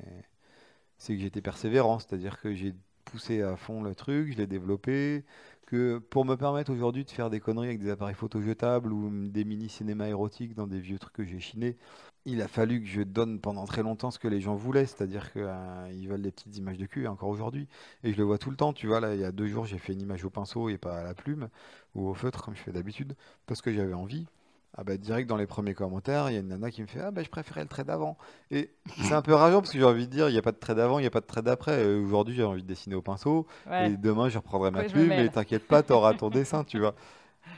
c'est 0.97 1.15
que 1.15 1.21
j'étais 1.21 1.43
persévérant, 1.43 1.99
c'est-à-dire 1.99 2.41
que 2.41 2.55
j'ai 2.55 2.75
poussé 3.05 3.43
à 3.43 3.57
fond 3.57 3.83
le 3.83 3.95
truc, 3.95 4.33
je 4.33 4.39
l'ai 4.39 4.47
développé, 4.47 5.25
que 5.67 5.99
pour 5.99 6.25
me 6.25 6.37
permettre 6.37 6.73
aujourd'hui 6.73 7.05
de 7.05 7.11
faire 7.11 7.29
des 7.29 7.41
conneries 7.41 7.69
avec 7.69 7.81
des 7.81 7.91
appareils 7.91 8.15
photo 8.15 8.41
jetables 8.41 8.91
ou 8.91 9.29
des 9.29 9.45
mini 9.45 9.69
cinéma 9.69 10.09
érotiques 10.09 10.55
dans 10.55 10.67
des 10.67 10.81
vieux 10.81 10.99
trucs 10.99 11.13
que 11.13 11.25
j'ai 11.25 11.41
chinés, 11.41 11.77
il 12.25 12.41
a 12.43 12.49
fallu 12.49 12.81
que 12.81 12.87
je 12.87 13.03
donne 13.03 13.41
pendant 13.41 13.65
très 13.65 13.83
longtemps 13.83 14.11
ce 14.11 14.19
que 14.19 14.29
les 14.29 14.41
gens 14.41 14.55
voulaient, 14.55 14.87
c'est-à-dire 14.87 15.33
qu'ils 15.33 16.09
veulent 16.09 16.23
des 16.23 16.31
petites 16.31 16.57
images 16.57 16.79
de 16.79 16.87
cul, 16.87 17.05
et 17.05 17.09
encore 17.09 17.29
aujourd'hui. 17.29 17.67
Et 18.05 18.13
je 18.13 18.19
le 18.19 18.25
vois 18.25 18.39
tout 18.39 18.51
le 18.51 18.57
temps, 18.57 18.73
tu 18.73 18.87
vois, 18.87 19.01
là, 19.01 19.15
il 19.15 19.21
y 19.21 19.25
a 19.25 19.33
deux 19.33 19.49
jours, 19.49 19.65
j'ai 19.67 19.79
fait 19.79 19.93
une 19.93 20.01
image 20.01 20.25
au 20.25 20.31
pinceau 20.31 20.69
et 20.69 20.79
pas 20.79 20.99
à 21.01 21.03
la 21.03 21.15
plume 21.15 21.49
ou 21.95 22.09
au 22.09 22.15
feutre 22.15 22.43
comme 22.45 22.55
je 22.55 22.61
fais 22.63 22.73
d'habitude, 22.73 23.15
parce 23.47 23.61
que 23.61 23.73
j'avais 23.73 23.95
envie. 23.95 24.27
Ah 24.75 24.85
bah 24.85 24.97
direct 24.97 25.29
dans 25.29 25.37
les 25.37 25.47
premiers 25.47 25.75
commentaires, 25.75 26.31
il 26.31 26.33
y 26.33 26.37
a 26.39 26.41
une 26.41 26.49
nana 26.49 26.71
qui 26.71 26.81
me 26.81 26.87
fait 26.87 27.01
Ah 27.01 27.11
bah 27.11 27.23
je 27.23 27.29
préférais 27.29 27.61
le 27.61 27.69
trait 27.69 27.85
d'avant. 27.85 28.17
Et 28.51 28.71
c'est 29.03 29.13
un 29.13 29.21
peu 29.21 29.35
rageant 29.35 29.61
parce 29.61 29.71
que 29.71 29.79
j'ai 29.79 29.85
envie 29.85 30.07
de 30.07 30.11
dire 30.13 30.31
il 30.31 30.33
n'y 30.33 30.39
a 30.39 30.43
pas 30.43 30.53
de 30.53 30.57
trait 30.57 30.75
d'avant, 30.75 30.99
il 30.99 31.03
n'y 31.03 31.07
a 31.07 31.11
pas 31.11 31.21
de 31.21 31.27
trait 31.27 31.43
d'après. 31.43 31.73
Euh, 31.85 32.03
Aujourd'hui 32.03 32.35
j'ai 32.35 32.43
envie 32.43 32.63
de 32.63 32.67
dessiner 32.69 32.95
au 32.95 33.03
pinceau 33.03 33.47
Ouais. 33.69 33.91
et 33.91 33.97
demain 33.99 34.31
je 34.31 34.39
reprendrai 34.39 34.71
ma 34.71 34.79
Ouais, 34.81 34.89
plume 34.89 35.13
et 35.13 35.29
t'inquiète 35.29 35.67
pas, 35.69 35.83
t'auras 35.83 36.15
ton 36.15 36.31
dessin, 36.31 36.65
tu 36.65 36.79
vois. 36.79 36.95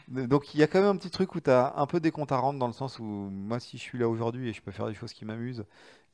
Donc 0.09 0.55
il 0.55 0.61
y 0.61 0.63
a 0.63 0.67
quand 0.67 0.81
même 0.81 0.91
un 0.91 0.97
petit 0.97 1.11
truc 1.11 1.35
où 1.35 1.41
tu 1.41 1.51
as 1.51 1.75
un 1.77 1.87
peu 1.87 2.01
des 2.01 2.11
comptes 2.11 2.33
à 2.33 2.37
rendre 2.39 2.59
dans 2.59 2.67
le 2.67 2.73
sens 2.73 2.99
où 2.99 3.05
moi 3.05 3.59
si 3.61 3.79
je 3.79 3.83
suis 3.83 3.99
là 3.99 4.09
aujourd'hui 4.09 4.49
et 4.49 4.53
je 4.53 4.61
peux 4.63 4.71
faire 4.71 4.87
des 4.87 4.95
choses 4.95 5.13
qui 5.13 5.25
m'amusent 5.25 5.65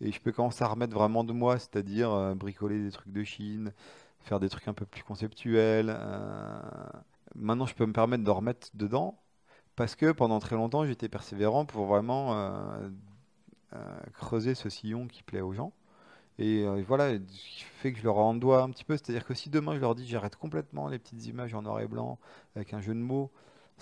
et 0.01 0.13
je 0.13 0.21
peux 0.21 0.33
commencer 0.33 0.65
à 0.65 0.69
remettre 0.69 0.95
vraiment 0.95 1.25
de 1.25 1.33
moi, 1.33 1.59
c'est-à-dire 1.59 2.11
euh, 2.13 2.35
bricoler 2.35 2.83
des 2.83 2.91
trucs 2.91 3.13
de 3.13 3.25
Chine, 3.25 3.73
faire 4.21 4.41
des 4.41 4.49
trucs 4.49 4.69
un 4.69 4.75
peu 4.75 4.87
plus 4.87 5.03
conceptuels. 5.03 5.89
euh, 5.91 6.61
Maintenant 7.35 7.67
je 7.67 7.75
peux 7.75 7.87
me 7.87 7.93
permettre 7.93 8.25
de 8.25 8.31
remettre 8.31 8.69
dedans 8.75 9.19
parce 9.77 9.97
que 9.97 10.13
pendant 10.13 10.41
très 10.41 10.57
longtemps 10.57 10.87
j'étais 10.87 11.09
persévérant 11.09 11.67
pour 11.67 11.87
vraiment 11.87 12.35
euh, 12.35 12.91
creuser 14.15 14.55
ce 14.55 14.69
sillon 14.69 15.07
qui 15.07 15.23
plaît 15.23 15.41
aux 15.41 15.53
gens. 15.53 15.73
Et 16.39 16.65
voilà, 16.83 17.13
ce 17.15 17.19
qui 17.19 17.65
fait 17.65 17.93
que 17.93 17.99
je 17.99 18.05
leur 18.05 18.19
en 18.19 18.35
dois 18.35 18.63
un 18.63 18.71
petit 18.71 18.85
peu. 18.85 18.97
C'est-à-dire 18.97 19.27
que 19.27 19.35
si 19.35 19.51
demain 19.51 19.75
je 19.77 19.81
leur 19.81 19.95
dis 19.95 20.07
j'arrête 20.09 20.37
complètement 20.37 20.89
les 20.89 20.99
petites 20.99 21.27
images 21.27 21.55
en 21.55 21.63
noir 21.63 21.81
et 21.81 21.89
blanc 21.89 22.19
avec 22.57 22.75
un 22.75 22.81
jeu 22.81 22.95
de 22.95 23.01
mots, 23.01 23.31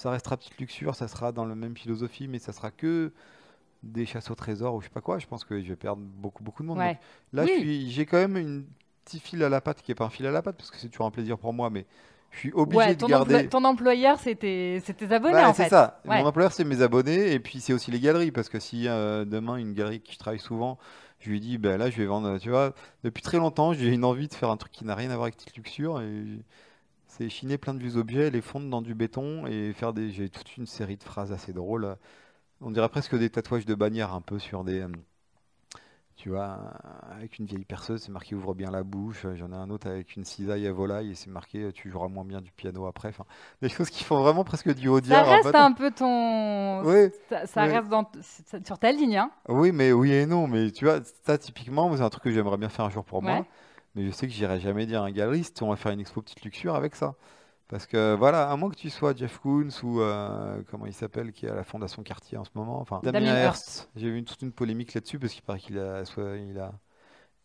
ça 0.01 0.11
restera 0.11 0.37
petite 0.37 0.59
luxure, 0.59 0.95
ça 0.95 1.09
sera 1.09 1.33
dans 1.33 1.45
la 1.45 1.55
même 1.55 1.77
philosophie, 1.77 2.29
mais 2.29 2.39
ça 2.39 2.53
sera 2.53 2.71
que 2.71 3.13
des 3.83 4.07
chasses 4.07 4.31
au 4.31 4.35
trésor 4.35 4.75
ou 4.75 4.81
je 4.81 4.87
sais 4.87 4.93
pas 4.93 5.01
quoi. 5.01 5.19
Je 5.19 5.27
pense 5.27 5.45
que 5.45 5.61
je 5.61 5.69
vais 5.69 5.77
perdre 5.77 6.03
beaucoup, 6.03 6.43
beaucoup 6.43 6.63
de 6.63 6.69
monde. 6.69 6.79
Ouais. 6.79 6.99
Donc 7.33 7.47
là, 7.49 7.53
Oui. 7.59 7.89
j'ai 7.91 8.07
quand 8.07 8.17
même 8.19 8.37
une 8.37 8.67
petit 9.05 9.21
fil 9.21 9.43
à 9.43 9.49
la 9.49 9.61
patte 9.61 9.83
qui 9.83 9.93
est 9.93 9.95
pas 9.95 10.05
un 10.05 10.11
fil 10.11 10.27
à 10.27 10.31
la 10.31 10.43
patte 10.43 10.57
parce 10.57 10.71
que 10.71 10.77
c'est 10.79 10.89
toujours 10.89 11.07
un 11.07 11.11
plaisir 11.11 11.39
pour 11.39 11.53
moi, 11.53 11.71
mais 11.71 11.87
je 12.31 12.39
suis 12.41 12.53
obligé 12.53 12.79
Ouais, 12.79 12.95
de 12.95 13.07
garder. 13.07 13.49
ton 13.49 13.65
employeur, 13.65 14.19
c'est 14.19 14.35
tes, 14.35 14.83
abonnés 15.11 15.35
Ouais, 15.35 15.45
en 15.45 15.55
c'est 15.55 15.69
ça. 15.69 16.01
Ouais. 16.05 16.21
Mon 16.21 16.27
employeur, 16.29 16.53
c'est 16.53 16.65
mes 16.65 16.83
abonnés. 16.83 17.33
Et 17.33 17.41
puis, 17.41 17.61
c'est 17.61 17.73
aussi 17.73 17.91
les 17.91 18.01
galeries. 18.01 18.33
Parce 18.33 18.49
que 18.51 18.59
si 18.59 18.87
euh, 18.87 19.25
demain, 19.25 19.57
une 19.57 19.73
galerie 19.73 20.01
qui 20.01 20.13
je 20.13 20.19
travaille 20.19 20.39
souvent, 20.39 20.79
je 21.21 21.31
lui 21.31 21.41
dis, 21.41 21.57
ben 21.57 21.79
là, 21.79 21.89
je 21.89 21.97
vais 21.97 22.05
vendre. 22.05 22.37
Tu 22.39 22.51
vois, 22.51 22.75
depuis 23.03 23.23
très 23.23 23.39
longtemps, 23.39 23.73
j'ai 23.73 23.89
une 23.89 24.05
envie 24.05 24.29
de 24.29 24.35
faire 24.35 24.51
un 24.51 24.59
truc 24.59 24.73
qui 24.73 24.85
n'a 24.85 24.95
rien 24.95 25.09
à 25.11 25.15
voir 25.15 25.23
avec 25.25 25.37
petite 25.37 25.57
luxure. 25.57 26.01
Et 26.03 26.41
c'est 27.19 27.29
chiner 27.29 27.59
plein 27.59 27.75
de 27.75 27.81
vieux 27.81 27.97
objets, 27.97 28.31
les 28.31 28.41
fondre 28.41 28.69
dans 28.71 28.83
du 28.83 28.95
béton 28.95 29.47
et 29.47 29.73
faire 29.73 29.93
des. 29.93 30.11
J'ai 30.11 30.29
toute 30.31 30.57
une 30.57 30.67
série 30.67 30.97
de 30.97 31.05
phrases 31.05 31.33
assez 31.33 31.53
drôles. 31.53 31.97
On 32.63 32.71
dirait 32.73 32.89
presque 32.91 33.17
des 33.19 33.31
tatouages 33.31 33.67
de 33.67 33.75
bannières 33.75 34.15
un 34.15 34.23
peu 34.23 34.39
sur 34.39 34.65
des. 34.65 34.81
euh, 34.83 34.89
Tu 36.17 36.31
vois, 36.31 36.59
avec 37.13 37.39
une 37.39 37.47
vieille 37.47 37.65
perceuse, 37.65 38.03
c'est 38.03 38.11
marqué 38.11 38.35
ouvre 38.35 38.53
bien 38.53 38.73
la 38.73 38.83
bouche. 38.83 39.25
J'en 39.37 39.53
ai 39.53 39.55
un 39.55 39.71
autre 39.71 39.87
avec 39.89 40.17
une 40.17 40.25
cisaille 40.25 40.67
à 40.67 40.73
volaille 40.73 41.13
et 41.13 41.15
c'est 41.15 41.31
marqué 41.31 41.71
tu 41.73 41.91
joueras 41.91 42.09
moins 42.09 42.25
bien 42.25 42.41
du 42.41 42.51
piano 42.51 42.87
après. 42.87 43.11
Enfin, 43.11 43.25
des 43.63 43.69
choses 43.69 43.89
qui 43.89 44.03
font 44.03 44.21
vraiment 44.21 44.43
presque 44.43 44.75
du 44.75 44.89
haut 44.89 45.01
Ça 45.01 45.25
en 45.25 45.31
reste 45.31 45.53
fait. 45.53 45.57
un 45.57 45.73
peu 45.73 45.93
ton. 45.93 46.83
Oui, 46.85 47.11
Ça, 47.47 47.63
reste 47.63 47.89
dans 47.89 48.11
sur 48.65 48.79
ta 48.81 48.91
ligne, 48.91 49.17
hein. 49.17 49.31
oui, 49.49 49.71
mais 49.71 49.93
oui 49.93 50.13
et 50.13 50.27
non. 50.27 50.49
Mais 50.49 50.73
tu 50.73 50.87
vois, 50.87 50.99
ça 51.25 51.39
typiquement, 51.39 51.97
c'est 51.97 52.03
un 52.03 52.11
truc 52.11 52.25
que 52.25 52.33
j'aimerais 52.33 52.57
bien 52.59 52.69
faire 52.69 52.87
un 52.87 52.91
jour 52.91 53.05
pour 53.05 53.23
Ouais. 53.23 53.25
moi. 53.37 53.47
Mais 53.99 54.07
je 54.07 54.11
sais 54.13 54.29
que 54.29 54.33
j'irai 54.33 54.61
jamais 54.61 54.87
dire 54.87 55.03
à 55.03 55.07
un 55.07 55.11
galeriste, 55.11 55.61
on 55.63 55.71
va 55.71 55.77
faire 55.77 55.91
une 55.91 55.99
expo 56.01 56.23
petite 56.23 56.43
luxure 56.43 56.77
avec 56.77 56.95
ça. 56.95 57.15
Parce 57.67 57.85
que 57.85 58.15
voilà, 58.15 58.49
à 58.49 58.57
moins 58.57 58.71
que 58.71 58.77
tu 58.77 58.89
sois 58.91 59.13
Jeff 59.15 59.39
Koons 59.41 59.69
ou 59.83 60.01
euh, 60.01 60.63
comment 60.71 60.87
il 60.87 60.93
s'appelle, 60.95 61.33
qui 61.33 61.47
est 61.47 61.51
à 61.51 61.55
la 61.55 61.65
Fondation 61.65 62.03
Cartier 62.05 62.39
en 62.39 62.45
ce 62.45 62.51
moment, 62.55 62.81
enfin 62.81 63.01
Damien 63.03 63.35
Damien. 63.35 63.53
J'ai 63.97 64.09
vu 64.09 64.19
une- 64.19 64.25
toute 64.25 64.41
une 64.41 64.53
polémique 64.53 64.95
là-dessus 64.95 65.19
parce 65.19 65.33
qu'il 65.33 65.43
paraît 65.43 65.59
qu'il 65.59 65.79
a, 65.79 66.05
soit, 66.05 66.37
il 66.37 66.59
a, 66.61 66.73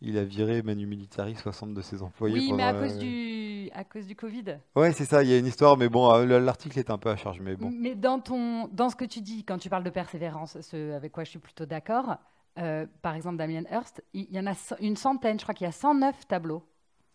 il 0.01 0.17
a 0.17 0.23
viré 0.23 0.61
Manu 0.61 0.85
Militari 0.85 1.35
60 1.35 1.73
de 1.73 1.81
ses 1.81 2.03
employés. 2.03 2.35
Oui, 2.39 2.53
mais 2.53 2.63
à 2.63 2.73
cause 2.73 2.95
euh, 2.97 2.99
du, 2.99 3.69
à 3.73 3.83
cause 3.83 4.05
du 4.05 4.15
Covid. 4.15 4.59
Ouais, 4.75 4.93
c'est 4.93 5.05
ça. 5.05 5.23
Il 5.23 5.29
y 5.29 5.33
a 5.33 5.37
une 5.39 5.47
histoire, 5.47 5.75
mais 5.75 5.89
bon, 5.89 6.13
euh, 6.13 6.39
l'article 6.39 6.77
est 6.79 6.89
un 6.89 6.97
peu 6.97 7.09
à 7.09 7.15
charge, 7.17 7.39
mais 7.41 7.55
bon. 7.55 7.71
Mais 7.73 7.95
dans, 7.95 8.19
ton, 8.19 8.67
dans 8.67 8.89
ce 8.89 8.95
que 8.95 9.05
tu 9.05 9.19
dis, 9.21 9.43
quand 9.43 9.57
tu 9.57 9.69
parles 9.69 9.83
de 9.83 9.89
persévérance, 9.89 10.61
ce 10.61 10.93
avec 10.93 11.11
quoi 11.11 11.23
je 11.23 11.31
suis 11.31 11.39
plutôt 11.39 11.65
d'accord, 11.65 12.15
euh, 12.59 12.85
par 13.01 13.15
exemple, 13.15 13.37
Damien 13.37 13.63
Hirst, 13.71 14.03
il 14.13 14.31
y 14.31 14.39
en 14.39 14.47
a 14.47 14.53
une 14.79 14.95
centaine, 14.95 15.39
je 15.39 15.43
crois 15.43 15.55
qu'il 15.55 15.65
y 15.65 15.67
a 15.67 15.71
109 15.71 16.27
tableaux. 16.27 16.63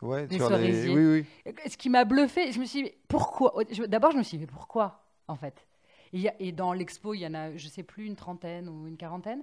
Ouais, 0.01 0.27
Des 0.29 0.37
sur 0.37 0.51
les, 0.51 0.89
oui, 0.89 1.27
oui. 1.47 1.53
Ce 1.69 1.77
qui 1.77 1.91
m'a 1.91 2.05
bluffé, 2.05 2.53
je 2.53 2.61
me 2.61 2.65
suis 2.65 2.85
dit, 2.85 2.93
pourquoi? 3.09 3.53
D'abord, 3.89 4.13
je 4.13 4.19
me 4.19 4.23
suis 4.23 4.39
dit, 4.39 4.45
mais 4.45 4.51
pourquoi, 4.53 5.05
en 5.27 5.35
fait? 5.37 5.67
Et, 6.13 6.53
dans 6.53 6.73
l'expo, 6.73 7.15
il 7.15 7.21
y 7.21 7.27
en 7.27 7.35
a, 7.35 7.57
je 7.57 7.69
sais 7.69 7.83
plus, 7.83 8.07
une 8.07 8.17
trentaine 8.17 8.69
ou 8.69 8.87
une 8.87 8.97
quarantaine. 8.97 9.43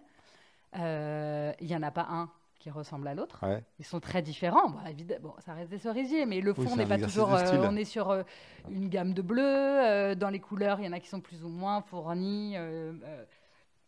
Euh, 0.77 1.51
il 1.59 1.67
n'y 1.67 1.75
en 1.75 1.83
a 1.83 1.91
pas 1.91 2.07
un 2.09 2.29
qui 2.59 2.69
ressemble 2.69 3.07
à 3.07 3.13
l'autre. 3.13 3.45
Ouais. 3.45 3.63
Ils 3.79 3.85
sont 3.85 3.99
très 3.99 4.21
différents. 4.21 4.69
Bon, 4.69 4.79
évidemment, 4.89 5.29
bon, 5.29 5.33
ça 5.45 5.53
reste 5.53 5.69
des 5.69 5.77
cerisiers, 5.77 6.25
mais 6.25 6.41
le 6.41 6.51
Oui, 6.57 6.65
fond 6.65 6.71
c'est 6.71 6.77
n'est 6.77 6.85
pas 6.87 6.97
toujours. 6.97 7.33
euh, 7.33 7.67
on 7.69 7.75
est 7.75 7.85
sur 7.85 8.09
euh, 8.09 8.23
une 8.69 8.89
gamme 8.89 9.13
de 9.13 9.21
bleus. 9.21 9.43
euh, 9.43 10.15
dans 10.15 10.29
les 10.29 10.39
couleurs, 10.39 10.79
il 10.79 10.85
y 10.85 10.89
en 10.89 10.93
a 10.93 10.99
qui 10.99 11.07
sont 11.09 11.21
plus 11.21 11.43
ou 11.43 11.49
moins 11.49 11.81
fournis. 11.81 12.55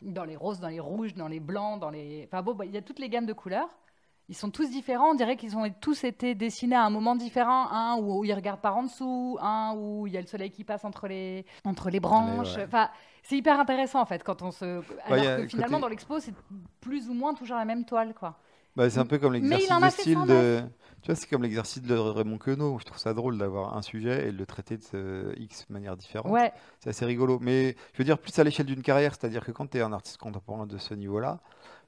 Dans 0.02 0.24
les 0.24 0.36
roses, 0.36 0.60
dans 0.60 0.68
les 0.68 0.80
rouges, 0.80 1.14
dans 1.14 1.28
les 1.28 1.40
blancs, 1.40 1.80
dans 1.80 1.90
les. 1.90 2.24
Enfin 2.30 2.42
bon, 2.42 2.54
bah, 2.54 2.64
il 2.64 2.72
y 2.72 2.76
a 2.76 2.82
toutes 2.82 2.98
les 2.98 3.08
gammes 3.08 3.26
de 3.26 3.32
couleurs. 3.32 3.68
Ils 4.30 4.36
sont 4.36 4.50
tous 4.50 4.68
différents. 4.70 5.12
On 5.12 5.14
dirait 5.14 5.36
qu'ils 5.36 5.56
ont 5.56 5.64
tous 5.80 6.04
été 6.04 6.34
dessinés 6.34 6.76
à 6.76 6.82
un 6.84 6.90
moment 6.90 7.16
différent. 7.16 7.66
Un 7.72 7.96
où, 7.98 8.24
ils 8.26 8.34
regardent 8.34 8.60
par 8.60 8.76
en 8.76 8.82
dessous, 8.82 9.38
un 9.40 9.72
où 9.74 10.06
il 10.06 10.12
y 10.12 10.18
a 10.18 10.20
le 10.20 10.26
soleil 10.26 10.50
qui 10.50 10.64
passe 10.64 10.84
entre 10.84 11.08
les, 11.08 11.46
entre 11.64 11.88
les 11.88 11.98
branches. 11.98 12.56
ouais. 12.56 12.64
Enfin, 12.66 12.90
c'est 13.22 13.36
hyper 13.38 13.58
intéressant 13.58 14.00
en 14.00 14.04
fait 14.06 14.22
quand 14.22 14.42
on 14.42 14.50
se. 14.50 14.64
Alors 15.06 15.36
que 15.36 15.42
le 15.42 15.48
finalement, 15.48 15.78
côté- 15.78 15.80
dans 15.82 15.88
l'expo, 15.88 16.18
c'est 16.20 16.34
plus 16.80 17.08
ou 17.08 17.14
moins 17.14 17.32
toujours 17.32 17.56
la 17.56 17.64
même 17.64 17.84
toile, 17.86 18.12
quoi. 18.14 18.36
Bah, 18.76 18.88
c'est 18.90 19.00
un 19.00 19.06
peu 19.06 19.18
comme 19.18 19.32
l'exercice 19.32 19.66
fait 19.66 19.90
style 19.90 20.12
109. 20.14 20.28
de. 20.28 20.68
Tu 21.02 21.06
vois, 21.06 21.14
c'est 21.14 21.28
comme 21.28 21.42
l'exercice 21.42 21.82
de 21.82 21.94
Raymond 21.94 22.38
Queneau. 22.38 22.78
Je 22.78 22.84
trouve 22.84 22.98
ça 22.98 23.14
drôle 23.14 23.38
d'avoir 23.38 23.76
un 23.76 23.82
sujet 23.82 24.28
et 24.28 24.32
de 24.32 24.38
le 24.38 24.46
traiter 24.46 24.76
de 24.76 24.82
ce 24.82 25.38
X 25.38 25.68
manière 25.70 25.96
différente. 25.96 26.30
Ouais, 26.32 26.52
C'est 26.80 26.90
assez 26.90 27.04
rigolo. 27.04 27.38
Mais 27.40 27.76
je 27.92 27.98
veux 27.98 28.04
dire, 28.04 28.18
plus 28.18 28.36
à 28.38 28.44
l'échelle 28.44 28.66
d'une 28.66 28.82
carrière, 28.82 29.14
c'est-à-dire 29.14 29.44
que 29.44 29.52
quand 29.52 29.70
tu 29.70 29.78
es 29.78 29.80
un 29.80 29.92
artiste 29.92 30.18
contemporain 30.18 30.66
de 30.66 30.76
ce 30.78 30.94
niveau-là, 30.94 31.40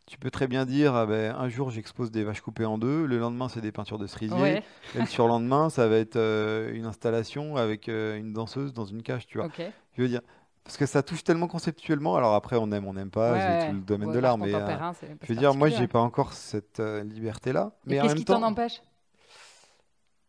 tu 0.06 0.18
peux 0.18 0.30
très 0.30 0.48
bien 0.48 0.64
dire 0.64 0.94
ah 0.94 1.06
ben, 1.06 1.36
un 1.36 1.48
jour 1.48 1.70
j'expose 1.70 2.10
des 2.10 2.24
vaches 2.24 2.40
coupées 2.40 2.64
en 2.64 2.78
deux, 2.78 3.06
le 3.06 3.18
lendemain 3.18 3.48
c'est 3.48 3.60
des 3.60 3.70
peintures 3.70 3.98
de 3.98 4.08
cerisier, 4.08 4.40
ouais, 4.40 4.62
et 4.96 4.98
le 4.98 5.06
surlendemain 5.06 5.70
ça 5.70 5.86
va 5.86 5.98
être 5.98 6.16
euh, 6.16 6.72
une 6.74 6.84
installation 6.84 7.54
avec 7.56 7.88
euh, 7.88 8.16
une 8.18 8.32
danseuse 8.32 8.72
dans 8.72 8.86
une 8.86 9.02
cage, 9.02 9.28
tu 9.28 9.38
vois. 9.38 9.48
Je 9.96 10.02
veux 10.02 10.08
dire, 10.08 10.22
parce 10.64 10.76
que 10.76 10.86
ça 10.86 11.02
touche 11.02 11.24
tellement 11.24 11.48
conceptuellement. 11.48 12.16
Alors 12.16 12.34
après, 12.34 12.56
on 12.56 12.70
aime, 12.72 12.86
on 12.86 12.94
n'aime 12.94 13.10
pas, 13.10 13.32
Ouais, 13.32 13.40
c'est 13.40 13.68
tout 13.68 13.74
le 13.74 13.80
domaine 13.80 14.12
de 14.12 14.18
l'art, 14.18 14.38
mais 14.38 14.54
euh, 14.54 14.92
je 15.22 15.32
veux 15.32 15.38
dire, 15.38 15.54
moi, 15.54 15.68
j'ai 15.68 15.74
particulier. 15.74 15.88
pas 15.88 16.00
encore 16.00 16.32
cette 16.32 16.80
euh, 16.80 17.02
liberté-là. 17.02 17.72
Mais 17.86 17.98
qu'est-ce 17.98 18.14
qui 18.14 18.24
t'en 18.24 18.42
empêche? 18.42 18.82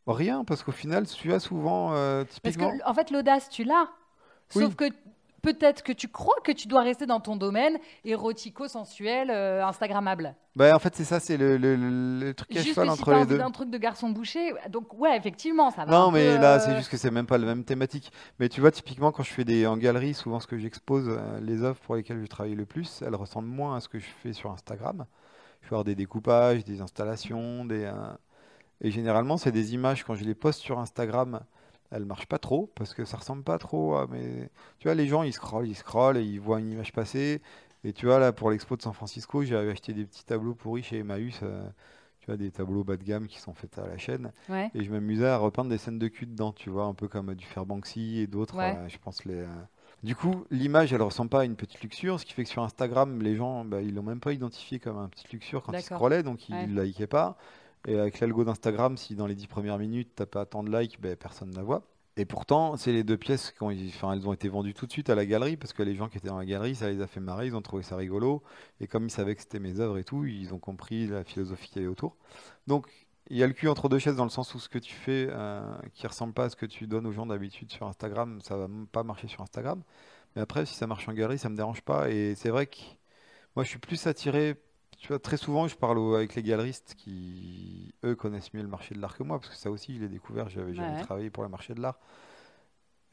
Rien, 0.08 0.44
parce 0.44 0.64
qu'au 0.64 0.72
final, 0.72 1.06
tu 1.08 1.32
as 1.34 1.40
souvent, 1.40 1.94
euh, 1.94 2.24
Parce 2.24 2.36
typiquement... 2.36 2.72
que, 2.78 2.90
en 2.90 2.94
fait, 2.94 3.12
l'audace, 3.12 3.50
tu 3.50 3.64
l'as. 3.64 3.88
Oui. 4.56 4.64
Sauf 4.64 4.76
que 4.76 4.86
peut-être 5.42 5.84
que 5.84 5.92
tu 5.92 6.08
crois 6.08 6.36
que 6.44 6.52
tu 6.52 6.68
dois 6.68 6.82
rester 6.82 7.06
dans 7.06 7.20
ton 7.20 7.36
domaine 7.36 7.78
érotico-sensuel, 8.04 9.30
euh, 9.32 9.66
Instagrammable. 9.66 10.36
Bah, 10.56 10.76
en 10.76 10.80
fait, 10.80 10.96
c'est 10.96 11.04
ça, 11.04 11.20
c'est 11.20 11.38
le, 11.38 11.58
le- 11.58 11.76
le- 11.76 12.34
truc 12.34 12.52
à 12.52 12.56
Juste 12.62 12.70
cheval 12.76 12.88
si 12.88 12.92
entre 12.94 13.06
t'as 13.12 13.20
les 13.20 13.26
deux. 13.26 13.38
d'un 13.38 13.52
truc 13.52 13.70
de 13.70 13.78
garçon 13.78 14.10
bouché, 14.10 14.54
donc 14.70 14.94
ouais, 15.00 15.16
effectivement, 15.18 15.72
ça 15.72 15.86
va. 15.86 15.92
Non, 15.92 16.12
mais 16.12 16.36
peu, 16.36 16.42
là, 16.42 16.56
euh, 16.56 16.60
c'est 16.60 16.76
juste 16.76 16.90
que 16.90 16.98
c'est 16.98 17.12
même 17.12 17.26
pas 17.26 17.38
la 17.38 17.46
même 17.46 17.64
thématique. 17.64 18.12
Mais 18.40 18.50
tu 18.50 18.60
vois, 18.62 18.72
typiquement, 18.72 19.12
quand 19.12 19.24
je 19.24 19.32
fais 19.32 19.46
des 19.46 19.66
en 19.66 19.78
galerie, 19.78 20.14
souvent 20.14 20.40
ce 20.40 20.48
que 20.48 20.58
j'expose, 20.58 21.06
euh, 21.08 21.40
les 21.42 21.64
œuvres 21.64 21.80
pour 21.80 21.96
lesquelles 21.96 22.22
je 22.22 22.28
travaille 22.28 22.56
le 22.56 22.66
plus, 22.66 23.02
elles 23.06 23.16
ressemblent 23.16 23.48
moins 23.48 23.78
à 23.78 23.80
ce 23.80 23.88
que 23.88 24.00
je 24.00 24.08
fais 24.22 24.34
sur 24.34 24.52
Instagram. 24.52 25.06
Je 25.62 25.68
vais 25.68 25.74
avoir 25.74 25.84
des 25.86 25.96
découpages, 25.96 26.66
des 26.66 26.82
installations, 26.82 27.66
des. 27.66 27.86
Et 28.82 28.92
généralement, 28.92 29.38
c'est 29.38 29.52
des 29.52 29.74
images, 29.74 30.04
quand 30.04 30.16
je 30.16 30.24
les 30.24 30.36
poste 30.36 30.60
sur 30.60 30.80
Instagram, 30.80 31.42
elles 31.92 32.06
marchent 32.06 32.26
pas 32.28 32.40
trop, 32.40 32.72
parce 32.76 32.94
que 32.94 33.06
ça 33.06 33.18
ressemble 33.18 33.44
pas 33.44 33.58
trop 33.58 33.96
à 33.96 34.08
mes. 34.08 34.50
Tu 34.80 34.88
vois, 34.88 34.96
les 34.96 35.08
gens, 35.08 35.24
ils 35.24 35.34
scrollent, 35.34 35.68
ils 35.68 35.76
scrollent, 35.76 36.18
et 36.18 36.24
ils 36.24 36.40
voient 36.40 36.60
une 36.60 36.72
image 36.72 36.92
passer. 36.94 37.42
Et 37.84 37.94
tu 37.94 38.06
vois, 38.06 38.20
là, 38.20 38.32
pour 38.32 38.50
l'expo 38.52 38.76
de 38.78 38.82
San 38.82 38.94
Francisco, 38.94 39.44
j'avais 39.44 39.72
acheté 39.72 39.94
des 39.94 40.06
petits 40.06 40.26
tableaux 40.26 40.54
pourris 40.56 40.84
chez 40.84 41.00
Emmaüs. 41.00 41.40
euh, 41.44 41.68
Tu 42.20 42.28
vois, 42.28 42.38
des 42.38 42.52
tableaux 42.52 42.84
bas 42.84 42.98
de 42.98 43.04
gamme 43.04 43.26
qui 43.28 43.40
sont 43.40 43.56
faits 43.56 43.80
à 43.80 43.88
la 43.88 43.98
chaîne. 43.98 44.32
Ouais. 44.48 44.70
Et 44.76 44.84
je 44.84 44.92
m'amusais 44.92 45.26
à 45.28 45.38
repeindre 45.38 45.72
des 45.72 45.80
scènes 45.80 45.98
de 45.98 46.08
cul 46.08 46.28
dedans, 46.28 46.52
tu 46.52 46.70
vois, 46.70 46.84
un 46.84 46.94
peu 46.94 47.08
comme 47.08 47.34
du 47.34 47.46
Faire 47.48 47.66
Banksy 47.66 48.20
et 48.20 48.28
d'autres, 48.28 48.56
Ouais. 48.58 48.76
euh, 48.78 48.88
je 48.90 49.00
pense 49.00 49.26
les. 49.26 49.40
euh. 49.40 49.48
Du 50.04 50.16
coup, 50.16 50.46
l'image, 50.52 50.94
elle 50.94 51.02
ressemble 51.02 51.30
pas 51.32 51.42
à 51.42 51.46
une 51.46 51.56
petite 51.56 51.82
luxure, 51.82 52.20
ce 52.20 52.26
qui 52.26 52.34
fait 52.34 52.44
que 52.44 52.50
sur 52.50 52.62
Instagram, 52.62 53.22
les 53.24 53.36
gens, 53.36 53.66
bah, 53.66 53.82
ils 53.82 53.94
l'ont 53.96 54.04
même 54.04 54.20
pas 54.20 54.34
identifié 54.34 54.78
comme 54.80 54.98
un 55.00 55.10
petit 55.10 55.26
luxure 55.32 55.64
quand 55.64 55.72
ils 55.74 55.78
scrollaient, 55.96 56.22
donc 56.24 56.48
ils 56.48 56.54
Ouais. 56.56 56.68
ne 56.68 56.82
likaient 56.84 57.08
pas. 57.08 57.38
Et 57.88 58.00
avec 58.00 58.20
l'algo 58.20 58.44
d'Instagram, 58.44 58.98
si 58.98 59.16
dans 59.16 59.28
les 59.28 59.36
10 59.36 59.48
premières 59.48 59.78
minutes, 59.78 60.12
t'as 60.16 60.26
pas 60.26 60.46
tant 60.46 60.64
de 60.64 60.78
likes, 60.78 61.02
ben, 61.02 61.16
personne 61.16 61.50
ne 61.50 61.56
la 61.56 61.64
voit. 61.64 61.84
Et 62.18 62.26
pourtant, 62.26 62.76
c'est 62.76 62.92
les 62.92 63.04
deux 63.04 63.18
pièces, 63.18 63.54
elles 63.62 64.28
ont 64.28 64.34
été 64.34 64.50
vendues 64.50 64.74
tout 64.74 64.86
de 64.86 64.92
suite 64.92 65.10
à 65.10 65.16
la 65.16 65.26
galerie, 65.26 65.56
parce 65.56 65.72
que 65.72 65.82
les 65.82 65.96
gens 65.96 66.10
qui 66.10 66.18
étaient 66.18 66.28
dans 66.28 66.38
la 66.38 66.46
galerie, 66.46 66.76
ça 66.76 66.90
les 66.90 67.02
a 67.02 67.08
fait 67.08 67.22
marrer, 67.22 67.48
ils 67.48 67.56
ont 67.56 67.62
trouvé 67.62 67.84
ça 67.84 67.96
rigolo. 67.96 68.44
Et 68.82 68.88
comme 68.88 69.06
ils 69.06 69.12
savaient 69.12 69.34
que 69.34 69.42
c'était 69.42 69.60
mes 69.60 69.80
œuvres 69.80 69.98
et 69.98 70.04
tout, 70.04 70.26
ils 70.26 70.54
ont 70.54 70.60
compris 70.60 71.08
la 71.08 71.24
philosophie 71.24 71.70
qu'il 71.70 71.82
y 71.82 71.86
avait 71.86 71.92
autour. 71.92 72.18
Donc, 72.68 72.88
il 73.30 73.38
y 73.38 73.44
a 73.44 73.48
le 73.48 73.54
cul 73.54 73.70
entre 73.70 73.88
deux 73.88 74.00
chaises 74.00 74.18
dans 74.18 74.26
le 74.26 74.30
sens 74.30 74.54
où 74.54 74.60
ce 74.60 74.68
que 74.68 74.78
tu 74.78 74.94
fais 74.94 75.28
euh, 75.30 75.62
qui 75.94 76.06
ressemble 76.06 76.34
pas 76.34 76.46
à 76.46 76.50
ce 76.50 76.58
que 76.58 76.66
tu 76.66 76.86
donnes 76.86 77.08
aux 77.08 77.14
gens 77.14 77.26
d'habitude 77.26 77.72
sur 77.72 77.88
Instagram, 77.88 78.42
ça 78.42 78.58
va 78.58 78.68
pas 78.92 79.04
marcher 79.04 79.28
sur 79.28 79.42
Instagram. 79.42 79.82
Mais 80.36 80.42
après, 80.42 80.66
si 80.66 80.76
ça 80.76 80.88
marche 80.88 81.08
en 81.08 81.14
galerie, 81.14 81.38
ça 81.38 81.50
me 81.50 81.56
dérange 81.56 81.82
pas. 81.82 82.10
Et 82.10 82.36
c'est 82.36 82.50
vrai 82.50 82.68
que 82.68 82.78
moi, 83.56 83.64
je 83.64 83.70
suis 83.70 83.80
plus 83.80 84.06
attiré. 84.08 84.56
Tu 85.02 85.08
vois, 85.10 85.20
très 85.20 85.36
souvent, 85.38 85.68
je 85.68 85.76
parle 85.76 85.98
au- 85.98 86.16
avec 86.16 86.36
les 86.36 86.44
galeristes 86.44 86.96
qui, 86.98 87.94
eux, 88.06 88.16
connaissent 88.16 88.54
mieux 88.54 88.62
le 88.62 88.68
marché 88.70 88.96
de 88.96 89.02
l'art 89.02 89.18
que 89.18 89.24
moi, 89.24 89.40
parce 89.40 89.50
que 89.52 89.58
ça 89.60 89.72
aussi, 89.72 89.96
je 89.96 90.02
l'ai 90.02 90.08
découvert. 90.10 90.48
J'avais 90.50 90.76
jamais 90.76 90.96
Ouais. 90.96 90.98
travaillé 90.98 91.30
pour 91.32 91.44
le 91.44 91.50
marché 91.50 91.74
de 91.74 91.82
l'art. 91.82 92.00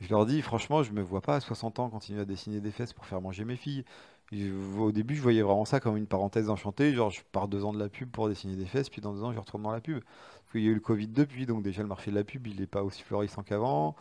Je 0.00 0.08
leur 0.10 0.26
dis, 0.26 0.42
franchement, 0.42 0.82
je 0.84 0.92
me 0.92 1.02
vois 1.02 1.20
pas 1.20 1.36
à 1.36 1.40
60 1.40 1.80
ans 1.80 1.90
continuer 1.90 2.20
à 2.20 2.24
dessiner 2.24 2.60
des 2.60 2.70
fesses 2.70 2.92
pour 2.92 3.04
faire 3.04 3.20
manger 3.20 3.44
mes 3.44 3.56
filles. 3.56 3.84
Je- 4.30 4.52
au 4.78 4.92
début, 4.92 5.16
je 5.16 5.22
voyais 5.22 5.42
vraiment 5.42 5.64
ça 5.64 5.80
comme 5.80 5.96
une 5.96 6.06
parenthèse 6.06 6.50
enchantée. 6.50 6.94
Genre, 6.94 7.10
je 7.10 7.22
pars 7.32 7.48
deux 7.48 7.64
ans 7.64 7.72
de 7.72 7.78
la 7.80 7.88
pub 7.88 8.10
pour 8.10 8.28
dessiner 8.28 8.54
des 8.54 8.66
fesses, 8.66 8.90
puis 8.90 9.00
dans 9.00 9.12
deux 9.12 9.24
ans, 9.24 9.32
je 9.32 9.38
retourne 9.40 9.62
dans 9.62 9.72
la 9.72 9.80
pub. 9.80 10.00
Parce 10.04 10.52
qu'il 10.52 10.62
y 10.62 10.68
a 10.68 10.70
eu 10.70 10.74
le 10.74 10.80
Covid 10.80 11.08
depuis, 11.08 11.46
donc 11.46 11.62
déjà, 11.64 11.82
le 11.82 11.88
marché 11.88 12.10
de 12.12 12.16
la 12.16 12.22
pub, 12.24 12.46
il 12.46 12.60
n'est 12.60 12.66
pas 12.68 12.84
aussi 12.84 13.02
florissant 13.02 13.42
qu'avant. 13.42 13.96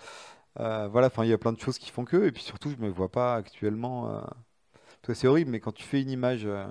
Euh, 0.59 0.87
voilà, 0.89 1.07
enfin, 1.07 1.23
il 1.25 1.29
y 1.29 1.33
a 1.33 1.37
plein 1.39 1.53
de 1.53 1.59
choses 1.59 1.77
qui 1.79 1.91
font 1.91 2.05
que. 2.05 2.25
Et 2.27 2.31
puis 2.31 2.43
surtout, 2.43 2.71
je 2.71 2.77
me 2.77 2.89
vois 2.89 3.11
pas 3.11 3.35
actuellement. 3.35 4.09
euh, 4.09 4.21
Parce 4.21 5.07
que 5.07 5.13
c'est 5.15 5.27
horrible, 5.27 5.51
mais 5.51 5.59
quand 5.61 5.73
tu 5.73 5.83
fais 5.83 6.01
une 6.01 6.11
image. 6.11 6.43
euh, 6.45 6.65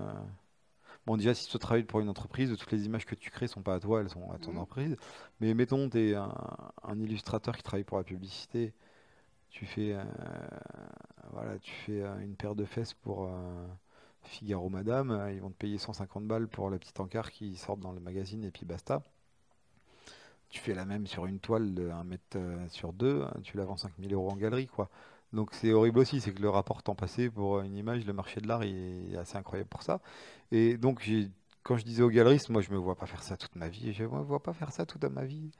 Bon, 1.06 1.16
déjà, 1.16 1.34
si 1.34 1.48
tu 1.48 1.58
travailles 1.58 1.84
pour 1.84 2.00
une 2.00 2.08
entreprise, 2.08 2.54
toutes 2.58 2.72
les 2.72 2.84
images 2.86 3.06
que 3.06 3.14
tu 3.14 3.30
crées 3.30 3.46
sont 3.46 3.62
pas 3.62 3.74
à 3.76 3.80
toi, 3.80 4.00
elles 4.00 4.10
sont 4.10 4.30
à 4.32 4.38
ton 4.38 4.52
Mhm. 4.52 4.58
entreprise. 4.58 4.96
Mais 5.40 5.54
mettons, 5.54 5.88
tu 5.88 5.98
es 6.10 6.14
un, 6.14 6.34
un 6.82 6.98
illustrateur 7.00 7.56
qui 7.56 7.62
travaille 7.62 7.84
pour 7.84 7.98
la 7.98 8.04
publicité. 8.04 8.74
Tu 9.50 9.66
fais, 9.66 9.94
euh, 9.94 10.04
voilà, 11.32 11.58
tu 11.58 11.72
fais 11.72 12.02
euh, 12.02 12.18
une 12.20 12.36
paire 12.36 12.54
de 12.54 12.64
fesses 12.64 12.94
pour 12.94 13.26
euh, 13.26 13.66
Figaro 14.22 14.68
Madame. 14.68 15.28
Ils 15.32 15.40
vont 15.40 15.50
te 15.50 15.56
payer 15.56 15.78
150 15.78 16.26
balles 16.26 16.48
pour 16.48 16.70
la 16.70 16.78
petite 16.78 17.00
encart 17.00 17.30
qui 17.30 17.56
sort 17.56 17.76
dans 17.76 17.92
le 17.92 18.00
magazine 18.00 18.44
et 18.44 18.50
puis 18.50 18.64
basta. 18.66 19.02
Tu 20.48 20.60
fais 20.60 20.74
la 20.74 20.84
même 20.84 21.06
sur 21.06 21.26
une 21.26 21.40
toile 21.40 21.74
de 21.74 21.90
1 21.90 22.04
mètre 22.04 22.38
sur 22.68 22.92
2, 22.92 23.24
tu 23.42 23.56
la 23.56 23.64
vends 23.64 23.76
5000 23.76 24.12
euros 24.14 24.30
en 24.30 24.36
galerie, 24.36 24.66
quoi. 24.68 24.88
Donc 25.32 25.50
c'est 25.52 25.72
horrible 25.72 25.98
aussi, 25.98 26.20
c'est 26.20 26.32
que 26.32 26.42
le 26.42 26.50
rapport 26.50 26.82
temps 26.82 26.94
passé 26.94 27.30
pour 27.30 27.60
une 27.60 27.76
image, 27.76 28.06
le 28.06 28.12
marché 28.12 28.40
de 28.40 28.48
l'art 28.48 28.62
est 28.62 29.16
assez 29.16 29.36
incroyable 29.36 29.68
pour 29.68 29.82
ça. 29.82 30.00
Et 30.52 30.76
donc 30.78 31.00
j'ai, 31.02 31.30
quand 31.62 31.76
je 31.76 31.84
disais 31.84 32.02
aux 32.02 32.10
galeristes, 32.10 32.48
moi 32.50 32.62
je 32.62 32.70
me 32.70 32.76
vois 32.78 32.96
pas 32.96 33.06
faire 33.06 33.22
ça 33.22 33.36
toute 33.36 33.56
ma 33.56 33.68
vie, 33.68 33.92
je 33.92 34.04
me 34.04 34.20
vois 34.22 34.42
pas 34.42 34.52
faire 34.54 34.72
ça 34.72 34.86
toute 34.86 35.04
ma 35.04 35.24
vie. 35.24 35.50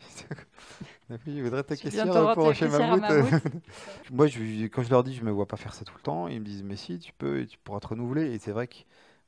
je 1.10 1.42
voudrais 1.42 1.64
ta 1.64 1.76
rendre 2.20 2.32
pour 2.32 2.54
chez. 2.54 2.68
Moi, 4.10 4.26
je, 4.26 4.64
quand 4.66 4.82
je 4.82 4.90
leur 4.90 5.04
dis 5.04 5.14
je 5.14 5.24
me 5.24 5.30
vois 5.30 5.46
pas 5.46 5.56
faire 5.56 5.74
ça 5.74 5.84
tout 5.84 5.94
le 5.96 6.02
temps, 6.02 6.28
ils 6.28 6.40
me 6.40 6.44
disent 6.44 6.62
mais 6.62 6.76
si, 6.76 6.98
tu 6.98 7.12
peux, 7.12 7.40
et 7.40 7.46
tu 7.46 7.58
pourras 7.58 7.80
te 7.80 7.88
renouveler. 7.88 8.32
Et 8.34 8.38
c'est 8.38 8.52
vrai 8.52 8.66
que 8.68 8.76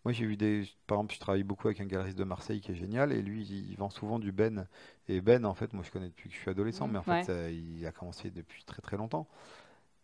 moi 0.05 0.13
j'ai 0.13 0.27
vu 0.27 0.37
des, 0.37 0.65
par 0.87 0.99
exemple, 0.99 1.15
je 1.15 1.21
travaille 1.21 1.43
beaucoup 1.45 1.69
avec 1.69 1.81
un 1.81 1.87
galeriste 1.87 2.19
de 2.19 2.25
Marseille 2.25 2.61
qui 2.61 2.73
est 2.73 2.75
génial, 2.75 3.13
et 3.13 3.23
lui 3.23 3.45
il 3.45 3.77
vend 3.77 3.91
souvent 3.91 4.19
du 4.19 4.33
Ben. 4.33 4.67
Et 5.09 5.21
Ben, 5.21 5.45
en 5.45 5.55
fait, 5.55 5.73
moi 5.73 5.83
je 5.85 5.91
connais 5.91 6.09
depuis 6.09 6.29
que 6.29 6.35
je 6.35 6.41
suis 6.41 6.51
adolescent, 6.51 6.87
Mhm, 6.87 6.89
mais 6.89 6.99
en 6.99 7.03
ouais. 7.07 7.15
fait 7.15 7.23
ça- 7.25 7.51
il 7.51 7.85
a 7.87 7.93
commencé 7.93 8.31
depuis 8.31 8.65
très 8.65 8.83
très 8.83 8.97
longtemps. 8.97 9.29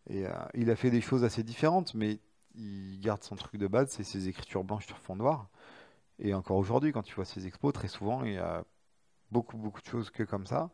Et 0.08 0.26
euh, 0.26 0.32
il 0.54 0.70
a 0.70 0.76
fait 0.76 0.90
des 0.90 1.00
choses 1.00 1.24
assez 1.24 1.42
différentes, 1.42 1.94
mais 1.94 2.20
il 2.54 3.00
garde 3.00 3.22
son 3.22 3.36
truc 3.36 3.56
de 3.60 3.66
base, 3.66 3.90
c'est 3.90 4.04
ses 4.04 4.28
écritures 4.28 4.64
blanches 4.64 4.86
sur 4.86 4.98
fond 4.98 5.16
noir. 5.16 5.48
Et 6.18 6.34
encore 6.34 6.56
aujourd'hui, 6.58 6.92
quand 6.92 7.02
tu 7.02 7.14
vois 7.14 7.24
ses 7.24 7.46
expos, 7.46 7.72
très 7.72 7.88
souvent 7.88 8.24
il 8.24 8.34
y 8.34 8.38
a 8.38 8.64
beaucoup 9.32 9.56
beaucoup 9.58 9.82
de 9.82 9.86
choses 9.86 10.10
que 10.10 10.22
comme 10.24 10.46
ça. 10.46 10.70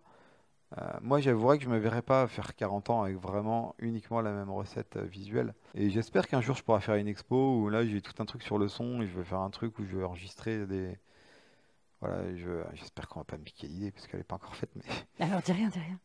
Euh, 0.78 0.85
moi, 1.03 1.20
j'avouerais 1.20 1.59
que 1.59 1.64
je 1.64 1.68
me 1.68 1.78
verrais 1.78 2.03
pas 2.03 2.28
faire 2.28 2.55
40 2.55 2.91
ans 2.91 3.03
avec 3.03 3.16
vraiment 3.18 3.74
uniquement 3.78 4.20
la 4.20 4.33
même 4.33 4.51
recette 4.51 4.97
euh, 4.97 5.05
visuelle. 5.05 5.55
Et 5.74 5.91
j'espère 5.91 6.28
qu'un 6.28 6.41
jour 6.41 6.57
je 6.57 6.62
pourrai 6.62 6.81
faire 6.81 6.95
une 6.97 7.09
expo 7.09 7.57
où 7.57 7.68
là 7.70 7.85
j'ai 7.85 8.01
tout 8.03 8.14
un 8.20 8.24
truc 8.26 8.43
sur 8.43 8.59
le 8.59 8.68
son 8.68 9.03
et 9.03 9.07
je 9.07 9.16
vais 9.18 9.24
faire 9.24 9.41
un 9.41 9.51
truc 9.51 9.78
où 9.78 9.85
je 9.85 9.97
vais 9.97 10.05
enregistrer 10.05 10.66
des. 10.66 10.99
Voilà, 12.01 12.23
et 12.25 12.37
je- 12.39 12.65
j'espère 12.75 13.09
qu'on 13.09 13.21
va 13.21 13.25
pas 13.25 13.37
me 13.37 13.43
piquer 13.45 13.67
l'idée 13.69 13.91
parce 13.91 14.07
qu'elle 14.07 14.21
est 14.21 14.25
pas 14.25 14.37
encore 14.37 14.57
faite. 14.57 14.71
Mais 14.77 14.83
Alors, 15.27 15.43
dis 15.43 15.53
rien, 15.53 15.69
dis 15.69 15.79
rien. 15.79 15.99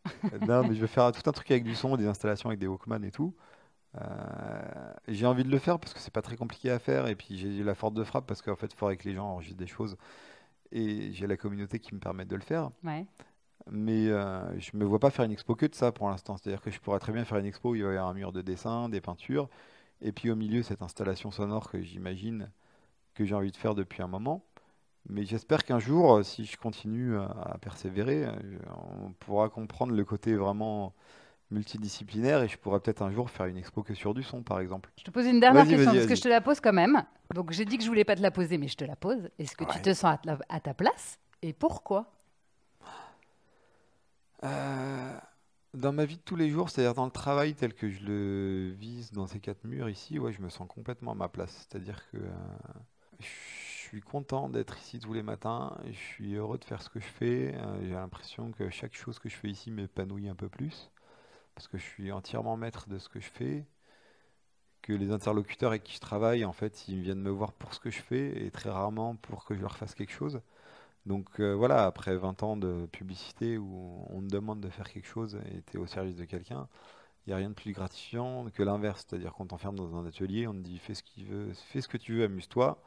non, 0.47 0.67
mais 0.67 0.75
je 0.75 0.81
vais 0.81 0.87
faire 0.87 1.11
tout 1.11 1.27
un 1.29 1.31
truc 1.31 1.49
avec 1.51 1.63
du 1.63 1.73
son, 1.75 1.95
des 1.95 2.07
installations 2.07 2.49
avec 2.49 2.59
des 2.59 2.67
Walkman 2.67 3.03
et 3.03 3.11
tout. 3.11 3.33
Euh, 4.01 4.93
j'ai 5.07 5.25
envie 5.25 5.43
de 5.45 5.49
le 5.49 5.57
faire 5.59 5.79
parce 5.79 5.93
que 5.93 5.99
c'est 6.01 6.11
pas 6.13 6.21
très 6.21 6.35
compliqué 6.35 6.69
à 6.69 6.79
faire 6.79 7.07
et 7.07 7.15
puis 7.15 7.37
j'ai 7.37 7.63
la 7.63 7.75
force 7.75 7.93
de 7.93 8.03
frappe 8.03 8.25
parce 8.27 8.41
qu'en 8.41 8.57
fait 8.57 8.67
il 8.73 8.75
faudrait 8.75 8.97
que 8.97 9.07
les 9.07 9.15
gens 9.15 9.25
enregistrent 9.25 9.57
des 9.57 9.67
choses 9.67 9.95
et 10.73 11.13
j'ai 11.13 11.27
la 11.27 11.37
communauté 11.37 11.79
qui 11.79 11.95
me 11.95 11.99
permet 12.01 12.25
de 12.25 12.35
le 12.35 12.41
faire. 12.41 12.71
Ouais. 12.83 13.05
Mais 13.71 14.07
euh, 14.09 14.59
je 14.59 14.75
me 14.75 14.83
vois 14.83 14.99
pas 14.99 15.11
faire 15.11 15.23
une 15.23 15.31
expo 15.31 15.55
que 15.55 15.65
de 15.65 15.73
ça 15.75 15.93
pour 15.93 16.09
l'instant. 16.09 16.35
C'est-à-dire 16.35 16.61
que 16.61 16.71
je 16.71 16.79
pourrais 16.81 16.99
très 16.99 17.13
bien 17.13 17.23
faire 17.23 17.37
une 17.37 17.45
expo 17.45 17.69
où 17.71 17.75
il 17.75 17.83
va 17.83 17.89
y 17.89 17.95
avoir 17.95 18.09
un 18.09 18.13
mur 18.13 18.33
de 18.33 18.41
dessin, 18.41 18.89
des 18.89 18.99
peintures, 19.01 19.49
et 20.01 20.11
puis 20.11 20.29
au 20.29 20.35
milieu 20.35 20.61
cette 20.61 20.81
installation 20.81 21.31
sonore 21.31 21.69
que 21.71 21.81
j'imagine 21.81 22.51
que 23.13 23.23
j'ai 23.23 23.33
envie 23.33 23.51
de 23.51 23.57
faire 23.57 23.75
depuis 23.75 24.01
un 24.03 24.07
moment. 24.07 24.43
Mais 25.09 25.25
j'espère 25.25 25.63
qu'un 25.63 25.79
jour, 25.79 26.15
euh, 26.15 26.23
si 26.23 26.45
je 26.45 26.57
continue 26.57 27.17
à, 27.17 27.57
persévérer, 27.61 28.25
euh, 28.25 28.33
on 29.03 29.11
pourra 29.11 29.49
comprendre 29.49 29.93
le 29.93 30.03
côté 30.03 30.35
vraiment 30.35 30.93
multidisciplinaire 31.51 32.41
et 32.41 32.47
je 32.47 32.57
pourrais 32.57 32.79
peut-être 32.79 33.03
un 33.03 33.11
jour 33.11 33.29
faire 33.29 33.45
une 33.45 33.57
expo 33.57 33.83
que 33.83 33.93
sur 33.93 34.13
du 34.13 34.23
son, 34.23 34.41
par 34.41 34.59
exemple. 34.59 34.89
Je 34.97 35.03
te 35.03 35.11
pose 35.11 35.27
une 35.27 35.39
dernière 35.39 35.67
question 35.67 35.93
parce 35.93 36.07
que 36.07 36.15
je 36.15 36.21
te 36.21 36.27
la 36.27 36.41
pose 36.41 36.59
quand 36.59 36.73
même. 36.73 37.03
Donc, 37.33 37.51
j'ai 37.51 37.65
dit 37.65 37.77
que 37.77 37.83
je 37.83 37.89
voulais 37.89 38.03
pas 38.03 38.15
te 38.15 38.21
la 38.21 38.31
poser, 38.31 38.57
mais 38.57 38.67
je 38.67 38.77
te 38.77 38.83
la 38.83 38.95
pose. 38.95 39.29
Est-ce 39.37 39.55
que 39.55 39.63
tu 39.65 39.81
te 39.81 39.93
sens 39.93 40.15
à 40.15 40.17
ta, 40.17 40.39
à 40.49 40.59
ta 40.59 40.73
place 40.73 41.19
et 41.41 41.53
pourquoi? 41.53 42.11
Euh, 44.43 45.17
dans 45.73 45.93
ma 45.93 46.05
vie 46.05 46.17
de 46.17 46.21
tous 46.21 46.35
les 46.35 46.49
jours, 46.49 46.69
c'est-à-dire 46.69 46.93
dans 46.93 47.05
le 47.05 47.11
travail 47.11 47.53
tel 47.53 47.73
que 47.73 47.89
je 47.89 48.03
le 48.03 48.71
vise 48.71 49.11
dans 49.11 49.27
ces 49.27 49.39
quatre 49.39 49.63
murs 49.65 49.89
ici, 49.89 50.19
ouais, 50.19 50.31
je 50.31 50.41
me 50.41 50.49
sens 50.49 50.67
complètement 50.67 51.11
à 51.11 51.15
ma 51.15 51.27
place. 51.27 51.67
C'est-à-dire 51.69 52.01
que 52.11 52.17
euh, 52.17 52.29
je 53.19 53.25
suis 53.95 54.01
content 54.01 54.49
d'être 54.49 54.77
ici 54.77 54.99
tous 54.99 55.13
les 55.13 55.23
matins, 55.23 55.77
je 55.85 55.97
suis 55.97 56.35
heureux 56.35 56.57
de 56.57 56.65
faire 56.65 56.81
ce 56.81 56.89
que 56.89 56.99
je 56.99 57.05
fais, 57.05 57.55
euh, 57.55 57.81
j'ai 57.81 57.93
l'impression 57.93 58.51
que 58.51 58.69
chaque 58.69 58.93
chose 58.93 59.19
que 59.19 59.29
je 59.29 59.35
fais 59.35 59.47
ici 59.47 59.71
m'épanouit 59.71 60.27
un 60.27 60.35
peu 60.35 60.49
plus, 60.49 60.91
parce 61.55 61.69
que 61.69 61.77
je 61.77 61.83
suis 61.83 62.11
entièrement 62.11 62.57
maître 62.57 62.89
de 62.89 62.97
ce 62.99 63.07
que 63.07 63.21
je 63.21 63.29
fais, 63.29 63.65
que 64.81 64.91
les 64.91 65.11
interlocuteurs 65.11 65.71
avec 65.71 65.83
qui 65.83 65.93
je 65.95 66.01
travaille, 66.01 66.43
en 66.43 66.51
fait, 66.51 66.89
ils 66.89 66.99
viennent 66.99 67.21
me 67.21 67.29
voir 67.29 67.53
pour 67.53 67.73
ce 67.73 67.79
que 67.79 67.89
je 67.89 68.01
fais 68.01 68.45
et 68.45 68.51
très 68.51 68.69
rarement 68.69 69.15
pour 69.15 69.45
que 69.45 69.55
je 69.55 69.61
leur 69.61 69.77
fasse 69.77 69.95
quelque 69.95 70.11
chose. 70.11 70.41
Donc 71.05 71.39
euh, 71.39 71.53
voilà, 71.55 71.85
après 71.85 72.17
20 72.17 72.43
ans 72.43 72.57
de 72.57 72.87
publicité 72.91 73.57
où 73.57 74.05
on 74.09 74.21
te 74.21 74.27
demande 74.27 74.59
de 74.59 74.69
faire 74.69 74.89
quelque 74.91 75.07
chose 75.07 75.39
et 75.53 75.61
tu 75.63 75.77
es 75.77 75.79
au 75.79 75.87
service 75.87 76.17
de 76.17 76.25
quelqu'un, 76.25 76.67
il 77.25 77.29
n'y 77.29 77.33
a 77.33 77.37
rien 77.37 77.49
de 77.49 77.55
plus 77.55 77.71
gratifiant 77.73 78.47
que 78.53 78.63
l'inverse. 78.63 79.05
C'est-à-dire 79.07 79.33
qu'on 79.33 79.45
t'enferme 79.47 79.75
dans 79.75 79.95
un 79.95 80.05
atelier, 80.05 80.47
on 80.47 80.53
te 80.53 80.59
dit 80.59 80.79
fais 80.79 80.95
ce, 80.95 81.03
veut, 81.25 81.53
fais 81.53 81.81
ce 81.81 81.87
que 81.87 81.97
tu 81.97 82.15
veux, 82.15 82.25
amuse-toi, 82.25 82.81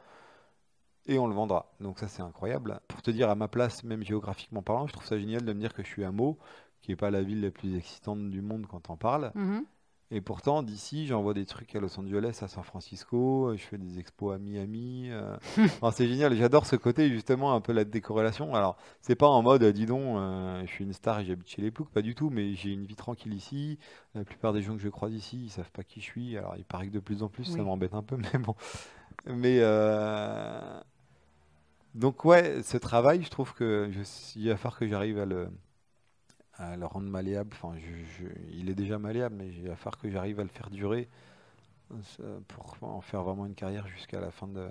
et 1.05 1.19
on 1.19 1.27
le 1.27 1.33
vendra. 1.33 1.71
Donc 1.79 1.99
ça 1.99 2.07
c'est 2.07 2.21
incroyable. 2.21 2.79
Pour 2.87 3.01
te 3.01 3.11
dire 3.11 3.29
à 3.29 3.35
ma 3.35 3.47
place, 3.47 3.83
même 3.83 4.03
géographiquement 4.03 4.61
parlant, 4.61 4.87
je 4.87 4.93
trouve 4.93 5.05
ça 5.05 5.17
génial 5.19 5.43
de 5.43 5.53
me 5.53 5.59
dire 5.59 5.73
que 5.73 5.83
je 5.83 5.87
suis 5.87 6.03
à 6.03 6.11
Meaux, 6.11 6.37
qui 6.81 6.91
n'est 6.91 6.97
pas 6.97 7.11
la 7.11 7.21
ville 7.21 7.41
la 7.41 7.51
plus 7.51 7.75
excitante 7.75 8.29
du 8.29 8.41
monde 8.41 8.65
quand 8.67 8.89
on 8.89 8.97
parle. 8.97 9.31
Mhm. 9.35 9.65
Et 10.11 10.21
pourtant, 10.21 10.63
d'ici, 10.63 11.05
j'envoie 11.05 11.35
des 11.35 11.45
trucs 11.45 11.75
à 11.75 11.79
Los 11.79 11.99
Angeles, 11.99 12.39
à 12.41 12.47
San 12.47 12.63
Francisco, 12.63 13.53
je 13.55 13.61
fais 13.61 13.77
des 13.77 13.99
expos 13.99 14.33
à 14.33 14.39
Miami. 14.39 15.09
euh. 15.11 15.37
Enfin, 15.57 15.91
c'est 15.91 16.07
génial, 16.07 16.35
j'adore 16.35 16.65
ce 16.65 16.75
côté, 16.75 17.09
justement, 17.09 17.53
un 17.53 17.61
peu 17.61 17.73
la 17.73 17.83
décorrélation. 17.85 18.55
Alors, 18.55 18.75
c'est 19.01 19.15
pas 19.15 19.27
en 19.27 19.43
mode, 19.43 19.63
dis 19.65 19.85
donc, 19.85 20.17
euh, 20.17 20.63
je 20.65 20.71
suis 20.71 20.83
une 20.83 20.93
star 20.93 21.19
et 21.19 21.25
j'habite 21.25 21.47
chez 21.47 21.61
les 21.61 21.69
Ploucs, 21.69 21.91
pas 21.91 22.01
du 22.01 22.15
tout, 22.15 22.31
mais 22.31 22.55
j'ai 22.55 22.71
une 22.71 22.85
vie 22.85 22.95
tranquille 22.95 23.35
ici. 23.35 23.77
La 24.15 24.23
plupart 24.23 24.51
des 24.51 24.63
gens 24.63 24.73
que 24.73 24.81
je 24.81 24.89
croise 24.89 25.13
ici, 25.13 25.43
ils 25.43 25.49
savent 25.51 25.71
pas 25.71 25.83
qui 25.83 25.99
je 26.01 26.05
suis. 26.05 26.35
Alors, 26.37 26.55
il 26.57 26.65
paraît 26.65 26.87
que 26.87 26.93
de 26.93 26.99
plus 26.99 27.21
en 27.21 27.29
plus, 27.29 27.43
ça 27.43 27.61
m'embête 27.61 27.93
un 27.93 28.01
peu, 28.01 28.17
mais 28.33 28.39
bon. 28.39 28.55
Mais. 29.25 29.59
euh, 29.61 30.81
Donc, 31.93 32.25
ouais, 32.25 32.61
ce 32.63 32.77
travail, 32.77 33.23
je 33.23 33.29
trouve 33.29 33.53
que 33.53 33.89
je... 33.91 34.01
il 34.39 34.49
va 34.49 34.57
falloir 34.57 34.79
que 34.79 34.87
j'arrive 34.87 35.19
à 35.19 35.25
le 35.25 36.85
rendre 36.85 37.09
malléable. 37.09 37.51
Enfin, 37.53 37.75
il 38.51 38.69
est 38.69 38.75
déjà 38.75 38.99
malléable, 38.99 39.35
mais 39.35 39.47
il 39.49 39.67
va 39.67 39.75
falloir 39.75 39.97
que 39.97 40.09
j'arrive 40.09 40.39
à 40.39 40.43
le 40.43 40.49
faire 40.49 40.69
durer 40.69 41.09
pour 42.47 42.77
en 42.81 43.01
faire 43.01 43.23
vraiment 43.23 43.45
une 43.45 43.55
carrière 43.55 43.87
jusqu'à 43.87 44.19
la 44.19 44.31
fin 44.31 44.47
de, 44.47 44.69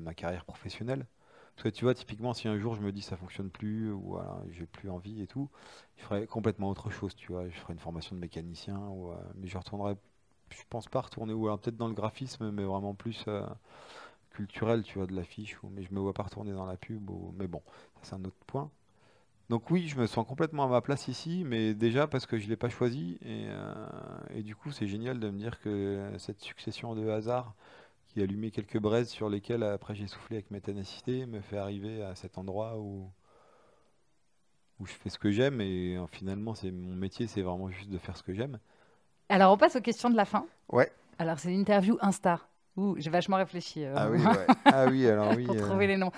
ma 0.00 0.14
carrière 0.14 0.44
professionnelle. 0.44 1.06
Parce 1.54 1.64
que 1.64 1.68
tu 1.68 1.84
vois, 1.84 1.94
typiquement, 1.94 2.34
si 2.34 2.48
un 2.48 2.58
jour 2.58 2.74
je 2.74 2.82
me 2.82 2.90
dis 2.92 3.02
ça 3.02 3.16
fonctionne 3.16 3.48
plus 3.50 3.92
ou 3.92 4.00
voilà, 4.00 4.42
j'ai 4.50 4.66
plus 4.66 4.90
envie 4.90 5.22
et 5.22 5.26
tout, 5.26 5.48
je 5.96 6.02
ferais 6.04 6.26
complètement 6.26 6.68
autre 6.68 6.90
chose, 6.90 7.14
tu 7.14 7.32
vois. 7.32 7.48
Je 7.48 7.56
ferais 7.58 7.72
une 7.74 7.78
formation 7.78 8.16
de 8.16 8.20
mécanicien, 8.20 8.76
euh, 8.76 9.14
mais 9.36 9.46
je 9.48 9.56
retournerais, 9.56 9.96
je 10.54 10.62
pense 10.70 10.88
pas 10.88 11.00
retourner, 11.02 11.32
ou 11.34 11.46
alors 11.46 11.58
peut-être 11.60 11.76
dans 11.76 11.88
le 11.88 11.94
graphisme, 11.94 12.50
mais 12.50 12.64
vraiment 12.64 12.94
plus 12.94 13.24
euh, 13.28 13.46
culturel, 14.30 14.82
tu 14.84 14.98
vois, 14.98 15.06
de 15.06 15.14
l'affiche, 15.14 15.56
mais 15.70 15.82
je 15.82 15.94
me 15.94 16.00
vois 16.00 16.14
pas 16.14 16.24
retourner 16.24 16.52
dans 16.52 16.66
la 16.66 16.76
pub, 16.76 17.10
ou, 17.10 17.34
mais 17.38 17.46
bon, 17.48 17.62
c'est 18.02 18.14
un 18.14 18.24
autre 18.24 18.36
point. 18.46 18.70
Donc 19.50 19.70
oui, 19.70 19.88
je 19.88 19.98
me 19.98 20.06
sens 20.06 20.26
complètement 20.26 20.64
à 20.64 20.68
ma 20.68 20.80
place 20.80 21.08
ici, 21.08 21.44
mais 21.46 21.74
déjà 21.74 22.06
parce 22.06 22.26
que 22.26 22.38
je 22.38 22.48
l'ai 22.48 22.56
pas 22.56 22.70
choisi, 22.70 23.18
et, 23.22 23.46
euh, 23.48 23.74
et 24.30 24.42
du 24.42 24.56
coup 24.56 24.72
c'est 24.72 24.86
génial 24.88 25.20
de 25.20 25.30
me 25.30 25.38
dire 25.38 25.60
que 25.60 26.12
cette 26.18 26.40
succession 26.42 26.94
de 26.94 27.08
hasards 27.08 27.54
qui 28.08 28.20
a 28.20 28.24
allumé 28.24 28.50
quelques 28.50 28.78
braises 28.78 29.08
sur 29.10 29.28
lesquelles 29.30 29.62
après 29.64 29.94
j'ai 29.94 30.06
soufflé 30.08 30.36
avec 30.36 30.50
mes 30.50 30.60
ténacités 30.62 31.26
me 31.26 31.40
fait 31.40 31.58
arriver 31.58 32.02
à 32.02 32.14
cet 32.14 32.38
endroit 32.38 32.78
où, 32.78 33.10
où 34.80 34.86
je 34.86 34.92
fais 34.92 35.10
ce 35.10 35.18
que 35.18 35.30
j'aime, 35.30 35.60
et 35.60 35.96
euh, 35.96 36.06
finalement 36.06 36.54
c'est 36.54 36.70
mon 36.70 36.94
métier, 36.94 37.26
c'est 37.26 37.42
vraiment 37.42 37.70
juste 37.70 37.90
de 37.90 37.98
faire 37.98 38.16
ce 38.16 38.22
que 38.22 38.34
j'aime. 38.34 38.58
Alors, 39.28 39.52
on 39.52 39.56
passe 39.56 39.76
aux 39.76 39.80
questions 39.80 40.10
de 40.10 40.16
la 40.16 40.24
fin. 40.24 40.46
Ouais. 40.70 40.90
Alors, 41.18 41.38
c'est 41.38 41.50
l'interview 41.50 41.96
Insta. 42.00 42.40
Ouh, 42.76 42.96
j'ai 42.98 43.08
vachement 43.08 43.36
réfléchi 43.36 43.84
euh, 43.84 43.94
Ah 43.96 44.10
oui, 44.10 44.18
ouais. 44.20 44.46
Ah 44.64 44.86
oui, 44.88 45.06
alors 45.08 45.32
oui. 45.36 45.44
pour 45.44 45.54
euh, 45.54 45.60
trouver 45.60 45.86
les 45.86 45.96
noms. 45.96 46.10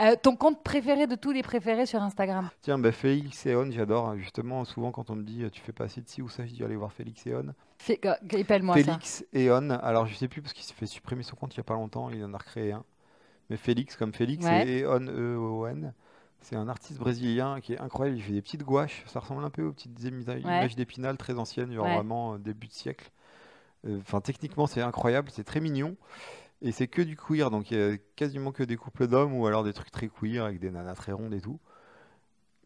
Euh, 0.00 0.14
ton 0.22 0.36
compte 0.36 0.62
préféré 0.62 1.06
de 1.06 1.14
tous 1.14 1.32
les 1.32 1.42
préférés 1.42 1.86
sur 1.86 2.02
Instagram? 2.02 2.50
Tiens, 2.60 2.78
bah, 2.78 2.92
Félix 2.92 3.46
et 3.46 3.56
On, 3.56 3.70
j'adore. 3.70 4.14
Justement, 4.18 4.66
souvent 4.66 4.92
quand 4.92 5.08
on 5.08 5.16
me 5.16 5.22
dit 5.22 5.48
tu 5.50 5.62
fais 5.62 5.72
pas 5.72 5.84
assez 5.84 6.02
de 6.02 6.08
ci 6.08 6.20
ou 6.20 6.28
ça, 6.28 6.44
je 6.44 6.52
dis 6.52 6.62
allez 6.62 6.76
voir 6.76 6.92
Félix 6.92 7.26
et 7.26 7.34
On. 7.34 7.54
Fé- 7.78 7.98
euh, 8.04 8.14
ça. 8.84 8.84
Félix 8.84 9.24
et 9.32 9.50
On, 9.50 9.70
alors 9.70 10.04
je 10.04 10.14
sais 10.14 10.28
plus 10.28 10.42
parce 10.42 10.52
qu'il 10.52 10.64
s'est 10.64 10.74
fait 10.74 10.84
supprimer 10.86 11.22
son 11.22 11.36
compte 11.36 11.54
il 11.54 11.56
y 11.56 11.60
a 11.60 11.64
pas 11.64 11.74
longtemps, 11.74 12.10
il 12.10 12.22
en 12.22 12.34
a 12.34 12.38
recréé 12.38 12.72
un. 12.72 12.84
Mais 13.48 13.56
Félix 13.56 13.96
comme 13.96 14.12
Félix 14.12 14.44
Ouais. 14.44 14.68
et 14.68 14.86
On, 14.86 15.00
E-O-N. 15.00 15.94
C'est 16.44 16.56
un 16.56 16.68
artiste 16.68 16.98
brésilien 16.98 17.60
qui 17.62 17.72
est 17.72 17.80
incroyable, 17.80 18.18
il 18.18 18.22
fait 18.22 18.32
des 18.32 18.42
petites 18.42 18.64
gouaches, 18.64 19.02
ça 19.06 19.20
ressemble 19.20 19.42
un 19.44 19.50
peu 19.50 19.64
aux 19.64 19.72
petites 19.72 19.98
ima- 20.04 20.38
images 20.38 20.76
d'Épinal 20.76 21.16
très 21.16 21.38
anciennes, 21.38 21.72
genre 21.72 21.86
Ouais. 21.86 21.94
vraiment 21.96 22.34
euh, 22.34 22.38
début 22.38 22.66
de 22.68 22.72
siècle. 22.74 23.10
Euh, 23.86 23.98
Enfin, 24.00 24.20
techniquement, 24.20 24.66
c'est 24.66 24.82
incroyable, 24.82 25.30
c'est 25.32 25.44
très 25.44 25.60
mignon. 25.60 25.96
Et 26.62 26.72
c'est 26.72 26.88
que 26.88 27.02
du 27.02 27.16
queer, 27.16 27.50
donc 27.50 27.70
il 27.70 27.78
y 27.78 27.82
a 27.82 27.96
quasiment 28.16 28.52
que 28.52 28.62
des 28.62 28.76
couples 28.76 29.06
d'hommes 29.08 29.34
ou 29.34 29.46
alors 29.46 29.64
des 29.64 29.72
trucs 29.72 29.90
très 29.90 30.08
queer 30.08 30.44
avec 30.44 30.60
des 30.60 30.70
nanas 30.70 30.94
très 30.96 31.12
rondes 31.12 31.34
et 31.34 31.40
tout. 31.40 31.60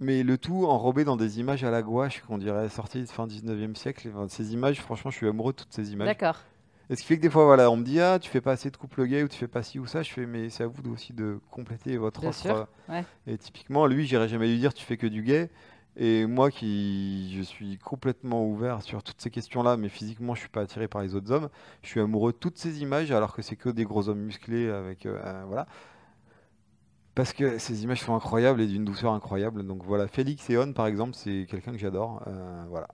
Mais 0.01 0.23
le 0.23 0.39
tout 0.39 0.67
enrobé 0.67 1.05
dans 1.05 1.17
des 1.17 1.41
images 1.41 1.65
à 1.65 1.71
la 1.71 1.83
gouache 1.83 2.23
qu'on 2.23 2.39
dirait 2.39 2.69
sorties 2.69 3.01
de 3.03 3.07
fin 3.07 3.27
19e 3.27 3.75
siècle. 3.75 4.09
Enfin, 4.15 4.29
ces 4.29 4.53
images, 4.53 4.81
franchement, 4.81 5.11
je 5.11 5.17
suis 5.17 5.27
amoureux 5.29 5.53
de 5.53 5.59
toutes 5.59 5.73
ces 5.73 5.93
images. 5.93 6.07
D'accord. 6.07 6.43
Et 6.91 6.97
ce 6.97 7.03
qui 7.03 7.07
fait 7.09 7.17
que 7.19 7.23
des 7.23 7.31
fois, 7.31 7.45
voilà, 7.45 7.71
on 7.71 7.77
me 7.77 7.85
dit, 7.85 8.01
ah, 8.01 8.19
tu 8.19 8.31
fais 8.31 8.41
pas 8.41 8.53
assez 8.53 8.71
de 8.71 8.77
couples 8.77 9.07
gays 9.07 9.23
ou 9.23 9.29
tu 9.29 9.37
fais 9.37 9.49
pas 9.49 9.63
ci 9.63 9.79
ou 9.79 9.87
ça. 9.87 10.03
Je 10.03 10.11
fais, 10.13 10.27
mais 10.27 10.49
c'est 10.51 10.65
à 10.65 10.67
vous 10.67 10.91
aussi 10.93 11.13
de 11.13 11.39
compléter 11.51 11.97
votre 11.99 12.21
Bien 12.21 12.31
offre. 12.31 12.47
euh. 12.89 12.93
ouais. 12.93 13.05
Et 13.27 13.37
typiquement, 13.37 13.87
lui, 13.87 14.07
j'irais 14.07 14.29
jamais 14.29 14.49
lui 14.49 14.59
dire, 14.59 14.73
tu 14.73 14.85
fais 14.85 14.97
que 14.97 15.07
du 15.07 15.23
gay. 15.23 15.51
Et 15.97 16.27
moi, 16.27 16.51
qui 16.51 17.35
je 17.37 17.43
suis 17.43 17.77
complètement 17.79 18.47
ouvert 18.47 18.83
sur 18.83 19.03
toutes 19.03 19.21
ces 19.21 19.31
questions-là, 19.31 19.77
mais 19.77 19.89
physiquement, 19.89 20.35
je 20.35 20.41
suis 20.41 20.49
pas 20.49 20.61
attiré 20.63 20.87
par 20.89 21.03
les 21.03 21.15
autres 21.15 21.33
hommes. 21.33 21.49
Je 21.83 21.89
suis 21.89 22.01
amoureux 22.01 22.33
de 22.33 22.39
toutes 22.39 22.57
ces 22.57 22.81
images, 22.81 23.11
alors 23.11 23.35
que 23.35 23.43
c'est 23.43 23.57
que 23.57 23.69
des 23.69 23.85
gros 23.85 24.09
hommes 24.09 24.21
musclés 24.21 24.69
avec, 24.71 25.07
euh, 25.07 25.45
voilà. 25.49 25.67
Parce 27.15 27.33
que 27.33 27.59
ces 27.59 27.83
images 27.83 28.01
sont 28.03 28.15
incroyables 28.15 28.61
et 28.61 28.67
d'une 28.67 28.85
douceur 28.85 29.13
incroyable. 29.13 29.67
Donc 29.67 29.83
voilà, 29.85 30.07
Félix 30.07 30.49
et 30.51 30.57
On, 30.59 30.73
par 30.73 30.87
exemple, 30.87 31.15
c'est 31.15 31.47
quelqu'un 31.51 31.73
que 31.73 31.79
j'adore. 31.79 32.23
Euh, 32.29 32.65
voilà. 32.69 32.89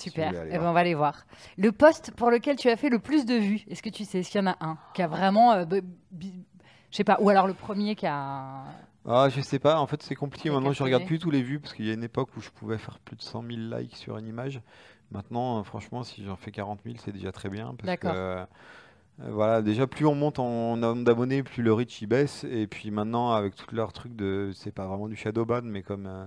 Super. 0.00 0.28
aller 0.28 0.50
Eh 0.52 0.58
ben, 0.58 0.66
on 0.68 0.72
va 0.72 0.80
aller 0.80 0.94
voir. 0.94 1.26
Le 1.56 1.72
poste 1.72 2.10
pour 2.12 2.30
lequel 2.30 2.56
tu 2.56 2.68
as 2.68 2.76
fait 2.76 2.88
le 2.90 2.98
plus 2.98 3.24
de 3.26 3.34
vues, 3.34 3.64
est-ce 3.68 3.82
que 3.82 3.88
tu 3.90 4.04
sais? 4.04 4.20
Qu'il 4.22 4.40
y 4.40 4.44
en 4.44 4.48
a 4.48 4.56
un 4.60 4.78
qui 4.94 5.02
a 5.02 5.06
vraiment. 5.08 5.52
euh, 5.52 5.64
je 6.90 6.96
sais 6.96 7.04
pas. 7.04 7.18
Ou 7.20 7.28
alors 7.30 7.46
le 7.46 7.54
premier 7.54 7.94
qui 7.94 8.06
a. 8.06 8.64
Ah, 9.08 9.28
je 9.28 9.40
sais 9.40 9.58
pas, 9.60 9.78
en 9.78 9.86
fait 9.86 10.02
c'est 10.02 10.16
compliqué. 10.16 10.50
Maintenant 10.50 10.72
je 10.72 10.82
regarde 10.82 11.04
plus 11.04 11.18
tous 11.18 11.30
les 11.30 11.42
vues 11.42 11.60
parce 11.60 11.74
qu'il 11.74 11.86
y 11.86 11.90
a 11.90 11.94
une 11.94 12.02
époque 12.04 12.30
où 12.36 12.40
je 12.40 12.50
pouvais 12.50 12.78
faire 12.78 12.98
plus 12.98 13.16
de 13.16 13.22
100 13.22 13.42
000 13.42 13.52
likes 13.78 13.96
sur 13.96 14.18
une 14.18 14.26
image. 14.26 14.60
Maintenant, 15.12 15.60
euh, 15.60 15.62
franchement, 15.62 16.02
si 16.02 16.24
j'en 16.24 16.34
fais 16.36 16.50
40 16.50 16.80
000, 16.84 16.96
c'est 16.98 17.12
déjà 17.12 17.30
très 17.30 17.48
bien. 17.48 17.66
Parce 17.78 17.82
que, 17.82 17.86
D'accord. 17.86 18.12
euh, 18.16 18.44
voilà, 19.18 19.62
déjà 19.62 19.86
plus 19.86 20.04
on 20.04 20.16
monte 20.16 20.40
en 20.40 20.76
nombre 20.76 21.04
d'abonnés, 21.04 21.44
plus 21.44 21.62
le 21.62 21.72
reach 21.72 22.02
il 22.02 22.08
baisse. 22.08 22.42
Et 22.44 22.66
puis 22.66 22.90
maintenant, 22.90 23.30
avec 23.32 23.54
tout 23.54 23.72
leur 23.74 23.92
truc 23.92 24.16
de. 24.16 24.50
C'est 24.54 24.72
pas 24.72 24.86
vraiment 24.86 25.06
du 25.08 25.14
shadow 25.16 25.44
ban, 25.44 25.62
mais 25.62 25.82
comme. 25.82 26.06
euh, 26.06 26.24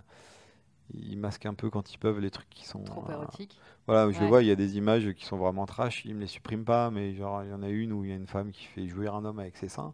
ils 0.93 1.17
masquent 1.17 1.45
un 1.45 1.53
peu 1.53 1.69
quand 1.69 1.93
ils 1.93 1.97
peuvent 1.97 2.19
les 2.19 2.31
trucs 2.31 2.49
qui 2.49 2.65
sont. 2.65 2.83
Trop 2.83 3.05
euh, 3.09 3.13
érotique. 3.13 3.59
voilà, 3.87 4.11
je 4.11 4.19
le 4.19 4.27
vois, 4.27 4.41
il 4.41 4.47
y 4.47 4.51
a 4.51 4.55
des 4.55 4.77
images 4.77 5.11
qui 5.13 5.25
sont 5.25 5.37
vraiment 5.37 5.65
trash, 5.65 6.05
ils 6.05 6.15
me 6.15 6.21
les 6.21 6.27
suppriment 6.27 6.65
pas, 6.65 6.91
mais 6.91 7.13
genre 7.13 7.43
il 7.43 7.49
y 7.49 7.53
en 7.53 7.63
a 7.63 7.69
une 7.69 7.93
où 7.93 8.03
il 8.03 8.09
y 8.09 8.13
a 8.13 8.15
une 8.15 8.27
femme 8.27 8.51
qui 8.51 8.65
fait 8.65 8.87
jouir 8.87 9.15
un 9.15 9.25
homme 9.25 9.39
avec 9.39 9.57
ses 9.57 9.69
seins. 9.69 9.93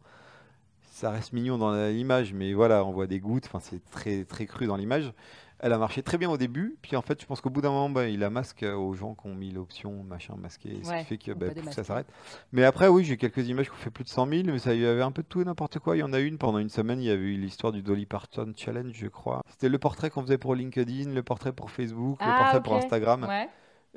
Ça 0.84 1.12
reste 1.12 1.34
mignon 1.34 1.58
dans 1.58 1.74
l'image, 1.90 2.34
mais 2.34 2.54
voilà, 2.54 2.86
on 2.86 2.94
voit 2.94 3.08
des 3.08 3.20
gouttes, 3.20 3.46
enfin 3.48 3.60
c'est 3.60 3.84
très 3.92 4.24
très 4.24 4.46
cru 4.46 4.66
dans 4.66 4.78
l'image. 4.78 5.12
Elle 5.60 5.72
a 5.74 5.78
marché 5.78 6.04
très 6.04 6.18
bien 6.18 6.30
au 6.30 6.38
début, 6.38 6.78
puis 6.82 6.96
en 6.96 7.02
fait 7.02 7.22
je 7.22 7.26
pense 7.26 7.40
qu'au 7.42 7.50
bout 7.50 7.62
d'un 7.62 7.70
moment, 7.72 7.90
bah, 7.90 8.08
il 8.08 8.20
la 8.20 8.30
masque 8.30 8.64
aux 8.64 8.94
gens 8.94 9.16
qui 9.16 9.28
ont 9.28 9.34
mis 9.36 9.52
l'option 9.52 10.04
machin 10.04 10.36
masqué, 10.38 10.80
ce 10.84 10.90
Ouais, 10.90 11.00
qui 11.00 11.06
fait 11.06 11.18
que 11.18 11.32
on 11.32 11.36
bah, 11.36 11.48
ça 11.72 11.84
s'arrête. 11.84 12.08
Mais 12.52 12.64
après 12.66 12.88
oui, 12.88 13.04
j'ai 13.06 13.18
quelques 13.18 13.48
images 13.48 13.68
qui 13.68 13.72
ont 13.72 13.78
fait 13.78 13.90
plus 13.90 14.04
de 14.04 14.10
100 14.10 14.28
000, 14.28 14.44
mais 14.46 14.60
ça 14.60 14.74
y 14.76 14.86
avait 14.86 15.02
un 15.02 15.12
peu 15.12 15.22
de 15.24 15.28
tout 15.28 15.42
et 15.42 15.46
n'importe 15.46 15.80
quoi. 15.80 15.96
Il 15.96 16.00
y 16.00 16.04
en 16.04 16.14
a 16.14 16.20
une 16.20 16.38
pendant 16.38 16.60
une 16.60 16.70
semaine, 16.70 17.00
il 17.00 17.06
y 17.06 17.10
avait 17.12 17.24
eu 17.24 17.38
l'histoire 17.38 17.72
du 17.72 17.82
Dolly 17.82 18.06
Parton 18.06 18.52
Challenge, 18.56 18.92
je 18.94 19.08
crois. 19.08 19.42
C'était 19.50 19.70
le 19.70 19.78
portrait 19.80 20.10
qu'on 20.10 20.22
faisait 20.24 20.38
pour 20.38 20.56
LinkedIn, 20.56 21.12
le 21.12 21.24
portrait 21.24 21.54
pour 21.54 21.72
Facebook, 21.72 22.20
le 22.22 22.28
Ah, 22.30 22.38
portrait 22.38 22.62
pour. 22.64 22.76
Instagram. 22.76 23.24
Ouais. 23.24 23.48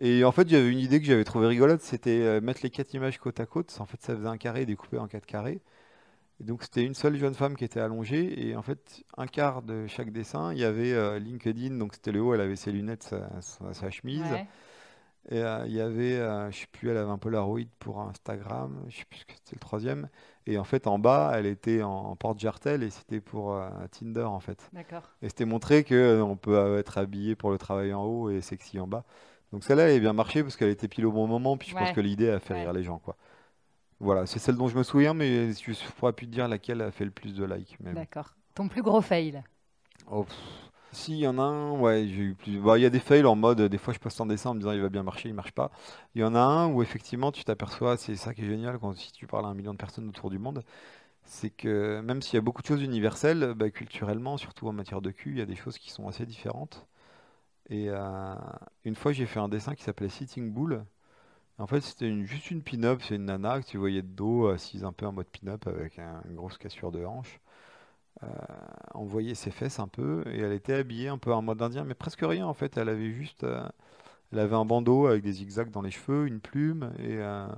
Et 0.00 0.22
en 0.24 0.30
fait, 0.30 0.48
j'avais 0.48 0.68
une 0.70 0.78
idée 0.78 1.00
que 1.00 1.06
j'avais 1.06 1.24
trouvée 1.24 1.48
rigolote, 1.48 1.80
c'était 1.80 2.20
euh, 2.22 2.40
mettre 2.40 2.61
les 2.62 2.70
quatre 2.70 2.94
images 2.94 3.18
côte 3.18 3.40
à 3.40 3.46
côte. 3.46 3.76
En 3.80 3.84
fait, 3.84 4.00
ça 4.00 4.14
faisait 4.14 4.28
un 4.28 4.36
carré 4.36 4.64
découpé 4.64 4.96
en 4.96 5.09
quatre 5.09 5.26
carrés. 5.26 5.61
Et 6.41 6.45
donc, 6.45 6.62
c'était 6.62 6.84
une 6.84 6.95
seule 6.95 7.16
jeune 7.16 7.34
femme 7.34 7.57
qui 7.57 7.64
était 7.64 7.80
allongée. 7.80 8.49
Et 8.49 8.57
en 8.57 8.62
fait, 8.62 9.03
un 9.16 9.26
quart 9.26 9.62
de 9.62 9.86
chaque 9.89 10.12
dessin, 10.12 10.53
il 10.53 10.59
y 10.59 10.64
avait 10.64 10.93
euh, 10.93 11.18
LinkedIn. 11.18 11.76
Donc, 11.76 11.95
c'était 11.95 12.12
le 12.12 12.20
haut, 12.22 12.34
elle 12.34 12.41
avait 12.41 12.57
ses 12.57 12.70
lunettes, 12.70 13.03
sa, 13.03 13.28
sa- 13.41 13.74
sa 13.74 13.91
chemise. 13.91 14.22
ouais. 14.22 14.47
Et 15.30 15.43
euh, 15.43 15.66
il 15.66 15.72
y 15.74 15.80
avait, 15.80 16.16
euh, 16.16 16.51
je 16.51 16.61
sais 16.61 16.66
plus, 16.72 16.89
elle 16.91 16.97
avait 16.97 17.11
un 17.11 17.18
Polaroid 17.18 17.61
pour 17.80 18.01
Instagram. 18.01 18.82
Je 18.89 18.99
sais 18.99 19.05
plus 19.11 19.18
ce 19.18 19.24
que 19.26 19.32
c'était 19.34 19.57
le 19.57 19.61
troisième. 19.61 20.09
Et 20.47 20.57
en 20.57 20.64
fait, 20.64 20.86
en 20.86 20.99
bas, 20.99 21.32
elle 21.34 21.45
était 21.45 21.82
en, 21.82 22.16
porte-jartel 22.16 22.82
et 22.82 22.89
c'était 22.89 23.20
pour 23.20 23.53
euh, 23.53 23.68
Tinder, 23.91 24.22
en 24.22 24.41
fait. 24.41 24.70
D'accord. 24.72 25.03
Et 25.20 25.28
c'était 25.28 25.45
montré 25.45 25.84
que 25.84 26.22
on 26.22 26.36
peut 26.36 26.78
être 26.78 26.97
habillé 26.97 27.36
pour 27.36 27.51
le 27.51 27.59
travail 27.59 27.93
en 27.93 28.05
haut 28.05 28.30
et 28.30 28.41
sexy 28.41 28.80
en 28.80 28.86
bas. 28.86 29.05
Donc 29.53 29.64
celle-là, 29.64 29.91
elle 29.91 29.97
a 29.97 30.01
bien 30.01 30.12
marché 30.14 30.43
parce 30.43 30.57
qu'elle 30.57 30.70
était 30.70 30.89
pile 30.89 31.05
au 31.05 31.12
bon 31.12 31.26
moment. 31.26 31.59
Puis 31.59 31.68
je 31.70 31.74
pense 31.74 31.93
que 31.93 32.01
l'idée 32.01 32.30
a 32.30 32.39
fait 32.39 32.55
Ouais. 32.55 32.61
rire 32.61 32.72
les 32.72 32.82
gens, 32.82 32.99
quoi. 32.99 33.16
Voilà, 34.01 34.26
c'est 34.26 34.38
celle 34.38 34.57
dont 34.57 34.68
je 34.68 34.76
me 34.78 34.82
souviens, 34.84 35.12
mais 35.14 35.53
je 35.53 35.70
ne 35.70 35.90
pourrais 35.99 36.12
plus 36.12 36.26
te 36.26 36.32
dire 36.32 36.46
laquelle 36.49 36.80
a 36.82 36.90
fait 36.90 37.05
le 37.05 37.11
plus 37.11 37.34
de 37.34 37.44
likes. 37.44 37.76
D'accord. 37.80 38.34
Ton 38.55 38.68
plus 38.68 38.82
gros 38.82 39.01
fail 39.01 39.42
Oh. 40.11 40.26
Si, 40.92 41.12
il 41.12 41.18
y 41.18 41.26
en 41.28 41.38
a 41.38 41.42
un, 41.42 41.72
ouais, 41.78 42.07
j'ai 42.09 42.22
eu 42.22 42.34
plus. 42.34 42.59
bah, 42.59 42.78
Il 42.78 42.82
y 42.82 42.86
a 42.86 42.90
des 42.90 43.01
fails 43.01 43.24
en 43.26 43.36
mode, 43.36 43.61
des 43.61 43.76
fois 43.78 43.92
je 43.92 43.99
poste 43.99 44.20
un 44.22 44.26
dessin 44.26 44.51
en 44.51 44.55
me 44.55 44.61
disant 44.61 44.72
il 44.72 44.80
va 44.80 44.88
bien 44.88 45.03
marcher, 45.03 45.28
il 45.28 45.34
marche 45.34 45.53
pas. 45.53 45.70
Il 46.14 46.20
y 46.22 46.24
en 46.24 46.34
a 46.34 46.40
un 46.40 46.68
où 46.72 46.82
effectivement 46.82 47.30
tu 47.30 47.44
t'aperçois, 47.44 47.96
c'est 47.99 48.16
ça 48.16 48.32
qui 48.34 48.42
est 48.42 48.46
génial 48.46 48.78
quand 48.78 48.94
si 48.96 49.12
tu 49.12 49.26
parles 49.26 49.44
à 49.44 49.49
un 49.49 49.55
million 49.55 49.72
de 49.74 49.78
personnes 49.78 50.09
autour 50.09 50.30
du 50.30 50.38
monde, 50.38 50.64
c'est 51.24 51.51
que 51.51 52.01
même 52.03 52.22
s'il 52.22 52.34
y 52.36 52.38
a 52.38 52.42
beaucoup 52.42 52.62
de 52.62 52.66
choses 52.68 52.82
universelles, 52.82 53.55
bah, 53.57 53.70
culturellement, 53.70 54.38
surtout 54.38 54.68
en 54.68 54.72
matière 54.72 55.03
de 55.03 55.11
cul, 55.12 55.32
il 55.32 55.38
y 55.38 55.42
a 55.42 55.46
des 55.46 55.57
choses 55.57 55.78
qui 55.78 55.90
sont 55.90 56.09
assez 56.09 56.26
différentes. 56.26 56.86
Et 57.70 57.86
euh, 57.90 58.34
une 58.84 58.94
fois 58.96 59.12
j'ai 59.12 59.26
fait 59.26 59.40
un 59.40 59.49
dessin 59.49 59.74
qui 59.74 59.84
s'appelait 59.84 60.09
Sitting 60.11 60.53
Bull. 60.53 60.84
En 61.59 61.66
fait, 61.66 61.80
c'était 61.80 62.09
une- 62.09 62.24
juste 62.24 62.50
une 62.50 62.62
pin-up, 62.62 63.00
c'est 63.02 63.16
une 63.16 63.24
nana 63.26 63.61
que 63.61 63.66
tu 63.66 63.78
voyais 63.78 64.02
de 64.02 64.06
dos, 64.09 64.46
assise 64.48 64.84
un 64.84 64.92
peu 64.92 65.06
en 65.06 65.12
mode 65.12 65.26
pin-up 65.26 65.66
avec 65.66 65.98
un- 65.98 66.22
une 66.28 66.36
grosse 66.36 66.56
cassure 66.59 66.92
de 66.92 67.04
hanche. 67.04 67.40
Euh, 68.24 68.28
on 68.94 69.04
voyait 69.04 69.34
ses 69.34 69.50
fesses 69.50 69.80
un 69.80 69.88
peu 69.88 70.24
et 70.28 70.40
elle 70.40 70.52
était 70.52 70.74
habillée 70.74 71.09
un 71.09 71.18
peu 71.18 71.32
en 71.32 71.42
mode 71.42 71.62
indien, 71.62 71.84
mais 71.84 71.94
presque 71.94 72.22
rien 72.22 72.46
en 72.46 72.54
fait. 72.54 72.76
Elle 72.76 72.88
avait 72.88 73.12
juste, 73.12 73.44
euh, 73.44 73.68
elle 74.32 74.40
avait 74.40 74.56
un 74.56 74.64
bandeau 74.66 75.06
avec 75.09 75.22
des 75.22 75.32
zigzags 75.32 75.70
dans 75.70 75.82
les 75.82 75.90
cheveux, 75.92 76.26
une 76.26 76.40
plume 76.40 76.92
et, 76.98 77.18
euh, 77.18 77.48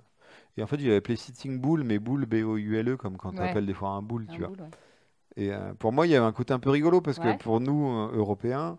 et 0.56 0.62
en 0.62 0.66
fait, 0.68 0.78
l'avais 0.78 0.96
appelé 0.96 1.16
Sitting 1.16 1.60
Bull, 1.60 1.84
mais 1.84 1.98
Bull 1.98 2.26
B-O-U-L-E, 2.26 2.96
comme 2.96 3.16
quand 3.18 3.34
on 3.34 3.38
Ouais. 3.40 3.50
appelle 3.50 3.66
des 3.66 3.74
fois 3.74 3.90
un 3.90 4.02
boule, 4.02 4.26
Un 4.28 4.32
tu 4.32 4.40
vois. 4.40 4.50
ouais. 4.50 4.70
Et 5.36 5.50
pour 5.78 5.92
moi, 5.92 6.06
il 6.06 6.10
y 6.10 6.16
avait 6.16 6.26
un 6.26 6.32
côté 6.32 6.52
un 6.54 6.58
peu 6.58 6.70
rigolo 6.70 7.00
parce 7.00 7.18
Ouais. 7.18 7.36
que 7.36 7.42
pour 7.42 7.60
nous, 7.60 7.86
Européens, 8.14 8.78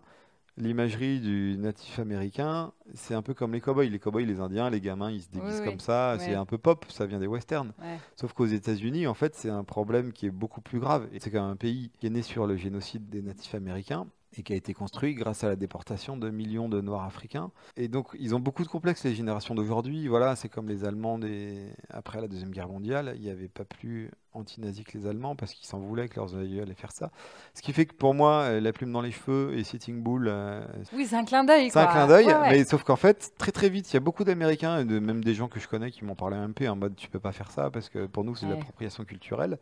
l'imagerie 0.56 1.20
du 1.20 1.56
natif 1.58 1.98
américain, 1.98 2.72
c'est 2.94 3.14
un 3.14 3.22
peu 3.22 3.34
comme 3.34 3.52
les 3.52 3.60
cowboys. 3.60 3.88
Les 3.88 3.98
cowboys, 3.98 4.26
les 4.26 4.40
indiens, 4.40 4.70
les 4.70 4.80
gamins, 4.80 5.10
ils 5.10 5.22
se 5.22 5.30
déguisent 5.30 5.62
comme 5.62 5.80
ça. 5.80 6.16
C'est 6.18 6.34
un 6.34 6.46
peu 6.46 6.58
pop, 6.58 6.84
ça 6.88 7.06
vient 7.06 7.18
des 7.18 7.26
westerns. 7.26 7.72
Sauf 8.16 8.32
qu'aux 8.32 8.46
États-Unis, 8.46 9.06
en 9.06 9.14
fait, 9.14 9.34
c'est 9.34 9.50
un 9.50 9.64
problème 9.64 10.12
qui 10.12 10.26
est 10.26 10.30
beaucoup 10.30 10.60
plus 10.60 10.80
grave. 10.80 11.08
Et 11.12 11.20
c'est 11.20 11.30
quand 11.30 11.42
même 11.42 11.52
un 11.52 11.56
pays 11.56 11.90
qui 11.98 12.06
est 12.06 12.10
né 12.10 12.22
sur 12.22 12.46
le 12.46 12.56
génocide 12.56 13.08
des 13.08 13.22
natifs 13.22 13.54
américains 13.54 14.06
et 14.36 14.42
qui 14.42 14.52
a 14.52 14.56
été 14.56 14.72
construit 14.72 15.14
grâce 15.14 15.44
à 15.44 15.48
la 15.48 15.56
déportation 15.56 16.16
de 16.16 16.30
millions 16.30 16.68
de 16.68 16.80
Noirs 16.80 17.04
africains. 17.04 17.50
Et 17.76 17.88
donc, 17.88 18.08
ils 18.18 18.34
ont 18.34 18.40
beaucoup 18.40 18.62
de 18.62 18.68
complexes, 18.68 19.04
les 19.04 19.14
générations 19.14 19.54
d'aujourd'hui. 19.54 20.08
Voilà, 20.08 20.36
c'est 20.36 20.48
comme 20.48 20.68
les 20.68 20.84
Allemands 20.84 21.18
des... 21.18 21.70
après 21.90 22.20
la 22.20 22.28
Deuxième 22.28 22.50
Guerre 22.50 22.68
mondiale. 22.68 23.12
Il 23.16 23.22
n'y 23.22 23.30
avait 23.30 23.48
pas 23.48 23.64
plus 23.64 24.10
anti-nazis 24.32 24.84
que 24.84 24.96
les 24.96 25.06
Allemands 25.06 25.36
parce 25.36 25.52
qu'ils 25.52 25.66
s'en 25.66 25.78
voulaient 25.78 26.08
que 26.08 26.16
leurs 26.16 26.34
aïeux 26.34 26.62
allaient 26.62 26.74
faire 26.74 26.92
ça. 26.92 27.10
Ce 27.54 27.60
qui 27.60 27.72
fait 27.74 27.84
que 27.84 27.94
pour 27.94 28.14
moi, 28.14 28.44
euh, 28.44 28.60
la 28.60 28.72
plume 28.72 28.90
dans 28.92 29.02
les 29.02 29.10
cheveux 29.10 29.54
et 29.54 29.64
Sitting 29.64 30.02
Bull. 30.02 30.28
Euh, 30.28 30.64
oui, 30.94 31.06
c'est 31.06 31.16
un 31.16 31.24
clin 31.24 31.44
d'œil. 31.44 31.70
C'est 31.70 31.80
un 31.80 31.86
clin 31.86 32.06
d'œil, 32.06 32.34
mais 32.48 32.64
sauf 32.64 32.81
qu'en 32.84 32.96
fait, 32.96 33.32
très 33.38 33.52
très 33.52 33.68
vite, 33.68 33.90
il 33.90 33.94
y 33.94 33.96
a 33.96 34.00
beaucoup 34.00 34.24
d'Américains 34.24 34.80
et 34.80 34.84
de, 34.84 34.98
même 34.98 35.22
des 35.22 35.34
gens 35.34 35.48
que 35.48 35.60
je 35.60 35.68
connais 35.68 35.90
qui 35.90 36.04
m'ont 36.04 36.14
parlé 36.14 36.36
un 36.36 36.50
peu 36.50 36.68
en 36.68 36.76
mode 36.76 36.96
tu 36.96 37.08
peux 37.08 37.20
pas 37.20 37.32
faire 37.32 37.50
ça 37.50 37.70
parce 37.70 37.88
que 37.88 38.06
pour 38.06 38.24
nous, 38.24 38.34
c'est 38.34 38.46
de 38.46 38.52
l'appropriation 38.52 39.04
culturelle. 39.04 39.58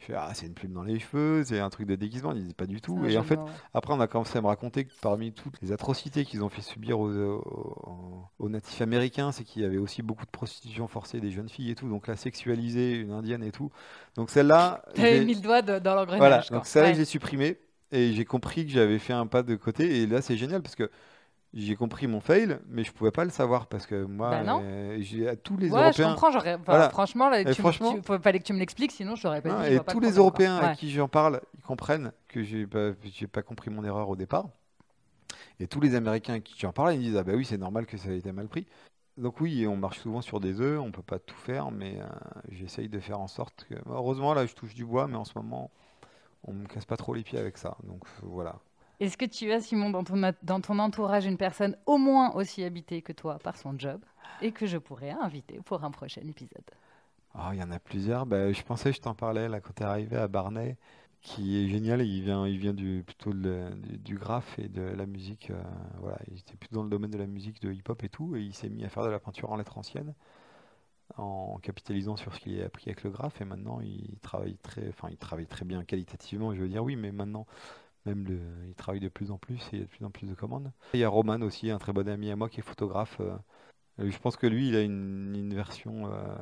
Je 0.00 0.06
fais, 0.06 0.14
ah, 0.16 0.30
c'est 0.32 0.46
une 0.46 0.54
plume 0.54 0.72
dans 0.72 0.82
les 0.82 0.98
cheveux, 0.98 1.44
c'est 1.44 1.60
un 1.60 1.68
truc 1.68 1.86
de 1.86 1.94
déguisement. 1.94 2.32
Ils 2.32 2.40
disaient 2.40 2.54
pas 2.54 2.66
du 2.66 2.80
tout. 2.80 3.04
Et 3.04 3.18
en 3.18 3.22
fait, 3.22 3.38
après, 3.74 3.92
on 3.92 4.00
a 4.00 4.06
commencé 4.06 4.38
à 4.38 4.40
me 4.40 4.46
raconter 4.46 4.86
que 4.86 4.92
parmi 5.02 5.30
toutes 5.32 5.60
les 5.60 5.72
atrocités 5.72 6.24
qu'ils 6.24 6.42
ont 6.42 6.48
fait 6.48 6.62
subir 6.62 6.98
aux, 6.98 8.48
natifs 8.48 8.80
américains, 8.80 9.30
c'est 9.30 9.44
qu'il 9.44 9.60
y 9.60 9.64
avait 9.66 9.76
aussi 9.76 10.00
beaucoup 10.00 10.24
de 10.24 10.30
prostitution 10.30 10.88
forcée 10.88 11.20
des 11.20 11.30
jeunes 11.30 11.50
filles 11.50 11.70
et 11.70 11.74
tout. 11.74 11.86
Donc, 11.86 12.06
la 12.06 12.16
sexualiser 12.16 12.94
une 12.94 13.12
indienne 13.12 13.42
et 13.42 13.52
tout. 13.52 13.70
Donc, 14.14 14.30
celle-là. 14.30 14.82
T'avais 14.94 15.22
mis 15.22 15.34
le 15.34 15.42
doigt 15.42 15.60
dans 15.60 15.94
l'engrenage. 15.94 16.18
Voilà. 16.18 16.44
Donc, 16.50 16.64
celle-là, 16.64 16.94
j'ai 16.94 17.04
supprimé. 17.04 17.58
Et 17.92 18.12
j'ai 18.12 18.24
compris 18.24 18.64
que 18.64 18.72
j'avais 18.72 19.00
fait 19.00 19.12
un 19.12 19.26
pas 19.26 19.42
de 19.42 19.54
côté. 19.56 20.00
Et 20.00 20.06
là, 20.06 20.22
c'est 20.22 20.36
génial 20.36 20.62
parce 20.62 20.76
que 20.76 20.90
j'ai 21.52 21.74
compris 21.74 22.06
mon 22.06 22.20
fail, 22.20 22.58
mais 22.68 22.84
je 22.84 22.92
pouvais 22.92 23.10
pas 23.10 23.24
le 23.24 23.30
savoir 23.30 23.66
parce 23.66 23.86
que 23.86 24.04
moi, 24.04 24.30
bah 24.30 24.60
euh, 24.62 24.98
j'ai 25.00 25.28
à 25.28 25.34
tous 25.34 25.56
les 25.56 25.70
ouais, 25.70 25.80
Européens. 25.80 26.08
je 26.08 26.56
comprends. 26.56 26.90
Franchement, 26.90 27.28
là, 27.28 27.44
tu, 27.44 27.60
franchement... 27.60 27.94
Tu, 27.94 28.18
fallait 28.22 28.38
que 28.38 28.44
tu 28.44 28.52
me 28.52 28.58
l'expliques, 28.58 28.92
sinon 28.92 29.16
je 29.16 29.24
l'aurais 29.24 29.42
pas 29.42 29.68
dit. 29.68 29.74
Et 29.74 29.80
tous 29.80 30.00
les 30.00 30.12
Européens 30.12 30.56
à 30.58 30.74
qui 30.74 30.90
j'en 30.90 31.08
parle, 31.08 31.40
ils 31.58 31.62
comprennent 31.62 32.12
que 32.28 32.42
j'ai 32.42 32.66
pas, 32.66 32.90
j'ai 33.12 33.26
pas 33.26 33.42
compris 33.42 33.70
mon 33.70 33.84
erreur 33.84 34.08
au 34.08 34.16
départ. 34.16 34.46
Et 35.58 35.66
tous 35.66 35.80
les 35.80 35.94
Américains 35.94 36.34
à 36.34 36.40
qui 36.40 36.54
j'en 36.58 36.72
parle, 36.72 36.94
ils 36.94 37.00
disent 37.00 37.16
ah 37.16 37.24
bah 37.24 37.32
oui, 37.34 37.44
c'est 37.44 37.58
normal 37.58 37.86
que 37.86 37.96
ça 37.96 38.10
ait 38.10 38.18
été 38.18 38.32
mal 38.32 38.48
pris. 38.48 38.66
Donc 39.16 39.40
oui, 39.40 39.66
on 39.66 39.76
marche 39.76 39.98
souvent 39.98 40.22
sur 40.22 40.40
des 40.40 40.60
œufs, 40.60 40.80
on 40.80 40.92
peut 40.92 41.02
pas 41.02 41.18
tout 41.18 41.36
faire, 41.36 41.70
mais 41.70 41.98
euh, 42.00 42.06
j'essaye 42.48 42.88
de 42.88 43.00
faire 43.00 43.20
en 43.20 43.28
sorte 43.28 43.66
que. 43.68 43.74
Heureusement 43.86 44.34
là, 44.34 44.46
je 44.46 44.54
touche 44.54 44.74
du 44.74 44.84
bois, 44.84 45.08
mais 45.08 45.16
en 45.16 45.24
ce 45.24 45.32
moment, 45.34 45.70
on 46.44 46.52
me 46.52 46.66
casse 46.66 46.86
pas 46.86 46.96
trop 46.96 47.12
les 47.12 47.22
pieds 47.22 47.38
avec 47.38 47.58
ça. 47.58 47.76
Donc 47.82 48.04
voilà. 48.22 48.60
Est-ce 49.00 49.16
que 49.16 49.24
tu 49.24 49.50
as, 49.50 49.62
Simon, 49.62 49.88
dans 49.88 50.04
ton, 50.04 50.20
dans 50.42 50.60
ton 50.60 50.78
entourage, 50.78 51.24
une 51.24 51.38
personne 51.38 51.74
au 51.86 51.96
moins 51.96 52.34
aussi 52.34 52.62
habitée 52.62 53.00
que 53.00 53.12
toi 53.12 53.38
par 53.38 53.56
son 53.56 53.78
job 53.78 54.00
et 54.42 54.52
que 54.52 54.66
je 54.66 54.76
pourrais 54.76 55.10
inviter 55.10 55.58
pour 55.64 55.82
un 55.84 55.90
prochain 55.90 56.20
épisode? 56.28 56.70
Oh, 57.34 57.48
Il 57.52 57.58
y 57.58 57.62
en 57.62 57.70
a 57.70 57.78
plusieurs. 57.78 58.26
Ben, 58.26 58.52
je 58.52 58.62
pensais, 58.62 58.92
je 58.92 59.00
t'en 59.00 59.14
parlais 59.14 59.48
là 59.48 59.60
quand 59.60 59.72
tu 59.74 59.82
es 59.82 59.86
arrivé 59.86 60.16
à 60.16 60.28
Barnet, 60.28 60.76
qui 61.22 61.64
est 61.64 61.68
génial. 61.68 62.02
Il 62.02 62.22
vient, 62.22 62.46
il 62.46 62.58
vient 62.58 62.74
du, 62.74 63.02
plutôt 63.06 63.32
du, 63.32 64.18
graphe 64.18 64.58
et 64.58 64.68
de 64.68 64.82
la 64.82 65.06
musique. 65.06 65.50
Euh, 65.50 65.62
voilà, 66.00 66.18
il 66.30 66.38
était 66.38 66.56
plutôt 66.56 66.76
dans 66.76 66.84
le 66.84 66.90
domaine 66.90 67.10
de 67.10 67.18
la 67.18 67.26
musique, 67.26 67.62
de 67.62 67.72
hip-hop 67.72 68.04
et 68.04 68.10
tout. 68.10 68.36
Et 68.36 68.42
il 68.42 68.54
s'est 68.54 68.68
mis 68.68 68.84
à 68.84 68.90
faire 68.90 69.04
de 69.04 69.08
la 69.08 69.18
peinture 69.18 69.50
en 69.50 69.56
lettres 69.56 69.78
anciennes 69.78 70.14
en 71.16 71.58
capitalisant 71.62 72.16
sur 72.16 72.34
ce 72.34 72.40
qu'il 72.40 72.60
a 72.62 72.66
appris 72.66 72.84
avec 72.86 73.02
le 73.02 73.10
graphe 73.10 73.40
et 73.40 73.44
maintenant 73.44 73.80
il 73.80 74.16
travaille 74.22 74.56
très 74.62 74.92
il 75.10 75.16
travaille 75.16 75.46
très 75.46 75.64
bien 75.64 75.82
qualitativement 75.84 76.54
je 76.54 76.60
veux 76.60 76.68
dire 76.68 76.84
oui 76.84 76.94
mais 76.94 77.10
maintenant 77.10 77.46
même 78.06 78.24
le, 78.24 78.40
il 78.66 78.74
travaille 78.74 79.00
de 79.00 79.08
plus 79.08 79.30
en 79.30 79.38
plus 79.38 79.58
et 79.72 79.76
il 79.76 79.78
y 79.78 79.82
a 79.82 79.84
de 79.84 79.90
plus 79.90 80.04
en 80.04 80.10
plus 80.10 80.26
de 80.26 80.34
commandes. 80.34 80.72
Il 80.94 81.00
y 81.00 81.04
a 81.04 81.08
Roman 81.08 81.40
aussi, 81.42 81.70
un 81.70 81.78
très 81.78 81.92
bon 81.92 82.08
ami 82.08 82.30
à 82.30 82.36
moi 82.36 82.48
qui 82.48 82.60
est 82.60 82.64
photographe. 82.64 83.18
Euh, 83.20 83.36
je 83.98 84.18
pense 84.18 84.36
que 84.36 84.46
lui, 84.46 84.68
il 84.68 84.76
a 84.76 84.82
une, 84.82 85.54
version 85.54 86.06
euh, 86.06 86.36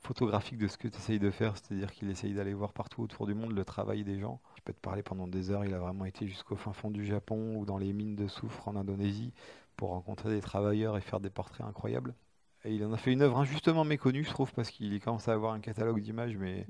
photographique 0.00 0.58
de 0.58 0.66
ce 0.66 0.76
que 0.76 0.88
tu 0.88 0.96
essayes 0.96 1.18
de 1.18 1.30
faire, 1.30 1.56
c'est-à-dire 1.56 1.92
qu'il 1.92 2.10
essaye 2.10 2.34
d'aller 2.34 2.54
voir 2.54 2.72
partout 2.72 3.02
autour 3.02 3.26
du 3.26 3.34
monde 3.34 3.52
le 3.52 3.64
travail 3.64 4.04
des 4.04 4.18
gens. 4.18 4.40
Je 4.56 4.62
peux 4.62 4.72
te 4.72 4.80
parler 4.80 5.02
pendant 5.02 5.28
des 5.28 5.50
heures, 5.50 5.64
il 5.64 5.74
a 5.74 5.78
vraiment 5.78 6.04
été 6.04 6.26
jusqu'au 6.26 6.56
fin 6.56 6.72
fond 6.72 6.90
du 6.90 7.04
Japon 7.04 7.56
ou 7.56 7.64
dans 7.64 7.78
les 7.78 7.92
mines 7.92 8.16
de 8.16 8.26
soufre 8.26 8.66
en 8.68 8.76
Indonésie 8.76 9.32
pour 9.76 9.90
rencontrer 9.90 10.30
des 10.30 10.40
travailleurs 10.40 10.96
et 10.96 11.00
faire 11.00 11.20
des 11.20 11.30
portraits 11.30 11.66
incroyables. 11.66 12.14
Et 12.64 12.74
il 12.74 12.84
en 12.84 12.92
a 12.92 12.96
fait 12.96 13.12
une 13.12 13.22
œuvre 13.22 13.38
injustement 13.38 13.84
méconnue, 13.84 14.24
je 14.24 14.30
trouve, 14.30 14.52
parce 14.52 14.70
qu'il 14.70 14.98
commence 15.00 15.28
à 15.28 15.32
avoir 15.32 15.52
un 15.52 15.60
catalogue 15.60 16.00
d'images, 16.00 16.36
mais 16.36 16.66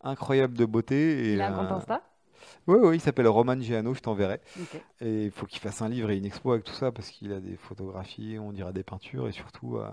incroyable 0.00 0.56
de 0.56 0.64
beauté. 0.64 1.26
Et, 1.26 1.32
il 1.34 1.40
a 1.40 1.48
un 1.48 1.64
grand 1.64 1.76
Insta? 1.76 2.02
Oui, 2.66 2.78
oui, 2.82 2.96
il 2.96 3.00
s'appelle 3.00 3.28
Roman 3.28 3.60
Giano, 3.60 3.94
je 3.94 4.00
t'enverrai. 4.00 4.40
Et 5.00 5.24
il 5.24 5.30
faut 5.30 5.46
qu'il 5.46 5.60
fasse 5.60 5.82
un 5.82 5.88
livre 5.88 6.10
et 6.10 6.16
une 6.16 6.24
expo 6.24 6.52
avec 6.52 6.64
tout 6.64 6.72
ça 6.72 6.92
parce 6.92 7.10
qu'il 7.10 7.32
a 7.32 7.40
des 7.40 7.56
photographies, 7.56 8.38
on 8.38 8.52
dirait 8.52 8.72
des 8.72 8.82
peintures 8.82 9.28
et 9.28 9.32
surtout 9.32 9.76
euh, 9.76 9.90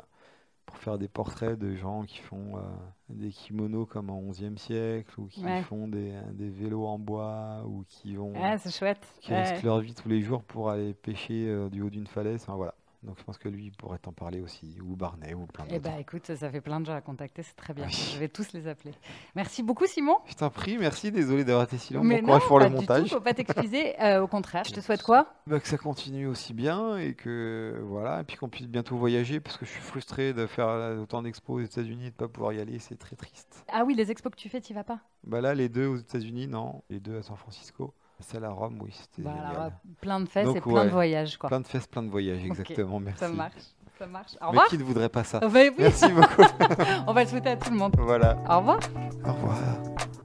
pour 0.65 0.77
faire 0.77 0.97
des 0.97 1.07
portraits 1.07 1.57
de 1.57 1.75
gens 1.75 2.03
qui 2.03 2.19
font 2.19 2.57
euh, 2.57 2.61
des 3.09 3.29
kimonos 3.29 3.85
comme 3.85 4.09
au 4.09 4.31
XIe 4.31 4.57
siècle 4.57 5.19
ou 5.19 5.27
qui 5.27 5.43
font 5.63 5.87
des, 5.87 6.13
des, 6.33 6.49
vélos 6.49 6.85
en 6.85 6.97
bois 6.97 7.63
ou 7.65 7.83
qui 7.87 8.15
vont. 8.15 8.33
Ah, 8.35 8.57
c'est 8.57 8.73
chouette. 8.73 9.05
Qui 9.21 9.33
risquent 9.33 9.63
leur 9.63 9.79
vie 9.79 9.93
tous 9.93 10.09
les 10.09 10.21
jours 10.21 10.43
pour 10.43 10.69
aller 10.69 10.93
pêcher 10.93 11.47
euh, 11.47 11.69
du 11.69 11.81
haut 11.81 11.89
d'une 11.89 12.07
falaise. 12.07 12.41
Enfin, 12.43 12.55
voilà. 12.55 12.75
Donc 13.03 13.17
je 13.17 13.23
pense 13.23 13.39
que 13.39 13.49
lui 13.49 13.71
pourrait 13.71 13.97
t'en 13.97 14.11
parler 14.11 14.41
aussi, 14.41 14.77
ou 14.79 14.95
Barnet, 14.95 15.33
ou 15.33 15.47
plein 15.47 15.63
d'autres. 15.63 15.75
Eh 15.75 15.79
bien 15.79 15.97
écoute, 15.97 16.35
ça 16.35 16.51
fait 16.51 16.61
plein 16.61 16.79
de 16.79 16.85
gens 16.85 16.93
à 16.93 17.01
contacter, 17.01 17.41
c'est 17.41 17.55
très 17.55 17.73
bien. 17.73 17.87
Je 17.87 18.19
vais 18.19 18.27
tous 18.29 18.53
les 18.53 18.67
appeler. 18.67 18.93
Merci 19.35 19.63
beaucoup 19.63 19.87
Simon. 19.87 20.17
Je 20.27 20.35
t'en 20.35 20.51
prie, 20.51 20.77
merci, 20.77 21.11
désolé 21.11 21.43
d'avoir 21.43 21.65
été 21.65 21.79
si 21.79 21.93
long. 21.95 22.03
Mais 22.03 22.21
bon 22.21 22.27
courage 22.27 22.43
pour 22.47 22.59
le 22.59 22.69
montage. 22.69 22.99
Il 22.99 23.03
ne 23.05 23.09
faut 23.09 23.19
pas 23.19 23.33
t'excuser, 23.33 23.99
euh, 24.03 24.21
au 24.21 24.27
contraire. 24.27 24.63
Je 24.65 24.73
te 24.73 24.79
souhaite 24.81 25.01
quoi? 25.01 25.33
Bah, 25.47 25.59
Que 25.59 25.67
ça 25.67 25.77
continue 25.77 26.27
aussi 26.27 26.53
bien 26.53 26.97
et 26.97 27.15
que 27.15 27.81
voilà, 27.85 28.21
et 28.21 28.23
puis 28.23 28.37
qu'on 28.37 28.49
puisse 28.49 28.67
bientôt 28.67 28.97
voyager 28.97 29.39
parce 29.39 29.57
que 29.57 29.65
je 29.65 29.71
suis 29.71 29.81
frustré 29.81 30.33
de 30.33 30.45
faire 30.45 30.99
autant 31.01 31.23
d'expos 31.23 31.55
aux 31.59 31.65
États-Unis 31.65 32.03
et 32.05 32.09
de 32.11 32.15
ne 32.15 32.17
pas 32.17 32.27
pouvoir 32.27 32.53
y 32.53 32.59
aller, 32.59 32.77
c'est 32.77 32.97
très 32.97 33.15
triste. 33.15 33.65
Ah 33.71 33.83
oui, 33.83 33.95
les 33.95 34.11
expos 34.11 34.31
que 34.31 34.37
tu 34.37 34.47
fais, 34.49 34.61
tu 34.61 34.75
vas 34.75 34.83
pas? 34.83 34.99
Bah 35.23 35.41
là, 35.41 35.55
les 35.55 35.69
deux 35.69 35.87
aux 35.87 35.97
États-Unis, 35.97 36.47
non. 36.47 36.83
Les 36.91 36.99
deux 36.99 37.17
à 37.17 37.23
San 37.23 37.35
Francisco. 37.35 37.93
Celle 38.21 38.45
à 38.45 38.49
Rome, 38.49 38.79
oui, 38.81 38.91
c'était 38.93 39.21
bah, 39.21 39.71
plein 39.99 40.19
de 40.19 40.27
fesses 40.27 40.55
et 40.55 40.61
plein 40.61 40.85
de 40.85 40.89
voyages, 40.89 41.37
quoi. 41.37 41.49
Plein 41.49 41.61
de 41.61 41.67
fesses, 41.67 41.87
plein 41.87 42.03
de 42.03 42.09
voyages, 42.09 42.43
exactement. 42.45 42.99
Merci. 42.99 43.19
Ça 43.19 43.29
marche. 43.29 43.53
Ça 43.97 44.07
marche. 44.07 44.31
Au 44.41 44.47
revoir. 44.47 44.65
Mais 44.65 44.69
qui 44.69 44.81
ne 44.81 44.87
voudrait 44.87 45.09
pas 45.09 45.23
ça 45.23 45.39
bah 45.39 45.49
Merci 45.77 46.11
beaucoup. 46.11 46.41
On 47.07 47.13
va 47.13 47.23
le 47.23 47.29
souhaiter 47.29 47.49
à 47.49 47.55
tout 47.55 47.69
le 47.69 47.77
monde. 47.77 47.93
Voilà. 47.99 48.35
Au 48.49 48.57
revoir. 48.57 48.79
Au 49.25 49.33
revoir. 49.33 49.57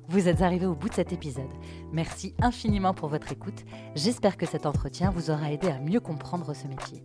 Vous 0.08 0.28
êtes 0.28 0.40
arrivé 0.40 0.66
au 0.66 0.74
bout 0.74 0.88
de 0.88 0.94
cet 0.94 1.12
épisode. 1.12 1.50
Merci 1.92 2.34
infiniment 2.40 2.94
pour 2.94 3.08
votre 3.08 3.32
écoute. 3.32 3.64
J'espère 3.94 4.36
que 4.36 4.46
cet 4.46 4.64
entretien 4.64 5.10
vous 5.10 5.30
aura 5.30 5.52
aidé 5.52 5.68
à 5.68 5.78
mieux 5.78 6.00
comprendre 6.00 6.54
ce 6.54 6.66
métier. 6.68 7.02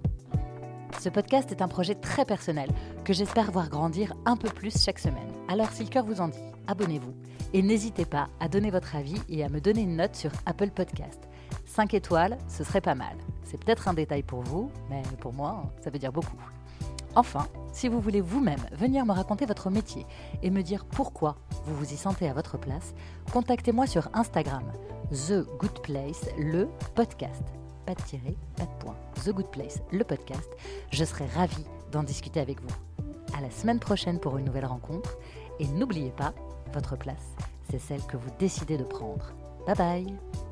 Ce 0.99 1.09
podcast 1.09 1.51
est 1.51 1.61
un 1.61 1.67
projet 1.67 1.95
très 1.95 2.25
personnel 2.25 2.69
que 3.03 3.11
j'espère 3.11 3.51
voir 3.51 3.69
grandir 3.69 4.13
un 4.25 4.37
peu 4.37 4.49
plus 4.49 4.81
chaque 4.81 4.99
semaine. 4.99 5.31
Alors 5.49 5.71
si 5.71 5.83
le 5.83 5.89
cœur 5.89 6.05
vous 6.05 6.21
en 6.21 6.27
dit, 6.27 6.43
abonnez-vous 6.67 7.13
et 7.53 7.61
n'hésitez 7.61 8.05
pas 8.05 8.29
à 8.39 8.47
donner 8.47 8.71
votre 8.71 8.95
avis 8.95 9.21
et 9.29 9.43
à 9.43 9.49
me 9.49 9.59
donner 9.59 9.81
une 9.81 9.97
note 9.97 10.15
sur 10.15 10.31
Apple 10.45 10.69
Podcast. 10.69 11.27
5 11.65 11.93
étoiles, 11.93 12.37
ce 12.47 12.63
serait 12.63 12.81
pas 12.81 12.95
mal. 12.95 13.15
C'est 13.43 13.63
peut-être 13.63 13.87
un 13.87 13.93
détail 13.93 14.23
pour 14.23 14.41
vous, 14.41 14.71
mais 14.89 15.01
pour 15.19 15.33
moi, 15.33 15.63
ça 15.83 15.89
veut 15.89 15.99
dire 15.99 16.11
beaucoup. 16.11 16.37
Enfin, 17.15 17.47
si 17.73 17.89
vous 17.89 17.99
voulez 17.99 18.21
vous-même 18.21 18.61
venir 18.71 19.05
me 19.05 19.11
raconter 19.11 19.45
votre 19.45 19.69
métier 19.69 20.05
et 20.43 20.49
me 20.49 20.61
dire 20.61 20.85
pourquoi 20.85 21.35
vous 21.65 21.75
vous 21.75 21.93
y 21.93 21.97
sentez 21.97 22.29
à 22.29 22.33
votre 22.33 22.57
place, 22.57 22.93
contactez-moi 23.33 23.85
sur 23.85 24.09
Instagram, 24.13 24.63
The 25.11 25.45
Good 25.59 25.81
Place, 25.81 26.25
le 26.37 26.69
podcast. 26.95 27.43
Pas 27.85 27.95
de 27.95 28.01
tirer, 28.03 28.37
pas 28.55 28.63
de 28.63 28.83
point. 28.83 28.95
The 29.25 29.31
Good 29.31 29.49
Place, 29.51 29.81
le 29.91 30.03
podcast. 30.05 30.49
Je 30.91 31.03
serai 31.03 31.25
ravie 31.25 31.65
d'en 31.91 32.03
discuter 32.03 32.39
avec 32.39 32.61
vous. 32.61 32.75
À 33.37 33.41
la 33.41 33.51
semaine 33.51 33.79
prochaine 33.79 34.19
pour 34.19 34.37
une 34.37 34.45
nouvelle 34.45 34.65
rencontre. 34.65 35.17
Et 35.59 35.67
n'oubliez 35.67 36.11
pas, 36.11 36.33
votre 36.73 36.95
place, 36.97 37.35
c'est 37.69 37.79
celle 37.79 38.01
que 38.03 38.17
vous 38.17 38.29
décidez 38.39 38.77
de 38.77 38.83
prendre. 38.83 39.33
Bye 39.65 39.75
bye 39.75 40.50